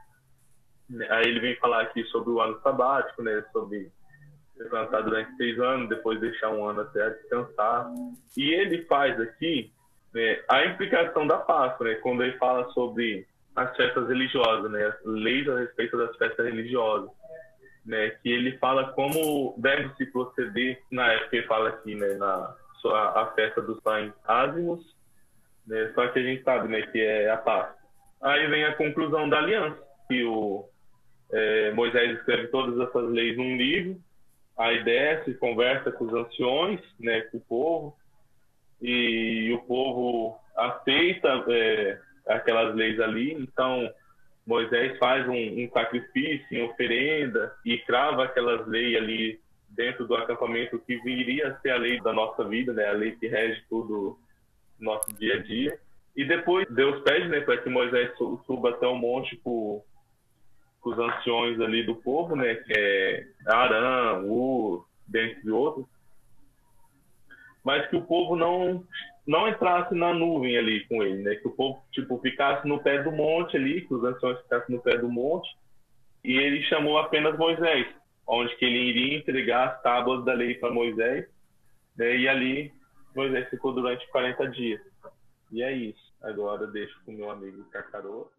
Aí 1.10 1.28
ele 1.28 1.40
vem 1.40 1.56
falar 1.56 1.82
aqui 1.82 2.02
sobre 2.04 2.30
o 2.30 2.40
ano 2.40 2.60
sabático, 2.60 3.22
né? 3.22 3.44
Sobre 3.52 3.90
plantar 4.68 5.02
durante 5.02 5.36
seis 5.36 5.58
anos, 5.60 5.88
depois 5.88 6.20
deixar 6.20 6.50
um 6.50 6.64
ano 6.64 6.80
até 6.80 7.10
descansar. 7.10 7.90
E 8.36 8.50
ele 8.50 8.84
faz 8.86 9.18
aqui 9.20 9.72
é, 10.18 10.44
a 10.48 10.64
implicação 10.66 11.26
da 11.26 11.38
Páscoa, 11.38 11.88
né, 11.88 11.94
quando 11.96 12.22
ele 12.22 12.36
fala 12.38 12.68
sobre 12.70 13.26
as 13.54 13.76
festas 13.76 14.08
religiosas, 14.08 14.70
né, 14.70 14.84
as 14.84 15.04
leis 15.04 15.48
a 15.48 15.58
respeito 15.58 15.96
das 15.96 16.16
festas 16.16 16.46
religiosas, 16.46 17.10
né, 17.84 18.10
que 18.22 18.30
ele 18.30 18.58
fala 18.58 18.92
como 18.92 19.54
deve 19.58 19.94
se 19.96 20.06
proceder, 20.06 20.80
na 20.90 21.12
época 21.12 21.36
ele 21.36 21.46
fala 21.46 21.68
aqui, 21.70 21.94
né, 21.94 22.14
na 22.14 22.54
a, 22.86 23.22
a 23.22 23.26
festa 23.34 23.60
dos 23.60 23.80
pães 23.80 24.12
ázimos, 24.26 24.80
né, 25.66 25.90
só 25.94 26.06
que 26.08 26.18
a 26.18 26.22
gente 26.22 26.42
sabe, 26.42 26.68
né, 26.68 26.82
que 26.82 27.00
é 27.00 27.30
a 27.30 27.36
Páscoa. 27.36 27.76
Aí 28.22 28.46
vem 28.46 28.64
a 28.64 28.74
conclusão 28.74 29.28
da 29.28 29.38
aliança, 29.38 29.78
que 30.06 30.24
o 30.24 30.68
é, 31.32 31.72
Moisés 31.72 32.18
escreve 32.18 32.48
todas 32.48 32.78
essas 32.88 33.10
leis 33.10 33.36
num 33.36 33.56
livro, 33.56 34.00
aí 34.56 34.82
desce, 34.82 35.34
conversa 35.34 35.92
com 35.92 36.04
os 36.04 36.14
anciões, 36.14 36.80
né, 36.98 37.20
com 37.22 37.38
o 37.38 37.40
povo, 37.42 37.96
e 38.80 39.52
o 39.52 39.58
povo 39.66 40.38
aceita 40.56 41.44
é, 41.48 41.98
aquelas 42.26 42.74
leis 42.74 42.98
ali, 43.00 43.32
então 43.32 43.90
Moisés 44.46 44.96
faz 44.98 45.28
um, 45.28 45.64
um 45.64 45.70
sacrifício 45.72 46.46
em 46.50 46.62
oferenda 46.62 47.54
e 47.64 47.78
crava 47.78 48.24
aquelas 48.24 48.66
leis 48.66 48.96
ali 48.96 49.40
dentro 49.68 50.06
do 50.06 50.14
acampamento 50.14 50.78
que 50.78 50.96
viria 51.02 51.48
a 51.48 51.60
ser 51.60 51.70
a 51.70 51.76
lei 51.76 52.00
da 52.00 52.12
nossa 52.12 52.44
vida, 52.44 52.72
né, 52.72 52.86
a 52.86 52.92
lei 52.92 53.12
que 53.12 53.28
rege 53.28 53.62
tudo 53.68 54.18
nosso 54.78 55.12
dia 55.18 55.34
a 55.34 55.42
dia. 55.42 55.78
E 56.16 56.24
depois 56.24 56.66
Deus 56.70 57.02
pede 57.02 57.28
né, 57.28 57.40
para 57.40 57.58
que 57.58 57.68
Moisés 57.68 58.10
suba 58.46 58.70
até 58.70 58.86
o 58.86 58.96
monte 58.96 59.36
com, 59.36 59.84
com 60.80 60.90
os 60.90 60.98
anciões 60.98 61.60
ali 61.60 61.84
do 61.84 61.94
povo, 61.96 62.34
né, 62.34 62.54
que 62.54 62.72
é 62.76 63.26
Arã, 63.46 64.22
Ur, 64.22 64.86
dentre 65.06 65.50
outros, 65.50 65.86
mas 67.68 67.86
que 67.90 67.96
o 67.96 68.06
povo 68.06 68.34
não 68.34 68.82
não 69.26 69.46
entrasse 69.46 69.94
na 69.94 70.14
nuvem 70.14 70.56
ali 70.56 70.86
com 70.86 71.02
ele, 71.02 71.22
né? 71.22 71.34
Que 71.34 71.48
o 71.48 71.50
povo 71.50 71.84
tipo 71.92 72.18
ficasse 72.18 72.66
no 72.66 72.82
pé 72.82 73.02
do 73.02 73.12
monte 73.12 73.58
ali, 73.58 73.86
que 73.86 73.92
os 73.92 74.02
anciões 74.02 74.40
ficassem 74.40 74.74
no 74.74 74.80
pé 74.80 74.96
do 74.96 75.10
monte. 75.10 75.46
E 76.24 76.32
ele 76.32 76.62
chamou 76.62 76.96
apenas 76.96 77.36
Moisés, 77.36 77.86
onde 78.26 78.56
que 78.56 78.64
ele 78.64 78.78
iria 78.78 79.18
entregar 79.18 79.68
as 79.68 79.82
tábuas 79.82 80.24
da 80.24 80.32
lei 80.32 80.54
para 80.54 80.72
Moisés. 80.72 81.28
Né? 81.94 82.16
E 82.16 82.26
ali 82.26 82.72
Moisés 83.14 83.46
ficou 83.50 83.74
durante 83.74 84.08
40 84.08 84.48
dias. 84.48 84.80
E 85.52 85.62
é 85.62 85.70
isso. 85.70 86.10
Agora 86.22 86.66
deixo 86.68 86.98
com 87.04 87.12
meu 87.12 87.30
amigo 87.30 87.64
Cacarô. 87.64 88.30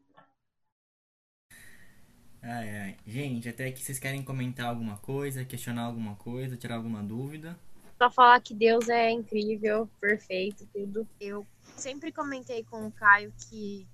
Ai, 2.41 2.69
ai. 2.77 2.97
Gente, 3.05 3.47
até 3.47 3.69
que 3.71 3.79
vocês 3.79 3.99
querem 3.99 4.23
comentar 4.23 4.65
alguma 4.65 4.97
coisa, 4.97 5.45
questionar 5.45 5.83
alguma 5.83 6.15
coisa, 6.15 6.57
tirar 6.57 6.77
alguma 6.77 7.03
dúvida? 7.03 7.55
Só 8.01 8.09
falar 8.09 8.39
que 8.39 8.53
Deus 8.53 8.87
é 8.87 9.11
incrível, 9.11 9.89
perfeito, 9.99 10.65
tudo. 10.73 11.05
Eu 11.19 11.45
sempre 11.75 12.13
comentei 12.13 12.63
com 12.63 12.87
o 12.87 12.91
Caio 12.93 13.33
que 13.37 13.85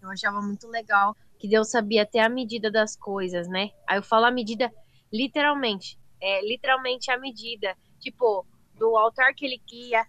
eu 0.00 0.08
achava 0.08 0.40
muito 0.40 0.68
legal 0.68 1.16
que 1.36 1.48
Deus 1.48 1.68
sabia 1.68 2.04
até 2.04 2.20
a 2.20 2.28
medida 2.28 2.70
das 2.70 2.94
coisas, 2.94 3.48
né? 3.48 3.72
Aí 3.84 3.98
eu 3.98 4.02
falo 4.02 4.26
a 4.26 4.30
medida 4.30 4.72
literalmente, 5.12 5.98
é 6.22 6.40
literalmente 6.46 7.10
a 7.10 7.18
medida, 7.18 7.76
tipo, 7.98 8.46
do 8.74 8.96
altar 8.96 9.34
que 9.34 9.44
ele 9.44 9.60
queria, 9.66 10.06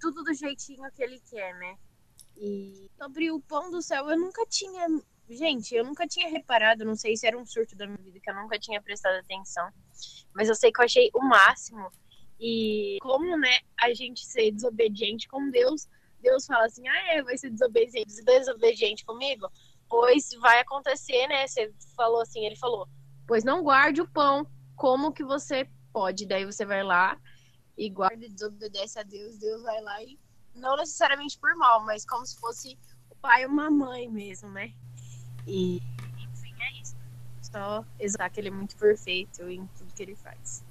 tudo 0.00 0.24
do 0.24 0.34
jeitinho 0.34 0.90
que 0.90 1.04
ele 1.04 1.20
quer, 1.30 1.54
né? 1.54 1.78
E 2.36 2.90
sobre 2.98 3.30
o 3.30 3.40
pão 3.40 3.70
do 3.70 3.80
céu, 3.80 4.10
eu 4.10 4.18
nunca 4.18 4.44
tinha, 4.44 4.88
gente, 5.30 5.72
eu 5.72 5.84
nunca 5.84 6.04
tinha 6.06 6.28
reparado, 6.28 6.84
não 6.84 6.96
sei 6.96 7.16
se 7.16 7.28
era 7.28 7.38
um 7.38 7.46
surto 7.46 7.76
da 7.76 7.86
minha 7.86 8.02
vida 8.02 8.18
que 8.18 8.28
eu 8.28 8.34
nunca 8.34 8.58
tinha 8.58 8.82
prestado 8.82 9.18
atenção, 9.18 9.70
mas 10.34 10.48
eu 10.48 10.54
sei 10.56 10.72
que 10.72 10.80
eu 10.80 10.84
achei 10.84 11.10
o 11.14 11.22
máximo 11.22 11.90
e 12.38 12.98
como, 13.00 13.36
né, 13.38 13.60
a 13.80 13.92
gente 13.94 14.24
ser 14.24 14.50
desobediente 14.52 15.28
com 15.28 15.50
Deus, 15.50 15.88
Deus 16.20 16.46
fala 16.46 16.66
assim: 16.66 16.86
ah, 16.88 17.14
é, 17.14 17.22
vai 17.22 17.36
ser 17.36 17.50
desobediente, 17.50 18.22
desobediente 18.24 19.04
comigo? 19.04 19.48
Pois 19.88 20.30
vai 20.40 20.60
acontecer, 20.60 21.26
né? 21.28 21.46
Você 21.46 21.72
falou 21.96 22.20
assim, 22.20 22.44
ele 22.44 22.56
falou: 22.56 22.88
pois 23.26 23.44
não 23.44 23.62
guarde 23.62 24.00
o 24.00 24.08
pão, 24.08 24.46
como 24.74 25.12
que 25.12 25.24
você 25.24 25.68
pode? 25.92 26.26
Daí 26.26 26.44
você 26.44 26.64
vai 26.64 26.82
lá 26.82 27.18
igual 27.76 28.10
ele 28.12 28.28
desobedece 28.28 28.98
a 28.98 29.02
Deus, 29.02 29.36
Deus 29.36 29.62
vai 29.62 29.80
lá 29.82 30.02
e 30.02 30.18
não 30.54 30.76
necessariamente 30.76 31.38
por 31.38 31.54
mal, 31.56 31.84
mas 31.84 32.06
como 32.06 32.24
se 32.24 32.38
fosse 32.38 32.78
o 33.10 33.14
pai 33.16 33.44
ou 33.44 33.50
uma 33.50 33.70
mãe 33.70 34.08
mesmo, 34.08 34.50
né? 34.50 34.72
E 35.46 35.76
enfim, 35.76 36.54
é 36.58 36.80
isso. 36.80 36.96
Só 37.42 37.84
que 38.32 38.40
ele 38.40 38.48
é 38.48 38.52
muito 38.52 38.76
perfeito 38.76 39.42
em 39.48 39.66
tudo 39.66 39.92
que 39.92 40.02
ele 40.02 40.16
faz. 40.16 40.64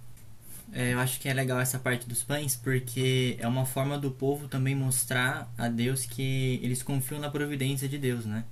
É, 0.75 0.91
eu 0.91 0.99
acho 0.99 1.21
que 1.21 1.29
é 1.29 1.33
legal 1.33 1.57
essa 1.57 1.79
parte 1.79 2.05
dos 2.05 2.21
pães, 2.21 2.57
porque 2.57 3.37
é 3.39 3.47
uma 3.47 3.65
forma 3.65 3.97
do 3.97 4.11
povo 4.11 4.49
também 4.49 4.75
mostrar 4.75 5.49
a 5.57 5.69
Deus 5.69 6.05
que 6.05 6.59
eles 6.61 6.83
confiam 6.83 7.17
na 7.17 7.31
providência 7.31 7.87
de 7.87 7.97
Deus, 7.97 8.25
né? 8.25 8.43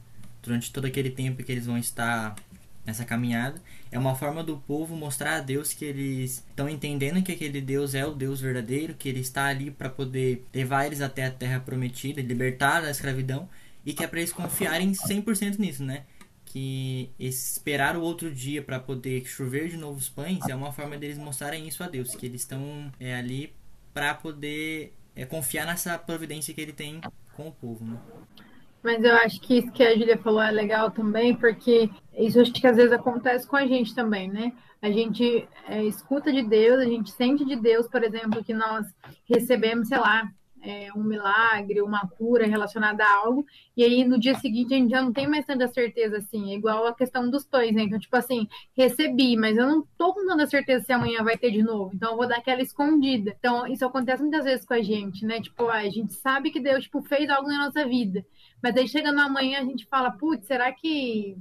Durante 0.41 0.71
todo 0.71 0.85
aquele 0.85 1.09
tempo 1.09 1.43
que 1.43 1.51
eles 1.51 1.65
vão 1.65 1.77
estar 1.77 2.33
nessa 2.85 3.03
caminhada, 3.03 3.61
é 3.91 3.99
uma 3.99 4.15
forma 4.15 4.41
do 4.41 4.57
povo 4.57 4.95
mostrar 4.95 5.35
a 5.35 5.39
Deus 5.41 5.73
que 5.73 5.83
eles 5.83 6.45
estão 6.47 6.69
entendendo 6.69 7.21
que 7.21 7.33
aquele 7.33 7.59
Deus 7.59 7.93
é 7.93 8.05
o 8.05 8.13
Deus 8.13 8.39
verdadeiro, 8.39 8.93
que 8.93 9.09
ele 9.09 9.19
está 9.19 9.47
ali 9.47 9.69
para 9.69 9.89
poder 9.89 10.45
levar 10.53 10.85
eles 10.85 11.01
até 11.01 11.25
a 11.25 11.31
terra 11.31 11.59
prometida, 11.59 12.21
libertar 12.21 12.81
da 12.81 12.89
escravidão 12.89 13.49
e 13.85 13.93
que 13.93 14.01
é 14.01 14.07
para 14.07 14.19
eles 14.19 14.31
confiarem 14.31 14.93
100% 14.93 15.59
nisso, 15.59 15.83
né? 15.83 16.03
Que 16.53 17.09
esperar 17.17 17.97
o 17.97 18.01
outro 18.03 18.31
dia 18.31 18.61
para 18.61 18.79
poder 18.79 19.25
chover 19.25 19.69
de 19.69 19.75
novos 19.75 20.07
pães 20.07 20.47
é 20.47 20.53
uma 20.53 20.71
forma 20.71 20.95
deles 20.95 21.17
mostrarem 21.17 21.67
isso 21.67 21.83
a 21.83 21.87
Deus, 21.87 22.13
que 22.13 22.27
eles 22.27 22.41
estão 22.41 22.91
é, 22.99 23.15
ali 23.15 23.51
para 23.91 24.13
poder 24.13 24.93
é, 25.15 25.25
confiar 25.25 25.65
nessa 25.65 25.97
providência 25.97 26.53
que 26.53 26.61
ele 26.61 26.71
tem 26.71 27.01
com 27.35 27.47
o 27.47 27.51
povo, 27.51 27.83
né? 27.83 27.97
Mas 28.83 29.03
eu 29.03 29.15
acho 29.15 29.41
que 29.41 29.57
isso 29.57 29.71
que 29.71 29.81
a 29.81 29.97
Julia 29.97 30.19
falou 30.19 30.43
é 30.43 30.51
legal 30.51 30.91
também, 30.91 31.35
porque 31.35 31.89
isso 32.15 32.39
acho 32.39 32.53
que 32.53 32.67
às 32.67 32.75
vezes 32.75 32.91
acontece 32.91 33.47
com 33.47 33.55
a 33.55 33.65
gente 33.65 33.95
também, 33.95 34.27
né? 34.27 34.53
A 34.79 34.91
gente 34.91 35.47
é, 35.67 35.83
escuta 35.85 36.31
de 36.31 36.43
Deus, 36.43 36.79
a 36.79 36.85
gente 36.85 37.09
sente 37.13 37.43
de 37.43 37.55
Deus, 37.55 37.87
por 37.87 38.03
exemplo, 38.03 38.43
que 38.43 38.53
nós 38.53 38.85
recebemos, 39.27 39.87
sei 39.87 39.97
lá, 39.97 40.29
é, 40.63 40.87
um 40.95 41.03
milagre, 41.03 41.81
uma 41.81 42.07
cura 42.07 42.47
relacionada 42.47 43.03
a 43.03 43.17
algo, 43.17 43.45
e 43.75 43.83
aí 43.83 44.05
no 44.05 44.17
dia 44.17 44.33
seguinte 44.35 44.73
a 44.73 44.77
gente 44.77 44.91
já 44.91 45.01
não 45.01 45.11
tem 45.11 45.27
mais 45.27 45.45
tanta 45.45 45.67
certeza 45.67 46.17
assim, 46.17 46.51
é 46.51 46.55
igual 46.55 46.87
a 46.87 46.95
questão 46.95 47.29
dos 47.29 47.45
pães, 47.45 47.75
né? 47.75 47.83
Então, 47.83 47.99
tipo 47.99 48.15
assim, 48.15 48.47
recebi, 48.75 49.35
mas 49.35 49.57
eu 49.57 49.67
não 49.67 49.85
tô 49.97 50.13
com 50.13 50.25
tanta 50.25 50.47
certeza 50.47 50.85
se 50.85 50.93
amanhã 50.93 51.21
vai 51.23 51.37
ter 51.37 51.51
de 51.51 51.61
novo, 51.61 51.91
então 51.93 52.11
eu 52.11 52.17
vou 52.17 52.27
dar 52.27 52.37
aquela 52.37 52.61
escondida. 52.61 53.35
Então, 53.37 53.67
isso 53.67 53.85
acontece 53.85 54.21
muitas 54.21 54.45
vezes 54.45 54.65
com 54.65 54.73
a 54.73 54.81
gente, 54.81 55.25
né? 55.25 55.41
Tipo, 55.41 55.67
a 55.67 55.83
gente 55.89 56.13
sabe 56.13 56.49
que 56.49 56.59
Deus, 56.59 56.85
tipo, 56.85 57.01
fez 57.01 57.29
algo 57.29 57.49
na 57.49 57.65
nossa 57.65 57.85
vida, 57.85 58.25
mas 58.61 58.75
aí 58.77 58.87
chega 58.87 59.11
no 59.11 59.21
amanhã 59.21 59.59
a 59.59 59.65
gente 59.65 59.85
fala, 59.85 60.11
putz, 60.11 60.47
será 60.47 60.71
que 60.71 61.37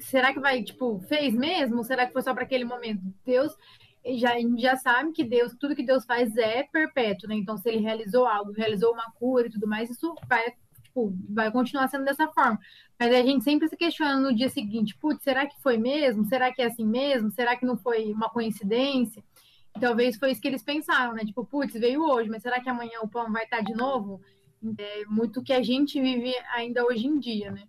será 0.00 0.32
que 0.32 0.40
vai, 0.40 0.62
tipo, 0.62 0.98
fez 1.08 1.32
mesmo? 1.34 1.78
Ou 1.78 1.84
será 1.84 2.06
que 2.06 2.12
foi 2.12 2.22
só 2.22 2.34
para 2.34 2.42
aquele 2.42 2.64
momento? 2.64 3.00
Deus 3.24 3.56
já, 4.04 4.34
a 4.34 4.38
gente 4.38 4.60
já 4.60 4.76
sabe 4.76 5.12
que 5.12 5.24
Deus, 5.24 5.54
tudo 5.58 5.76
que 5.76 5.84
Deus 5.84 6.04
faz 6.04 6.36
é 6.36 6.64
perpétuo, 6.64 7.28
né? 7.28 7.36
Então, 7.36 7.56
se 7.56 7.68
ele 7.68 7.78
realizou 7.78 8.26
algo, 8.26 8.52
realizou 8.52 8.92
uma 8.92 9.10
cura 9.12 9.46
e 9.46 9.50
tudo 9.50 9.66
mais, 9.66 9.90
isso 9.90 10.14
vai, 10.28 10.52
tipo, 10.82 11.14
vai 11.28 11.50
continuar 11.50 11.88
sendo 11.88 12.04
dessa 12.04 12.28
forma. 12.28 12.58
Mas 12.98 13.14
a 13.14 13.22
gente 13.22 13.44
sempre 13.44 13.68
se 13.68 13.76
questiona 13.76 14.18
no 14.18 14.34
dia 14.34 14.48
seguinte, 14.48 14.96
putz, 14.96 15.22
será 15.22 15.46
que 15.46 15.60
foi 15.60 15.76
mesmo? 15.78 16.24
Será 16.24 16.52
que 16.52 16.62
é 16.62 16.66
assim 16.66 16.86
mesmo? 16.86 17.30
Será 17.30 17.56
que 17.56 17.66
não 17.66 17.76
foi 17.76 18.12
uma 18.12 18.28
coincidência? 18.28 19.22
E 19.76 19.80
talvez 19.80 20.16
foi 20.16 20.32
isso 20.32 20.40
que 20.40 20.48
eles 20.48 20.62
pensaram, 20.62 21.14
né? 21.14 21.24
Tipo, 21.24 21.44
putz, 21.44 21.72
veio 21.74 22.02
hoje, 22.02 22.28
mas 22.28 22.42
será 22.42 22.60
que 22.60 22.68
amanhã 22.68 23.00
o 23.02 23.08
pão 23.08 23.30
vai 23.32 23.44
estar 23.44 23.60
de 23.60 23.74
novo? 23.74 24.20
é 24.78 25.04
muito 25.06 25.42
que 25.42 25.52
a 25.52 25.62
gente 25.62 26.00
vive 26.00 26.32
ainda 26.54 26.84
hoje 26.84 27.06
em 27.06 27.18
dia, 27.18 27.50
né? 27.50 27.64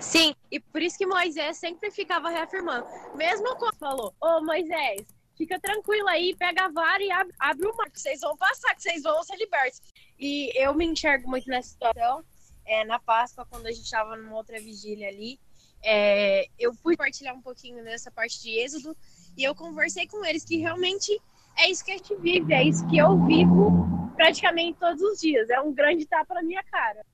Sim, 0.00 0.34
e 0.50 0.60
por 0.60 0.82
isso 0.82 0.98
que 0.98 1.06
Moisés 1.06 1.56
sempre 1.56 1.90
ficava 1.90 2.28
reafirmando. 2.28 2.86
Mesmo 3.14 3.56
quando 3.56 3.76
falou, 3.76 4.14
ô 4.20 4.40
Moisés, 4.42 5.06
fica 5.36 5.58
tranquilo 5.58 6.08
aí, 6.08 6.34
pega 6.36 6.66
a 6.66 6.68
vara 6.68 7.02
e 7.02 7.10
abre, 7.10 7.34
abre 7.38 7.66
o 7.66 7.76
mar, 7.76 7.90
que 7.90 8.00
vocês 8.00 8.20
vão 8.20 8.36
passar, 8.36 8.74
que 8.74 8.82
vocês 8.82 9.02
vão 9.02 9.22
ser 9.22 9.36
libertos. 9.36 9.80
E 10.18 10.52
eu 10.54 10.74
me 10.74 10.86
enxergo 10.86 11.28
muito 11.28 11.48
nessa 11.48 11.70
situação. 11.70 12.24
É, 12.66 12.84
na 12.84 12.98
Páscoa, 12.98 13.46
quando 13.50 13.66
a 13.66 13.72
gente 13.72 13.84
estava 13.84 14.16
numa 14.16 14.36
outra 14.36 14.58
vigília 14.58 15.08
ali, 15.08 15.38
é, 15.82 16.46
eu 16.58 16.72
fui 16.72 16.96
partilhar 16.96 17.34
um 17.34 17.42
pouquinho 17.42 17.84
nessa 17.84 18.10
parte 18.10 18.40
de 18.40 18.58
Êxodo 18.58 18.96
e 19.36 19.44
eu 19.44 19.54
conversei 19.54 20.06
com 20.06 20.24
eles 20.24 20.44
que 20.44 20.56
realmente 20.56 21.20
é 21.58 21.70
isso 21.70 21.84
que 21.84 21.92
a 21.92 21.96
gente 21.96 22.16
vive, 22.16 22.54
é 22.54 22.64
isso 22.64 22.86
que 22.88 22.96
eu 22.96 23.22
vivo 23.26 24.10
praticamente 24.16 24.78
todos 24.78 25.02
os 25.02 25.20
dias. 25.20 25.50
É 25.50 25.60
um 25.60 25.72
grande 25.72 26.06
tapa 26.06 26.34
na 26.34 26.42
minha 26.42 26.62
cara. 26.64 27.04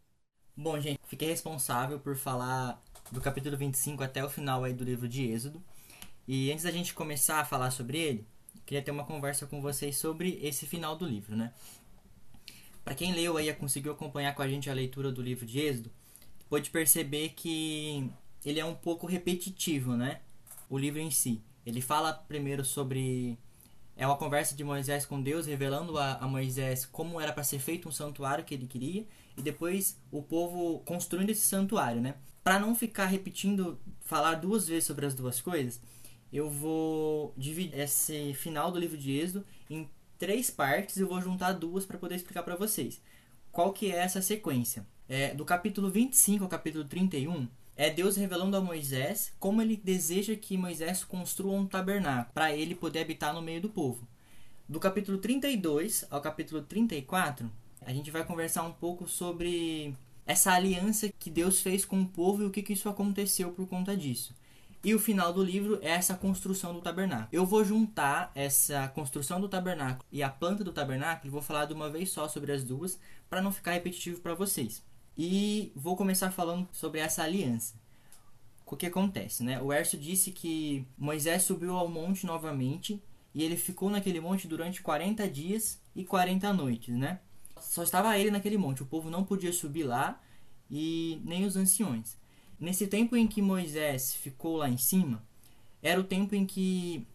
Bom, 0.62 0.78
gente, 0.78 1.00
fiquei 1.06 1.28
responsável 1.28 1.98
por 1.98 2.14
falar 2.14 2.78
do 3.10 3.18
capítulo 3.18 3.56
25 3.56 4.04
até 4.04 4.22
o 4.22 4.28
final 4.28 4.62
aí 4.62 4.74
do 4.74 4.84
livro 4.84 5.08
de 5.08 5.24
Êxodo. 5.24 5.62
E 6.28 6.52
antes 6.52 6.64
da 6.64 6.70
gente 6.70 6.92
começar 6.92 7.40
a 7.40 7.46
falar 7.46 7.70
sobre 7.70 7.96
ele, 7.96 8.26
queria 8.66 8.82
ter 8.82 8.90
uma 8.90 9.06
conversa 9.06 9.46
com 9.46 9.62
vocês 9.62 9.96
sobre 9.96 10.38
esse 10.42 10.66
final 10.66 10.94
do 10.94 11.06
livro, 11.06 11.34
né? 11.34 11.54
Para 12.84 12.94
quem 12.94 13.14
leu 13.14 13.38
aí 13.38 13.48
e 13.48 13.54
conseguiu 13.54 13.92
acompanhar 13.92 14.34
com 14.34 14.42
a 14.42 14.48
gente 14.48 14.68
a 14.68 14.74
leitura 14.74 15.10
do 15.10 15.22
livro 15.22 15.46
de 15.46 15.60
Êxodo, 15.60 15.90
pode 16.46 16.68
perceber 16.68 17.30
que 17.30 18.10
ele 18.44 18.60
é 18.60 18.64
um 18.64 18.74
pouco 18.74 19.06
repetitivo, 19.06 19.96
né? 19.96 20.20
O 20.68 20.76
livro 20.76 21.00
em 21.00 21.10
si. 21.10 21.42
Ele 21.64 21.80
fala 21.80 22.12
primeiro 22.12 22.66
sobre 22.66 23.38
é 24.00 24.06
uma 24.06 24.16
conversa 24.16 24.54
de 24.54 24.64
Moisés 24.64 25.04
com 25.04 25.20
Deus, 25.20 25.46
revelando 25.46 25.98
a, 25.98 26.14
a 26.14 26.26
Moisés 26.26 26.86
como 26.86 27.20
era 27.20 27.34
para 27.34 27.44
ser 27.44 27.58
feito 27.58 27.86
um 27.86 27.92
santuário 27.92 28.44
que 28.44 28.54
ele 28.54 28.66
queria, 28.66 29.06
e 29.40 29.42
depois 29.42 29.98
o 30.10 30.22
povo 30.22 30.80
construindo 30.80 31.30
esse 31.30 31.46
santuário, 31.46 32.00
né? 32.00 32.14
Para 32.44 32.58
não 32.58 32.74
ficar 32.74 33.06
repetindo, 33.06 33.80
falar 34.00 34.34
duas 34.34 34.68
vezes 34.68 34.84
sobre 34.84 35.06
as 35.06 35.14
duas 35.14 35.40
coisas, 35.40 35.80
eu 36.32 36.48
vou 36.48 37.34
dividir 37.36 37.78
esse 37.78 38.34
final 38.34 38.70
do 38.70 38.78
livro 38.78 38.96
de 38.96 39.12
Êxodo 39.12 39.44
em 39.68 39.88
três 40.18 40.50
partes 40.50 40.96
e 40.96 41.00
eu 41.00 41.08
vou 41.08 41.20
juntar 41.20 41.52
duas 41.52 41.86
para 41.86 41.98
poder 41.98 42.14
explicar 42.16 42.42
para 42.42 42.54
vocês. 42.54 43.00
Qual 43.50 43.72
que 43.72 43.90
é 43.90 43.96
essa 43.96 44.22
sequência? 44.22 44.86
É, 45.08 45.34
do 45.34 45.44
capítulo 45.44 45.90
25 45.90 46.44
ao 46.44 46.50
capítulo 46.50 46.84
31, 46.84 47.48
é 47.76 47.88
Deus 47.88 48.16
revelando 48.16 48.56
a 48.56 48.60
Moisés 48.60 49.32
como 49.40 49.62
ele 49.62 49.76
deseja 49.76 50.36
que 50.36 50.56
Moisés 50.56 51.02
construa 51.02 51.54
um 51.54 51.66
tabernáculo 51.66 52.32
para 52.34 52.54
ele 52.54 52.74
poder 52.74 53.00
habitar 53.00 53.32
no 53.32 53.42
meio 53.42 53.62
do 53.62 53.70
povo. 53.70 54.06
Do 54.68 54.78
capítulo 54.78 55.18
32 55.18 56.04
ao 56.10 56.20
capítulo 56.20 56.62
34, 56.62 57.50
a 57.82 57.93
gente 57.93 58.11
vai 58.11 58.24
conversar 58.24 58.62
um 58.62 58.73
pouco 58.73 59.09
sobre 59.09 59.94
essa 60.27 60.52
aliança 60.52 61.09
que 61.19 61.31
Deus 61.31 61.61
fez 61.61 61.85
com 61.85 62.01
o 62.01 62.07
povo 62.09 62.43
e 62.43 62.47
o 62.47 62.51
que, 62.51 62.62
que 62.62 62.73
isso 62.73 62.89
aconteceu 62.89 63.52
por 63.52 63.66
conta 63.66 63.97
disso. 63.97 64.35
E 64.82 64.94
o 64.94 64.98
final 64.98 65.32
do 65.32 65.44
livro 65.44 65.78
é 65.82 65.90
essa 65.90 66.15
construção 66.15 66.73
do 66.73 66.81
tabernáculo. 66.81 67.28
Eu 67.31 67.44
vou 67.44 67.62
juntar 67.65 68.32
essa 68.35 68.89
construção 68.89 69.39
do 69.39 69.48
tabernáculo 69.48 70.07
e 70.11 70.23
a 70.23 70.31
planta 70.31 70.65
do 70.65 70.73
tabernáculo 70.73 71.28
e 71.28 71.31
vou 71.31 71.43
falar 71.43 71.66
de 71.66 71.74
uma 71.74 71.90
vez 71.90 72.11
só 72.11 72.27
sobre 72.28 72.52
as 72.52 72.65
duas 72.65 72.98
para 73.28 73.43
não 73.43 73.52
ficar 73.52 73.73
repetitivo 73.73 74.20
para 74.20 74.35
vocês. 74.35 74.82
E 75.19 75.70
vou 75.77 75.97
começar 75.97 76.31
falando 76.31 76.66
sobre 76.73 77.01
essa 77.01 77.23
aliança. 77.23 77.74
O 78.65 78.74
que 78.77 78.86
acontece, 78.86 79.43
né? 79.43 79.61
O 79.61 79.70
Erso 79.73 79.98
disse 79.98 80.31
que 80.31 80.86
Moisés 80.97 81.43
subiu 81.43 81.77
ao 81.77 81.89
monte 81.89 82.24
novamente 82.24 83.02
e 83.35 83.43
ele 83.43 83.57
ficou 83.57 83.90
naquele 83.90 84.20
monte 84.20 84.48
durante 84.48 84.81
40 84.81 85.28
dias 85.28 85.78
e 85.94 86.05
40 86.05 86.52
noites, 86.52 86.97
né? 86.97 87.20
Só 87.60 87.82
estava 87.82 88.18
ele 88.18 88.30
naquele 88.30 88.58
monte, 88.58 88.82
o 88.82 88.86
povo 88.86 89.10
não 89.10 89.24
podia 89.24 89.52
subir 89.52 89.84
lá 89.84 90.20
e 90.70 91.20
nem 91.24 91.44
os 91.44 91.56
anciões. 91.56 92.16
Nesse 92.58 92.86
tempo 92.86 93.16
em 93.16 93.26
que 93.26 93.40
Moisés 93.40 94.14
ficou 94.14 94.56
lá 94.56 94.68
em 94.68 94.76
cima, 94.76 95.22
era 95.82 95.98
o 96.00 96.04
tempo 96.04 96.34
em 96.34 96.44
que 96.44 97.06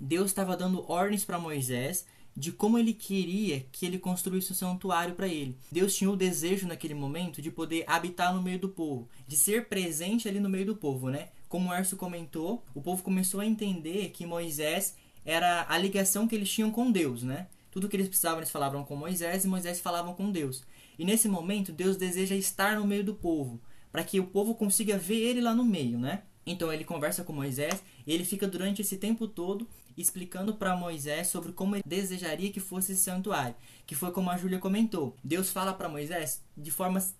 Deus 0.00 0.30
estava 0.30 0.56
dando 0.56 0.90
ordens 0.90 1.24
para 1.24 1.38
Moisés 1.38 2.06
de 2.34 2.52
como 2.52 2.78
ele 2.78 2.94
queria 2.94 3.66
que 3.72 3.84
ele 3.84 3.98
construísse 3.98 4.52
um 4.52 4.54
santuário 4.54 5.14
para 5.14 5.28
ele. 5.28 5.56
Deus 5.70 5.94
tinha 5.94 6.10
o 6.10 6.16
desejo 6.16 6.66
naquele 6.66 6.94
momento 6.94 7.42
de 7.42 7.50
poder 7.50 7.84
habitar 7.86 8.34
no 8.34 8.42
meio 8.42 8.58
do 8.58 8.68
povo, 8.68 9.08
de 9.26 9.36
ser 9.36 9.66
presente 9.66 10.28
ali 10.28 10.40
no 10.40 10.48
meio 10.48 10.66
do 10.66 10.76
povo, 10.76 11.10
né? 11.10 11.28
Como 11.48 11.68
o 11.68 11.74
Erso 11.74 11.96
comentou, 11.96 12.64
o 12.74 12.80
povo 12.80 13.02
começou 13.02 13.40
a 13.40 13.46
entender 13.46 14.10
que 14.10 14.24
Moisés 14.24 14.96
era 15.24 15.66
a 15.68 15.76
ligação 15.76 16.26
que 16.26 16.34
eles 16.34 16.50
tinham 16.50 16.70
com 16.70 16.90
Deus, 16.90 17.22
né? 17.22 17.48
Tudo 17.70 17.88
que 17.88 17.96
eles 17.96 18.08
precisavam 18.08 18.38
eles 18.38 18.50
falavam 18.50 18.84
com 18.84 18.96
Moisés 18.96 19.44
e 19.44 19.48
Moisés 19.48 19.80
falavam 19.80 20.14
com 20.14 20.30
Deus. 20.30 20.62
E 20.98 21.04
nesse 21.04 21.28
momento 21.28 21.72
Deus 21.72 21.96
deseja 21.96 22.34
estar 22.34 22.76
no 22.76 22.86
meio 22.86 23.04
do 23.04 23.14
povo, 23.14 23.60
para 23.92 24.04
que 24.04 24.20
o 24.20 24.26
povo 24.26 24.54
consiga 24.54 24.98
ver 24.98 25.18
ele 25.18 25.40
lá 25.40 25.54
no 25.54 25.64
meio, 25.64 25.98
né? 25.98 26.22
Então 26.46 26.72
ele 26.72 26.84
conversa 26.84 27.22
com 27.22 27.32
Moisés 27.32 27.82
e 28.06 28.12
ele 28.12 28.24
fica 28.24 28.46
durante 28.46 28.82
esse 28.82 28.96
tempo 28.96 29.28
todo 29.28 29.68
explicando 29.96 30.54
para 30.54 30.76
Moisés 30.76 31.28
sobre 31.28 31.52
como 31.52 31.76
ele 31.76 31.84
desejaria 31.86 32.50
que 32.50 32.60
fosse 32.60 32.92
esse 32.92 33.02
santuário, 33.02 33.54
que 33.86 33.94
foi 33.94 34.10
como 34.10 34.30
a 34.30 34.36
Júlia 34.36 34.58
comentou. 34.58 35.16
Deus 35.22 35.50
fala 35.50 35.72
para 35.72 35.88
Moisés 35.88 36.42
de 36.56 36.70
formas 36.70 37.14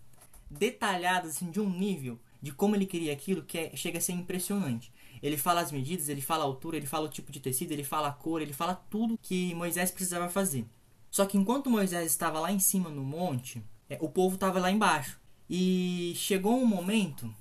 detalhadas, 0.51 1.37
assim, 1.37 1.51
de 1.51 1.61
um 1.61 1.71
nível 1.71 2.19
de 2.43 2.53
como 2.53 2.75
ele 2.75 2.87
queria 2.87 3.13
aquilo 3.13 3.43
que 3.43 3.59
é, 3.59 3.77
chega 3.77 3.99
a 3.99 4.01
ser 4.01 4.13
impressionante. 4.13 4.91
Ele 5.23 5.37
fala 5.37 5.61
as 5.61 5.71
medidas, 5.71 6.09
ele 6.09 6.21
fala 6.21 6.45
a 6.45 6.47
altura, 6.47 6.77
ele 6.77 6.87
fala 6.87 7.07
o 7.07 7.11
tipo 7.11 7.31
de 7.31 7.41
tecido, 7.41 7.73
ele 7.73 7.85
fala 7.85 8.09
a 8.09 8.13
cor, 8.13 8.41
ele 8.41 8.53
fala 8.53 8.75
tudo 8.75 9.19
que 9.21 9.55
Moisés 9.55 9.91
precisava 9.91 10.29
fazer. 10.29 10.65
Só 11.11 11.27
que 11.27 11.37
enquanto 11.37 11.69
Moisés 11.69 12.11
estava 12.11 12.41
lá 12.41 12.53
em 12.53 12.59
cima 12.59 12.89
no 12.89 13.03
monte, 13.03 13.63
é, 13.89 13.99
o 14.01 14.09
povo 14.09 14.37
estava 14.37 14.59
lá 14.61 14.71
embaixo. 14.71 15.21
E 15.49 16.13
chegou 16.17 16.57
um 16.57 16.67
momento 16.67 17.33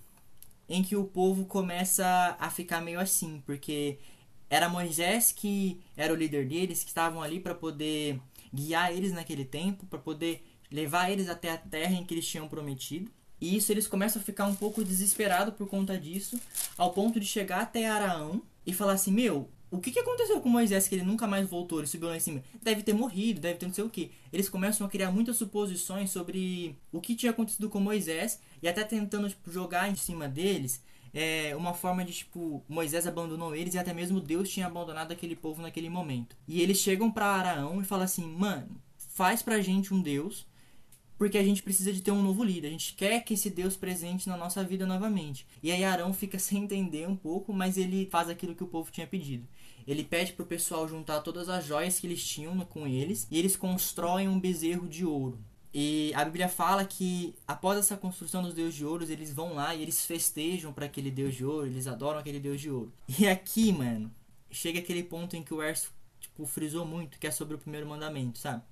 em 0.68 0.84
que 0.84 0.96
o 0.96 1.06
povo 1.06 1.46
começa 1.46 2.36
a 2.40 2.50
ficar 2.50 2.82
meio 2.82 3.00
assim, 3.00 3.42
porque 3.46 4.00
era 4.50 4.68
Moisés 4.68 5.32
que 5.32 5.80
era 5.96 6.12
o 6.12 6.16
líder 6.16 6.48
deles, 6.48 6.84
que 6.84 6.90
estavam 6.90 7.22
ali 7.22 7.40
para 7.40 7.54
poder 7.54 8.20
guiar 8.54 8.92
eles 8.92 9.12
naquele 9.14 9.46
tempo, 9.46 9.86
para 9.86 10.00
poder 10.00 10.44
levar 10.72 11.12
eles 11.12 11.30
até 11.30 11.52
a 11.52 11.58
terra 11.58 11.94
em 11.94 12.04
que 12.04 12.14
eles 12.14 12.28
tinham 12.28 12.48
prometido. 12.48 13.12
E 13.42 13.56
isso 13.56 13.72
eles 13.72 13.88
começam 13.88 14.22
a 14.22 14.26
ficar 14.26 14.46
um 14.46 14.56
pouco 14.56 14.84
desesperados 14.84 15.54
por 15.54 15.68
conta 15.68 15.98
disso, 15.98 16.40
ao 16.78 16.92
ponto 16.92 17.20
de 17.20 17.26
chegar 17.26 17.62
até 17.62 17.88
Araão 17.88 18.42
e 18.66 18.74
falar 18.74 18.94
assim: 18.94 19.12
Meu, 19.12 19.50
o 19.72 19.80
que, 19.80 19.92
que 19.92 20.00
aconteceu 20.00 20.42
com 20.42 20.50
Moisés 20.50 20.88
que 20.88 20.96
ele 20.96 21.04
nunca 21.04 21.28
mais 21.28 21.48
voltou? 21.48 21.80
Ele 21.80 21.88
subiu 21.88 22.10
lá 22.10 22.18
em 22.18 22.20
cima. 22.20 22.44
Deve 22.62 22.82
ter 22.82 22.94
morrido, 22.94 23.40
deve 23.40 23.60
ter 23.60 23.68
não 23.68 23.74
sei 23.74 23.84
o 23.84 23.90
que. 23.90 24.12
Eles 24.34 24.50
começam 24.50 24.86
a 24.86 24.90
criar 24.90 25.12
muitas 25.12 25.38
suposições 25.38 26.10
sobre 26.10 26.76
o 26.92 27.00
que 27.00 27.16
tinha 27.16 27.32
acontecido 27.32 27.70
com 27.70 27.80
Moisés 27.80 28.40
e 28.62 28.68
até 28.68 28.84
tentando 28.84 29.30
tipo, 29.30 29.52
jogar 29.52 29.90
em 29.90 29.96
cima 29.96 30.28
deles 30.28 30.82
é, 31.14 31.56
uma 31.56 31.74
forma 31.74 32.04
de 32.04 32.14
tipo 32.14 32.64
Moisés 32.68 33.08
abandonou 33.08 33.56
eles 33.56 33.74
e 33.74 33.78
até 33.78 33.94
mesmo 33.94 34.20
Deus 34.20 34.50
tinha 34.50 34.68
abandonado 34.68 35.12
aquele 35.12 35.36
povo 35.36 35.62
naquele 35.62 35.90
momento. 35.90 36.36
E 36.48 36.62
eles 36.62 36.78
chegam 36.78 37.12
para 37.12 37.26
Araão 37.26 37.82
e 37.82 37.86
falam 37.86 38.06
assim: 38.06 38.26
Mano, 38.26 38.82
faz 38.98 39.42
pra 39.42 39.62
gente 39.62 39.94
um 39.94 40.02
Deus 40.02 40.48
porque 41.20 41.38
a 41.38 41.44
gente 41.44 41.62
precisa 41.62 41.92
de 41.92 42.02
ter 42.02 42.12
um 42.12 42.24
novo 42.24 42.46
líder. 42.46 42.70
A 42.70 42.72
gente 42.72 42.94
quer 42.94 43.20
que 43.26 43.34
esse 43.34 43.50
Deus 43.50 43.76
presente 43.76 44.30
na 44.30 44.38
nossa 44.38 44.64
vida 44.64 44.88
novamente. 44.88 45.46
E 45.62 45.70
aí 45.70 45.84
Arão 45.84 46.14
fica 46.14 46.40
sem 46.40 46.64
entender 46.64 47.06
um 47.10 47.16
pouco, 47.16 47.54
mas 47.54 47.78
ele 47.78 48.08
faz 48.10 48.30
aquilo 48.30 48.56
que 48.56 48.64
o 48.64 48.68
povo 48.68 48.90
tinha 48.90 49.06
pedido. 49.06 49.46
Ele 49.86 50.04
pede 50.04 50.32
pro 50.32 50.46
pessoal 50.46 50.88
juntar 50.88 51.20
todas 51.20 51.50
as 51.50 51.66
joias 51.66 52.00
que 52.00 52.08
eles 52.08 52.26
tinham 52.26 52.58
com 52.62 52.88
eles 52.88 53.28
e 53.30 53.38
eles 53.38 53.58
constroem 53.58 54.30
um 54.30 54.40
bezerro 54.40 54.88
de 54.88 55.06
ouro. 55.06 55.38
E 55.74 56.14
a 56.16 56.24
Bíblia 56.24 56.48
fala 56.48 56.86
que 56.86 57.36
após 57.46 57.78
essa 57.78 57.98
construção 57.98 58.42
dos 58.42 58.54
deuses 58.54 58.76
de 58.76 58.86
ouro, 58.86 59.04
eles 59.04 59.34
vão 59.34 59.54
lá 59.54 59.76
e 59.76 59.82
eles 59.82 60.06
festejam 60.06 60.72
para 60.72 60.86
aquele 60.86 61.12
deus 61.12 61.36
de 61.36 61.44
ouro, 61.44 61.68
eles 61.68 61.86
adoram 61.86 62.20
aquele 62.20 62.40
deus 62.40 62.62
de 62.62 62.72
ouro. 62.72 62.94
E 63.20 63.28
aqui, 63.28 63.74
mano, 63.74 64.10
chega 64.50 64.80
aquele 64.80 65.04
ponto 65.04 65.36
em 65.36 65.44
que 65.44 65.54
o 65.54 65.62
Erso 65.62 65.92
tipo 66.20 66.46
frisou 66.46 66.86
muito, 66.86 67.20
que 67.20 67.28
é 67.28 67.32
sobre 67.32 67.56
o 67.56 67.60
primeiro 67.60 67.88
mandamento, 67.88 68.40
sabe? 68.40 68.64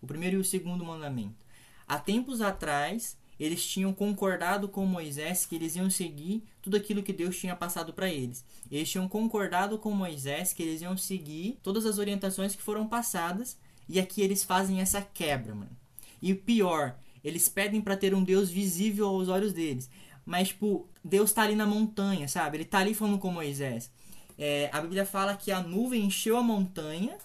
O 0.00 0.06
primeiro 0.06 0.36
e 0.36 0.38
o 0.38 0.44
segundo 0.44 0.84
mandamento. 0.84 1.47
Há 1.88 1.98
tempos 1.98 2.42
atrás, 2.42 3.16
eles 3.40 3.64
tinham 3.64 3.92
concordado 3.94 4.68
com 4.68 4.84
Moisés 4.84 5.46
que 5.46 5.54
eles 5.54 5.74
iam 5.76 5.88
seguir 5.88 6.42
tudo 6.60 6.76
aquilo 6.76 7.02
que 7.02 7.12
Deus 7.12 7.38
tinha 7.38 7.56
passado 7.56 7.92
para 7.92 8.10
eles. 8.10 8.44
Eles 8.70 8.90
tinham 8.90 9.08
concordado 9.08 9.78
com 9.78 9.90
Moisés 9.92 10.52
que 10.52 10.62
eles 10.62 10.82
iam 10.82 10.96
seguir 10.96 11.58
todas 11.62 11.86
as 11.86 11.98
orientações 11.98 12.54
que 12.54 12.62
foram 12.62 12.86
passadas, 12.86 13.56
e 13.88 13.98
aqui 13.98 14.20
eles 14.20 14.44
fazem 14.44 14.80
essa 14.80 15.00
quebra, 15.00 15.54
mano. 15.54 15.76
E 16.20 16.32
o 16.32 16.36
pior, 16.36 16.98
eles 17.24 17.48
pedem 17.48 17.80
para 17.80 17.96
ter 17.96 18.14
um 18.14 18.22
Deus 18.22 18.50
visível 18.50 19.06
aos 19.08 19.28
olhos 19.28 19.52
deles. 19.52 19.88
Mas, 20.26 20.48
tipo, 20.48 20.86
Deus 21.02 21.32
tá 21.32 21.42
ali 21.42 21.54
na 21.54 21.64
montanha, 21.64 22.28
sabe? 22.28 22.58
Ele 22.58 22.64
tá 22.66 22.80
ali 22.80 22.92
falando 22.92 23.18
com 23.18 23.32
Moisés. 23.32 23.90
É, 24.36 24.68
a 24.72 24.80
Bíblia 24.82 25.06
fala 25.06 25.34
que 25.34 25.50
a 25.50 25.62
nuvem 25.62 26.04
encheu 26.04 26.36
a 26.36 26.42
montanha 26.42 27.16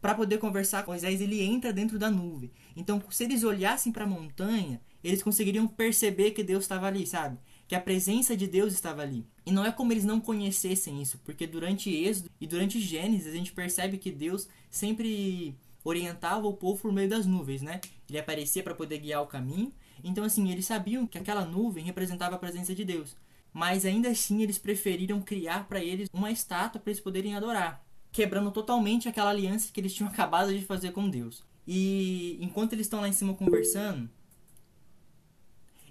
para 0.00 0.14
poder 0.14 0.38
conversar 0.38 0.84
com 0.84 0.92
Moisés, 0.92 1.20
ele 1.20 1.42
entra 1.42 1.72
dentro 1.72 1.98
da 1.98 2.10
nuvem. 2.10 2.50
Então, 2.76 3.02
se 3.10 3.24
eles 3.24 3.42
olhassem 3.42 3.90
para 3.90 4.04
a 4.04 4.06
montanha, 4.06 4.80
eles 5.02 5.22
conseguiriam 5.22 5.66
perceber 5.66 6.32
que 6.32 6.44
Deus 6.44 6.64
estava 6.64 6.86
ali, 6.86 7.06
sabe? 7.06 7.38
Que 7.66 7.74
a 7.74 7.80
presença 7.80 8.36
de 8.36 8.46
Deus 8.46 8.72
estava 8.72 9.02
ali. 9.02 9.26
E 9.46 9.50
não 9.50 9.64
é 9.64 9.72
como 9.72 9.92
eles 9.92 10.04
não 10.04 10.20
conhecessem 10.20 11.00
isso, 11.00 11.18
porque 11.24 11.46
durante 11.46 11.90
Êxodo 11.90 12.30
e 12.40 12.46
durante 12.46 12.80
Gênesis 12.80 13.32
a 13.32 13.36
gente 13.36 13.52
percebe 13.52 13.96
que 13.96 14.12
Deus 14.12 14.48
sempre 14.70 15.56
orientava 15.82 16.46
o 16.46 16.52
povo 16.52 16.82
por 16.82 16.92
meio 16.92 17.08
das 17.08 17.24
nuvens, 17.24 17.62
né? 17.62 17.80
Ele 18.08 18.18
aparecia 18.18 18.62
para 18.62 18.74
poder 18.74 18.98
guiar 18.98 19.22
o 19.22 19.26
caminho. 19.26 19.72
Então, 20.04 20.24
assim, 20.24 20.50
eles 20.50 20.66
sabiam 20.66 21.06
que 21.06 21.16
aquela 21.16 21.44
nuvem 21.44 21.84
representava 21.84 22.36
a 22.36 22.38
presença 22.38 22.74
de 22.74 22.84
Deus. 22.84 23.16
Mas 23.52 23.86
ainda 23.86 24.10
assim, 24.10 24.42
eles 24.42 24.58
preferiram 24.58 25.22
criar 25.22 25.66
para 25.66 25.82
eles 25.82 26.10
uma 26.12 26.30
estátua 26.30 26.80
para 26.80 26.90
eles 26.90 27.00
poderem 27.00 27.34
adorar 27.34 27.86
quebrando 28.16 28.50
totalmente 28.50 29.10
aquela 29.10 29.28
aliança 29.28 29.70
que 29.70 29.78
eles 29.78 29.92
tinham 29.92 30.08
acabado 30.10 30.50
de 30.50 30.64
fazer 30.64 30.90
com 30.92 31.06
Deus. 31.06 31.44
E 31.66 32.38
enquanto 32.40 32.72
eles 32.72 32.86
estão 32.86 33.00
lá 33.00 33.08
em 33.08 33.12
cima 33.12 33.34
conversando, 33.34 34.08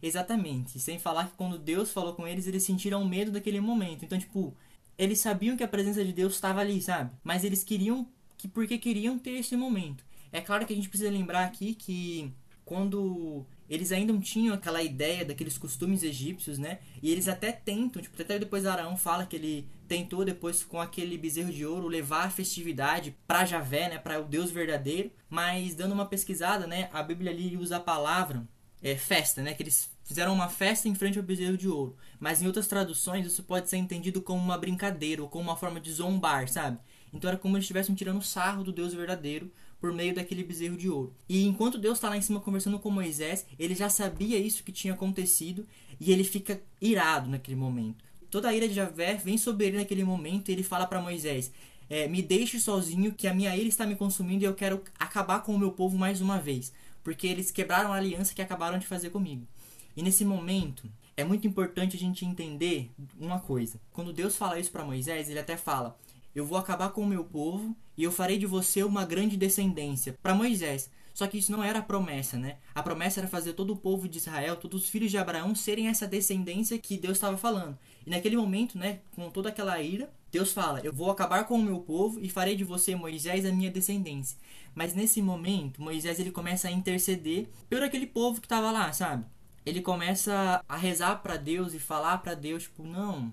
exatamente, 0.01 0.79
sem 0.79 0.99
falar 0.99 1.27
que 1.27 1.35
quando 1.35 1.57
Deus 1.57 1.91
falou 1.91 2.13
com 2.13 2.27
eles, 2.27 2.47
eles 2.47 2.63
sentiram 2.63 3.03
medo 3.05 3.31
daquele 3.31 3.59
momento. 3.59 4.05
Então, 4.05 4.17
tipo, 4.17 4.55
eles 4.97 5.19
sabiam 5.19 5.57
que 5.57 5.63
a 5.63 5.67
presença 5.67 6.03
de 6.03 6.13
Deus 6.13 6.35
estava 6.35 6.61
ali, 6.61 6.81
sabe? 6.81 7.11
Mas 7.23 7.43
eles 7.43 7.63
queriam 7.63 8.07
que 8.37 8.47
porque 8.47 8.77
queriam 8.77 9.17
ter 9.17 9.31
esse 9.31 9.55
momento. 9.55 10.03
É 10.31 10.41
claro 10.41 10.65
que 10.65 10.73
a 10.73 10.75
gente 10.75 10.89
precisa 10.89 11.09
lembrar 11.09 11.45
aqui 11.45 11.73
que 11.73 12.31
quando 12.63 13.45
eles 13.69 13.91
ainda 13.91 14.13
não 14.13 14.21
tinham 14.21 14.53
aquela 14.53 14.81
ideia 14.81 15.25
daqueles 15.25 15.57
costumes 15.57 16.03
egípcios, 16.03 16.57
né? 16.57 16.79
E 17.01 17.11
eles 17.11 17.27
até 17.27 17.51
tentam, 17.51 18.01
tipo, 18.01 18.21
até 18.21 18.37
depois 18.37 18.65
Arão 18.65 18.97
fala 18.97 19.25
que 19.25 19.35
ele 19.35 19.67
tentou 19.87 20.25
depois 20.25 20.63
com 20.63 20.79
aquele 20.79 21.17
bezerro 21.17 21.51
de 21.51 21.65
ouro 21.65 21.87
levar 21.87 22.25
a 22.25 22.29
festividade 22.29 23.15
para 23.27 23.45
Javé, 23.45 23.89
né, 23.89 23.97
para 23.97 24.19
o 24.19 24.25
Deus 24.25 24.51
verdadeiro, 24.51 25.11
mas 25.29 25.75
dando 25.75 25.93
uma 25.93 26.05
pesquisada, 26.05 26.67
né, 26.67 26.89
a 26.91 27.01
Bíblia 27.03 27.31
ali 27.31 27.55
usa 27.57 27.77
a 27.77 27.79
palavra 27.79 28.47
é, 28.81 28.95
festa, 28.95 29.41
né, 29.41 29.53
que 29.53 29.63
eles 29.63 29.89
fizeram 30.03 30.33
uma 30.33 30.49
festa 30.49 30.87
em 30.87 30.95
frente 30.95 31.17
ao 31.17 31.23
bezerro 31.23 31.57
de 31.57 31.67
ouro. 31.67 31.95
Mas 32.19 32.41
em 32.41 32.47
outras 32.47 32.67
traduções 32.67 33.25
isso 33.25 33.43
pode 33.43 33.69
ser 33.69 33.77
entendido 33.77 34.21
como 34.21 34.41
uma 34.41 34.57
brincadeira 34.57 35.21
ou 35.21 35.29
como 35.29 35.45
uma 35.45 35.57
forma 35.57 35.79
de 35.79 35.91
zombar, 35.91 36.47
sabe? 36.47 36.79
Então 37.11 37.29
era 37.29 37.37
como 37.37 37.55
eles 37.55 37.63
estivessem 37.63 37.95
tirando 37.95 38.21
sarro 38.21 38.63
do 38.63 38.71
Deus 38.71 38.93
verdadeiro 38.93 39.51
por 39.79 39.91
meio 39.93 40.13
daquele 40.13 40.43
bezerro 40.43 40.77
de 40.77 40.89
ouro. 40.89 41.13
E 41.27 41.45
enquanto 41.45 41.77
Deus 41.77 41.97
está 41.97 42.09
lá 42.09 42.17
em 42.17 42.21
cima 42.21 42.39
conversando 42.39 42.79
com 42.79 42.89
Moisés, 42.89 43.45
ele 43.57 43.75
já 43.75 43.89
sabia 43.89 44.37
isso 44.37 44.63
que 44.63 44.71
tinha 44.71 44.93
acontecido 44.93 45.65
e 45.99 46.11
ele 46.11 46.23
fica 46.23 46.61
irado 46.81 47.29
naquele 47.29 47.55
momento. 47.55 48.03
Toda 48.35 48.49
a 48.49 48.53
ira 48.53 48.67
de 48.67 48.73
Javé 48.73 49.15
vem 49.15 49.37
sobre 49.37 49.65
ele 49.65 49.77
naquele 49.77 50.03
momento 50.03 50.49
e 50.49 50.51
ele 50.51 50.61
fala 50.61 50.85
para 50.85 50.99
Moisés: 50.99 51.53
é, 51.89 52.05
Me 52.05 52.21
deixe 52.21 52.59
sozinho, 52.59 53.13
que 53.13 53.29
a 53.29 53.33
minha 53.33 53.55
ira 53.55 53.69
está 53.69 53.85
me 53.87 53.95
consumindo 53.95 54.43
e 54.43 54.45
eu 54.45 54.53
quero 54.53 54.83
acabar 54.99 55.41
com 55.41 55.55
o 55.55 55.57
meu 55.57 55.71
povo 55.71 55.97
mais 55.97 56.19
uma 56.19 56.37
vez, 56.37 56.73
porque 57.01 57.27
eles 57.27 57.49
quebraram 57.49 57.93
a 57.93 57.95
aliança 57.95 58.35
que 58.35 58.41
acabaram 58.41 58.77
de 58.77 58.85
fazer 58.85 59.09
comigo. 59.09 59.47
E 59.95 60.03
nesse 60.03 60.25
momento, 60.25 60.83
é 61.15 61.23
muito 61.23 61.47
importante 61.47 61.95
a 61.95 61.99
gente 61.99 62.25
entender 62.25 62.91
uma 63.17 63.39
coisa. 63.39 63.79
Quando 63.93 64.11
Deus 64.11 64.35
fala 64.35 64.59
isso 64.59 64.69
para 64.69 64.83
Moisés, 64.83 65.29
ele 65.29 65.39
até 65.39 65.55
fala: 65.55 65.97
Eu 66.35 66.45
vou 66.45 66.57
acabar 66.57 66.89
com 66.89 67.03
o 67.03 67.07
meu 67.07 67.23
povo 67.23 67.73
e 67.97 68.03
eu 68.03 68.11
farei 68.11 68.37
de 68.37 68.45
você 68.45 68.83
uma 68.83 69.05
grande 69.05 69.37
descendência. 69.37 70.19
Para 70.21 70.35
Moisés. 70.35 70.91
Só 71.15 71.25
que 71.27 71.37
isso 71.37 71.49
não 71.49 71.63
era 71.63 71.79
a 71.79 71.81
promessa, 71.81 72.37
né? 72.37 72.57
A 72.75 72.83
promessa 72.83 73.21
era 73.21 73.27
fazer 73.29 73.53
todo 73.53 73.71
o 73.71 73.77
povo 73.77 74.05
de 74.05 74.17
Israel, 74.17 74.57
todos 74.57 74.83
os 74.83 74.89
filhos 74.89 75.09
de 75.09 75.17
Abraão 75.17 75.55
serem 75.55 75.87
essa 75.87 76.05
descendência 76.05 76.77
que 76.77 76.97
Deus 76.97 77.13
estava 77.15 77.37
falando. 77.37 77.79
E 78.05 78.09
naquele 78.09 78.35
momento, 78.35 78.77
né, 78.77 78.99
com 79.15 79.29
toda 79.31 79.47
aquela 79.47 79.81
ira, 79.81 80.11
Deus 80.29 80.51
fala: 80.51 80.81
Eu 80.83 80.91
vou 80.91 81.09
acabar 81.09 81.45
com 81.45 81.55
o 81.55 81.63
meu 81.63 81.79
povo 81.79 82.19
e 82.19 82.27
farei 82.27 82.57
de 82.57 82.65
você, 82.65 82.97
Moisés, 82.97 83.45
a 83.45 83.51
minha 83.53 83.71
descendência. 83.71 84.37
Mas 84.75 84.93
nesse 84.93 85.21
momento, 85.21 85.81
Moisés 85.81 86.19
ele 86.19 86.31
começa 86.31 86.67
a 86.67 86.71
interceder 86.71 87.47
por 87.69 87.81
aquele 87.81 88.05
povo 88.05 88.41
que 88.41 88.45
estava 88.45 88.69
lá, 88.69 88.91
sabe? 88.91 89.23
Ele 89.65 89.81
começa 89.81 90.61
a 90.67 90.75
rezar 90.75 91.15
para 91.23 91.37
Deus 91.37 91.73
e 91.73 91.79
falar 91.79 92.17
para 92.17 92.35
Deus, 92.35 92.63
tipo, 92.63 92.83
não, 92.83 93.31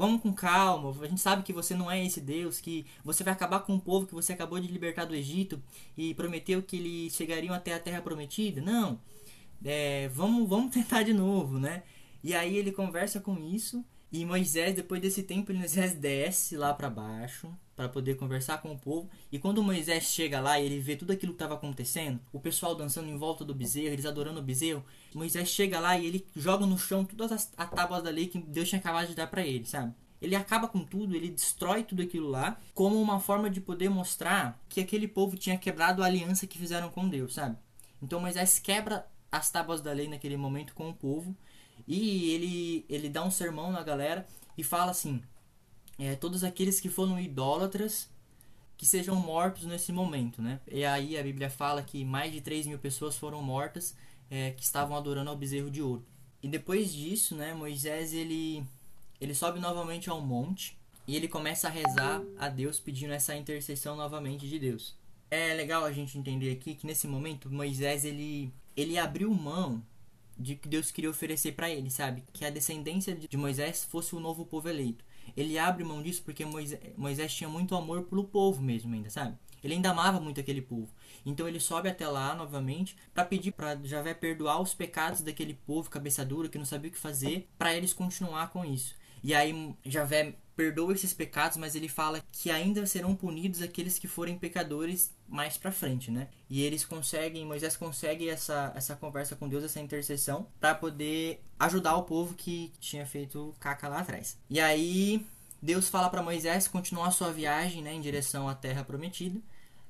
Vamos 0.00 0.22
com 0.22 0.32
calma, 0.32 0.96
a 0.98 1.06
gente 1.06 1.20
sabe 1.20 1.42
que 1.42 1.52
você 1.52 1.74
não 1.74 1.90
é 1.90 2.02
esse 2.02 2.22
Deus, 2.22 2.58
que 2.58 2.86
você 3.04 3.22
vai 3.22 3.34
acabar 3.34 3.60
com 3.60 3.74
o 3.74 3.78
povo 3.78 4.06
que 4.06 4.14
você 4.14 4.32
acabou 4.32 4.58
de 4.58 4.66
libertar 4.66 5.04
do 5.04 5.14
Egito 5.14 5.62
e 5.94 6.14
prometeu 6.14 6.62
que 6.62 6.76
eles 6.76 7.14
chegariam 7.14 7.52
até 7.52 7.74
a 7.74 7.78
terra 7.78 8.00
prometida. 8.00 8.62
Não, 8.62 8.98
é, 9.62 10.08
vamos, 10.08 10.48
vamos 10.48 10.72
tentar 10.72 11.02
de 11.02 11.12
novo, 11.12 11.58
né? 11.58 11.82
E 12.24 12.32
aí 12.34 12.56
ele 12.56 12.72
conversa 12.72 13.20
com 13.20 13.38
isso 13.38 13.84
e 14.10 14.24
Moisés, 14.24 14.74
depois 14.74 15.02
desse 15.02 15.22
tempo, 15.22 15.52
Moisés 15.52 15.92
desce 15.92 16.56
lá 16.56 16.72
para 16.72 16.88
baixo 16.88 17.54
para 17.80 17.88
poder 17.88 18.16
conversar 18.16 18.60
com 18.60 18.72
o 18.72 18.78
povo. 18.78 19.08
E 19.32 19.38
quando 19.38 19.62
Moisés 19.62 20.04
chega 20.04 20.38
lá 20.38 20.60
e 20.60 20.66
ele 20.66 20.78
vê 20.80 20.96
tudo 20.96 21.12
aquilo 21.12 21.32
que 21.32 21.36
estava 21.36 21.54
acontecendo, 21.54 22.20
o 22.30 22.38
pessoal 22.38 22.74
dançando 22.74 23.08
em 23.08 23.16
volta 23.16 23.42
do 23.42 23.54
bezerro, 23.54 23.94
eles 23.94 24.04
adorando 24.04 24.38
o 24.38 24.42
bezerro, 24.42 24.84
Moisés 25.14 25.48
chega 25.48 25.80
lá 25.80 25.98
e 25.98 26.04
ele 26.04 26.26
joga 26.36 26.66
no 26.66 26.78
chão 26.78 27.06
todas 27.06 27.32
as, 27.32 27.52
as 27.56 27.70
tábuas 27.70 28.02
da 28.02 28.10
lei 28.10 28.26
que 28.26 28.38
Deus 28.38 28.68
tinha 28.68 28.78
acabado 28.78 29.08
de 29.08 29.14
dar 29.14 29.28
para 29.28 29.46
ele, 29.46 29.64
sabe? 29.64 29.94
Ele 30.20 30.36
acaba 30.36 30.68
com 30.68 30.84
tudo, 30.84 31.16
ele 31.16 31.30
destrói 31.30 31.82
tudo 31.82 32.02
aquilo 32.02 32.28
lá, 32.28 32.60
como 32.74 33.00
uma 33.00 33.18
forma 33.18 33.48
de 33.48 33.62
poder 33.62 33.88
mostrar 33.88 34.60
que 34.68 34.82
aquele 34.82 35.08
povo 35.08 35.38
tinha 35.38 35.56
quebrado 35.56 36.02
a 36.02 36.06
aliança 36.06 36.46
que 36.46 36.58
fizeram 36.58 36.90
com 36.90 37.08
Deus, 37.08 37.32
sabe? 37.32 37.56
Então 38.02 38.20
Moisés 38.20 38.58
quebra 38.58 39.06
as 39.32 39.50
tábuas 39.50 39.80
da 39.80 39.90
lei 39.90 40.06
naquele 40.06 40.36
momento 40.36 40.74
com 40.74 40.90
o 40.90 40.94
povo 40.94 41.34
e 41.88 42.30
ele, 42.34 42.84
ele 42.90 43.08
dá 43.08 43.24
um 43.24 43.30
sermão 43.30 43.72
na 43.72 43.82
galera 43.82 44.26
e 44.58 44.62
fala 44.62 44.90
assim: 44.90 45.22
é, 46.00 46.16
todos 46.16 46.42
aqueles 46.42 46.80
que 46.80 46.88
foram 46.88 47.20
idólatras 47.20 48.08
que 48.76 48.86
sejam 48.86 49.14
mortos 49.16 49.64
nesse 49.66 49.92
momento, 49.92 50.40
né? 50.40 50.58
E 50.66 50.82
aí 50.82 51.18
a 51.18 51.22
Bíblia 51.22 51.50
fala 51.50 51.82
que 51.82 52.02
mais 52.02 52.32
de 52.32 52.40
3 52.40 52.66
mil 52.66 52.78
pessoas 52.78 53.18
foram 53.18 53.42
mortas 53.42 53.94
é, 54.30 54.52
que 54.52 54.62
estavam 54.62 54.96
adorando 54.96 55.28
ao 55.28 55.36
bezerro 55.36 55.70
de 55.70 55.82
ouro. 55.82 56.02
E 56.42 56.48
depois 56.48 56.90
disso, 56.90 57.34
né, 57.34 57.52
Moisés 57.52 58.14
ele, 58.14 58.64
ele 59.20 59.34
sobe 59.34 59.60
novamente 59.60 60.08
ao 60.08 60.22
monte 60.22 60.78
e 61.06 61.14
ele 61.14 61.28
começa 61.28 61.68
a 61.68 61.70
rezar 61.70 62.22
a 62.38 62.48
Deus 62.48 62.80
pedindo 62.80 63.12
essa 63.12 63.36
intercessão 63.36 63.94
novamente 63.94 64.48
de 64.48 64.58
Deus. 64.58 64.96
É 65.30 65.52
legal 65.52 65.84
a 65.84 65.92
gente 65.92 66.16
entender 66.16 66.50
aqui 66.52 66.74
que 66.74 66.86
nesse 66.86 67.06
momento 67.06 67.50
Moisés 67.50 68.06
ele, 68.06 68.50
ele 68.74 68.96
abriu 68.96 69.30
mão 69.34 69.82
de 70.38 70.56
que 70.56 70.66
Deus 70.66 70.90
queria 70.90 71.10
oferecer 71.10 71.52
para 71.52 71.68
ele, 71.68 71.90
sabe? 71.90 72.24
Que 72.32 72.46
a 72.46 72.50
descendência 72.50 73.14
de 73.14 73.36
Moisés 73.36 73.84
fosse 73.84 74.16
o 74.16 74.20
novo 74.20 74.46
povo 74.46 74.70
eleito. 74.70 75.04
Ele 75.36 75.58
abre 75.58 75.84
mão 75.84 76.02
disso 76.02 76.22
porque 76.22 76.44
Moisés, 76.44 76.80
Moisés 76.96 77.34
tinha 77.34 77.48
muito 77.48 77.74
amor 77.74 78.02
pelo 78.04 78.24
povo 78.24 78.62
mesmo 78.62 78.92
ainda, 78.94 79.10
sabe? 79.10 79.36
Ele 79.62 79.74
ainda 79.74 79.90
amava 79.90 80.20
muito 80.20 80.40
aquele 80.40 80.62
povo. 80.62 80.88
Então 81.24 81.46
ele 81.46 81.60
sobe 81.60 81.88
até 81.88 82.08
lá 82.08 82.34
novamente 82.34 82.96
para 83.12 83.24
pedir 83.24 83.52
para 83.52 83.78
Javé 83.84 84.14
perdoar 84.14 84.60
os 84.60 84.74
pecados 84.74 85.20
daquele 85.20 85.54
povo 85.54 85.90
cabeça 85.90 86.24
dura 86.24 86.48
que 86.48 86.58
não 86.58 86.64
sabia 86.64 86.90
o 86.90 86.92
que 86.92 86.98
fazer, 86.98 87.48
para 87.58 87.74
eles 87.74 87.92
continuar 87.92 88.50
com 88.50 88.64
isso. 88.64 88.94
E 89.22 89.34
aí 89.34 89.74
Javé 89.84 90.34
perdoa 90.60 90.92
esses 90.92 91.14
pecados, 91.14 91.56
mas 91.56 91.74
ele 91.74 91.88
fala 91.88 92.22
que 92.30 92.50
ainda 92.50 92.84
serão 92.84 93.14
punidos 93.16 93.62
aqueles 93.62 93.98
que 93.98 94.06
forem 94.06 94.36
pecadores 94.38 95.10
mais 95.26 95.56
para 95.56 95.72
frente, 95.72 96.10
né? 96.10 96.28
E 96.50 96.60
eles 96.60 96.84
conseguem, 96.84 97.46
Moisés 97.46 97.78
consegue 97.78 98.28
essa, 98.28 98.70
essa 98.76 98.94
conversa 98.94 99.34
com 99.34 99.48
Deus, 99.48 99.64
essa 99.64 99.80
intercessão, 99.80 100.46
para 100.60 100.74
poder 100.74 101.42
ajudar 101.58 101.96
o 101.96 102.02
povo 102.02 102.34
que 102.34 102.70
tinha 102.78 103.06
feito 103.06 103.54
caca 103.58 103.88
lá 103.88 104.00
atrás. 104.00 104.36
E 104.50 104.60
aí 104.60 105.26
Deus 105.62 105.88
fala 105.88 106.10
para 106.10 106.22
Moisés 106.22 106.68
continuar 106.68 107.10
sua 107.10 107.32
viagem, 107.32 107.80
né, 107.80 107.94
em 107.94 108.00
direção 108.02 108.46
à 108.46 108.54
terra 108.54 108.84
prometida. 108.84 109.40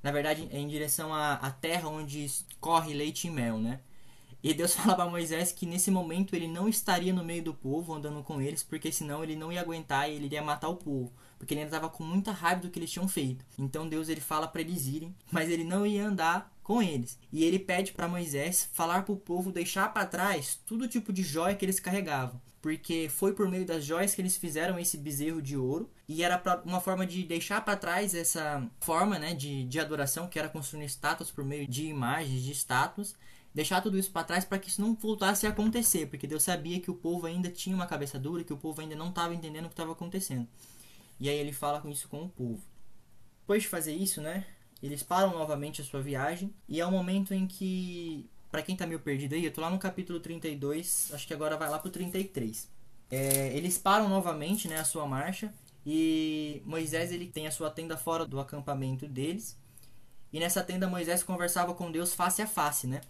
Na 0.04 0.12
verdade, 0.12 0.48
é 0.52 0.58
em 0.58 0.68
direção 0.68 1.12
à, 1.12 1.34
à 1.34 1.50
terra 1.50 1.88
onde 1.88 2.30
corre 2.60 2.94
leite 2.94 3.26
e 3.26 3.30
mel, 3.30 3.58
né? 3.58 3.80
E 4.42 4.54
Deus 4.54 4.72
fala 4.74 4.94
para 4.94 5.10
Moisés 5.10 5.52
que 5.52 5.66
nesse 5.66 5.90
momento 5.90 6.34
ele 6.34 6.48
não 6.48 6.68
estaria 6.68 7.12
no 7.12 7.24
meio 7.24 7.42
do 7.42 7.54
povo 7.54 7.94
andando 7.94 8.22
com 8.22 8.40
eles, 8.40 8.62
porque 8.62 8.90
senão 8.90 9.22
ele 9.22 9.36
não 9.36 9.52
ia 9.52 9.60
aguentar 9.60 10.08
e 10.10 10.14
ele 10.14 10.26
iria 10.26 10.42
matar 10.42 10.68
o 10.68 10.76
povo, 10.76 11.12
porque 11.38 11.54
ele 11.54 11.60
ainda 11.60 11.76
estava 11.76 11.92
com 11.92 12.04
muita 12.04 12.32
raiva 12.32 12.62
do 12.62 12.70
que 12.70 12.78
eles 12.78 12.90
tinham 12.90 13.08
feito. 13.08 13.44
Então 13.58 13.88
Deus 13.88 14.08
ele 14.08 14.20
fala 14.20 14.48
para 14.48 14.60
eles 14.60 14.86
irem, 14.86 15.14
mas 15.30 15.50
ele 15.50 15.64
não 15.64 15.86
ia 15.86 16.06
andar 16.06 16.52
com 16.62 16.82
eles. 16.82 17.18
E 17.32 17.44
ele 17.44 17.58
pede 17.58 17.92
para 17.92 18.08
Moisés 18.08 18.70
falar 18.72 19.02
para 19.02 19.12
o 19.12 19.16
povo 19.16 19.52
deixar 19.52 19.92
para 19.92 20.06
trás 20.06 20.60
todo 20.66 20.88
tipo 20.88 21.12
de 21.12 21.22
joia 21.22 21.56
que 21.56 21.64
eles 21.64 21.80
carregavam, 21.80 22.40
porque 22.62 23.08
foi 23.08 23.32
por 23.32 23.48
meio 23.48 23.66
das 23.66 23.84
joias 23.84 24.14
que 24.14 24.22
eles 24.22 24.36
fizeram 24.36 24.78
esse 24.78 24.96
bezerro 24.96 25.42
de 25.42 25.56
ouro 25.56 25.90
e 26.08 26.22
era 26.22 26.40
uma 26.64 26.80
forma 26.80 27.06
de 27.06 27.24
deixar 27.24 27.64
para 27.64 27.76
trás 27.76 28.14
essa 28.14 28.64
forma, 28.80 29.18
né, 29.18 29.34
de, 29.34 29.64
de 29.64 29.80
adoração 29.80 30.28
que 30.28 30.38
era 30.38 30.48
construir 30.48 30.84
estátuas 30.84 31.30
por 31.30 31.44
meio 31.44 31.66
de 31.66 31.86
imagens 31.86 32.42
de 32.42 32.52
estátuas 32.52 33.16
deixar 33.54 33.80
tudo 33.80 33.98
isso 33.98 34.10
para 34.10 34.24
trás 34.24 34.44
para 34.44 34.58
que 34.58 34.68
isso 34.68 34.80
não 34.80 34.94
voltasse 34.94 35.46
a 35.46 35.50
acontecer, 35.50 36.06
porque 36.06 36.26
Deus 36.26 36.42
sabia 36.42 36.80
que 36.80 36.90
o 36.90 36.94
povo 36.94 37.26
ainda 37.26 37.50
tinha 37.50 37.74
uma 37.74 37.86
cabeça 37.86 38.18
dura, 38.18 38.44
que 38.44 38.52
o 38.52 38.56
povo 38.56 38.80
ainda 38.80 38.94
não 38.94 39.08
estava 39.08 39.34
entendendo 39.34 39.64
o 39.64 39.68
que 39.68 39.74
estava 39.74 39.92
acontecendo. 39.92 40.46
E 41.18 41.28
aí 41.28 41.36
ele 41.36 41.52
fala 41.52 41.80
com 41.80 41.88
isso 41.90 42.08
com 42.08 42.22
o 42.22 42.28
povo. 42.28 42.62
Depois 43.40 43.62
de 43.62 43.68
fazer 43.68 43.94
isso, 43.94 44.20
né, 44.20 44.46
eles 44.82 45.02
param 45.02 45.30
novamente 45.32 45.80
a 45.80 45.84
sua 45.84 46.00
viagem 46.00 46.54
e 46.68 46.80
é 46.80 46.86
o 46.86 46.90
momento 46.90 47.34
em 47.34 47.46
que, 47.46 48.28
para 48.50 48.62
quem 48.62 48.76
tá 48.76 48.86
meio 48.86 49.00
perdido 49.00 49.34
aí, 49.34 49.44
eu 49.44 49.52
tô 49.52 49.60
lá 49.60 49.70
no 49.70 49.78
capítulo 49.78 50.20
32, 50.20 51.10
acho 51.12 51.26
que 51.26 51.34
agora 51.34 51.56
vai 51.56 51.68
lá 51.68 51.78
pro 51.78 51.90
33. 51.90 52.68
É, 53.10 53.56
eles 53.56 53.76
param 53.76 54.08
novamente, 54.08 54.68
né, 54.68 54.78
a 54.78 54.84
sua 54.84 55.06
marcha 55.06 55.52
e 55.84 56.62
Moisés 56.64 57.10
ele 57.10 57.26
tem 57.26 57.46
a 57.46 57.50
sua 57.50 57.70
tenda 57.70 57.96
fora 57.96 58.24
do 58.24 58.38
acampamento 58.38 59.08
deles. 59.08 59.58
E 60.32 60.38
nessa 60.38 60.62
tenda 60.62 60.86
Moisés 60.86 61.22
conversava 61.24 61.74
com 61.74 61.90
Deus 61.90 62.14
face 62.14 62.40
a 62.40 62.46
face, 62.46 62.86
né? 62.86 63.00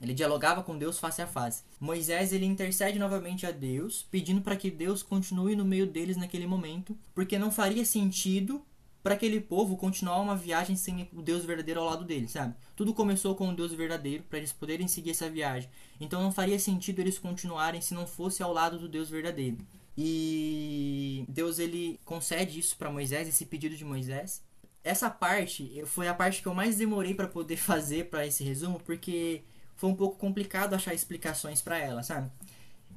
Ele 0.00 0.14
dialogava 0.14 0.62
com 0.62 0.78
Deus 0.78 0.98
face 0.98 1.20
a 1.20 1.26
face. 1.26 1.62
Moisés 1.78 2.32
ele 2.32 2.46
intercede 2.46 2.98
novamente 2.98 3.46
a 3.46 3.50
Deus, 3.50 4.06
pedindo 4.10 4.40
para 4.40 4.56
que 4.56 4.70
Deus 4.70 5.02
continue 5.02 5.54
no 5.54 5.64
meio 5.64 5.86
deles 5.86 6.16
naquele 6.16 6.46
momento, 6.46 6.96
porque 7.14 7.38
não 7.38 7.50
faria 7.50 7.84
sentido 7.84 8.64
para 9.02 9.14
aquele 9.14 9.40
povo 9.40 9.76
continuar 9.76 10.20
uma 10.20 10.36
viagem 10.36 10.76
sem 10.76 11.08
o 11.12 11.22
Deus 11.22 11.44
verdadeiro 11.44 11.80
ao 11.80 11.86
lado 11.86 12.04
deles, 12.04 12.32
sabe? 12.32 12.54
Tudo 12.76 12.94
começou 12.94 13.34
com 13.34 13.48
o 13.48 13.54
Deus 13.54 13.72
verdadeiro 13.72 14.24
para 14.24 14.38
eles 14.38 14.52
poderem 14.52 14.88
seguir 14.88 15.10
essa 15.10 15.28
viagem. 15.28 15.70
Então 16.00 16.22
não 16.22 16.32
faria 16.32 16.58
sentido 16.58 17.00
eles 17.00 17.18
continuarem 17.18 17.80
se 17.80 17.94
não 17.94 18.06
fosse 18.06 18.42
ao 18.42 18.52
lado 18.52 18.78
do 18.78 18.88
Deus 18.88 19.08
verdadeiro. 19.08 19.58
E 19.96 21.24
Deus 21.28 21.58
ele 21.58 21.98
concede 22.04 22.58
isso 22.58 22.76
para 22.76 22.90
Moisés, 22.90 23.28
esse 23.28 23.44
pedido 23.46 23.76
de 23.76 23.84
Moisés. 23.84 24.42
Essa 24.82 25.10
parte 25.10 25.82
foi 25.86 26.08
a 26.08 26.14
parte 26.14 26.40
que 26.40 26.48
eu 26.48 26.54
mais 26.54 26.76
demorei 26.76 27.14
para 27.14 27.28
poder 27.28 27.56
fazer 27.58 28.08
para 28.08 28.26
esse 28.26 28.44
resumo, 28.44 28.80
porque 28.84 29.42
foi 29.80 29.88
um 29.88 29.94
pouco 29.94 30.18
complicado 30.18 30.74
achar 30.74 30.92
explicações 30.92 31.62
para 31.62 31.78
ela, 31.78 32.02
sabe? 32.02 32.30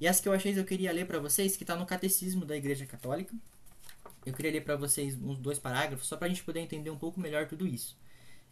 E 0.02 0.06
as 0.06 0.20
que 0.20 0.28
eu 0.28 0.34
achei 0.34 0.60
eu 0.60 0.66
queria 0.66 0.92
ler 0.92 1.08
para 1.08 1.18
vocês, 1.18 1.56
que 1.56 1.64
está 1.64 1.78
no 1.78 1.86
Catecismo 1.86 2.44
da 2.44 2.58
Igreja 2.58 2.86
Católica. 2.86 3.34
Eu 4.26 4.34
queria 4.34 4.52
ler 4.52 4.66
para 4.66 4.76
vocês 4.76 5.16
uns 5.16 5.38
dois 5.38 5.58
parágrafos, 5.58 6.06
só 6.06 6.18
para 6.18 6.26
a 6.26 6.30
gente 6.30 6.44
poder 6.44 6.60
entender 6.60 6.90
um 6.90 6.98
pouco 6.98 7.22
melhor 7.22 7.48
tudo 7.48 7.66
isso. 7.66 7.98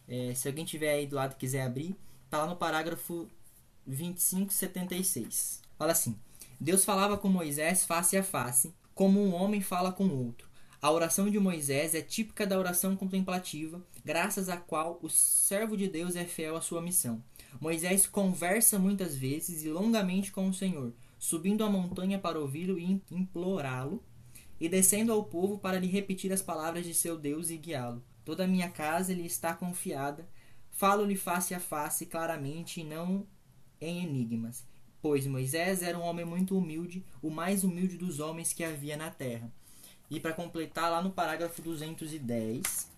É, 0.08 0.32
se 0.34 0.48
alguém 0.48 0.64
tiver 0.64 0.94
aí 0.94 1.06
do 1.06 1.16
lado 1.16 1.34
e 1.34 1.36
quiser 1.36 1.60
abrir, 1.60 1.94
tá 2.30 2.38
lá 2.38 2.46
no 2.46 2.56
parágrafo 2.56 3.28
2576. 3.86 5.60
Fala 5.76 5.92
assim: 5.92 6.18
Deus 6.58 6.86
falava 6.86 7.18
com 7.18 7.28
Moisés 7.28 7.84
face 7.84 8.16
a 8.16 8.22
face, 8.22 8.74
como 8.94 9.22
um 9.22 9.34
homem 9.34 9.60
fala 9.60 9.92
com 9.92 10.08
outro. 10.08 10.48
A 10.80 10.90
oração 10.90 11.28
de 11.28 11.38
Moisés 11.38 11.94
é 11.94 12.00
típica 12.00 12.46
da 12.46 12.58
oração 12.58 12.96
contemplativa, 12.96 13.84
graças 14.02 14.48
à 14.48 14.56
qual 14.56 14.98
o 15.02 15.10
servo 15.10 15.76
de 15.76 15.86
Deus 15.86 16.16
é 16.16 16.24
fiel 16.24 16.56
à 16.56 16.62
sua 16.62 16.80
missão. 16.80 17.22
Moisés 17.60 18.06
conversa 18.06 18.78
muitas 18.78 19.16
vezes 19.16 19.64
e 19.64 19.68
longamente 19.68 20.32
com 20.32 20.48
o 20.48 20.54
Senhor, 20.54 20.92
subindo 21.18 21.64
a 21.64 21.70
montanha 21.70 22.18
para 22.18 22.40
ouvi-lo 22.40 22.78
e 22.78 23.00
implorá-lo, 23.10 24.02
e 24.60 24.68
descendo 24.68 25.12
ao 25.12 25.24
povo 25.24 25.58
para 25.58 25.78
lhe 25.78 25.88
repetir 25.88 26.32
as 26.32 26.40
palavras 26.40 26.84
de 26.84 26.94
seu 26.94 27.18
Deus 27.18 27.50
e 27.50 27.56
guiá-lo. 27.56 28.02
Toda 28.24 28.44
a 28.44 28.46
minha 28.46 28.70
casa 28.70 29.12
lhe 29.12 29.26
está 29.26 29.54
confiada, 29.54 30.28
falo-lhe 30.70 31.16
face 31.16 31.54
a 31.54 31.60
face, 31.60 32.06
claramente, 32.06 32.80
e 32.80 32.84
não 32.84 33.26
em 33.80 34.04
enigmas. 34.04 34.64
Pois 35.00 35.26
Moisés 35.26 35.82
era 35.82 35.98
um 35.98 36.02
homem 36.02 36.24
muito 36.24 36.56
humilde, 36.56 37.04
o 37.20 37.28
mais 37.28 37.64
humilde 37.64 37.98
dos 37.98 38.20
homens 38.20 38.52
que 38.52 38.62
havia 38.62 38.96
na 38.96 39.10
terra. 39.10 39.52
E 40.08 40.20
para 40.20 40.32
completar, 40.32 40.90
lá 40.90 41.02
no 41.02 41.10
parágrafo 41.10 41.60
210 41.60 42.88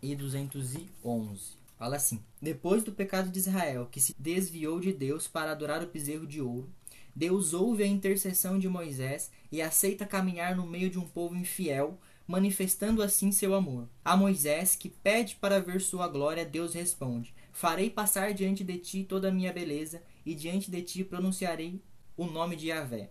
e 0.00 0.14
211. 0.14 1.55
Fala 1.76 1.96
assim: 1.96 2.24
Depois 2.40 2.82
do 2.82 2.92
pecado 2.92 3.30
de 3.30 3.38
Israel, 3.38 3.86
que 3.90 4.00
se 4.00 4.14
desviou 4.18 4.80
de 4.80 4.92
Deus 4.92 5.28
para 5.28 5.52
adorar 5.52 5.82
o 5.82 5.86
bezerro 5.86 6.26
de 6.26 6.40
ouro, 6.40 6.72
Deus 7.14 7.54
ouve 7.54 7.82
a 7.82 7.86
intercessão 7.86 8.58
de 8.58 8.68
Moisés 8.68 9.30
e 9.50 9.62
aceita 9.62 10.04
caminhar 10.04 10.56
no 10.56 10.66
meio 10.66 10.90
de 10.90 10.98
um 10.98 11.06
povo 11.06 11.34
infiel, 11.34 11.98
manifestando 12.26 13.02
assim 13.02 13.30
seu 13.30 13.54
amor. 13.54 13.88
A 14.04 14.16
Moisés, 14.16 14.74
que 14.74 14.88
pede 14.88 15.36
para 15.36 15.60
ver 15.60 15.80
sua 15.80 16.08
glória, 16.08 16.44
Deus 16.44 16.74
responde: 16.74 17.34
Farei 17.52 17.90
passar 17.90 18.34
diante 18.34 18.64
de 18.64 18.78
ti 18.78 19.04
toda 19.04 19.28
a 19.28 19.32
minha 19.32 19.52
beleza, 19.52 20.02
e 20.24 20.34
diante 20.34 20.70
de 20.70 20.82
ti 20.82 21.04
pronunciarei 21.04 21.82
o 22.16 22.26
nome 22.26 22.56
de 22.56 22.68
Yahvé. 22.68 23.10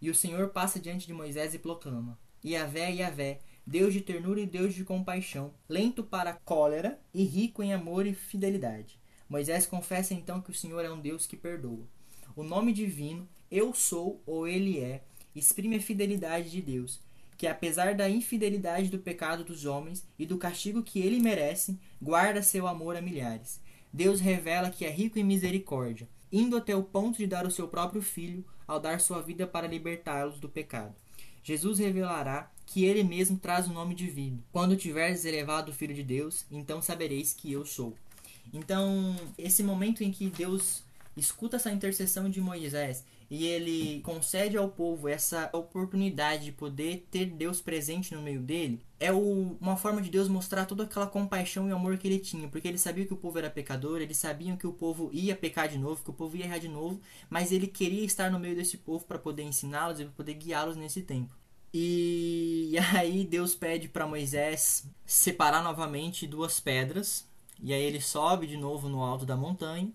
E 0.00 0.10
o 0.10 0.14
Senhor 0.14 0.48
passa 0.48 0.80
diante 0.80 1.06
de 1.06 1.14
Moisés 1.14 1.54
e 1.54 1.58
proclama: 1.58 2.18
Yahvé, 2.44 2.90
Yahvé, 2.90 3.40
Deus 3.66 3.92
de 3.94 4.00
ternura 4.00 4.40
e 4.40 4.46
Deus 4.46 4.74
de 4.74 4.84
compaixão, 4.84 5.54
lento 5.68 6.02
para 6.02 6.30
a 6.30 6.34
cólera 6.34 6.98
e 7.14 7.22
rico 7.24 7.62
em 7.62 7.72
amor 7.72 8.06
e 8.06 8.12
fidelidade. 8.12 9.00
Moisés 9.28 9.66
confessa 9.66 10.12
então 10.12 10.40
que 10.40 10.50
o 10.50 10.54
Senhor 10.54 10.84
é 10.84 10.90
um 10.90 11.00
Deus 11.00 11.26
que 11.26 11.36
perdoa. 11.36 11.86
O 12.34 12.42
nome 12.42 12.72
divino, 12.72 13.28
eu 13.50 13.72
sou 13.72 14.22
ou 14.26 14.48
ele 14.48 14.80
é, 14.80 15.04
exprime 15.34 15.76
a 15.76 15.80
fidelidade 15.80 16.50
de 16.50 16.60
Deus, 16.60 17.00
que 17.38 17.46
apesar 17.46 17.94
da 17.94 18.08
infidelidade 18.08 18.88
do 18.88 18.98
pecado 18.98 19.44
dos 19.44 19.64
homens 19.64 20.06
e 20.18 20.26
do 20.26 20.38
castigo 20.38 20.82
que 20.82 21.00
ele 21.00 21.18
merece, 21.18 21.78
guarda 22.00 22.42
seu 22.42 22.66
amor 22.66 22.96
a 22.96 23.00
milhares. 23.00 23.60
Deus 23.92 24.20
revela 24.20 24.70
que 24.70 24.84
é 24.84 24.90
rico 24.90 25.18
em 25.18 25.24
misericórdia, 25.24 26.08
indo 26.30 26.56
até 26.56 26.74
o 26.74 26.82
ponto 26.82 27.18
de 27.18 27.26
dar 27.26 27.46
o 27.46 27.50
seu 27.50 27.68
próprio 27.68 28.02
filho 28.02 28.44
ao 28.66 28.80
dar 28.80 29.00
sua 29.00 29.22
vida 29.22 29.46
para 29.46 29.66
libertá-los 29.66 30.40
do 30.40 30.48
pecado. 30.48 30.94
Jesus 31.42 31.78
revelará 31.78 32.51
que 32.66 32.84
ele 32.84 33.02
mesmo 33.02 33.38
traz 33.38 33.66
o 33.66 33.72
nome 33.72 33.94
divino. 33.94 34.42
Quando 34.52 34.76
tiveres 34.76 35.24
elevado 35.24 35.70
o 35.70 35.74
Filho 35.74 35.94
de 35.94 36.02
Deus, 36.02 36.44
então 36.50 36.80
sabereis 36.80 37.32
que 37.32 37.52
eu 37.52 37.64
sou. 37.64 37.94
Então, 38.52 39.16
esse 39.38 39.62
momento 39.62 40.02
em 40.02 40.10
que 40.10 40.28
Deus 40.28 40.82
escuta 41.16 41.56
essa 41.56 41.70
intercessão 41.70 42.28
de 42.28 42.40
Moisés 42.40 43.04
e 43.30 43.46
ele 43.46 44.02
concede 44.02 44.58
ao 44.58 44.68
povo 44.68 45.08
essa 45.08 45.48
oportunidade 45.54 46.44
de 46.44 46.52
poder 46.52 47.06
ter 47.10 47.26
Deus 47.26 47.62
presente 47.62 48.14
no 48.14 48.20
meio 48.20 48.42
dele, 48.42 48.78
é 49.00 49.10
o, 49.10 49.56
uma 49.58 49.74
forma 49.74 50.02
de 50.02 50.10
Deus 50.10 50.28
mostrar 50.28 50.66
toda 50.66 50.84
aquela 50.84 51.06
compaixão 51.06 51.66
e 51.66 51.72
amor 51.72 51.96
que 51.96 52.06
ele 52.06 52.18
tinha, 52.18 52.46
porque 52.48 52.68
ele 52.68 52.76
sabia 52.76 53.06
que 53.06 53.14
o 53.14 53.16
povo 53.16 53.38
era 53.38 53.48
pecador, 53.48 54.02
eles 54.02 54.18
sabiam 54.18 54.54
que 54.54 54.66
o 54.66 54.72
povo 54.72 55.08
ia 55.14 55.34
pecar 55.34 55.66
de 55.66 55.78
novo, 55.78 56.04
que 56.04 56.10
o 56.10 56.12
povo 56.12 56.36
ia 56.36 56.44
errar 56.44 56.58
de 56.58 56.68
novo, 56.68 57.00
mas 57.30 57.50
ele 57.52 57.66
queria 57.66 58.04
estar 58.04 58.30
no 58.30 58.38
meio 58.38 58.54
desse 58.54 58.76
povo 58.76 59.06
para 59.06 59.18
poder 59.18 59.44
ensiná-los 59.44 59.98
e 59.98 60.04
poder 60.04 60.34
guiá-los 60.34 60.76
nesse 60.76 61.00
tempo. 61.00 61.34
E, 61.72 62.74
aí 62.94 63.24
Deus 63.24 63.54
pede 63.54 63.88
para 63.88 64.06
Moisés 64.06 64.86
separar 65.06 65.62
novamente 65.62 66.26
duas 66.26 66.60
pedras. 66.60 67.26
E 67.62 67.72
aí 67.72 67.82
ele 67.82 68.00
sobe 68.00 68.46
de 68.46 68.56
novo 68.56 68.88
no 68.88 69.02
alto 69.02 69.24
da 69.24 69.36
montanha. 69.36 69.92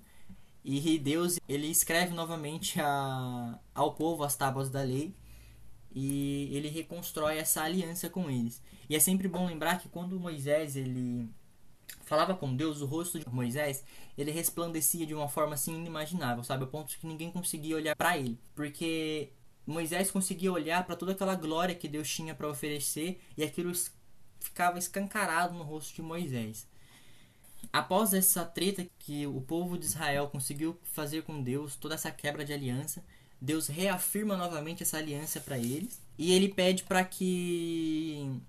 E 0.63 0.97
Deus 0.99 1.39
ele 1.47 1.67
escreve 1.67 2.13
novamente 2.13 2.79
a, 2.81 3.59
ao 3.73 3.93
povo 3.93 4.23
as 4.23 4.35
tábuas 4.35 4.69
da 4.69 4.81
lei. 4.81 5.15
E 5.93 6.49
ele 6.51 6.67
reconstrói 6.67 7.37
essa 7.37 7.63
aliança 7.63 8.09
com 8.09 8.29
eles. 8.29 8.61
E 8.89 8.95
é 8.95 8.99
sempre 8.99 9.27
bom 9.27 9.45
lembrar 9.45 9.79
que 9.79 9.89
quando 9.89 10.19
Moisés 10.19 10.75
ele 10.75 11.29
falava 12.03 12.35
com 12.35 12.55
Deus, 12.55 12.81
o 12.81 12.85
rosto 12.85 13.19
de 13.19 13.29
Moisés, 13.29 13.83
ele 14.17 14.31
resplandecia 14.31 15.05
de 15.05 15.13
uma 15.13 15.27
forma 15.27 15.53
assim 15.53 15.75
inimaginável, 15.75 16.43
sabe? 16.43 16.63
A 16.63 16.67
ponto 16.67 16.97
que 16.97 17.07
ninguém 17.07 17.31
conseguia 17.31 17.75
olhar 17.75 17.95
para 17.95 18.17
ele. 18.17 18.39
Porque 18.55 19.31
Moisés 19.67 20.09
conseguia 20.09 20.51
olhar 20.51 20.85
para 20.85 20.95
toda 20.95 21.11
aquela 21.11 21.35
glória 21.35 21.75
que 21.75 21.89
Deus 21.89 22.09
tinha 22.09 22.33
para 22.33 22.49
oferecer 22.49 23.19
e 23.35 23.43
aquilo 23.43 23.73
ficava 24.39 24.79
escancarado 24.79 25.53
no 25.53 25.63
rosto 25.63 25.93
de 25.93 26.01
Moisés. 26.01 26.65
Após 27.73 28.13
essa 28.13 28.45
treta 28.45 28.87
que 28.97 29.27
o 29.27 29.41
povo 29.41 29.77
de 29.77 29.85
Israel 29.85 30.29
conseguiu 30.29 30.79
fazer 30.93 31.23
com 31.23 31.43
Deus, 31.43 31.75
toda 31.75 31.95
essa 31.95 32.09
quebra 32.09 32.45
de 32.45 32.53
aliança, 32.53 33.03
Deus 33.41 33.67
reafirma 33.67 34.37
novamente 34.37 34.83
essa 34.83 34.97
aliança 34.97 35.41
para 35.41 35.57
eles 35.57 36.01
e 36.17 36.31
ele 36.31 36.47
pede 36.47 36.83
para 36.83 37.03
que 37.03 38.39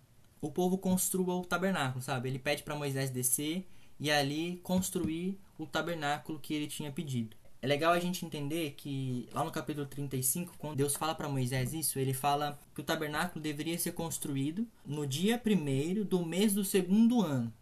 o 0.40 0.52
povo 0.52 0.78
construa 0.78 1.34
o 1.34 1.44
tabernáculo, 1.44 2.00
sabe? 2.00 2.28
Ele 2.28 2.38
pede 2.38 2.62
para 2.62 2.76
Moisés 2.76 3.10
descer 3.10 3.66
e 3.98 4.08
ali 4.10 4.60
construir 4.62 5.36
o 5.58 5.66
tabernáculo 5.66 6.38
que 6.38 6.54
ele 6.54 6.68
tinha 6.68 6.92
pedido. 6.92 7.36
É 7.60 7.66
legal 7.66 7.92
a 7.92 7.98
gente 7.98 8.24
entender 8.24 8.74
que 8.76 9.28
lá 9.32 9.42
no 9.42 9.50
capítulo 9.50 9.84
35, 9.86 10.54
quando 10.58 10.76
Deus 10.76 10.94
fala 10.94 11.14
para 11.14 11.28
Moisés 11.28 11.74
isso, 11.74 11.98
ele 11.98 12.14
fala 12.14 12.58
que 12.72 12.80
o 12.80 12.84
tabernáculo 12.84 13.42
deveria 13.42 13.76
ser 13.76 13.92
construído 13.92 14.66
no 14.86 15.04
dia 15.04 15.36
primeiro 15.36 16.04
do 16.04 16.24
mês 16.24 16.54
do 16.54 16.64
segundo 16.64 17.20
ano. 17.20 17.52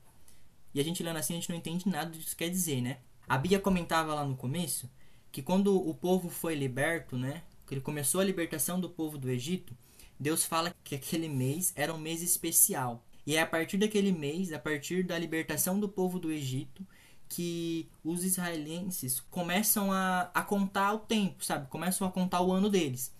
E 0.74 0.80
a 0.80 0.84
gente 0.84 1.02
lendo 1.02 1.16
assim, 1.16 1.32
a 1.32 1.36
gente 1.36 1.48
não 1.48 1.56
entende 1.56 1.88
nada 1.88 2.10
do 2.10 2.18
que 2.18 2.26
isso 2.26 2.36
quer 2.36 2.50
dizer, 2.50 2.82
né? 2.82 2.98
A 3.26 3.38
Bia 3.38 3.58
comentava 3.58 4.14
lá 4.14 4.24
no 4.24 4.36
começo 4.36 4.90
que 5.32 5.40
quando 5.40 5.74
o 5.74 5.94
povo 5.94 6.28
foi 6.28 6.54
liberto, 6.54 7.16
né? 7.16 7.42
Que 7.66 7.72
ele 7.74 7.80
começou 7.80 8.20
a 8.20 8.24
libertação 8.24 8.78
do 8.78 8.90
povo 8.90 9.16
do 9.16 9.30
Egito, 9.30 9.74
Deus 10.20 10.44
fala 10.44 10.74
que 10.84 10.94
aquele 10.94 11.28
mês 11.28 11.72
era 11.74 11.92
um 11.92 11.98
mês 11.98 12.22
especial. 12.22 13.02
E 13.26 13.34
é 13.34 13.40
a 13.40 13.46
partir 13.46 13.78
daquele 13.78 14.12
mês, 14.12 14.52
a 14.52 14.58
partir 14.58 15.02
da 15.02 15.18
libertação 15.18 15.80
do 15.80 15.88
povo 15.88 16.18
do 16.18 16.30
Egito, 16.30 16.86
que 17.28 17.88
os 18.04 18.24
israelenses 18.24 19.20
começam 19.30 19.92
a, 19.92 20.30
a 20.34 20.42
contar 20.42 20.92
o 20.94 20.98
tempo, 20.98 21.44
sabe? 21.44 21.68
Começam 21.68 22.06
a 22.06 22.10
contar 22.10 22.40
o 22.40 22.52
ano 22.52 22.70
deles. 22.70 23.12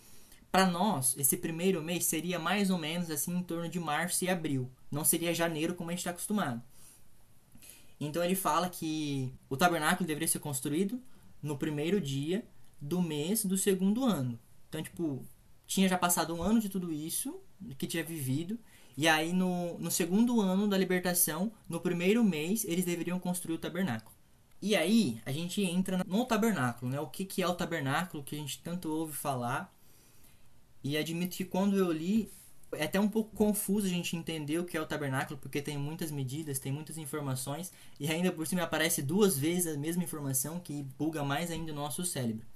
Para 0.50 0.66
nós, 0.66 1.14
esse 1.18 1.36
primeiro 1.36 1.82
mês 1.82 2.06
seria 2.06 2.38
mais 2.38 2.70
ou 2.70 2.78
menos 2.78 3.10
assim 3.10 3.36
em 3.36 3.42
torno 3.42 3.68
de 3.68 3.78
março 3.78 4.24
e 4.24 4.30
abril. 4.30 4.70
Não 4.90 5.04
seria 5.04 5.34
janeiro 5.34 5.74
como 5.74 5.90
a 5.90 5.92
gente 5.92 6.00
está 6.00 6.10
acostumado. 6.10 6.62
Então 8.00 8.22
ele 8.22 8.34
fala 8.34 8.68
que 8.68 9.32
o 9.48 9.56
tabernáculo 9.56 10.06
deveria 10.06 10.28
ser 10.28 10.38
construído 10.38 11.00
no 11.42 11.56
primeiro 11.58 12.00
dia 12.00 12.46
do 12.80 13.02
mês 13.02 13.44
do 13.44 13.56
segundo 13.56 14.04
ano. 14.04 14.38
Então, 14.68 14.82
tipo, 14.82 15.24
tinha 15.66 15.88
já 15.88 15.98
passado 15.98 16.34
um 16.34 16.42
ano 16.42 16.60
de 16.60 16.68
tudo 16.68 16.92
isso 16.92 17.40
que 17.78 17.86
tinha 17.86 18.04
vivido. 18.04 18.58
E 18.96 19.06
aí, 19.06 19.32
no, 19.32 19.78
no 19.78 19.90
segundo 19.90 20.40
ano 20.40 20.66
da 20.66 20.78
libertação, 20.78 21.52
no 21.68 21.80
primeiro 21.80 22.24
mês, 22.24 22.64
eles 22.64 22.84
deveriam 22.84 23.20
construir 23.20 23.56
o 23.56 23.58
tabernáculo. 23.58 24.16
E 24.60 24.74
aí, 24.74 25.20
a 25.26 25.30
gente 25.30 25.62
entra 25.62 26.02
no 26.06 26.24
tabernáculo, 26.24 26.90
né? 26.90 26.98
O 26.98 27.08
que, 27.08 27.24
que 27.26 27.42
é 27.42 27.46
o 27.46 27.54
tabernáculo, 27.54 28.24
que 28.24 28.34
a 28.34 28.38
gente 28.38 28.62
tanto 28.62 28.88
ouve 28.88 29.12
falar. 29.12 29.74
E 30.82 30.96
admito 30.96 31.36
que 31.36 31.44
quando 31.44 31.76
eu 31.76 31.92
li, 31.92 32.30
é 32.72 32.84
até 32.84 32.98
um 32.98 33.08
pouco 33.08 33.36
confuso 33.36 33.86
a 33.86 33.90
gente 33.90 34.16
entender 34.16 34.58
o 34.58 34.64
que 34.64 34.76
é 34.76 34.80
o 34.80 34.86
tabernáculo, 34.86 35.38
porque 35.38 35.60
tem 35.60 35.76
muitas 35.76 36.10
medidas, 36.10 36.58
tem 36.58 36.72
muitas 36.72 36.96
informações, 36.96 37.70
e 38.00 38.10
ainda 38.10 38.32
por 38.32 38.46
cima 38.46 38.62
aparece 38.62 39.02
duas 39.02 39.38
vezes 39.38 39.74
a 39.74 39.78
mesma 39.78 40.04
informação, 40.04 40.58
que 40.58 40.82
buga 40.98 41.22
mais 41.22 41.50
ainda 41.50 41.70
o 41.72 41.74
nosso 41.74 42.02
cérebro. 42.04 42.46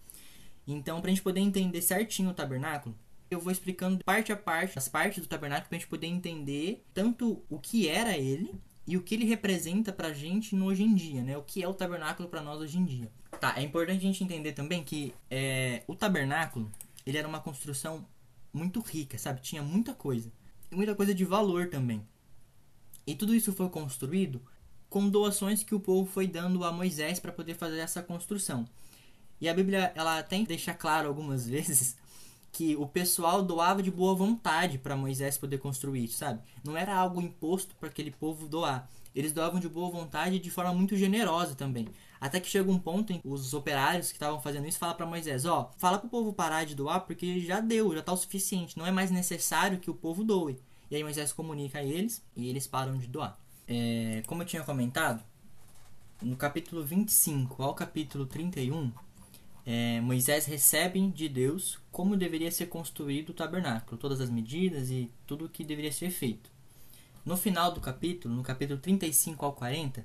Então, 0.67 1.01
para 1.01 1.11
a 1.11 1.15
gente 1.15 1.23
poder 1.23 1.41
entender 1.41 1.83
certinho 1.83 2.31
o 2.31 2.35
tabernáculo, 2.35 2.97
eu 3.31 3.41
vou 3.41 3.53
explicando 3.53 4.05
parte 4.05 4.33
a 4.33 4.37
parte 4.37 4.79
as 4.79 4.89
partes 4.89 5.23
do 5.23 5.29
tabernáculo 5.29 5.69
para 5.69 5.77
a 5.77 5.81
gente 5.81 5.89
poder 5.89 6.07
entender 6.07 6.85
tanto 6.93 7.43
o 7.49 7.59
que 7.59 7.89
era 7.89 8.17
ele 8.17 8.53
e 8.87 8.97
o 8.97 9.03
que 9.03 9.15
ele 9.15 9.25
representa 9.25 9.93
para 9.93 10.09
a 10.09 10.13
gente 10.13 10.57
no 10.57 10.67
hoje 10.67 10.83
em 10.83 10.95
dia, 10.95 11.23
né? 11.23 11.39
O 11.39 11.43
que 11.43 11.63
é 11.63 11.69
o 11.69 11.75
tabernáculo 11.75 12.29
para 12.29 12.43
nós 12.43 12.61
hoje 12.61 12.79
em 12.79 12.85
dia. 12.85 13.11
Tá, 13.41 13.55
é 13.57 13.63
importante 13.63 13.99
a 13.99 14.01
gente 14.01 14.25
entender 14.25 14.53
também 14.53 14.83
que 14.83 15.15
é, 15.31 15.85
o 15.87 15.95
tabernáculo 15.95 16.71
ele 17.07 17.17
era 17.17 17.29
uma 17.29 17.41
construção 17.41 18.05
muito 18.53 18.81
rica, 18.81 19.17
sabe? 19.17 19.41
Tinha 19.41 19.63
muita 19.63 19.95
coisa. 19.95 20.33
E 20.71 20.75
muita 20.75 20.95
coisa 20.95 21.15
de 21.15 21.25
valor 21.25 21.69
também. 21.69 22.07
E 23.07 23.15
tudo 23.15 23.35
isso 23.35 23.53
foi 23.53 23.69
construído 23.69 24.43
com 24.89 25.09
doações 25.09 25.63
que 25.63 25.75
o 25.75 25.81
povo 25.81 26.11
foi 26.11 26.27
dando 26.27 26.65
a 26.65 26.73
Moisés 26.73 27.21
para 27.21 27.33
poder 27.33 27.55
fazer 27.55 27.79
essa 27.79 28.03
construção. 28.03 28.69
E 29.41 29.49
a 29.49 29.55
Bíblia 29.55 29.93
ela 29.95 30.23
tem 30.23 30.45
deixa 30.45 30.75
claro 30.75 31.09
algumas 31.09 31.47
vezes 31.49 31.97
que 32.53 32.77
o 32.77 32.87
pessoal 32.87 33.43
doava 33.43 33.83
de 33.83 33.91
boa 33.91 34.15
vontade 34.15 34.79
para 34.79 34.97
Moisés 34.97 35.39
poder 35.39 35.59
construir, 35.59 36.09
sabe? 36.09 36.41
Não 36.65 36.77
era 36.77 36.95
algo 36.95 37.21
imposto 37.21 37.75
para 37.77 37.89
aquele 37.89 38.11
povo 38.11 38.49
doar. 38.49 38.89
Eles 39.15 39.33
doavam 39.33 39.59
de 39.59 39.69
boa 39.69 39.91
vontade 39.91 40.37
e 40.37 40.41
de 40.41 40.51
forma 40.51 40.73
muito 40.73 40.97
generosa 40.97 41.55
também. 41.55 41.89
Até 42.21 42.39
que 42.39 42.49
chega 42.49 42.71
um 42.71 42.79
ponto 42.79 43.13
em 43.13 43.21
que 43.21 43.27
os 43.27 43.55
operários 43.55 44.09
que 44.09 44.15
estavam 44.15 44.41
fazendo 44.41 44.67
isso 44.67 44.79
falam 44.79 44.97
para 44.97 45.07
Moisés: 45.07 45.45
Ó, 45.45 45.73
fala 45.79 45.99
pro 45.99 46.09
povo 46.09 46.33
parar 46.33 46.65
de 46.65 46.75
doar 46.75 47.01
porque 47.01 47.41
já 47.41 47.61
deu, 47.61 47.95
já 47.95 48.03
tá 48.03 48.13
o 48.13 48.17
suficiente, 48.17 48.79
não 48.79 48.87
é 48.87 48.91
mais 48.91 49.11
necessário 49.11 49.79
que 49.79 49.91
o 49.91 49.95
povo 49.95 50.23
doe. 50.23 50.59
E 50.91 50.97
aí 50.97 51.03
Moisés 51.03 51.33
comunica 51.33 51.79
a 51.79 51.85
eles 51.85 52.23
e 52.37 52.49
eles 52.49 52.67
param 52.67 52.99
de 52.99 53.07
doar. 53.07 53.39
É, 53.67 54.23
como 54.27 54.43
eu 54.43 54.47
tinha 54.47 54.63
comentado, 54.63 55.23
no 56.21 56.37
capítulo 56.37 56.85
25 56.85 57.63
ao 57.63 57.75
capítulo 57.75 58.27
31, 58.27 58.93
é, 59.73 60.01
Moisés 60.01 60.47
recebe 60.47 61.01
de 61.11 61.29
Deus 61.29 61.79
como 61.93 62.17
deveria 62.17 62.51
ser 62.51 62.67
construído 62.67 63.31
o 63.31 63.33
tabernáculo, 63.33 63.97
todas 63.97 64.21
as 64.21 64.29
medidas 64.29 64.91
e 64.91 65.09
tudo 65.29 65.45
o 65.45 65.49
que 65.49 65.63
deveria 65.63 65.93
ser 65.93 66.11
feito. 66.11 66.51
No 67.25 67.37
final 67.37 67.71
do 67.71 67.81
capítulo, 67.81 68.35
no 68.35 68.43
capítulo 68.43 68.81
35 68.81 69.47
ao 69.47 69.53
40, 69.53 70.05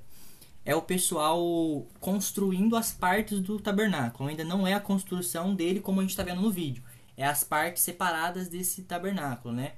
é 0.64 0.76
o 0.76 0.82
pessoal 0.82 1.84
construindo 1.98 2.76
as 2.76 2.92
partes 2.92 3.40
do 3.40 3.58
tabernáculo. 3.58 4.28
Ainda 4.28 4.44
não 4.44 4.64
é 4.64 4.72
a 4.72 4.78
construção 4.78 5.52
dele 5.52 5.80
como 5.80 5.98
a 5.98 6.04
gente 6.04 6.10
está 6.10 6.22
vendo 6.22 6.42
no 6.42 6.52
vídeo. 6.52 6.84
É 7.16 7.26
as 7.26 7.42
partes 7.42 7.82
separadas 7.82 8.46
desse 8.46 8.82
tabernáculo, 8.82 9.52
né? 9.52 9.72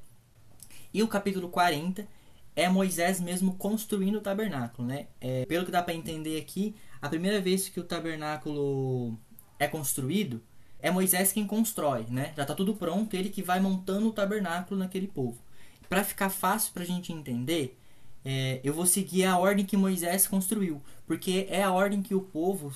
E 0.93 1.03
o 1.03 1.09
capítulo 1.09 1.49
40 1.49 2.07
é 2.55 2.69
Moisés 2.69 3.23
mesmo 3.23 3.55
construindo 3.55 4.17
o 4.17 4.21
tabernáculo, 4.21 4.87
né? 4.87 5.07
É, 5.19 5.47
pelo 5.47 5.65
que 5.65 5.73
dá 5.73 5.83
para 5.83 5.95
entender 5.95 6.39
aqui, 6.39 6.75
a 7.01 7.09
primeira 7.09 7.41
vez 7.41 7.71
que 7.71 7.81
o 7.81 7.85
tabernáculo 7.85 9.19
é 9.59 9.67
construído, 9.67 10.43
é 10.81 10.91
Moisés 10.91 11.33
quem 11.33 11.47
constrói, 11.47 12.07
né? 12.09 12.33
Já 12.37 12.43
está 12.43 12.55
tudo 12.55 12.75
pronto, 12.75 13.15
ele 13.15 13.31
que 13.31 13.43
vai 13.43 13.61
montando 13.61 14.09
o 14.09 14.13
tabernáculo 14.13 14.79
naquele 14.79 15.09
povo. 15.09 15.39
Para 15.89 16.05
ficar 16.05 16.31
fácil 16.31 16.73
para 16.73 16.83
a 16.83 16.87
gente 16.87 17.13
entender, 17.13 17.79
é, 18.25 18.61
eu 18.63 18.73
vou 18.73 18.87
seguir 18.87 19.25
a 19.25 19.39
ordem 19.39 19.65
que 19.65 19.77
Moisés 19.77 20.27
construiu, 20.27 20.83
porque 21.07 21.47
é 21.51 21.63
a 21.63 21.73
ordem 21.73 22.03
que 22.03 22.15
o 22.15 22.21
povo 22.21 22.73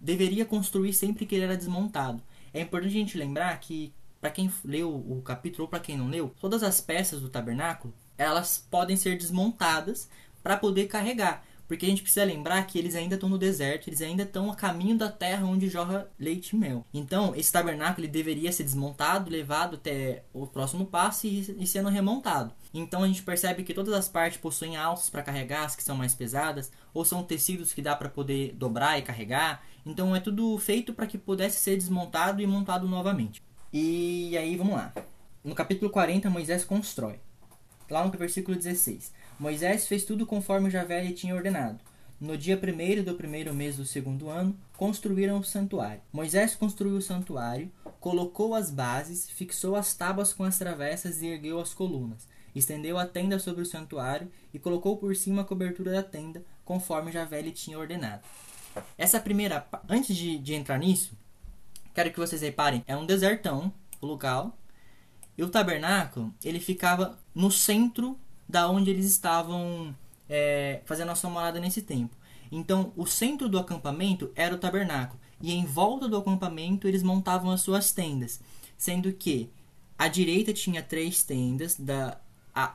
deveria 0.00 0.44
construir 0.44 0.92
sempre 0.92 1.26
que 1.26 1.34
ele 1.34 1.44
era 1.44 1.56
desmontado. 1.56 2.22
É 2.52 2.60
importante 2.60 2.90
a 2.90 2.98
gente 2.98 3.18
lembrar 3.18 3.58
que, 3.58 3.92
para 4.20 4.30
quem 4.30 4.52
leu 4.64 4.94
o 4.94 5.22
capítulo 5.22 5.64
ou 5.64 5.68
para 5.68 5.80
quem 5.80 5.96
não 5.96 6.08
leu, 6.08 6.34
todas 6.40 6.62
as 6.62 6.80
peças 6.80 7.20
do 7.20 7.28
tabernáculo 7.28 7.94
elas 8.22 8.66
podem 8.70 8.96
ser 8.96 9.16
desmontadas 9.18 10.08
para 10.42 10.56
poder 10.56 10.86
carregar. 10.86 11.44
Porque 11.72 11.86
a 11.86 11.88
gente 11.88 12.02
precisa 12.02 12.26
lembrar 12.26 12.66
que 12.66 12.78
eles 12.78 12.94
ainda 12.94 13.14
estão 13.14 13.30
no 13.30 13.38
deserto, 13.38 13.88
eles 13.88 14.02
ainda 14.02 14.24
estão 14.24 14.52
a 14.52 14.54
caminho 14.54 14.94
da 14.94 15.10
terra 15.10 15.46
onde 15.46 15.70
jorra 15.70 16.06
leite 16.18 16.54
e 16.54 16.58
mel. 16.58 16.84
Então, 16.92 17.34
esse 17.34 17.50
tabernáculo 17.50 18.06
deveria 18.06 18.52
ser 18.52 18.64
desmontado, 18.64 19.30
levado 19.30 19.76
até 19.76 20.22
o 20.34 20.46
próximo 20.46 20.84
passo 20.84 21.26
e, 21.26 21.40
e 21.58 21.66
sendo 21.66 21.88
remontado. 21.88 22.52
Então, 22.74 23.02
a 23.02 23.06
gente 23.06 23.22
percebe 23.22 23.64
que 23.64 23.72
todas 23.72 23.94
as 23.94 24.06
partes 24.06 24.38
possuem 24.38 24.76
alças 24.76 25.08
para 25.08 25.22
carregar, 25.22 25.64
as 25.64 25.74
que 25.74 25.82
são 25.82 25.96
mais 25.96 26.14
pesadas, 26.14 26.70
ou 26.92 27.06
são 27.06 27.24
tecidos 27.24 27.72
que 27.72 27.80
dá 27.80 27.96
para 27.96 28.10
poder 28.10 28.52
dobrar 28.52 28.98
e 28.98 29.02
carregar. 29.02 29.64
Então, 29.86 30.14
é 30.14 30.20
tudo 30.20 30.58
feito 30.58 30.92
para 30.92 31.06
que 31.06 31.16
pudesse 31.16 31.58
ser 31.58 31.78
desmontado 31.78 32.42
e 32.42 32.46
montado 32.46 32.86
novamente. 32.86 33.42
E 33.72 34.36
aí, 34.36 34.58
vamos 34.58 34.74
lá. 34.74 34.92
No 35.42 35.54
capítulo 35.54 35.90
40, 35.90 36.28
Moisés 36.28 36.64
constrói. 36.64 37.18
Lá 37.88 38.04
no 38.04 38.10
versículo 38.10 38.58
16. 38.58 39.21
Moisés 39.42 39.88
fez 39.88 40.04
tudo 40.04 40.24
conforme 40.24 40.70
Javé 40.70 41.02
lhe 41.02 41.12
tinha 41.12 41.34
ordenado. 41.34 41.80
No 42.20 42.38
dia 42.38 42.56
primeiro 42.56 43.02
do 43.02 43.16
primeiro 43.16 43.52
mês 43.52 43.76
do 43.76 43.84
segundo 43.84 44.28
ano, 44.30 44.56
construíram 44.76 45.40
o 45.40 45.42
santuário. 45.42 46.00
Moisés 46.12 46.54
construiu 46.54 46.94
o 46.94 47.02
santuário, 47.02 47.68
colocou 47.98 48.54
as 48.54 48.70
bases, 48.70 49.28
fixou 49.28 49.74
as 49.74 49.94
tábuas 49.94 50.32
com 50.32 50.44
as 50.44 50.56
travessas 50.58 51.22
e 51.22 51.26
ergueu 51.26 51.60
as 51.60 51.74
colunas. 51.74 52.28
Estendeu 52.54 52.96
a 52.96 53.04
tenda 53.04 53.36
sobre 53.40 53.62
o 53.62 53.66
santuário 53.66 54.30
e 54.54 54.60
colocou 54.60 54.96
por 54.96 55.16
cima 55.16 55.42
a 55.42 55.44
cobertura 55.44 55.90
da 55.90 56.04
tenda, 56.04 56.44
conforme 56.64 57.10
Javé 57.10 57.42
lhe 57.42 57.50
tinha 57.50 57.76
ordenado. 57.76 58.22
Essa 58.96 59.18
primeira, 59.18 59.66
antes 59.88 60.16
de, 60.16 60.38
de 60.38 60.54
entrar 60.54 60.78
nisso, 60.78 61.18
quero 61.92 62.12
que 62.12 62.20
vocês 62.20 62.42
reparem, 62.42 62.84
é 62.86 62.96
um 62.96 63.04
desertão, 63.04 63.72
o 64.00 64.06
local, 64.06 64.56
e 65.36 65.42
o 65.42 65.50
tabernáculo 65.50 66.32
ele 66.44 66.60
ficava 66.60 67.18
no 67.34 67.50
centro 67.50 68.16
da 68.52 68.68
onde 68.68 68.90
eles 68.90 69.06
estavam 69.06 69.96
é, 70.28 70.82
fazendo 70.84 71.10
a 71.10 71.14
sua 71.14 71.30
morada 71.30 71.58
nesse 71.58 71.80
tempo. 71.80 72.14
Então, 72.52 72.92
o 72.94 73.06
centro 73.06 73.48
do 73.48 73.58
acampamento 73.58 74.30
era 74.36 74.54
o 74.54 74.58
tabernáculo, 74.58 75.18
e 75.40 75.52
em 75.52 75.64
volta 75.64 76.06
do 76.06 76.18
acampamento 76.18 76.86
eles 76.86 77.02
montavam 77.02 77.50
as 77.50 77.62
suas 77.62 77.92
tendas, 77.92 78.40
sendo 78.76 79.10
que 79.10 79.50
à 79.98 80.06
direita 80.06 80.52
tinha 80.52 80.82
três 80.82 81.22
tendas 81.22 81.76
da, 81.76 82.20
a, 82.54 82.72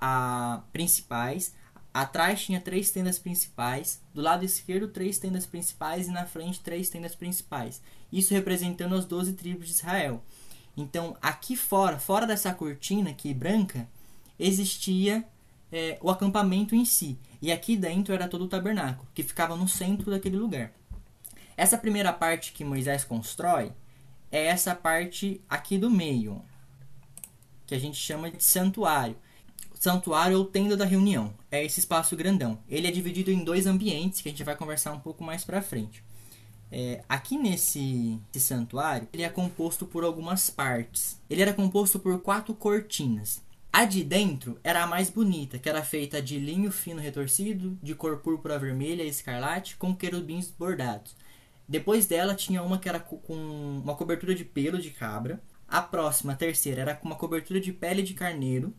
a, 0.55 0.57
principais, 0.73 1.53
atrás 1.93 2.41
tinha 2.41 2.59
três 2.59 2.89
tendas 2.89 3.19
principais, 3.19 4.01
do 4.15 4.21
lado 4.21 4.43
esquerdo 4.43 4.87
três 4.87 5.19
tendas 5.19 5.45
principais 5.45 6.07
e 6.07 6.11
na 6.11 6.25
frente 6.25 6.59
três 6.59 6.89
tendas 6.89 7.13
principais. 7.13 7.79
Isso 8.11 8.33
representando 8.33 8.95
as 8.95 9.05
doze 9.05 9.33
tribos 9.33 9.67
de 9.67 9.73
Israel. 9.73 10.23
Então, 10.75 11.15
aqui 11.21 11.55
fora, 11.55 11.99
fora 11.99 12.25
dessa 12.25 12.51
cortina 12.51 13.11
aqui 13.11 13.31
branca, 13.31 13.87
existia 14.39 15.23
é, 15.71 15.97
o 16.01 16.09
acampamento 16.09 16.75
em 16.75 16.85
si. 16.85 17.17
E 17.41 17.51
aqui 17.51 17.75
dentro 17.75 18.13
era 18.13 18.27
todo 18.27 18.45
o 18.45 18.47
tabernáculo, 18.47 19.07
que 19.13 19.23
ficava 19.23 19.55
no 19.55 19.67
centro 19.67 20.09
daquele 20.11 20.37
lugar. 20.37 20.71
Essa 21.55 21.77
primeira 21.77 22.13
parte 22.13 22.51
que 22.51 22.63
Moisés 22.63 23.03
constrói 23.03 23.71
é 24.31 24.45
essa 24.45 24.75
parte 24.75 25.41
aqui 25.49 25.77
do 25.77 25.89
meio, 25.89 26.41
que 27.65 27.75
a 27.75 27.79
gente 27.79 27.97
chama 27.97 28.29
de 28.29 28.43
santuário. 28.43 29.15
Santuário 29.73 30.37
ou 30.39 30.45
tenda 30.45 30.75
da 30.75 30.85
reunião. 30.85 31.33
É 31.51 31.63
esse 31.63 31.79
espaço 31.79 32.15
grandão. 32.15 32.57
Ele 32.67 32.87
é 32.87 32.91
dividido 32.91 33.31
em 33.31 33.43
dois 33.43 33.67
ambientes 33.67 34.21
que 34.21 34.27
a 34.27 34.31
gente 34.31 34.43
vai 34.43 34.55
conversar 34.55 34.91
um 34.91 34.99
pouco 34.99 35.23
mais 35.23 35.43
pra 35.43 35.61
frente. 35.61 36.03
É, 36.71 37.03
aqui 37.07 37.37
nesse, 37.37 38.19
santuário, 38.37 39.07
ele 39.13 39.23
é 39.23 39.29
composto 39.29 39.85
por 39.85 40.03
algumas 40.03 40.49
partes. 40.49 41.19
Ele 41.29 41.41
era 41.41 41.53
composto 41.53 41.99
por 41.99 42.19
quatro 42.21 42.53
cortinas. 42.53 43.41
A 43.71 43.85
de 43.85 44.03
dentro 44.03 44.59
era 44.63 44.83
a 44.83 44.87
mais 44.87 45.09
bonita, 45.09 45.59
que 45.59 45.69
era 45.69 45.83
feita 45.83 46.21
de 46.21 46.39
linho 46.39 46.71
fino 46.71 46.99
retorcido, 46.99 47.77
de 47.81 47.93
cor 47.93 48.17
púrpura 48.17 48.57
vermelha 48.57 49.03
e 49.03 49.09
escarlate, 49.09 49.75
com 49.77 49.95
querubins 49.95 50.49
bordados. 50.49 51.15
Depois 51.67 52.05
dela 52.05 52.33
tinha 52.33 52.63
uma 52.63 52.79
que 52.79 52.87
era 52.89 52.99
com 52.99 53.35
uma 53.83 53.95
cobertura 53.95 54.33
de 54.33 54.45
pelo 54.45 54.79
de 54.79 54.89
cabra. 54.89 55.41
A 55.67 55.81
próxima, 55.81 56.33
a 56.33 56.35
terceira, 56.35 56.81
era 56.81 56.95
com 56.95 57.05
uma 57.05 57.15
cobertura 57.15 57.59
de 57.59 57.73
pele 57.73 58.01
de 58.01 58.13
carneiro, 58.13 58.73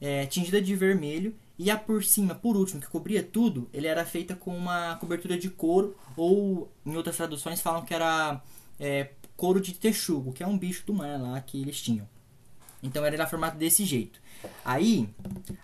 é, 0.00 0.26
tingida 0.26 0.60
de 0.60 0.74
vermelho. 0.74 1.34
E 1.58 1.70
a 1.70 1.76
por 1.76 2.04
cima, 2.04 2.34
por 2.34 2.56
último, 2.56 2.80
que 2.80 2.88
cobria 2.88 3.22
tudo, 3.22 3.68
ele 3.72 3.86
era 3.86 4.04
feita 4.04 4.34
com 4.36 4.56
uma 4.56 4.96
cobertura 4.96 5.38
de 5.38 5.48
couro, 5.48 5.96
ou 6.16 6.70
em 6.84 6.96
outras 6.96 7.16
traduções 7.16 7.60
falam 7.60 7.84
que 7.84 7.94
era 7.94 8.42
é, 8.78 9.10
couro 9.36 9.60
de 9.60 9.74
texugo, 9.74 10.32
que 10.32 10.42
é 10.42 10.46
um 10.46 10.58
bicho 10.58 10.84
do 10.86 10.92
mar 10.94 11.20
lá 11.20 11.40
que 11.40 11.60
eles 11.60 11.80
tinham. 11.80 12.08
Então 12.82 13.04
era 13.04 13.26
formato 13.26 13.56
desse 13.56 13.84
jeito. 13.84 14.20
Aí, 14.64 15.08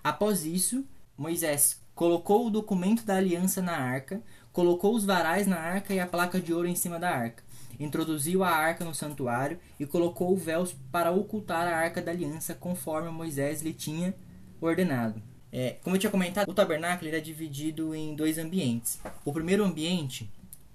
após 0.03 0.45
isso, 0.45 0.85
Moisés 1.17 1.81
colocou 1.95 2.47
o 2.47 2.51
documento 2.51 3.05
da 3.05 3.17
aliança 3.17 3.63
na 3.63 3.77
arca, 3.77 4.21
colocou 4.53 4.95
os 4.95 5.05
varais 5.05 5.47
na 5.47 5.59
arca 5.59 5.95
e 5.95 6.01
a 6.01 6.07
placa 6.07 6.41
de 6.41 6.53
ouro 6.53 6.69
em 6.69 6.75
cima 6.75 6.99
da 6.99 7.11
arca. 7.11 7.43
Introduziu 7.79 8.45
a 8.45 8.51
arca 8.51 8.85
no 8.85 8.95
santuário 8.95 9.59
e 9.79 9.87
colocou 9.87 10.33
o 10.33 10.37
véu 10.37 10.67
para 10.93 11.11
ocultar 11.11 11.67
a 11.67 11.77
arca 11.77 12.01
da 12.01 12.13
aliança, 12.13 12.55
conforme 12.55 13.11
Moisés 13.11 13.63
lhe 13.63 13.73
tinha 13.73 14.15
ordenado. 14.61 15.21
É, 15.53 15.77
como 15.83 15.95
eu 15.95 16.01
tinha 16.01 16.11
comentado, 16.11 16.49
o 16.49 16.55
tabernáculo 16.55 17.09
era 17.09 17.21
dividido 17.21 17.95
em 17.95 18.15
dois 18.15 18.39
ambientes. 18.39 19.01
O 19.25 19.33
primeiro 19.33 19.65
ambiente 19.65 20.29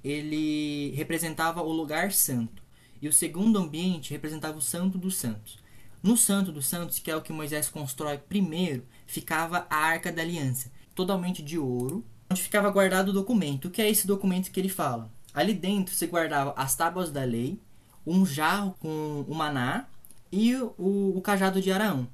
ele 0.03 0.91
representava 0.95 1.61
o 1.61 1.71
lugar 1.71 2.11
santo 2.11 2.63
e 3.01 3.07
o 3.07 3.13
segundo 3.13 3.59
ambiente 3.59 4.11
representava 4.11 4.57
o 4.57 4.61
santo 4.61 4.97
dos 4.97 5.17
santos. 5.17 5.59
No 6.01 6.15
Santo 6.15 6.51
dos 6.51 6.65
Santos, 6.65 6.99
que 6.99 7.11
é 7.11 7.15
o 7.15 7.21
que 7.21 7.33
Moisés 7.33 7.67
constrói 7.67 8.17
primeiro, 8.17 8.85
ficava 9.05 9.67
a 9.69 9.75
Arca 9.75 10.11
da 10.11 10.21
Aliança, 10.21 10.71
totalmente 10.95 11.41
de 11.41 11.57
ouro, 11.57 12.05
onde 12.29 12.41
ficava 12.41 12.69
guardado 12.69 13.09
o 13.09 13.13
documento. 13.13 13.65
O 13.65 13.71
que 13.71 13.81
é 13.81 13.89
esse 13.89 14.07
documento 14.07 14.51
que 14.51 14.59
ele 14.59 14.69
fala? 14.69 15.11
Ali 15.33 15.53
dentro 15.53 15.93
se 15.93 16.07
guardava 16.07 16.53
as 16.55 16.75
tábuas 16.75 17.11
da 17.11 17.23
lei, 17.23 17.59
um 18.05 18.25
jarro 18.25 18.75
com 18.79 19.25
o 19.27 19.35
maná 19.35 19.87
e 20.31 20.55
o, 20.55 20.73
o 21.15 21.21
cajado 21.21 21.61
de 21.61 21.71
Araão. 21.71 22.07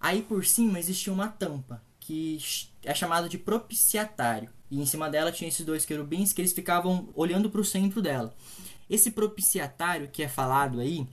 Aí 0.00 0.22
por 0.22 0.44
cima 0.44 0.78
existia 0.78 1.12
uma 1.12 1.28
tampa, 1.28 1.82
que 1.98 2.38
é 2.84 2.94
chamada 2.94 3.28
de 3.28 3.38
propiciatário. 3.38 4.50
E 4.70 4.80
em 4.80 4.86
cima 4.86 5.10
dela 5.10 5.32
tinha 5.32 5.48
esses 5.48 5.64
dois 5.64 5.84
querubins 5.84 6.32
que 6.32 6.40
eles 6.40 6.52
ficavam 6.52 7.08
olhando 7.14 7.50
para 7.50 7.60
o 7.60 7.64
centro 7.64 8.00
dela. 8.00 8.34
Esse 8.88 9.10
propiciatário 9.10 10.08
que 10.08 10.22
é 10.22 10.28
falado 10.28 10.80
aí, 10.80 11.06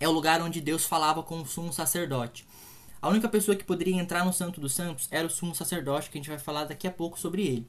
é 0.00 0.08
o 0.08 0.12
lugar 0.12 0.40
onde 0.40 0.60
Deus 0.60 0.84
falava 0.84 1.22
com 1.22 1.40
o 1.40 1.46
sumo 1.46 1.72
sacerdote. 1.72 2.46
A 3.00 3.08
única 3.08 3.28
pessoa 3.28 3.56
que 3.56 3.64
poderia 3.64 4.00
entrar 4.00 4.24
no 4.24 4.32
Santo 4.32 4.60
dos 4.60 4.72
Santos 4.72 5.08
era 5.10 5.26
o 5.26 5.30
sumo 5.30 5.54
sacerdote, 5.54 6.10
que 6.10 6.18
a 6.18 6.20
gente 6.20 6.30
vai 6.30 6.38
falar 6.38 6.64
daqui 6.64 6.86
a 6.86 6.90
pouco 6.90 7.18
sobre 7.18 7.46
ele. 7.46 7.66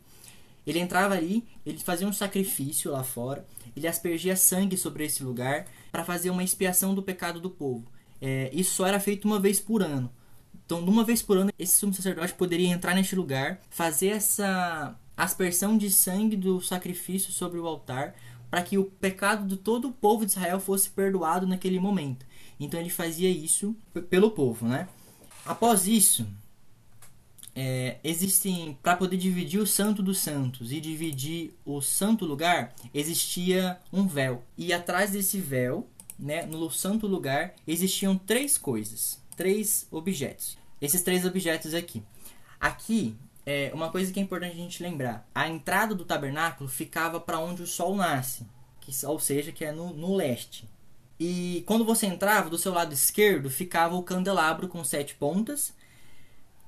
Ele 0.65 0.79
entrava 0.79 1.13
ali, 1.13 1.47
ele 1.65 1.77
fazia 1.79 2.07
um 2.07 2.13
sacrifício 2.13 2.91
lá 2.91 3.03
fora, 3.03 3.45
ele 3.75 3.87
aspergia 3.87 4.35
sangue 4.35 4.77
sobre 4.77 5.05
esse 5.05 5.23
lugar 5.23 5.67
para 5.91 6.03
fazer 6.03 6.29
uma 6.29 6.43
expiação 6.43 6.93
do 6.93 7.03
pecado 7.03 7.39
do 7.39 7.49
povo. 7.49 7.85
É, 8.21 8.49
isso 8.53 8.73
só 8.73 8.85
era 8.85 8.99
feito 8.99 9.25
uma 9.25 9.39
vez 9.39 9.59
por 9.59 9.81
ano. 9.81 10.11
Então, 10.65 10.79
uma 10.81 11.03
vez 11.03 11.21
por 11.21 11.37
ano, 11.37 11.51
esse 11.57 11.79
sumo 11.79 11.93
sacerdote 11.93 12.33
poderia 12.33 12.67
entrar 12.67 12.93
neste 12.93 13.15
lugar, 13.15 13.59
fazer 13.69 14.09
essa 14.09 14.95
aspersão 15.17 15.77
de 15.77 15.89
sangue 15.89 16.35
do 16.35 16.61
sacrifício 16.61 17.31
sobre 17.31 17.59
o 17.59 17.67
altar, 17.67 18.15
para 18.49 18.61
que 18.63 18.77
o 18.77 18.85
pecado 18.85 19.47
de 19.47 19.57
todo 19.57 19.89
o 19.89 19.93
povo 19.93 20.25
de 20.25 20.31
Israel 20.31 20.59
fosse 20.59 20.89
perdoado 20.89 21.45
naquele 21.45 21.79
momento. 21.79 22.25
Então 22.59 22.79
ele 22.79 22.89
fazia 22.89 23.29
isso 23.29 23.75
pelo 24.09 24.31
povo, 24.31 24.67
né? 24.67 24.87
Após 25.45 25.87
isso, 25.87 26.27
é, 27.55 27.97
existem 28.03 28.77
para 28.81 28.95
poder 28.95 29.17
dividir 29.17 29.59
o 29.59 29.67
Santo 29.67 30.01
dos 30.01 30.19
Santos 30.19 30.71
e 30.71 30.79
dividir 30.79 31.53
o 31.65 31.81
Santo 31.81 32.25
Lugar 32.25 32.73
existia 32.93 33.79
um 33.91 34.07
véu 34.07 34.43
e 34.57 34.71
atrás 34.71 35.11
desse 35.11 35.39
véu, 35.39 35.87
né, 36.17 36.45
no 36.45 36.69
Santo 36.69 37.07
Lugar 37.07 37.53
existiam 37.67 38.17
três 38.17 38.57
coisas, 38.57 39.19
três 39.35 39.87
objetos. 39.91 40.57
Esses 40.81 41.01
três 41.01 41.25
objetos 41.25 41.73
aqui. 41.73 42.03
Aqui 42.59 43.15
é, 43.49 43.71
uma 43.73 43.89
coisa 43.89 44.13
que 44.13 44.19
é 44.19 44.21
importante 44.21 44.51
a 44.51 44.61
gente 44.61 44.83
lembrar: 44.83 45.27
a 45.33 45.49
entrada 45.49 45.95
do 45.95 46.05
tabernáculo 46.05 46.69
ficava 46.69 47.19
para 47.19 47.39
onde 47.39 47.63
o 47.63 47.67
sol 47.67 47.95
nasce, 47.95 48.45
que, 48.79 48.93
ou 49.07 49.19
seja, 49.19 49.51
que 49.51 49.65
é 49.65 49.71
no, 49.71 49.91
no 49.91 50.15
leste. 50.15 50.69
E 51.19 51.63
quando 51.65 51.83
você 51.83 52.05
entrava, 52.05 52.47
do 52.47 52.59
seu 52.59 52.71
lado 52.71 52.93
esquerdo 52.93 53.49
ficava 53.49 53.95
o 53.95 54.03
candelabro 54.03 54.67
com 54.67 54.83
sete 54.83 55.15
pontas, 55.15 55.73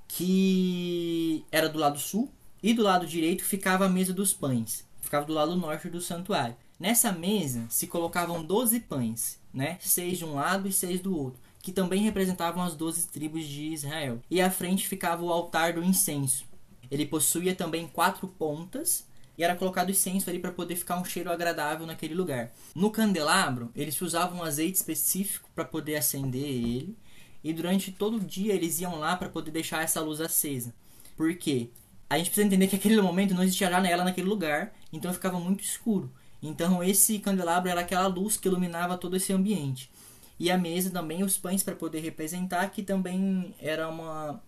que 0.08 1.46
era 1.52 1.70
do 1.70 1.78
lado 1.78 2.00
sul, 2.00 2.34
e 2.64 2.74
do 2.74 2.82
lado 2.82 3.06
direito 3.06 3.46
ficava 3.46 3.86
a 3.86 3.90
mesa 3.90 4.12
dos 4.12 4.34
pães, 4.34 4.84
ficava 5.02 5.24
do 5.24 5.34
lado 5.34 5.56
norte 5.56 5.88
do 5.88 6.02
santuário. 6.02 6.56
Nessa 6.80 7.12
mesa 7.12 7.64
se 7.70 7.86
colocavam 7.86 8.44
doze 8.44 8.80
pães, 8.80 9.40
né? 9.54 9.78
seis 9.80 10.18
de 10.18 10.26
um 10.26 10.34
lado 10.34 10.68
e 10.68 10.74
seis 10.74 11.00
do 11.00 11.16
outro, 11.16 11.40
que 11.62 11.72
também 11.72 12.02
representavam 12.02 12.64
as 12.64 12.76
doze 12.76 13.08
tribos 13.08 13.46
de 13.46 13.66
Israel. 13.68 14.20
E 14.32 14.42
à 14.42 14.50
frente 14.50 14.88
ficava 14.88 15.24
o 15.24 15.32
altar 15.32 15.74
do 15.74 15.84
incenso, 15.84 16.50
ele 16.92 17.06
possuía 17.06 17.56
também 17.56 17.88
quatro 17.88 18.28
pontas 18.28 19.08
e 19.38 19.44
era 19.44 19.56
colocado 19.56 19.90
incenso 19.90 20.30
ali 20.30 20.38
para 20.38 20.52
poder 20.52 20.76
ficar 20.76 21.00
um 21.00 21.06
cheiro 21.06 21.32
agradável 21.32 21.88
naquele 21.88 22.14
lugar. 22.14 22.52
No 22.76 22.92
candelabro, 22.92 23.72
eles 23.74 24.00
usavam 24.02 24.40
um 24.40 24.44
azeite 24.44 24.76
específico 24.76 25.50
para 25.56 25.64
poder 25.64 25.96
acender 25.96 26.44
ele, 26.44 26.98
e 27.44 27.54
durante 27.54 27.92
todo 27.92 28.18
o 28.18 28.20
dia 28.20 28.54
eles 28.54 28.80
iam 28.82 29.00
lá 29.00 29.16
para 29.16 29.30
poder 29.30 29.50
deixar 29.50 29.84
essa 29.84 30.02
luz 30.02 30.20
acesa. 30.20 30.74
Por 31.16 31.34
quê? 31.36 31.70
A 32.10 32.18
gente 32.18 32.28
precisa 32.28 32.46
entender 32.46 32.68
que 32.68 32.76
naquele 32.76 33.02
momento 33.02 33.34
não 33.34 33.42
existia 33.42 33.70
janela 33.70 34.04
naquele 34.04 34.28
lugar, 34.28 34.74
então 34.92 35.14
ficava 35.14 35.40
muito 35.40 35.64
escuro. 35.64 36.12
Então 36.44 36.84
esse 36.84 37.20
candelabro 37.20 37.70
era 37.70 37.82
aquela 37.82 38.08
luz 38.08 38.36
que 38.36 38.48
iluminava 38.48 38.98
todo 38.98 39.16
esse 39.16 39.32
ambiente. 39.32 39.90
E 40.38 40.52
a 40.52 40.58
mesa 40.58 40.90
também, 40.90 41.24
os 41.24 41.38
pães 41.38 41.64
para 41.64 41.76
poder 41.76 42.00
representar, 42.00 42.68
que 42.72 42.84
também 42.84 43.56
era 43.60 43.88
uma 43.88 44.42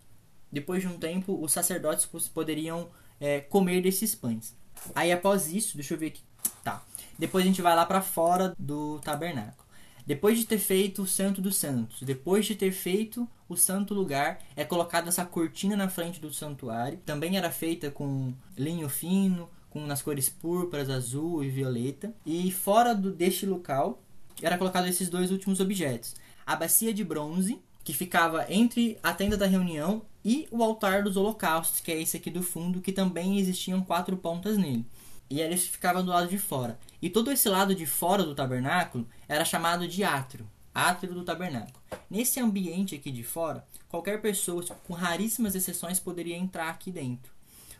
depois 0.53 0.83
de 0.83 0.87
um 0.87 0.99
tempo, 0.99 1.43
os 1.43 1.51
sacerdotes 1.51 2.07
poderiam 2.29 2.89
é, 3.19 3.39
comer 3.39 3.81
desses 3.81 4.13
pães. 4.13 4.55
Aí 4.93 5.11
após 5.11 5.51
isso, 5.51 5.75
deixa 5.75 5.95
eu 5.95 5.97
ver 5.97 6.07
aqui. 6.07 6.21
Tá. 6.63 6.83
Depois 7.17 7.43
a 7.43 7.47
gente 7.47 7.61
vai 7.61 7.75
lá 7.75 7.85
para 7.85 8.01
fora 8.01 8.53
do 8.57 8.99
tabernáculo. 8.99 9.63
Depois 10.05 10.37
de 10.37 10.45
ter 10.45 10.59
feito 10.59 11.01
o 11.01 11.07
Santo 11.07 11.41
dos 11.41 11.55
Santos, 11.55 12.03
depois 12.03 12.45
de 12.45 12.53
ter 12.53 12.71
feito 12.71 13.27
o 13.49 13.55
santo 13.55 13.95
lugar, 13.95 14.39
é 14.55 14.63
colocada 14.63 15.07
essa 15.07 15.25
cortina 15.25 15.75
na 15.75 15.89
frente 15.89 16.19
do 16.19 16.31
santuário. 16.31 16.99
Também 17.05 17.35
era 17.35 17.49
feita 17.49 17.89
com 17.89 18.33
linho 18.55 18.89
fino, 18.89 19.49
com 19.71 19.83
nas 19.87 20.03
cores 20.03 20.29
púrpuras, 20.29 20.89
azul 20.89 21.43
e 21.43 21.49
violeta. 21.49 22.13
E 22.25 22.51
fora 22.51 22.93
do, 22.93 23.11
deste 23.11 23.45
local, 23.45 24.03
era 24.41 24.57
colocado 24.57 24.87
esses 24.87 25.09
dois 25.09 25.31
últimos 25.31 25.59
objetos: 25.59 26.15
a 26.45 26.55
bacia 26.55 26.93
de 26.93 27.03
bronze, 27.03 27.59
que 27.83 27.93
ficava 27.93 28.45
entre 28.49 28.99
a 29.01 29.13
tenda 29.13 29.35
da 29.35 29.47
reunião 29.47 30.03
e 30.23 30.47
o 30.51 30.63
altar 30.63 31.03
dos 31.03 31.17
holocaustos, 31.17 31.81
que 31.81 31.91
é 31.91 32.01
esse 32.01 32.17
aqui 32.17 32.29
do 32.29 32.41
fundo, 32.41 32.81
que 32.81 32.91
também 32.91 33.39
existiam 33.39 33.81
quatro 33.81 34.15
pontas 34.15 34.57
nele. 34.57 34.85
E 35.29 35.41
ele 35.41 35.57
ficava 35.57 36.03
do 36.03 36.11
lado 36.11 36.27
de 36.27 36.37
fora. 36.37 36.79
E 37.01 37.09
todo 37.09 37.31
esse 37.31 37.49
lado 37.49 37.75
de 37.75 37.85
fora 37.85 38.23
do 38.23 38.35
tabernáculo 38.35 39.07
era 39.27 39.43
chamado 39.43 39.87
de 39.87 40.03
átrio, 40.03 40.47
átrio 40.73 41.13
do 41.13 41.23
tabernáculo. 41.23 41.75
Nesse 42.09 42.39
ambiente 42.39 42.95
aqui 42.95 43.11
de 43.11 43.23
fora, 43.23 43.65
qualquer 43.89 44.21
pessoa, 44.21 44.63
com 44.85 44.93
raríssimas 44.93 45.55
exceções, 45.55 45.99
poderia 45.99 46.37
entrar 46.37 46.69
aqui 46.69 46.91
dentro. 46.91 47.31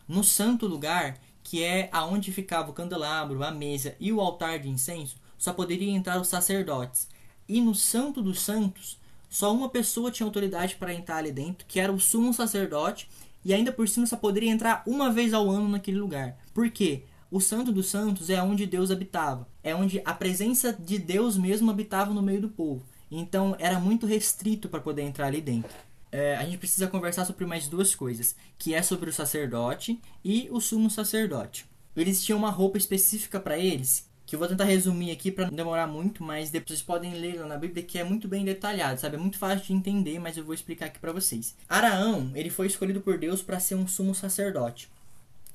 No 0.07 0.23
santo 0.23 0.67
lugar, 0.67 1.17
que 1.43 1.63
é 1.63 1.89
aonde 1.91 2.31
ficava 2.31 2.71
o 2.71 2.73
candelabro, 2.73 3.43
a 3.43 3.51
mesa 3.51 3.95
e 3.99 4.11
o 4.11 4.19
altar 4.19 4.59
de 4.59 4.69
incenso, 4.69 5.15
só 5.37 5.53
poderiam 5.53 5.95
entrar 5.95 6.19
os 6.19 6.27
sacerdotes. 6.27 7.07
E 7.47 7.61
no 7.61 7.75
santo 7.75 8.21
dos 8.21 8.41
santos, 8.41 8.97
só 9.33 9.51
uma 9.51 9.67
pessoa 9.67 10.11
tinha 10.11 10.27
autoridade 10.27 10.75
para 10.75 10.93
entrar 10.93 11.17
ali 11.17 11.31
dentro, 11.31 11.65
que 11.67 11.79
era 11.79 11.91
o 11.91 11.99
sumo 11.99 12.31
sacerdote, 12.31 13.09
e 13.43 13.51
ainda 13.51 13.71
por 13.71 13.89
cima 13.89 14.05
só 14.05 14.15
poderia 14.15 14.51
entrar 14.51 14.83
uma 14.85 15.09
vez 15.11 15.33
ao 15.33 15.49
ano 15.49 15.67
naquele 15.67 15.97
lugar. 15.97 16.37
Por 16.53 16.69
quê? 16.69 17.01
O 17.31 17.41
Santo 17.41 17.71
dos 17.71 17.87
Santos 17.87 18.29
é 18.29 18.39
onde 18.43 18.67
Deus 18.67 18.91
habitava, 18.91 19.47
é 19.63 19.73
onde 19.73 19.99
a 20.05 20.13
presença 20.13 20.71
de 20.71 20.99
Deus 20.99 21.35
mesmo 21.35 21.71
habitava 21.71 22.13
no 22.13 22.21
meio 22.21 22.41
do 22.41 22.49
povo. 22.49 22.85
Então 23.09 23.55
era 23.57 23.79
muito 23.79 24.05
restrito 24.05 24.69
para 24.69 24.79
poder 24.79 25.01
entrar 25.01 25.25
ali 25.25 25.41
dentro. 25.41 25.75
É, 26.11 26.35
a 26.35 26.45
gente 26.45 26.59
precisa 26.59 26.85
conversar 26.85 27.25
sobre 27.25 27.43
mais 27.47 27.67
duas 27.67 27.95
coisas, 27.95 28.35
que 28.59 28.75
é 28.75 28.83
sobre 28.83 29.09
o 29.09 29.13
sacerdote 29.13 29.99
e 30.23 30.47
o 30.51 30.61
sumo 30.61 30.91
sacerdote. 30.91 31.65
Eles 31.95 32.23
tinham 32.23 32.37
uma 32.37 32.51
roupa 32.51 32.77
específica 32.77 33.39
para 33.39 33.57
eles, 33.57 34.07
que 34.33 34.35
eu 34.35 34.39
vou 34.39 34.47
tentar 34.47 34.63
resumir 34.63 35.11
aqui 35.11 35.29
para 35.29 35.45
não 35.45 35.55
demorar 35.55 35.85
muito, 35.85 36.23
mas 36.23 36.49
depois 36.49 36.79
vocês 36.79 36.81
podem 36.81 37.13
ler 37.13 37.39
lá 37.39 37.45
na 37.45 37.55
Bíblia 37.55 37.83
que 37.83 37.99
é 37.99 38.03
muito 38.03 38.27
bem 38.27 38.43
detalhado, 38.43 38.99
sabe? 38.99 39.15
É 39.15 39.19
muito 39.19 39.37
fácil 39.37 39.63
de 39.67 39.73
entender, 39.73 40.17
mas 40.17 40.35
eu 40.35 40.43
vou 40.43 40.55
explicar 40.55 40.87
aqui 40.87 40.97
para 40.97 41.11
vocês. 41.11 41.55
Araão, 41.69 42.31
ele 42.33 42.49
foi 42.49 42.65
escolhido 42.65 42.99
por 42.99 43.19
Deus 43.19 43.43
para 43.43 43.59
ser 43.59 43.75
um 43.75 43.87
sumo 43.87 44.15
sacerdote. 44.15 44.89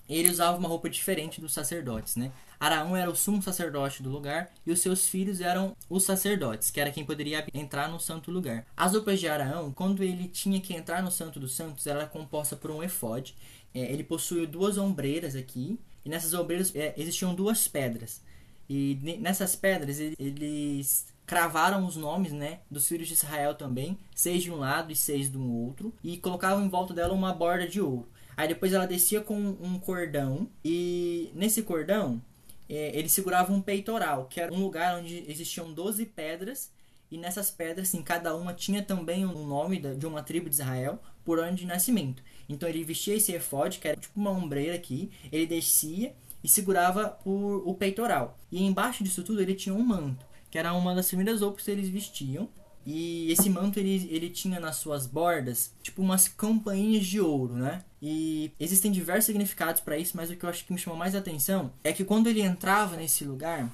Ele 0.09 0.31
usava 0.31 0.57
uma 0.57 0.69
roupa 0.69 0.89
diferente 0.89 1.41
dos 1.41 1.53
sacerdotes, 1.53 2.15
né? 2.15 2.31
Araão 2.61 2.97
era 2.97 3.11
o 3.11 3.17
sumo 3.17 3.43
sacerdote 3.43 4.01
do 4.01 4.11
lugar 4.11 4.49
e 4.65 4.71
os 4.71 4.79
seus 4.79 5.09
filhos 5.09 5.41
eram 5.41 5.77
os 5.91 6.05
sacerdotes, 6.05 6.71
que 6.71 6.81
era 6.81 6.93
quem 6.93 7.05
poderia 7.05 7.45
entrar 7.53 7.89
no 7.89 7.99
santo 7.99 8.31
lugar. 8.31 8.65
As 8.77 8.93
roupas 8.93 9.19
de 9.19 9.27
Araão, 9.27 9.73
quando 9.73 10.05
ele 10.05 10.29
tinha 10.29 10.61
que 10.61 10.73
entrar 10.73 11.03
no 11.03 11.11
santo 11.11 11.41
dos 11.41 11.53
santos, 11.53 11.85
era 11.89 12.07
composta 12.07 12.55
por 12.55 12.71
um 12.71 12.81
efode. 12.81 13.35
É, 13.75 13.93
ele 13.93 14.05
possuía 14.05 14.47
duas 14.47 14.79
ombreiras 14.79 15.35
aqui 15.35 15.81
e 16.05 16.09
nessas 16.09 16.33
ombreiras 16.33 16.73
é, 16.77 16.95
existiam 16.97 17.35
duas 17.35 17.67
pedras. 17.67 18.23
E 18.69 18.99
nessas 19.20 19.57
pedras 19.57 19.99
eles 19.99 21.07
cravaram 21.27 21.85
os 21.85 21.95
nomes 21.95 22.32
né, 22.32 22.61
dos 22.70 22.89
filhos 22.89 23.07
de 23.07 23.15
Israel 23.15 23.55
também, 23.55 23.99
seis 24.15 24.43
de 24.43 24.51
um 24.51 24.57
lado 24.57 24.90
e 24.90 24.97
seis 24.97 25.28
do 25.28 25.43
outro, 25.43 25.93
e 26.03 26.16
colocavam 26.16 26.65
em 26.65 26.69
volta 26.69 26.95
dela 26.95 27.12
uma 27.12 27.35
borda 27.35 27.69
de 27.69 27.81
ouro. 27.81 28.09
Aí 28.36 28.49
depois 28.49 28.73
ela 28.73 28.86
descia 28.86 29.20
com 29.20 29.36
um 29.36 29.78
cordão, 29.78 30.49
e 30.65 31.31
nesse 31.35 31.62
cordão 31.62 32.23
é, 32.69 32.97
ele 32.97 33.09
segurava 33.09 33.53
um 33.53 33.61
peitoral, 33.61 34.27
que 34.27 34.40
era 34.40 34.53
um 34.53 34.61
lugar 34.61 34.99
onde 34.99 35.24
existiam 35.28 35.73
12 35.73 36.07
pedras, 36.07 36.70
e 37.11 37.16
nessas 37.16 37.51
pedras, 37.51 37.89
assim, 37.89 38.03
cada 38.03 38.35
uma 38.36 38.53
tinha 38.53 38.82
também 38.82 39.24
um 39.24 39.47
nome 39.47 39.78
de 39.78 40.07
uma 40.07 40.23
tribo 40.23 40.49
de 40.49 40.55
Israel 40.55 41.01
por 41.24 41.39
ano 41.39 41.57
de 41.57 41.66
nascimento. 41.66 42.23
Então 42.49 42.69
ele 42.69 42.85
vestia 42.85 43.15
esse 43.15 43.32
efode, 43.32 43.78
que 43.78 43.89
era 43.89 43.97
tipo 43.97 44.19
uma 44.19 44.31
ombreira 44.31 44.74
aqui, 44.74 45.11
ele 45.32 45.47
descia 45.47 46.15
e 46.43 46.48
segurava 46.48 47.09
por 47.09 47.62
o 47.66 47.74
peitoral. 47.74 48.39
E 48.51 48.62
embaixo 48.62 49.02
disso 49.02 49.23
tudo 49.23 49.43
ele 49.43 49.55
tinha 49.55 49.74
um 49.74 49.82
manto, 49.82 50.24
que 50.51 50.59
era 50.59 50.73
uma 50.73 50.94
das 50.94 51.09
primeiras 51.09 51.40
roupas 51.40 51.65
que 51.65 51.70
eles 51.70 51.89
vestiam. 51.89 52.48
E 52.86 53.31
esse 53.31 53.51
manto 53.51 53.78
ele, 53.78 54.09
ele 54.10 54.31
tinha 54.31 54.59
nas 54.59 54.77
suas 54.77 55.06
bordas 55.06 55.74
tipo 55.82 56.01
umas 56.01 56.27
campainhas 56.27 57.06
de 57.06 57.20
ouro, 57.20 57.55
né? 57.55 57.85
E 58.01 58.51
existem 58.59 58.90
diversos 58.90 59.27
significados 59.27 59.81
para 59.81 59.98
isso, 59.98 60.16
mas 60.16 60.31
o 60.31 60.36
que 60.36 60.44
eu 60.44 60.48
acho 60.48 60.65
que 60.65 60.73
me 60.73 60.78
chamou 60.78 60.98
mais 60.98 61.15
atenção 61.15 61.70
é 61.85 61.93
que 61.93 62.05
quando 62.05 62.28
ele 62.28 62.40
entrava 62.40 62.97
nesse 62.97 63.24
lugar, 63.24 63.69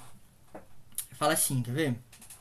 fala 1.13 1.35
assim, 1.35 1.63
quer 1.63 1.73
ver? 1.73 1.97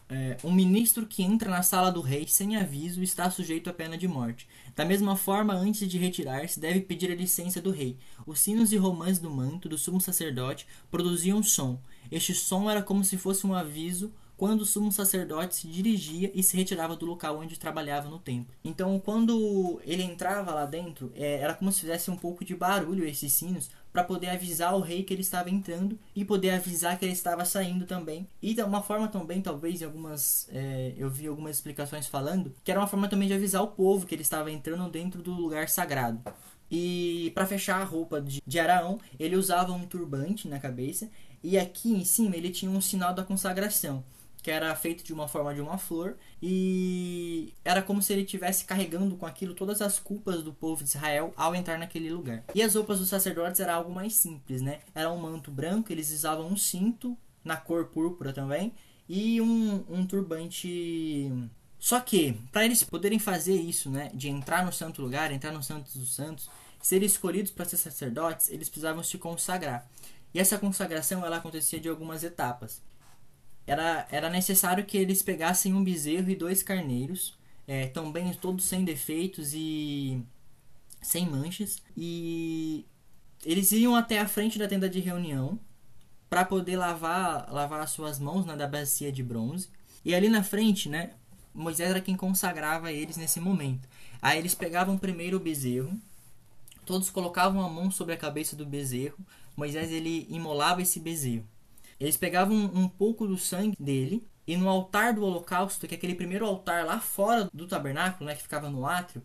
É, 0.10 0.38
um 0.44 0.52
ministro 0.52 1.06
que 1.06 1.24
entra 1.24 1.50
na 1.50 1.64
sala 1.64 1.92
do 1.92 2.02
rei 2.02 2.28
sem 2.28 2.56
aviso 2.56 3.02
está 3.02 3.30
sujeito 3.32 3.70
à 3.70 3.74
pena 3.74 3.98
de 3.98 4.08
morte. 4.08 4.48
Da 4.76 4.86
mesma 4.86 5.16
forma, 5.16 5.54
antes 5.54 5.88
de 5.88 5.98
retirar-se, 5.98 6.60
deve 6.60 6.82
pedir 6.82 7.12
a 7.12 7.16
licença 7.16 7.62
do 7.62 7.72
rei. 7.72 7.98
Os 8.26 8.40
sinos 8.40 8.72
e 8.72 8.78
romãs 8.78 9.18
do 9.20 9.30
manto 9.30 9.70
do 9.70 9.78
sumo 9.78 10.02
sacerdote 10.02 10.68
produziam 10.92 11.42
som. 11.42 11.80
Este 12.12 12.34
som 12.34 12.70
era 12.70 12.84
como 12.84 13.04
se 13.04 13.18
fosse 13.18 13.48
um 13.48 13.54
aviso 13.54 14.12
quando 14.44 14.60
o 14.60 14.66
sumo 14.66 14.92
sacerdote 14.92 15.56
se 15.56 15.68
dirigia 15.70 16.30
e 16.36 16.44
se 16.44 16.58
retirava 16.58 16.98
do 16.98 17.06
local 17.06 17.40
onde 17.40 17.58
trabalhava 17.58 18.10
no 18.10 18.20
templo. 18.20 18.54
Então, 18.62 19.00
quando 19.00 19.80
ele 19.86 20.04
entrava 20.04 20.54
lá 20.54 20.66
dentro, 20.66 21.14
é, 21.16 21.36
era 21.36 21.54
como 21.54 21.72
se 21.72 21.80
fizesse 21.80 22.12
um 22.12 22.18
pouco 22.18 22.44
de 22.44 22.54
barulho 22.54 23.06
esses 23.06 23.32
sinos 23.32 23.72
para 23.94 24.04
poder 24.04 24.32
avisar 24.32 24.76
o 24.76 24.82
rei 24.82 25.02
que 25.02 25.14
ele 25.14 25.22
estava 25.22 25.50
entrando 25.50 25.98
e 26.14 26.26
poder 26.26 26.50
avisar 26.50 27.00
que 27.00 27.06
ele 27.06 27.14
estava 27.14 27.46
saindo 27.46 27.86
também. 27.86 28.28
E 28.42 28.54
de 28.54 28.62
uma 28.64 28.84
forma 28.84 29.08
também, 29.08 29.42
talvez, 29.42 29.82
em 29.82 29.86
algumas. 29.86 30.50
É, 30.52 30.94
eu 30.98 31.10
vi 31.10 31.26
algumas 31.26 31.56
explicações 31.56 32.08
falando 32.08 32.54
que 32.66 32.70
era 32.70 32.82
uma 32.82 32.88
forma 32.88 33.08
também 33.08 33.30
de 33.30 33.34
avisar 33.34 33.64
o 33.64 33.68
povo 33.68 34.06
que 34.06 34.14
ele 34.14 34.24
estava 34.24 34.52
entrando 34.52 34.92
dentro 34.92 35.22
do 35.22 35.32
lugar 35.32 35.70
sagrado. 35.70 36.20
E 36.70 37.32
para 37.34 37.46
fechar 37.46 37.80
a 37.80 37.86
roupa 37.86 38.20
de, 38.20 38.44
de 38.46 38.60
Araão, 38.60 39.00
ele 39.18 39.38
usava 39.38 39.72
um 39.72 39.86
turbante 39.86 40.50
na 40.50 40.60
cabeça 40.60 41.10
e 41.42 41.58
aqui 41.58 41.94
em 41.94 42.04
cima 42.04 42.36
ele 42.36 42.50
tinha 42.50 42.70
um 42.70 42.82
sinal 42.82 43.14
da 43.14 43.24
consagração 43.24 44.04
que 44.44 44.52
era 44.52 44.76
feito 44.76 45.06
de 45.06 45.14
uma 45.14 45.26
forma 45.26 45.56
de 45.56 45.62
uma 45.62 45.78
flor 45.78 46.18
e 46.42 47.54
era 47.64 47.82
como 47.82 48.02
se 48.02 48.12
ele 48.12 48.24
estivesse 48.24 48.66
carregando 48.66 49.16
com 49.16 49.26
aquilo 49.26 49.54
todas 49.54 49.82
as 49.82 49.98
culpas 49.98 50.44
do 50.44 50.54
povo 50.54 50.84
de 50.84 50.90
Israel 50.90 51.34
ao 51.38 51.56
entrar 51.56 51.80
naquele 51.80 52.12
lugar. 52.12 52.44
E 52.54 52.62
as 52.62 52.76
roupas 52.76 53.00
dos 53.00 53.08
sacerdotes 53.08 53.62
era 53.62 53.74
algo 53.74 53.92
mais 53.92 54.14
simples, 54.16 54.62
né? 54.62 54.82
Era 54.94 55.10
um 55.10 55.18
manto 55.18 55.50
branco, 55.50 55.94
eles 55.94 56.12
usavam 56.12 56.46
um 56.48 56.58
cinto 56.58 57.18
na 57.44 57.56
cor 57.56 57.86
púrpura 57.86 58.34
também 58.34 58.74
e 59.08 59.40
um, 59.40 59.86
um 59.90 60.06
turbante 60.06 61.32
só 61.80 62.00
que, 62.00 62.34
para 62.52 62.66
eles 62.66 62.84
poderem 62.84 63.20
fazer 63.20 63.56
isso, 63.56 63.90
né, 63.90 64.10
de 64.14 64.30
entrar 64.30 64.66
no 64.66 64.72
santo 64.72 65.02
lugar, 65.02 65.32
entrar 65.32 65.52
no 65.52 65.62
Santos 65.62 65.96
dos 65.98 66.16
Santos, 66.16 66.50
serem 66.82 67.06
escolhidos 67.06 67.52
para 67.52 67.66
ser 67.66 67.76
sacerdotes, 67.76 68.50
eles 68.50 68.70
precisavam 68.70 69.04
se 69.04 69.18
consagrar. 69.18 69.86
E 70.34 70.40
essa 70.40 70.58
consagração 70.58 71.26
ela 71.26 71.38
acontecia 71.38 71.82
de 71.82 71.90
algumas 71.90 72.24
etapas 72.24 72.82
era, 73.66 74.08
era 74.12 74.30
necessário 74.30 74.86
que 74.86 74.98
eles 74.98 75.22
pegassem 75.22 75.74
um 75.74 75.84
bezerro 75.84 76.30
e 76.30 76.36
dois 76.36 76.62
carneiros, 76.62 77.38
é, 77.68 77.88
também 77.88 78.34
todos 78.34 78.66
sem 78.66 78.84
defeitos 78.84 79.54
e 79.54 80.22
sem 81.02 81.26
manchas, 81.30 81.82
e 81.96 82.86
eles 83.46 83.72
iam 83.72 83.96
até 83.96 84.20
a 84.20 84.28
frente 84.28 84.58
da 84.58 84.68
tenda 84.68 84.90
de 84.90 85.00
reunião 85.00 85.60
para 86.30 86.46
poder 86.46 86.78
lavar, 86.78 87.52
lavar 87.52 87.82
as 87.82 87.92
suas 87.92 88.20
mãos 88.20 88.46
na 88.46 88.56
da 88.56 88.68
bacia 88.68 89.12
de 89.12 89.22
bronze. 89.22 89.70
E 90.04 90.16
ali 90.16 90.30
na 90.30 90.44
frente, 90.44 90.90
né, 90.90 91.12
Moisés 91.54 91.90
era 91.90 92.02
quem 92.02 92.16
consagrava 92.16 92.92
eles 92.92 93.18
nesse 93.18 93.40
momento. 93.40 93.88
Aí 94.22 94.40
eles 94.40 94.56
pegavam 94.56 94.98
primeiro 94.98 95.38
o 95.38 95.40
bezerro, 95.40 95.96
todos 96.86 97.10
colocavam 97.10 97.62
a 97.62 97.70
mão 97.70 97.92
sobre 97.92 98.16
a 98.16 98.18
cabeça 98.18 98.56
do 98.56 98.66
bezerro. 98.66 99.18
Moisés 99.56 99.92
ele 99.92 100.26
imolava 100.30 100.82
esse 100.82 101.00
bezerro. 101.00 101.46
Eles 102.04 102.18
pegavam 102.18 102.54
um, 102.54 102.90
pouco 102.90 103.26
do 103.26 103.38
sangue 103.38 103.78
dele 103.80 104.28
e 104.46 104.58
no 104.58 104.68
altar 104.68 105.14
do 105.14 105.24
holocausto, 105.24 105.88
que 105.88 105.96
é 105.96 105.98
aquele 105.98 106.16
primeiro 106.16 106.46
altar 106.46 106.86
lá 106.86 107.00
fora 107.00 107.50
do 107.54 107.66
tabernáculo, 107.66 108.26
né, 108.26 108.36
que 108.36 108.44
ficava 108.44 108.70
no 108.70 108.86
átrio, 108.86 109.24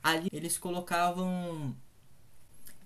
ali 0.00 0.28
eles 0.32 0.56
colocavam. 0.56 1.74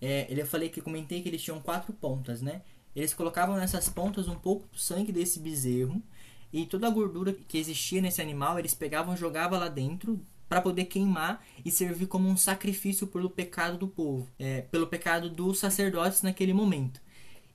É, 0.00 0.26
eu 0.30 0.46
falei 0.46 0.70
que 0.70 0.80
comentei 0.80 1.20
que 1.20 1.28
eles 1.28 1.42
tinham 1.42 1.60
quatro 1.60 1.92
pontas, 1.92 2.40
né? 2.40 2.62
Eles 2.94 3.12
colocavam 3.12 3.56
nessas 3.56 3.90
pontas 3.90 4.26
um 4.26 4.34
pouco 4.34 4.66
do 4.68 4.78
sangue 4.78 5.12
desse 5.12 5.38
bezerro 5.38 6.02
e 6.50 6.64
toda 6.64 6.86
a 6.86 6.90
gordura 6.90 7.34
que 7.34 7.58
existia 7.58 8.00
nesse 8.00 8.22
animal 8.22 8.58
eles 8.58 8.74
pegavam 8.74 9.12
e 9.12 9.18
jogavam 9.18 9.58
lá 9.58 9.68
dentro 9.68 10.18
para 10.48 10.62
poder 10.62 10.86
queimar 10.86 11.44
e 11.62 11.70
servir 11.70 12.06
como 12.06 12.26
um 12.26 12.38
sacrifício 12.38 13.06
pelo 13.06 13.28
pecado 13.28 13.76
do 13.76 13.86
povo, 13.86 14.26
é, 14.38 14.62
pelo 14.62 14.86
pecado 14.86 15.28
dos 15.28 15.58
sacerdotes 15.58 16.22
naquele 16.22 16.54
momento. 16.54 17.04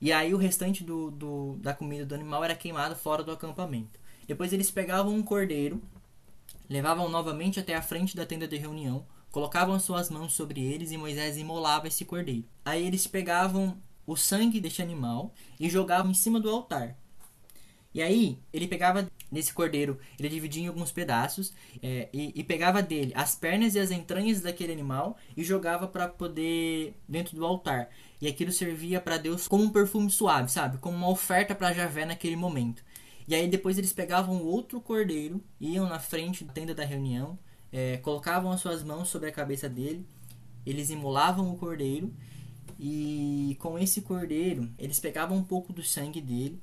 E 0.02 0.10
aí 0.10 0.34
o 0.34 0.36
restante 0.36 0.82
do, 0.82 1.12
do, 1.12 1.56
da 1.60 1.72
comida 1.72 2.04
do 2.04 2.12
animal 2.12 2.42
era 2.42 2.56
queimado 2.56 2.96
fora 2.96 3.22
do 3.22 3.30
acampamento. 3.30 4.00
Depois 4.26 4.52
eles 4.52 4.68
pegavam 4.68 5.14
um 5.14 5.22
cordeiro, 5.22 5.80
levavam 6.68 7.08
novamente 7.08 7.60
até 7.60 7.76
a 7.76 7.80
frente 7.80 8.16
da 8.16 8.26
tenda 8.26 8.48
de 8.48 8.56
reunião, 8.56 9.06
colocavam 9.30 9.78
suas 9.78 10.10
mãos 10.10 10.32
sobre 10.32 10.60
eles 10.60 10.90
e 10.90 10.98
Moisés 10.98 11.36
imolava 11.36 11.86
esse 11.86 12.04
cordeiro. 12.04 12.44
Aí 12.64 12.84
eles 12.84 13.06
pegavam 13.06 13.80
o 14.04 14.16
sangue 14.16 14.60
deste 14.60 14.82
animal 14.82 15.32
e 15.60 15.70
jogavam 15.70 16.10
em 16.10 16.14
cima 16.14 16.40
do 16.40 16.50
altar. 16.50 16.96
E 17.94 18.02
aí 18.02 18.38
ele 18.52 18.66
pegava 18.66 19.08
nesse 19.30 19.52
cordeiro, 19.52 20.00
ele 20.18 20.28
dividia 20.28 20.64
em 20.64 20.66
alguns 20.66 20.90
pedaços 20.90 21.52
é, 21.80 22.08
e, 22.12 22.32
e, 22.34 22.42
pegava 22.42 22.82
dele 22.82 23.12
as 23.14 23.34
pernas 23.34 23.74
e 23.74 23.78
as 23.78 23.90
entranhas 23.90 24.40
daquele 24.40 24.72
animal 24.72 25.16
e 25.36 25.44
jogava 25.44 25.86
para 25.86 26.08
poder 26.08 26.94
dentro 27.08 27.36
do 27.36 27.44
altar. 27.44 27.90
E 28.22 28.28
aquilo 28.28 28.52
servia 28.52 29.00
para 29.00 29.18
Deus 29.18 29.48
como 29.48 29.64
um 29.64 29.70
perfume 29.70 30.08
suave, 30.08 30.48
sabe? 30.48 30.78
Como 30.78 30.96
uma 30.96 31.08
oferta 31.08 31.56
para 31.56 31.72
Javé 31.72 32.06
naquele 32.06 32.36
momento. 32.36 32.80
E 33.26 33.34
aí 33.34 33.48
depois 33.48 33.76
eles 33.78 33.92
pegavam 33.92 34.40
outro 34.40 34.80
cordeiro, 34.80 35.42
iam 35.60 35.88
na 35.88 35.98
frente 35.98 36.44
da 36.44 36.52
tenda 36.52 36.72
da 36.72 36.84
reunião, 36.84 37.36
é, 37.72 37.96
colocavam 37.96 38.52
as 38.52 38.60
suas 38.60 38.84
mãos 38.84 39.08
sobre 39.08 39.28
a 39.28 39.32
cabeça 39.32 39.68
dele, 39.68 40.06
eles 40.64 40.88
imolavam 40.88 41.50
o 41.50 41.56
cordeiro 41.56 42.14
e 42.78 43.56
com 43.58 43.76
esse 43.76 44.02
cordeiro 44.02 44.70
eles 44.78 45.00
pegavam 45.00 45.36
um 45.36 45.42
pouco 45.42 45.72
do 45.72 45.82
sangue 45.82 46.20
dele, 46.20 46.62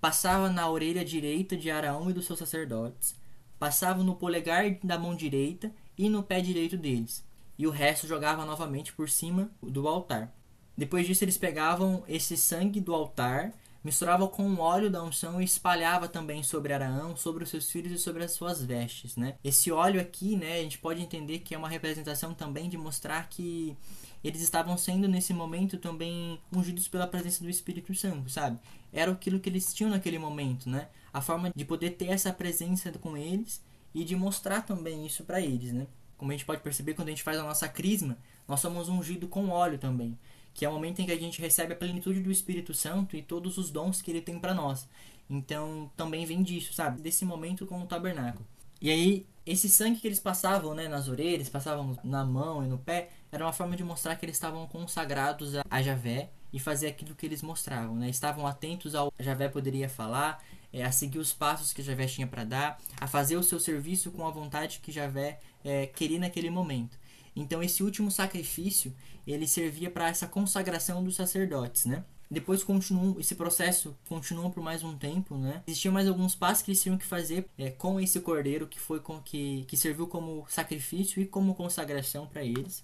passavam 0.00 0.50
na 0.50 0.66
orelha 0.66 1.04
direita 1.04 1.58
de 1.58 1.70
Araão 1.70 2.08
e 2.08 2.14
dos 2.14 2.24
seus 2.24 2.38
sacerdotes, 2.38 3.14
passavam 3.58 4.02
no 4.02 4.16
polegar 4.16 4.78
da 4.82 4.98
mão 4.98 5.14
direita 5.14 5.70
e 5.98 6.08
no 6.08 6.22
pé 6.22 6.40
direito 6.40 6.78
deles, 6.78 7.22
e 7.58 7.66
o 7.66 7.70
resto 7.70 8.06
jogava 8.06 8.46
novamente 8.46 8.94
por 8.94 9.10
cima 9.10 9.50
do 9.62 9.86
altar. 9.86 10.32
Depois 10.76 11.06
disso, 11.06 11.24
eles 11.24 11.38
pegavam 11.38 12.04
esse 12.06 12.36
sangue 12.36 12.80
do 12.80 12.94
altar, 12.94 13.52
misturavam 13.82 14.26
com 14.26 14.42
o 14.48 14.58
óleo 14.58 14.90
da 14.90 15.02
unção 15.02 15.40
e 15.40 15.44
espalhava 15.44 16.08
também 16.08 16.42
sobre 16.42 16.72
Araão, 16.72 17.16
sobre 17.16 17.44
os 17.44 17.50
seus 17.50 17.70
filhos 17.70 17.92
e 17.92 18.02
sobre 18.02 18.24
as 18.24 18.32
suas 18.32 18.62
vestes, 18.62 19.16
né? 19.16 19.36
Esse 19.44 19.70
óleo 19.70 20.00
aqui, 20.00 20.36
né, 20.36 20.58
a 20.58 20.62
gente 20.62 20.78
pode 20.78 21.00
entender 21.00 21.38
que 21.38 21.54
é 21.54 21.58
uma 21.58 21.68
representação 21.68 22.34
também 22.34 22.68
de 22.68 22.76
mostrar 22.76 23.28
que 23.28 23.76
eles 24.24 24.42
estavam 24.42 24.76
sendo 24.76 25.06
nesse 25.06 25.32
momento 25.32 25.78
também 25.78 26.40
ungidos 26.52 26.88
pela 26.88 27.06
presença 27.06 27.44
do 27.44 27.48
Espírito 27.48 27.94
Santo, 27.94 28.28
sabe? 28.28 28.58
Era 28.92 29.12
aquilo 29.12 29.38
que 29.38 29.48
eles 29.48 29.72
tinham 29.72 29.90
naquele 29.90 30.18
momento, 30.18 30.68
né? 30.68 30.88
A 31.12 31.20
forma 31.20 31.52
de 31.54 31.64
poder 31.64 31.90
ter 31.90 32.06
essa 32.06 32.32
presença 32.32 32.90
com 32.92 33.16
eles 33.16 33.62
e 33.94 34.04
de 34.04 34.16
mostrar 34.16 34.62
também 34.62 35.06
isso 35.06 35.22
para 35.22 35.40
eles, 35.40 35.72
né? 35.72 35.86
Como 36.18 36.32
a 36.32 36.34
gente 36.34 36.44
pode 36.44 36.60
perceber 36.60 36.94
quando 36.94 37.08
a 37.08 37.10
gente 37.12 37.22
faz 37.22 37.38
a 37.38 37.42
nossa 37.44 37.68
crisma, 37.68 38.18
nós 38.48 38.60
somos 38.60 38.88
ungidos 38.88 39.28
com 39.28 39.48
óleo 39.48 39.78
também, 39.78 40.18
que 40.56 40.64
é 40.64 40.68
o 40.68 40.72
momento 40.72 41.00
em 41.00 41.06
que 41.06 41.12
a 41.12 41.18
gente 41.18 41.38
recebe 41.38 41.74
a 41.74 41.76
plenitude 41.76 42.18
do 42.18 42.32
Espírito 42.32 42.72
Santo 42.72 43.14
e 43.14 43.22
todos 43.22 43.58
os 43.58 43.70
dons 43.70 44.00
que 44.00 44.10
ele 44.10 44.22
tem 44.22 44.38
para 44.38 44.54
nós. 44.54 44.88
Então, 45.28 45.90
também 45.94 46.24
vem 46.24 46.42
disso, 46.42 46.72
sabe? 46.72 47.02
Desse 47.02 47.26
momento 47.26 47.66
com 47.66 47.82
o 47.82 47.86
tabernáculo. 47.86 48.46
E 48.80 48.90
aí, 48.90 49.26
esse 49.44 49.68
sangue 49.68 50.00
que 50.00 50.08
eles 50.08 50.18
passavam, 50.18 50.74
né, 50.74 50.88
nas 50.88 51.08
orelhas, 51.08 51.50
passavam 51.50 51.98
na 52.02 52.24
mão 52.24 52.64
e 52.64 52.68
no 52.68 52.78
pé, 52.78 53.10
era 53.30 53.44
uma 53.44 53.52
forma 53.52 53.76
de 53.76 53.84
mostrar 53.84 54.16
que 54.16 54.24
eles 54.24 54.36
estavam 54.36 54.66
consagrados 54.66 55.52
a 55.68 55.82
Javé 55.82 56.30
e 56.50 56.58
fazer 56.58 56.86
aquilo 56.86 57.14
que 57.14 57.26
eles 57.26 57.42
mostravam, 57.42 57.94
né? 57.94 58.08
Estavam 58.08 58.46
atentos 58.46 58.94
ao 58.94 59.12
que 59.12 59.22
Javé 59.22 59.48
poderia 59.48 59.90
falar, 59.90 60.42
é, 60.72 60.84
a 60.84 60.90
seguir 60.90 61.18
os 61.18 61.34
passos 61.34 61.72
que 61.72 61.82
Javé 61.82 62.06
tinha 62.06 62.26
para 62.26 62.44
dar, 62.44 62.78
a 62.98 63.06
fazer 63.06 63.36
o 63.36 63.42
seu 63.42 63.60
serviço 63.60 64.10
com 64.10 64.26
a 64.26 64.30
vontade 64.30 64.80
que 64.80 64.90
Javé 64.90 65.38
é, 65.62 65.86
queria 65.86 66.18
naquele 66.18 66.48
momento. 66.48 66.98
Então 67.36 67.62
esse 67.62 67.82
último 67.82 68.10
sacrifício 68.10 68.92
ele 69.26 69.46
servia 69.46 69.90
para 69.90 70.08
essa 70.08 70.26
consagração 70.26 71.04
dos 71.04 71.14
sacerdotes, 71.14 71.84
né? 71.84 72.02
Depois 72.28 72.64
continuam, 72.64 73.20
esse 73.20 73.36
processo 73.36 73.96
continuou 74.08 74.50
por 74.50 74.62
mais 74.62 74.82
um 74.82 74.96
tempo, 74.96 75.36
né? 75.36 75.62
Existiam 75.66 75.92
mais 75.92 76.08
alguns 76.08 76.34
passos 76.34 76.64
que 76.64 76.72
eles 76.72 76.82
tinham 76.82 76.98
que 76.98 77.04
fazer 77.04 77.48
é, 77.56 77.70
com 77.70 78.00
esse 78.00 78.18
cordeiro 78.20 78.66
que 78.66 78.80
foi 78.80 78.98
com 78.98 79.20
que, 79.20 79.64
que 79.68 79.76
serviu 79.76 80.08
como 80.08 80.44
sacrifício 80.48 81.22
e 81.22 81.26
como 81.26 81.54
consagração 81.54 82.26
para 82.26 82.42
eles, 82.42 82.82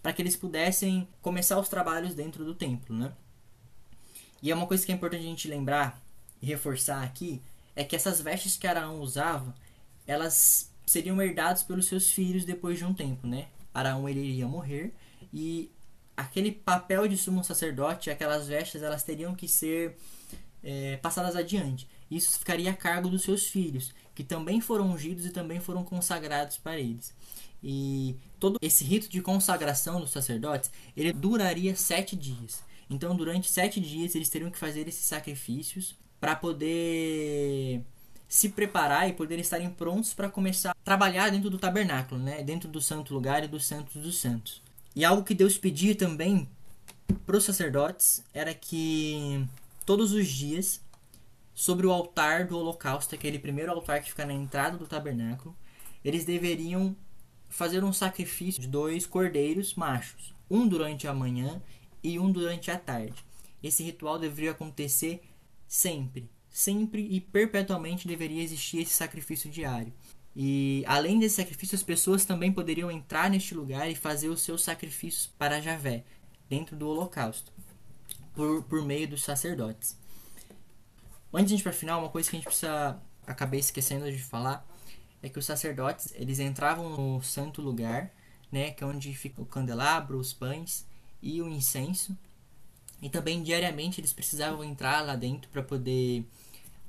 para 0.00 0.12
que 0.12 0.22
eles 0.22 0.36
pudessem 0.36 1.08
começar 1.20 1.58
os 1.58 1.68
trabalhos 1.68 2.14
dentro 2.14 2.44
do 2.44 2.54
templo, 2.54 2.94
né? 2.94 3.12
E 4.40 4.52
é 4.52 4.54
uma 4.54 4.66
coisa 4.66 4.86
que 4.86 4.92
é 4.92 4.94
importante 4.94 5.22
a 5.22 5.28
gente 5.28 5.48
lembrar 5.48 6.00
e 6.40 6.46
reforçar 6.46 7.02
aqui 7.02 7.42
é 7.74 7.82
que 7.82 7.96
essas 7.96 8.20
vestes 8.20 8.56
que 8.56 8.66
Araão 8.66 9.00
usava, 9.00 9.54
elas 10.06 10.72
seriam 10.86 11.20
herdadas 11.20 11.62
pelos 11.62 11.86
seus 11.86 12.10
filhos 12.10 12.44
depois 12.44 12.78
de 12.78 12.84
um 12.84 12.94
tempo, 12.94 13.26
né? 13.26 13.48
Araão 13.76 14.08
ele 14.08 14.20
iria 14.20 14.48
morrer 14.48 14.94
e 15.32 15.70
aquele 16.16 16.50
papel 16.50 17.06
de 17.06 17.16
sumo 17.16 17.44
sacerdote, 17.44 18.10
aquelas 18.10 18.48
vestes, 18.48 18.82
elas 18.82 19.02
teriam 19.02 19.34
que 19.34 19.46
ser 19.46 19.96
é, 20.64 20.96
passadas 20.96 21.36
adiante. 21.36 21.86
Isso 22.10 22.38
ficaria 22.38 22.70
a 22.70 22.74
cargo 22.74 23.08
dos 23.08 23.22
seus 23.22 23.46
filhos, 23.46 23.92
que 24.14 24.24
também 24.24 24.60
foram 24.60 24.90
ungidos 24.90 25.26
e 25.26 25.30
também 25.30 25.60
foram 25.60 25.84
consagrados 25.84 26.56
para 26.56 26.78
eles. 26.78 27.14
E 27.62 28.16
todo 28.40 28.58
esse 28.62 28.82
rito 28.82 29.08
de 29.08 29.20
consagração 29.20 30.00
dos 30.00 30.10
sacerdotes, 30.10 30.70
ele 30.96 31.12
duraria 31.12 31.76
sete 31.76 32.16
dias. 32.16 32.64
Então, 32.88 33.14
durante 33.14 33.50
sete 33.50 33.80
dias, 33.80 34.14
eles 34.14 34.28
teriam 34.28 34.50
que 34.50 34.58
fazer 34.58 34.88
esses 34.88 35.04
sacrifícios 35.04 35.96
para 36.18 36.34
poder 36.34 37.82
se 38.36 38.50
preparar 38.50 39.08
e 39.08 39.14
poder 39.14 39.38
estarem 39.38 39.70
prontos 39.70 40.12
para 40.12 40.28
começar 40.28 40.72
a 40.72 40.84
trabalhar 40.84 41.30
dentro 41.30 41.48
do 41.48 41.56
tabernáculo, 41.56 42.20
né? 42.20 42.42
dentro 42.42 42.68
do 42.68 42.82
santo 42.82 43.14
lugar 43.14 43.42
e 43.42 43.48
dos 43.48 43.64
santos 43.64 44.02
dos 44.02 44.20
santos. 44.20 44.60
E 44.94 45.06
algo 45.06 45.24
que 45.24 45.32
Deus 45.32 45.56
pedia 45.56 45.94
também 45.94 46.46
para 47.24 47.34
os 47.34 47.44
sacerdotes 47.44 48.22
era 48.34 48.52
que 48.52 49.42
todos 49.86 50.12
os 50.12 50.28
dias, 50.28 50.82
sobre 51.54 51.86
o 51.86 51.90
altar 51.90 52.46
do 52.46 52.58
holocausto, 52.58 53.14
aquele 53.14 53.38
primeiro 53.38 53.72
altar 53.72 54.02
que 54.02 54.10
fica 54.10 54.26
na 54.26 54.34
entrada 54.34 54.76
do 54.76 54.86
tabernáculo, 54.86 55.56
eles 56.04 56.26
deveriam 56.26 56.94
fazer 57.48 57.82
um 57.82 57.92
sacrifício 57.92 58.60
de 58.60 58.68
dois 58.68 59.06
cordeiros 59.06 59.74
machos, 59.74 60.34
um 60.50 60.68
durante 60.68 61.08
a 61.08 61.14
manhã 61.14 61.62
e 62.02 62.18
um 62.18 62.30
durante 62.30 62.70
a 62.70 62.78
tarde. 62.78 63.24
Esse 63.62 63.82
ritual 63.82 64.18
deveria 64.18 64.50
acontecer 64.50 65.22
sempre, 65.66 66.28
sempre 66.56 67.06
e 67.10 67.20
perpetuamente 67.20 68.08
deveria 68.08 68.42
existir 68.42 68.78
esse 68.78 68.94
sacrifício 68.94 69.50
diário. 69.50 69.92
E 70.34 70.82
além 70.86 71.18
desse 71.18 71.36
sacrifício, 71.36 71.74
as 71.74 71.82
pessoas 71.82 72.24
também 72.24 72.50
poderiam 72.50 72.90
entrar 72.90 73.28
neste 73.28 73.54
lugar 73.54 73.90
e 73.90 73.94
fazer 73.94 74.30
os 74.30 74.40
seus 74.40 74.64
sacrifícios 74.64 75.26
para 75.38 75.60
Javé, 75.60 76.02
dentro 76.48 76.74
do 76.74 76.88
holocausto, 76.88 77.52
por, 78.34 78.62
por 78.62 78.82
meio 78.82 79.06
dos 79.06 79.22
sacerdotes. 79.22 79.98
Antes 81.30 81.48
de 81.48 81.54
a 81.54 81.56
gente 81.58 81.62
para 81.62 81.74
final, 81.74 82.00
uma 82.00 82.08
coisa 82.08 82.30
que 82.30 82.36
a 82.36 82.38
gente 82.38 82.46
precisa 82.46 82.98
acabei 83.26 83.60
esquecendo 83.60 84.10
de 84.10 84.22
falar 84.22 84.66
é 85.22 85.28
que 85.28 85.38
os 85.38 85.44
sacerdotes 85.44 86.14
eles 86.14 86.38
entravam 86.38 86.88
no 86.88 87.22
santo 87.22 87.60
lugar, 87.60 88.10
né, 88.50 88.70
que 88.70 88.82
é 88.82 88.86
onde 88.86 89.12
fica 89.14 89.42
o 89.42 89.46
candelabro, 89.46 90.18
os 90.18 90.32
pães 90.32 90.86
e 91.20 91.42
o 91.42 91.48
incenso. 91.50 92.16
E 93.02 93.10
também 93.10 93.42
diariamente 93.42 94.00
eles 94.00 94.14
precisavam 94.14 94.64
entrar 94.64 95.02
lá 95.02 95.16
dentro 95.16 95.50
para 95.50 95.62
poder 95.62 96.24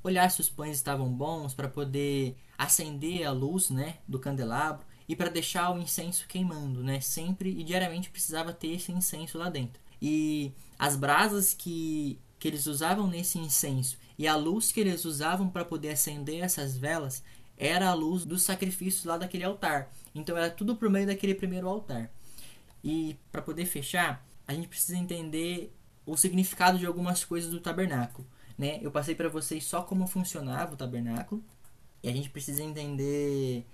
olhar 0.02 0.30
se 0.30 0.40
os 0.40 0.48
pães 0.48 0.76
estavam 0.76 1.12
bons, 1.12 1.54
para 1.54 1.68
poder 1.68 2.36
acender 2.56 3.24
a 3.24 3.30
luz 3.30 3.70
né, 3.70 3.98
do 4.06 4.18
candelabro 4.18 4.84
e 5.08 5.16
para 5.16 5.30
deixar 5.30 5.70
o 5.70 5.78
incenso 5.78 6.26
queimando, 6.28 6.82
né? 6.82 7.00
Sempre 7.00 7.50
e 7.50 7.64
diariamente 7.64 8.10
precisava 8.10 8.52
ter 8.52 8.68
esse 8.68 8.92
incenso 8.92 9.38
lá 9.38 9.48
dentro. 9.48 9.80
E 10.00 10.52
as 10.78 10.96
brasas 10.96 11.54
que, 11.54 12.18
que 12.38 12.46
eles 12.46 12.66
usavam 12.66 13.06
nesse 13.06 13.38
incenso 13.38 13.96
e 14.18 14.28
a 14.28 14.36
luz 14.36 14.70
que 14.70 14.80
eles 14.80 15.04
usavam 15.04 15.48
para 15.48 15.64
poder 15.64 15.90
acender 15.90 16.42
essas 16.42 16.76
velas 16.76 17.22
era 17.56 17.88
a 17.88 17.94
luz 17.94 18.24
do 18.24 18.38
sacrifício 18.38 19.08
lá 19.08 19.16
daquele 19.16 19.44
altar. 19.44 19.90
Então 20.14 20.36
era 20.36 20.50
tudo 20.50 20.76
por 20.76 20.90
meio 20.90 21.06
daquele 21.06 21.34
primeiro 21.34 21.68
altar. 21.68 22.10
E 22.84 23.16
para 23.32 23.42
poder 23.42 23.64
fechar, 23.64 24.24
a 24.46 24.52
gente 24.52 24.68
precisa 24.68 24.96
entender 24.96 25.74
o 26.04 26.16
significado 26.16 26.78
de 26.78 26.86
algumas 26.86 27.24
coisas 27.24 27.50
do 27.50 27.60
tabernáculo 27.60 28.26
né? 28.58 28.78
Eu 28.82 28.90
passei 28.90 29.14
para 29.14 29.28
vocês 29.28 29.64
só 29.64 29.82
como 29.82 30.06
funcionava 30.06 30.74
o 30.74 30.76
tabernáculo 30.76 31.42
e 32.02 32.08
a 32.08 32.12
gente 32.12 32.28
precisa 32.28 32.62
entender 32.62 33.64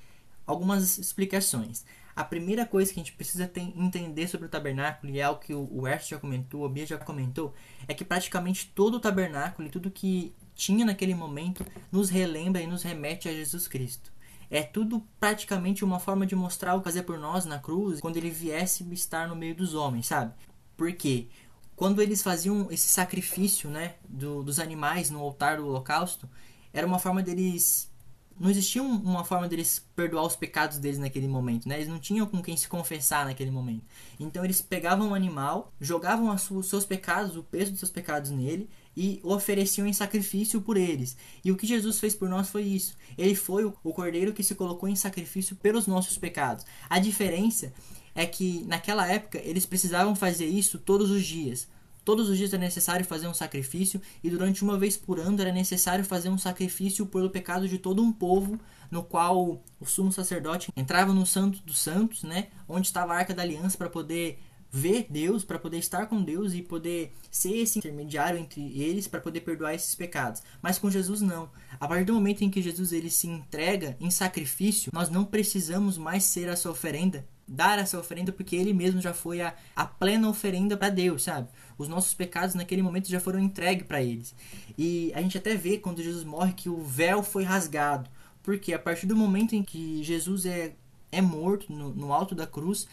algumas 0.47 0.99
explicações. 0.99 1.85
A 2.15 2.23
primeira 2.23 2.65
coisa 2.65 2.93
que 2.93 3.01
a 3.01 3.03
gente 3.03 3.15
precisa 3.15 3.51
entender 3.77 4.29
sobre 4.29 4.47
o 4.47 4.49
tabernáculo, 4.49 5.13
e 5.13 5.19
é 5.19 5.23
algo 5.25 5.41
que 5.41 5.53
o, 5.53 5.63
o 5.63 5.85
já 5.99 6.17
comentou, 6.17 6.65
a 6.65 6.69
Bia 6.69 6.87
já 6.87 6.97
comentou, 6.97 7.53
é 7.89 7.95
que 7.95 8.05
praticamente 8.05 8.71
todo 8.73 8.97
o 8.97 9.01
tabernáculo 9.01 9.67
e 9.67 9.71
tudo 9.71 9.91
que 9.91 10.33
tinha 10.55 10.85
naquele 10.85 11.15
momento 11.15 11.67
nos 11.91 12.11
relembra 12.11 12.63
e 12.63 12.69
nos 12.69 12.85
remete 12.85 13.29
a 13.29 13.33
Jesus 13.33 13.67
Cristo. 13.67 14.13
É 14.49 14.63
tudo 14.63 15.03
praticamente 15.19 15.85
uma 15.85 15.99
forma 15.99 16.25
de 16.25 16.37
mostrar 16.37 16.77
o 16.77 16.79
que 16.79 16.85
fazer 16.85 17.03
por 17.03 17.19
nós 17.19 17.45
na 17.45 17.59
cruz 17.59 18.01
quando 18.01 18.17
ele 18.17 18.31
viesse 18.31 18.85
estar 18.93 19.27
no 19.27 19.35
meio 19.35 19.55
dos 19.55 19.75
homens, 19.75 20.07
sabe? 20.07 20.33
Por 20.77 20.93
quê? 20.93 21.27
Quando 21.77 22.01
eles 22.01 22.23
faziam 22.23 22.69
esse 22.71 22.89
sacrifício 22.89 23.69
né, 23.69 23.95
do, 24.09 24.43
dos 24.43 24.59
animais 24.59 25.11
no 25.11 25.21
altar 25.21 25.57
do 25.57 25.67
holocausto, 25.67 26.29
era 26.73 26.87
uma 26.87 26.99
forma 26.99 27.23
deles. 27.23 27.93
Não 28.39 28.51
existia 28.51 28.83
uma 28.83 29.25
forma 29.25 29.49
deles 29.49 29.85
perdoar 29.95 30.25
os 30.25 30.35
pecados 30.35 30.79
deles 30.79 30.99
naquele 30.99 31.29
momento, 31.29 31.69
né? 31.69 31.77
Eles 31.77 31.87
não 31.87 32.01
tinham 32.01 32.27
com 32.27 32.43
quem 32.43 32.57
se 32.57 32.67
confessar 32.67 33.25
naquele 33.25 33.51
momento. 33.53 33.85
Então 34.19 34.45
eles 34.45 34.61
pegavam 34.61 35.11
o 35.11 35.15
animal, 35.15 35.73
jogavam 35.81 36.35
os 36.35 36.69
seus 36.69 36.85
pecados, 36.85 37.37
o 37.37 37.45
peso 37.45 37.71
dos 37.71 37.79
seus 37.79 37.93
pecados 37.93 38.33
nele 38.33 38.69
e 38.97 39.21
o 39.23 39.33
ofereciam 39.33 39.87
em 39.87 39.93
sacrifício 39.93 40.61
por 40.61 40.77
eles. 40.77 41.17
E 41.45 41.53
o 41.53 41.57
que 41.57 41.65
Jesus 41.65 42.01
fez 42.01 42.13
por 42.17 42.29
nós 42.29 42.49
foi 42.49 42.63
isso. 42.63 42.97
Ele 43.17 43.37
foi 43.37 43.65
o 43.65 43.73
cordeiro 43.93 44.33
que 44.33 44.43
se 44.43 44.57
colocou 44.57 44.89
em 44.89 44.97
sacrifício 44.97 45.55
pelos 45.55 45.87
nossos 45.87 46.19
pecados. 46.19 46.67
A 46.91 46.99
diferença 46.99 47.73
é 48.15 48.27
que 48.27 48.65
naquela 48.67 49.07
época 49.07 49.39
eles 49.43 49.67
precisavam 49.67 50.15
fazer 50.15 50.47
isso 50.47 50.79
todos 50.79 51.11
os 51.11 51.25
dias. 51.25 51.69
Todos 52.05 52.29
os 52.29 52.37
dias 52.37 52.53
era 52.53 52.63
necessário 52.63 53.05
fazer 53.05 53.27
um 53.27 53.33
sacrifício, 53.33 54.01
e 54.23 54.29
durante 54.29 54.63
uma 54.63 54.79
vez 54.79 54.95
por 54.97 55.19
ano 55.19 55.41
era 55.41 55.51
necessário 55.51 56.05
fazer 56.05 56.29
um 56.29 56.37
sacrifício 56.37 57.07
pelo 57.07 57.31
pecado 57.31 57.67
de 57.67 57.79
todo 57.79 58.03
um 58.03 58.13
povo, 58.13 58.61
no 58.91 59.03
qual 59.03 59.63
o 59.81 59.87
sumo 59.87 60.13
sacerdote 60.13 60.71
entrava 60.77 61.15
no 61.15 61.25
Santo 61.25 61.61
dos 61.65 61.79
Santos, 61.79 62.23
né, 62.23 62.49
onde 62.69 62.87
estava 62.87 63.15
a 63.15 63.17
Arca 63.17 63.33
da 63.33 63.43
Aliança 63.43 63.79
para 63.79 63.89
poder 63.89 64.39
ver 64.71 65.07
Deus, 65.09 65.45
para 65.45 65.59
poder 65.59 65.79
estar 65.79 66.07
com 66.07 66.21
Deus 66.21 66.53
e 66.53 66.61
poder 66.61 67.13
ser 67.31 67.57
esse 67.57 67.79
intermediário 67.79 68.41
entre 68.41 68.61
eles 68.77 69.07
para 69.07 69.21
poder 69.21 69.43
perdoar 69.43 69.73
esses 69.73 69.95
pecados. 69.95 70.43
Mas 70.61 70.81
com 70.81 70.91
Jesus 70.91 71.21
não. 71.21 71.49
A 71.79 71.87
partir 71.87 72.05
do 72.05 72.15
momento 72.15 72.43
em 72.43 72.51
que 72.51 72.61
Jesus 72.61 72.93
ele 72.93 73.09
se 73.09 73.29
entrega 73.29 73.97
em 74.01 74.11
sacrifício, 74.11 74.91
nós 74.93 75.09
não 75.09 75.25
precisamos 75.25 75.97
mais 75.97 76.25
ser 76.25 76.49
essa 76.49 76.69
oferenda, 76.69 77.25
dar 77.47 77.79
essa 77.79 77.99
oferenda 77.99 78.33
porque 78.33 78.57
ele 78.57 78.73
mesmo 78.73 79.01
já 79.01 79.13
foi 79.13 79.41
a, 79.41 79.55
a 79.77 79.85
plena 79.85 80.29
oferenda 80.29 80.77
para 80.77 80.89
Deus, 80.89 81.25
sabe? 81.25 81.49
Os 81.77 81.89
nossos 81.89 82.15
pecados 82.15 82.55
naquele 82.55 82.83
momento 82.83 83.09
já 83.09 83.21
foram 83.21 83.39
entregues 83.39 83.87
para 83.87 84.03
eles. 84.03 84.35
E 84.79 85.13
a 85.15 85.21
gente 85.21 85.39
até 85.39 85.55
vê 85.55 85.79
quando 85.79 86.03
Jesus 86.03 86.25
morre 86.25 86.53
que 86.53 86.69
o 86.69 86.83
véu 86.83 87.23
foi 87.23 87.45
rasgado. 87.45 88.09
Porque 88.43 88.73
a 88.73 88.79
partir 88.79 89.07
do 89.07 89.17
momento 89.17 89.55
em 89.55 89.63
que 89.63 90.03
Jesus 90.03 90.47
é, 90.47 90.75
é 91.11 91.21
morto 91.21 91.73
no, 91.73 91.95
no 91.95 92.13
alto 92.13 92.35
da 92.35 92.47
cruz, 92.47 92.87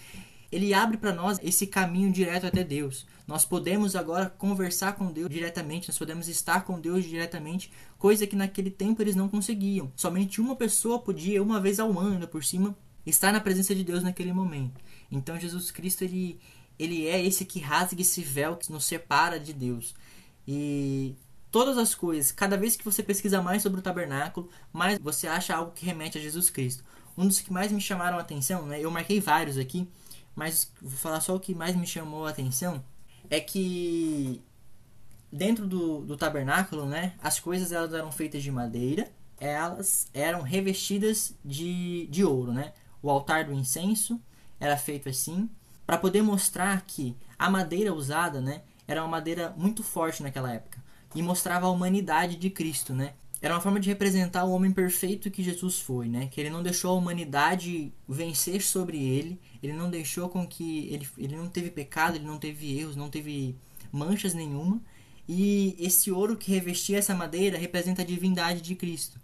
ele 0.52 0.74
abre 0.74 0.98
para 0.98 1.14
nós 1.14 1.40
esse 1.42 1.66
caminho 1.66 2.12
direto 2.12 2.46
até 2.46 2.64
Deus. 2.64 3.06
Nós 3.26 3.46
podemos 3.46 3.96
agora 3.96 4.30
conversar 4.30 4.94
com 4.94 5.12
Deus 5.12 5.30
diretamente, 5.30 5.88
nós 5.88 5.98
podemos 5.98 6.28
estar 6.28 6.66
com 6.66 6.80
Deus 6.80 7.06
diretamente, 7.06 7.72
coisa 7.98 8.28
que 8.28 8.36
naquele 8.36 8.70
tempo 8.70 9.02
eles 9.02 9.16
não 9.16 9.30
conseguiam. 9.30 9.92
Somente 9.96 10.42
uma 10.42 10.56
pessoa 10.56 11.00
podia, 11.00 11.42
uma 11.42 11.60
vez 11.60 11.80
ao 11.80 11.98
ano, 11.98 12.28
por 12.28 12.44
cima, 12.44 12.76
estar 13.06 13.32
na 13.32 13.40
presença 13.40 13.74
de 13.74 13.84
Deus 13.84 14.04
naquele 14.04 14.34
momento. 14.34 14.80
Então 15.12 15.40
Jesus 15.40 15.72
Cristo 15.72 16.04
ele 16.04 16.40
ele 16.80 17.08
é 17.08 17.24
esse 17.24 17.46
que 17.46 17.60
rasga 17.60 18.02
esse 18.02 18.24
véu 18.24 18.58
que 18.58 18.72
nos 18.72 18.86
separa 18.86 19.40
de 19.40 19.54
Deus. 19.54 19.94
E 20.48 21.16
todas 21.52 21.78
as 21.78 21.94
coisas, 21.94 22.32
cada 22.32 22.58
vez 22.58 22.76
que 22.76 22.84
você 22.84 23.04
pesquisa 23.04 23.42
mais 23.42 23.62
sobre 23.62 23.80
o 23.80 23.84
tabernáculo, 23.84 24.50
mais 24.74 24.98
você 24.98 25.28
acha 25.28 25.56
algo 25.56 25.74
que 25.74 25.86
remete 25.86 26.18
a 26.18 26.22
Jesus 26.22 26.50
Cristo. 26.50 26.84
Um 27.16 27.28
dos 27.28 27.40
que 27.40 27.54
mais 27.54 27.72
me 27.72 27.80
chamaram 27.80 28.18
a 28.18 28.22
atenção, 28.22 28.66
né? 28.66 28.80
Eu 28.82 28.90
marquei 28.90 29.20
vários 29.20 29.58
aqui, 29.58 29.88
mas 30.36 30.72
vou 30.82 30.98
falar 30.98 31.22
só 31.22 31.36
o 31.36 31.40
que 31.40 31.54
mais 31.54 31.76
me 31.76 31.86
chamou 31.86 32.26
a 32.26 32.32
atenção 32.32 32.84
é 33.32 33.40
que 33.40 34.42
dentro 35.32 35.66
do, 35.66 36.02
do 36.02 36.18
tabernáculo, 36.18 36.86
né, 36.86 37.14
as 37.24 37.40
coisas 37.40 37.72
elas 37.72 37.94
eram 37.94 38.12
feitas 38.12 38.44
de 38.44 38.52
madeira, 38.52 39.10
elas 39.40 40.10
eram 40.14 40.42
revestidas 40.42 41.34
de, 41.44 42.08
de 42.08 42.24
ouro, 42.24 42.52
né? 42.52 42.74
O 43.02 43.10
altar 43.10 43.46
do 43.46 43.54
incenso 43.54 44.20
era 44.60 44.78
feito 44.78 45.10
assim, 45.10 45.50
para 45.86 45.98
poder 45.98 46.22
mostrar 46.22 46.82
que 46.82 47.16
a 47.38 47.50
madeira 47.50 47.94
usada, 47.94 48.40
né, 48.40 48.62
era 48.88 49.02
uma 49.02 49.10
madeira 49.10 49.54
muito 49.58 49.84
forte 49.84 50.22
naquela 50.22 50.54
época 50.54 50.80
e 51.16 51.22
mostrava 51.22 51.66
a 51.66 51.70
humanidade 51.70 52.36
de 52.36 52.50
Cristo, 52.50 52.94
né? 52.94 53.14
Era 53.42 53.56
uma 53.56 53.62
forma 53.62 53.80
de 53.80 53.90
representar 53.90 54.46
o 54.46 54.52
homem 54.52 54.72
perfeito 54.72 55.32
que 55.32 55.42
Jesus 55.42 55.80
foi, 55.80 56.08
né? 56.08 56.28
Que 56.32 56.40
ele 56.40 56.50
não 56.50 56.62
deixou 56.62 56.92
a 56.92 56.98
humanidade 56.98 57.92
vencer 58.08 58.62
sobre 58.62 59.04
ele, 59.04 59.40
ele 59.64 59.74
não 59.74 59.90
deixou 59.90 60.30
com 60.30 60.46
que 60.46 60.88
ele, 60.94 61.08
ele 61.18 61.36
não 61.36 61.50
teve 61.50 61.72
pecado, 61.72 62.16
ele 62.16 62.26
não 62.26 62.38
teve 62.38 62.78
erros, 62.80 62.96
não 62.96 63.10
teve 63.10 63.56
manchas 63.92 64.36
nenhuma. 64.36 64.80
E 65.28 65.76
esse 65.80 66.12
ouro 66.12 66.38
que 66.38 66.52
revestia 66.52 67.00
essa 67.00 67.16
madeira 67.16 67.58
representa 67.58 68.04
a 68.04 68.06
divindade 68.06 68.62
de 68.62 68.76
Cristo. 68.76 69.20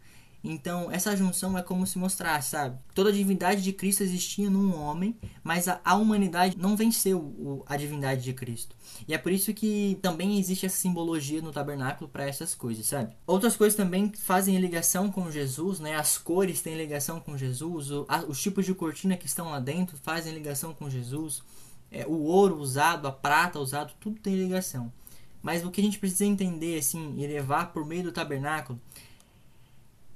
Então, 0.49 0.89
essa 0.89 1.13
junção 1.13 1.57
é 1.57 1.61
como 1.61 1.85
se 1.85 1.99
mostrasse, 1.99 2.51
sabe? 2.51 2.77
Toda 2.95 3.09
a 3.09 3.13
divindade 3.13 3.61
de 3.61 3.73
Cristo 3.73 4.01
existia 4.01 4.49
num 4.49 4.73
homem, 4.79 5.17
mas 5.43 5.67
a, 5.67 5.81
a 5.83 5.95
humanidade 5.95 6.57
não 6.57 6.73
venceu 6.77 7.19
o, 7.19 7.65
a 7.67 7.75
divindade 7.75 8.23
de 8.23 8.31
Cristo. 8.31 8.73
E 9.05 9.13
é 9.13 9.17
por 9.17 9.29
isso 9.29 9.53
que 9.53 9.99
também 10.01 10.39
existe 10.39 10.65
essa 10.65 10.77
simbologia 10.77 11.41
no 11.41 11.51
tabernáculo 11.51 12.09
para 12.09 12.25
essas 12.25 12.55
coisas, 12.55 12.85
sabe? 12.85 13.13
Outras 13.27 13.57
coisas 13.57 13.75
também 13.75 14.09
fazem 14.13 14.57
ligação 14.57 15.11
com 15.11 15.29
Jesus, 15.29 15.81
né? 15.81 15.95
As 15.95 16.17
cores 16.17 16.61
têm 16.61 16.77
ligação 16.77 17.19
com 17.19 17.37
Jesus, 17.37 17.91
o, 17.91 18.05
a, 18.07 18.19
os 18.19 18.41
tipos 18.41 18.65
de 18.65 18.73
cortina 18.73 19.17
que 19.17 19.27
estão 19.27 19.49
lá 19.49 19.59
dentro 19.59 19.97
fazem 19.97 20.33
ligação 20.33 20.73
com 20.73 20.89
Jesus. 20.89 21.43
É, 21.91 22.07
o 22.07 22.23
ouro 22.23 22.57
usado, 22.57 23.05
a 23.05 23.11
prata 23.11 23.59
usado, 23.59 23.93
tudo 23.99 24.17
tem 24.21 24.35
ligação. 24.35 24.93
Mas 25.41 25.63
o 25.65 25.71
que 25.71 25.81
a 25.81 25.83
gente 25.83 25.99
precisa 25.99 26.25
entender, 26.25 26.79
assim, 26.79 27.15
e 27.17 27.27
levar 27.27 27.73
por 27.73 27.85
meio 27.85 28.03
do 28.03 28.11
tabernáculo 28.13 28.79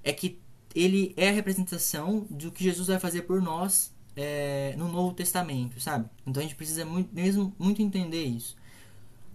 é 0.03 0.13
que 0.13 0.39
ele 0.73 1.13
é 1.17 1.29
a 1.29 1.33
representação 1.33 2.25
do 2.29 2.51
que 2.51 2.63
Jesus 2.63 2.87
vai 2.87 2.99
fazer 2.99 3.23
por 3.23 3.41
nós 3.41 3.93
é, 4.15 4.73
no 4.77 4.87
Novo 4.87 5.13
Testamento, 5.13 5.79
sabe? 5.79 6.09
Então 6.25 6.39
a 6.41 6.43
gente 6.43 6.55
precisa 6.55 6.85
muito, 6.85 7.13
mesmo 7.13 7.53
muito 7.59 7.81
entender 7.81 8.23
isso. 8.23 8.55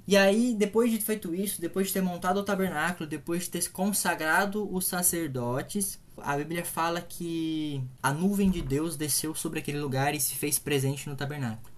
E 0.09 0.17
aí, 0.17 0.55
depois 0.55 0.91
de 0.93 0.99
feito 0.99 1.35
isso, 1.35 1.61
depois 1.61 1.89
de 1.89 1.93
ter 1.93 2.01
montado 2.01 2.39
o 2.39 2.45
tabernáculo, 2.45 3.09
depois 3.09 3.45
de 3.45 3.51
ter 3.51 3.71
consagrado 3.71 4.73
os 4.73 4.87
sacerdotes, 4.87 5.99
a 6.19 6.37
Bíblia 6.37 6.65
fala 6.65 7.01
que 7.01 7.83
a 8.01 8.13
nuvem 8.13 8.49
de 8.49 8.63
Deus 8.63 8.97
desceu 8.97 9.35
sobre 9.35 9.59
aquele 9.59 9.81
lugar 9.81 10.15
e 10.15 10.21
se 10.21 10.37
fez 10.37 10.59
presente 10.59 11.09
no 11.09 11.17
tabernáculo. 11.17 11.75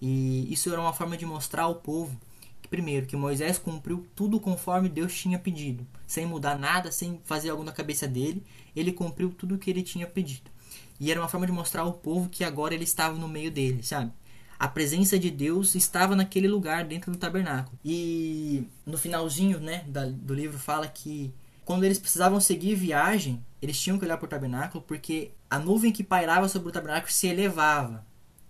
E 0.00 0.50
isso 0.50 0.70
era 0.72 0.80
uma 0.80 0.92
forma 0.92 1.16
de 1.18 1.26
mostrar 1.26 1.64
ao 1.64 1.76
povo 1.76 2.18
primeiro, 2.66 3.06
que 3.06 3.16
Moisés 3.16 3.58
cumpriu 3.58 4.06
tudo 4.14 4.40
conforme 4.40 4.88
Deus 4.88 5.14
tinha 5.14 5.38
pedido, 5.38 5.86
sem 6.06 6.26
mudar 6.26 6.58
nada, 6.58 6.92
sem 6.92 7.20
fazer 7.24 7.50
algo 7.50 7.64
na 7.64 7.72
cabeça 7.72 8.06
dele, 8.06 8.42
ele 8.74 8.92
cumpriu 8.92 9.30
tudo 9.30 9.54
o 9.54 9.58
que 9.58 9.70
ele 9.70 9.82
tinha 9.82 10.06
pedido. 10.06 10.50
E 10.98 11.10
era 11.10 11.20
uma 11.20 11.28
forma 11.28 11.46
de 11.46 11.52
mostrar 11.52 11.82
ao 11.82 11.92
povo 11.92 12.28
que 12.28 12.44
agora 12.44 12.74
ele 12.74 12.84
estava 12.84 13.18
no 13.18 13.28
meio 13.28 13.50
dele, 13.50 13.82
sabe? 13.82 14.12
A 14.58 14.66
presença 14.66 15.18
de 15.18 15.30
Deus 15.30 15.74
estava 15.74 16.16
naquele 16.16 16.48
lugar 16.48 16.84
dentro 16.84 17.12
do 17.12 17.18
tabernáculo. 17.18 17.78
E 17.84 18.66
no 18.86 18.96
finalzinho, 18.96 19.60
né, 19.60 19.84
do 19.86 20.32
livro 20.32 20.58
fala 20.58 20.88
que 20.88 21.34
quando 21.64 21.84
eles 21.84 21.98
precisavam 21.98 22.40
seguir 22.40 22.74
viagem, 22.74 23.44
eles 23.60 23.78
tinham 23.78 23.98
que 23.98 24.04
olhar 24.04 24.16
para 24.16 24.26
o 24.26 24.30
tabernáculo 24.30 24.82
porque 24.86 25.32
a 25.50 25.58
nuvem 25.58 25.92
que 25.92 26.04
pairava 26.04 26.48
sobre 26.48 26.68
o 26.68 26.72
tabernáculo 26.72 27.12
se 27.12 27.26
elevava 27.26 28.05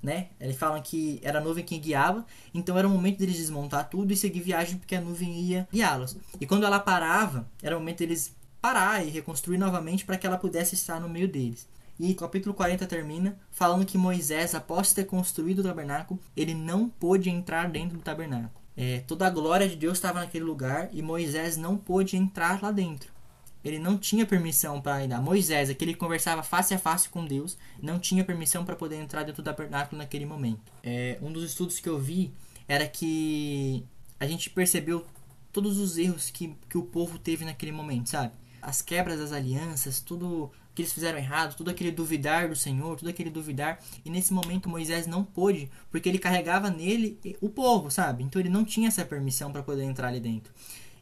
né? 0.06 0.28
Eles 0.40 0.56
falam 0.56 0.80
que 0.80 1.20
era 1.20 1.40
a 1.40 1.42
nuvem 1.42 1.64
que 1.64 1.76
guiava, 1.78 2.24
então 2.54 2.78
era 2.78 2.86
o 2.86 2.90
momento 2.90 3.18
deles 3.18 3.36
desmontar 3.36 3.90
tudo 3.90 4.12
e 4.12 4.16
seguir 4.16 4.40
viagem 4.40 4.78
porque 4.78 4.94
a 4.94 5.00
nuvem 5.00 5.36
ia 5.40 5.68
guiá-los. 5.72 6.16
E 6.40 6.46
quando 6.46 6.64
ela 6.64 6.78
parava, 6.78 7.50
era 7.60 7.76
o 7.76 7.80
momento 7.80 7.98
deles 7.98 8.32
parar 8.62 9.04
e 9.04 9.10
reconstruir 9.10 9.58
novamente 9.58 10.04
para 10.04 10.16
que 10.16 10.24
ela 10.24 10.38
pudesse 10.38 10.76
estar 10.76 11.00
no 11.00 11.08
meio 11.08 11.26
deles. 11.26 11.68
E 11.98 12.12
o 12.12 12.14
capítulo 12.14 12.54
40 12.54 12.86
termina 12.86 13.36
falando 13.50 13.84
que 13.84 13.98
Moisés, 13.98 14.54
após 14.54 14.92
ter 14.92 15.06
construído 15.06 15.58
o 15.58 15.64
tabernáculo, 15.64 16.20
ele 16.36 16.54
não 16.54 16.88
pôde 16.88 17.28
entrar 17.28 17.68
dentro 17.68 17.98
do 17.98 18.04
tabernáculo. 18.04 18.64
É, 18.76 19.00
toda 19.08 19.26
a 19.26 19.30
glória 19.30 19.68
de 19.68 19.74
Deus 19.74 19.98
estava 19.98 20.20
naquele 20.20 20.44
lugar 20.44 20.88
e 20.92 21.02
Moisés 21.02 21.56
não 21.56 21.76
pôde 21.76 22.16
entrar 22.16 22.62
lá 22.62 22.70
dentro 22.70 23.15
ele 23.64 23.78
não 23.78 23.98
tinha 23.98 24.24
permissão 24.24 24.80
para 24.80 25.04
ir. 25.04 25.08
Moisés, 25.20 25.70
aquele 25.70 25.92
que 25.92 25.98
conversava 25.98 26.42
face 26.42 26.74
a 26.74 26.78
face 26.78 27.08
com 27.08 27.24
Deus, 27.24 27.56
não 27.82 27.98
tinha 27.98 28.24
permissão 28.24 28.64
para 28.64 28.76
poder 28.76 28.96
entrar 28.96 29.22
dentro 29.24 29.42
do 29.42 29.44
tabernáculo 29.44 29.98
naquele 29.98 30.26
momento. 30.26 30.60
É, 30.82 31.18
um 31.20 31.32
dos 31.32 31.44
estudos 31.44 31.80
que 31.80 31.88
eu 31.88 31.98
vi 31.98 32.32
era 32.68 32.86
que 32.86 33.84
a 34.18 34.26
gente 34.26 34.50
percebeu 34.50 35.06
todos 35.52 35.78
os 35.78 35.96
erros 35.96 36.30
que, 36.30 36.54
que 36.68 36.78
o 36.78 36.82
povo 36.82 37.18
teve 37.18 37.44
naquele 37.44 37.72
momento, 37.72 38.10
sabe? 38.10 38.32
As 38.60 38.82
quebras 38.82 39.18
das 39.18 39.32
alianças, 39.32 40.00
tudo 40.00 40.50
que 40.74 40.82
eles 40.82 40.92
fizeram 40.92 41.16
errado, 41.16 41.56
tudo 41.56 41.70
aquele 41.70 41.90
duvidar 41.90 42.50
do 42.50 42.54
Senhor, 42.54 42.96
tudo 42.98 43.08
aquele 43.08 43.30
duvidar. 43.30 43.80
E 44.04 44.10
nesse 44.10 44.34
momento 44.34 44.68
Moisés 44.68 45.06
não 45.06 45.24
pôde, 45.24 45.70
porque 45.90 46.06
ele 46.06 46.18
carregava 46.18 46.68
nele 46.68 47.18
o 47.40 47.48
povo, 47.48 47.90
sabe? 47.90 48.22
Então 48.22 48.40
ele 48.40 48.50
não 48.50 48.62
tinha 48.62 48.88
essa 48.88 49.02
permissão 49.04 49.50
para 49.50 49.62
poder 49.62 49.84
entrar 49.84 50.08
ali 50.08 50.20
dentro. 50.20 50.52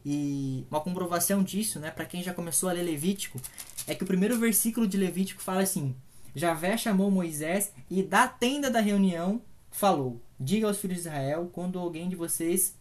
E 0.05 0.67
uma 0.71 0.81
comprovação 0.81 1.43
disso, 1.43 1.81
né, 1.81 1.91
para 1.91 2.05
quem 2.05 2.23
já 2.23 2.35
começou 2.35 2.69
a 2.69 2.73
ler 2.73 2.83
Levítico, 2.83 3.41
é 3.87 3.95
que 3.95 4.05
o 4.05 4.07
primeiro 4.07 4.39
versículo 4.39 4.87
de 4.87 4.97
Levítico 4.97 5.43
fala 5.43 5.63
assim: 5.63 5.95
Javé 6.35 6.77
chamou 6.77 7.11
Moisés 7.11 7.73
e 7.91 8.03
da 8.03 8.29
tenda 8.29 8.71
da 8.71 8.81
reunião 8.81 9.41
falou: 9.71 10.21
Diga 10.39 10.67
aos 10.67 10.79
filhos 10.79 11.03
de 11.03 11.09
Israel, 11.09 11.49
quando 11.53 11.79
alguém 11.79 12.09
de 12.09 12.17
vocês 12.17 12.75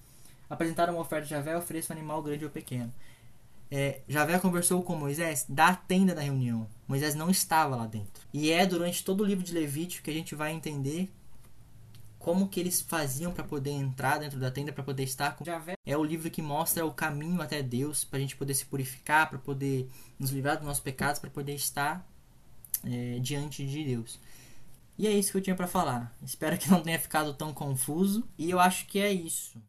apresentar 0.49 0.89
uma 0.89 0.99
oferta 0.99 1.25
de 1.25 1.31
Javé, 1.31 1.57
ofereça 1.57 1.93
um 1.93 1.97
animal 1.97 2.21
grande 2.21 2.43
ou 2.43 2.51
pequeno. 2.51 2.93
É, 3.71 4.01
Javé 4.07 4.37
conversou 4.37 4.83
com 4.83 4.95
Moisés 4.95 5.45
da 5.49 5.75
tenda 5.75 6.13
da 6.13 6.21
reunião. 6.21 6.67
Moisés 6.87 7.15
não 7.15 7.29
estava 7.29 7.75
lá 7.75 7.87
dentro. 7.87 8.23
E 8.31 8.51
é 8.51 8.65
durante 8.65 9.03
todo 9.03 9.21
o 9.21 9.25
livro 9.25 9.43
de 9.43 9.53
Levítico 9.53 10.03
que 10.03 10.11
a 10.11 10.13
gente 10.13 10.35
vai 10.35 10.51
entender 10.51 11.11
como 12.23 12.47
que 12.47 12.57
eles 12.57 12.79
faziam 12.79 13.33
para 13.33 13.43
poder 13.43 13.71
entrar 13.71 14.17
dentro 14.17 14.39
da 14.39 14.49
tenda, 14.49 14.71
para 14.71 14.81
poder 14.81 15.03
estar 15.03 15.35
com. 15.35 15.43
É 15.85 15.97
o 15.97 16.03
livro 16.05 16.31
que 16.31 16.41
mostra 16.41 16.85
o 16.85 16.93
caminho 16.93 17.41
até 17.41 17.61
Deus, 17.61 18.05
para 18.05 18.17
a 18.17 18.21
gente 18.21 18.37
poder 18.37 18.53
se 18.53 18.65
purificar, 18.65 19.29
para 19.29 19.37
poder 19.37 19.89
nos 20.17 20.31
livrar 20.31 20.55
dos 20.55 20.65
nossos 20.65 20.81
pecados, 20.81 21.19
para 21.19 21.29
poder 21.29 21.53
estar 21.53 22.07
é, 22.85 23.19
diante 23.19 23.67
de 23.67 23.83
Deus. 23.83 24.21
E 24.97 25.05
é 25.05 25.11
isso 25.11 25.33
que 25.33 25.37
eu 25.37 25.41
tinha 25.41 25.55
para 25.55 25.67
falar. 25.67 26.15
Espero 26.23 26.57
que 26.57 26.71
não 26.71 26.81
tenha 26.81 26.97
ficado 26.97 27.33
tão 27.33 27.53
confuso. 27.53 28.23
E 28.37 28.49
eu 28.49 28.57
acho 28.57 28.85
que 28.85 28.99
é 28.99 29.11
isso. 29.11 29.61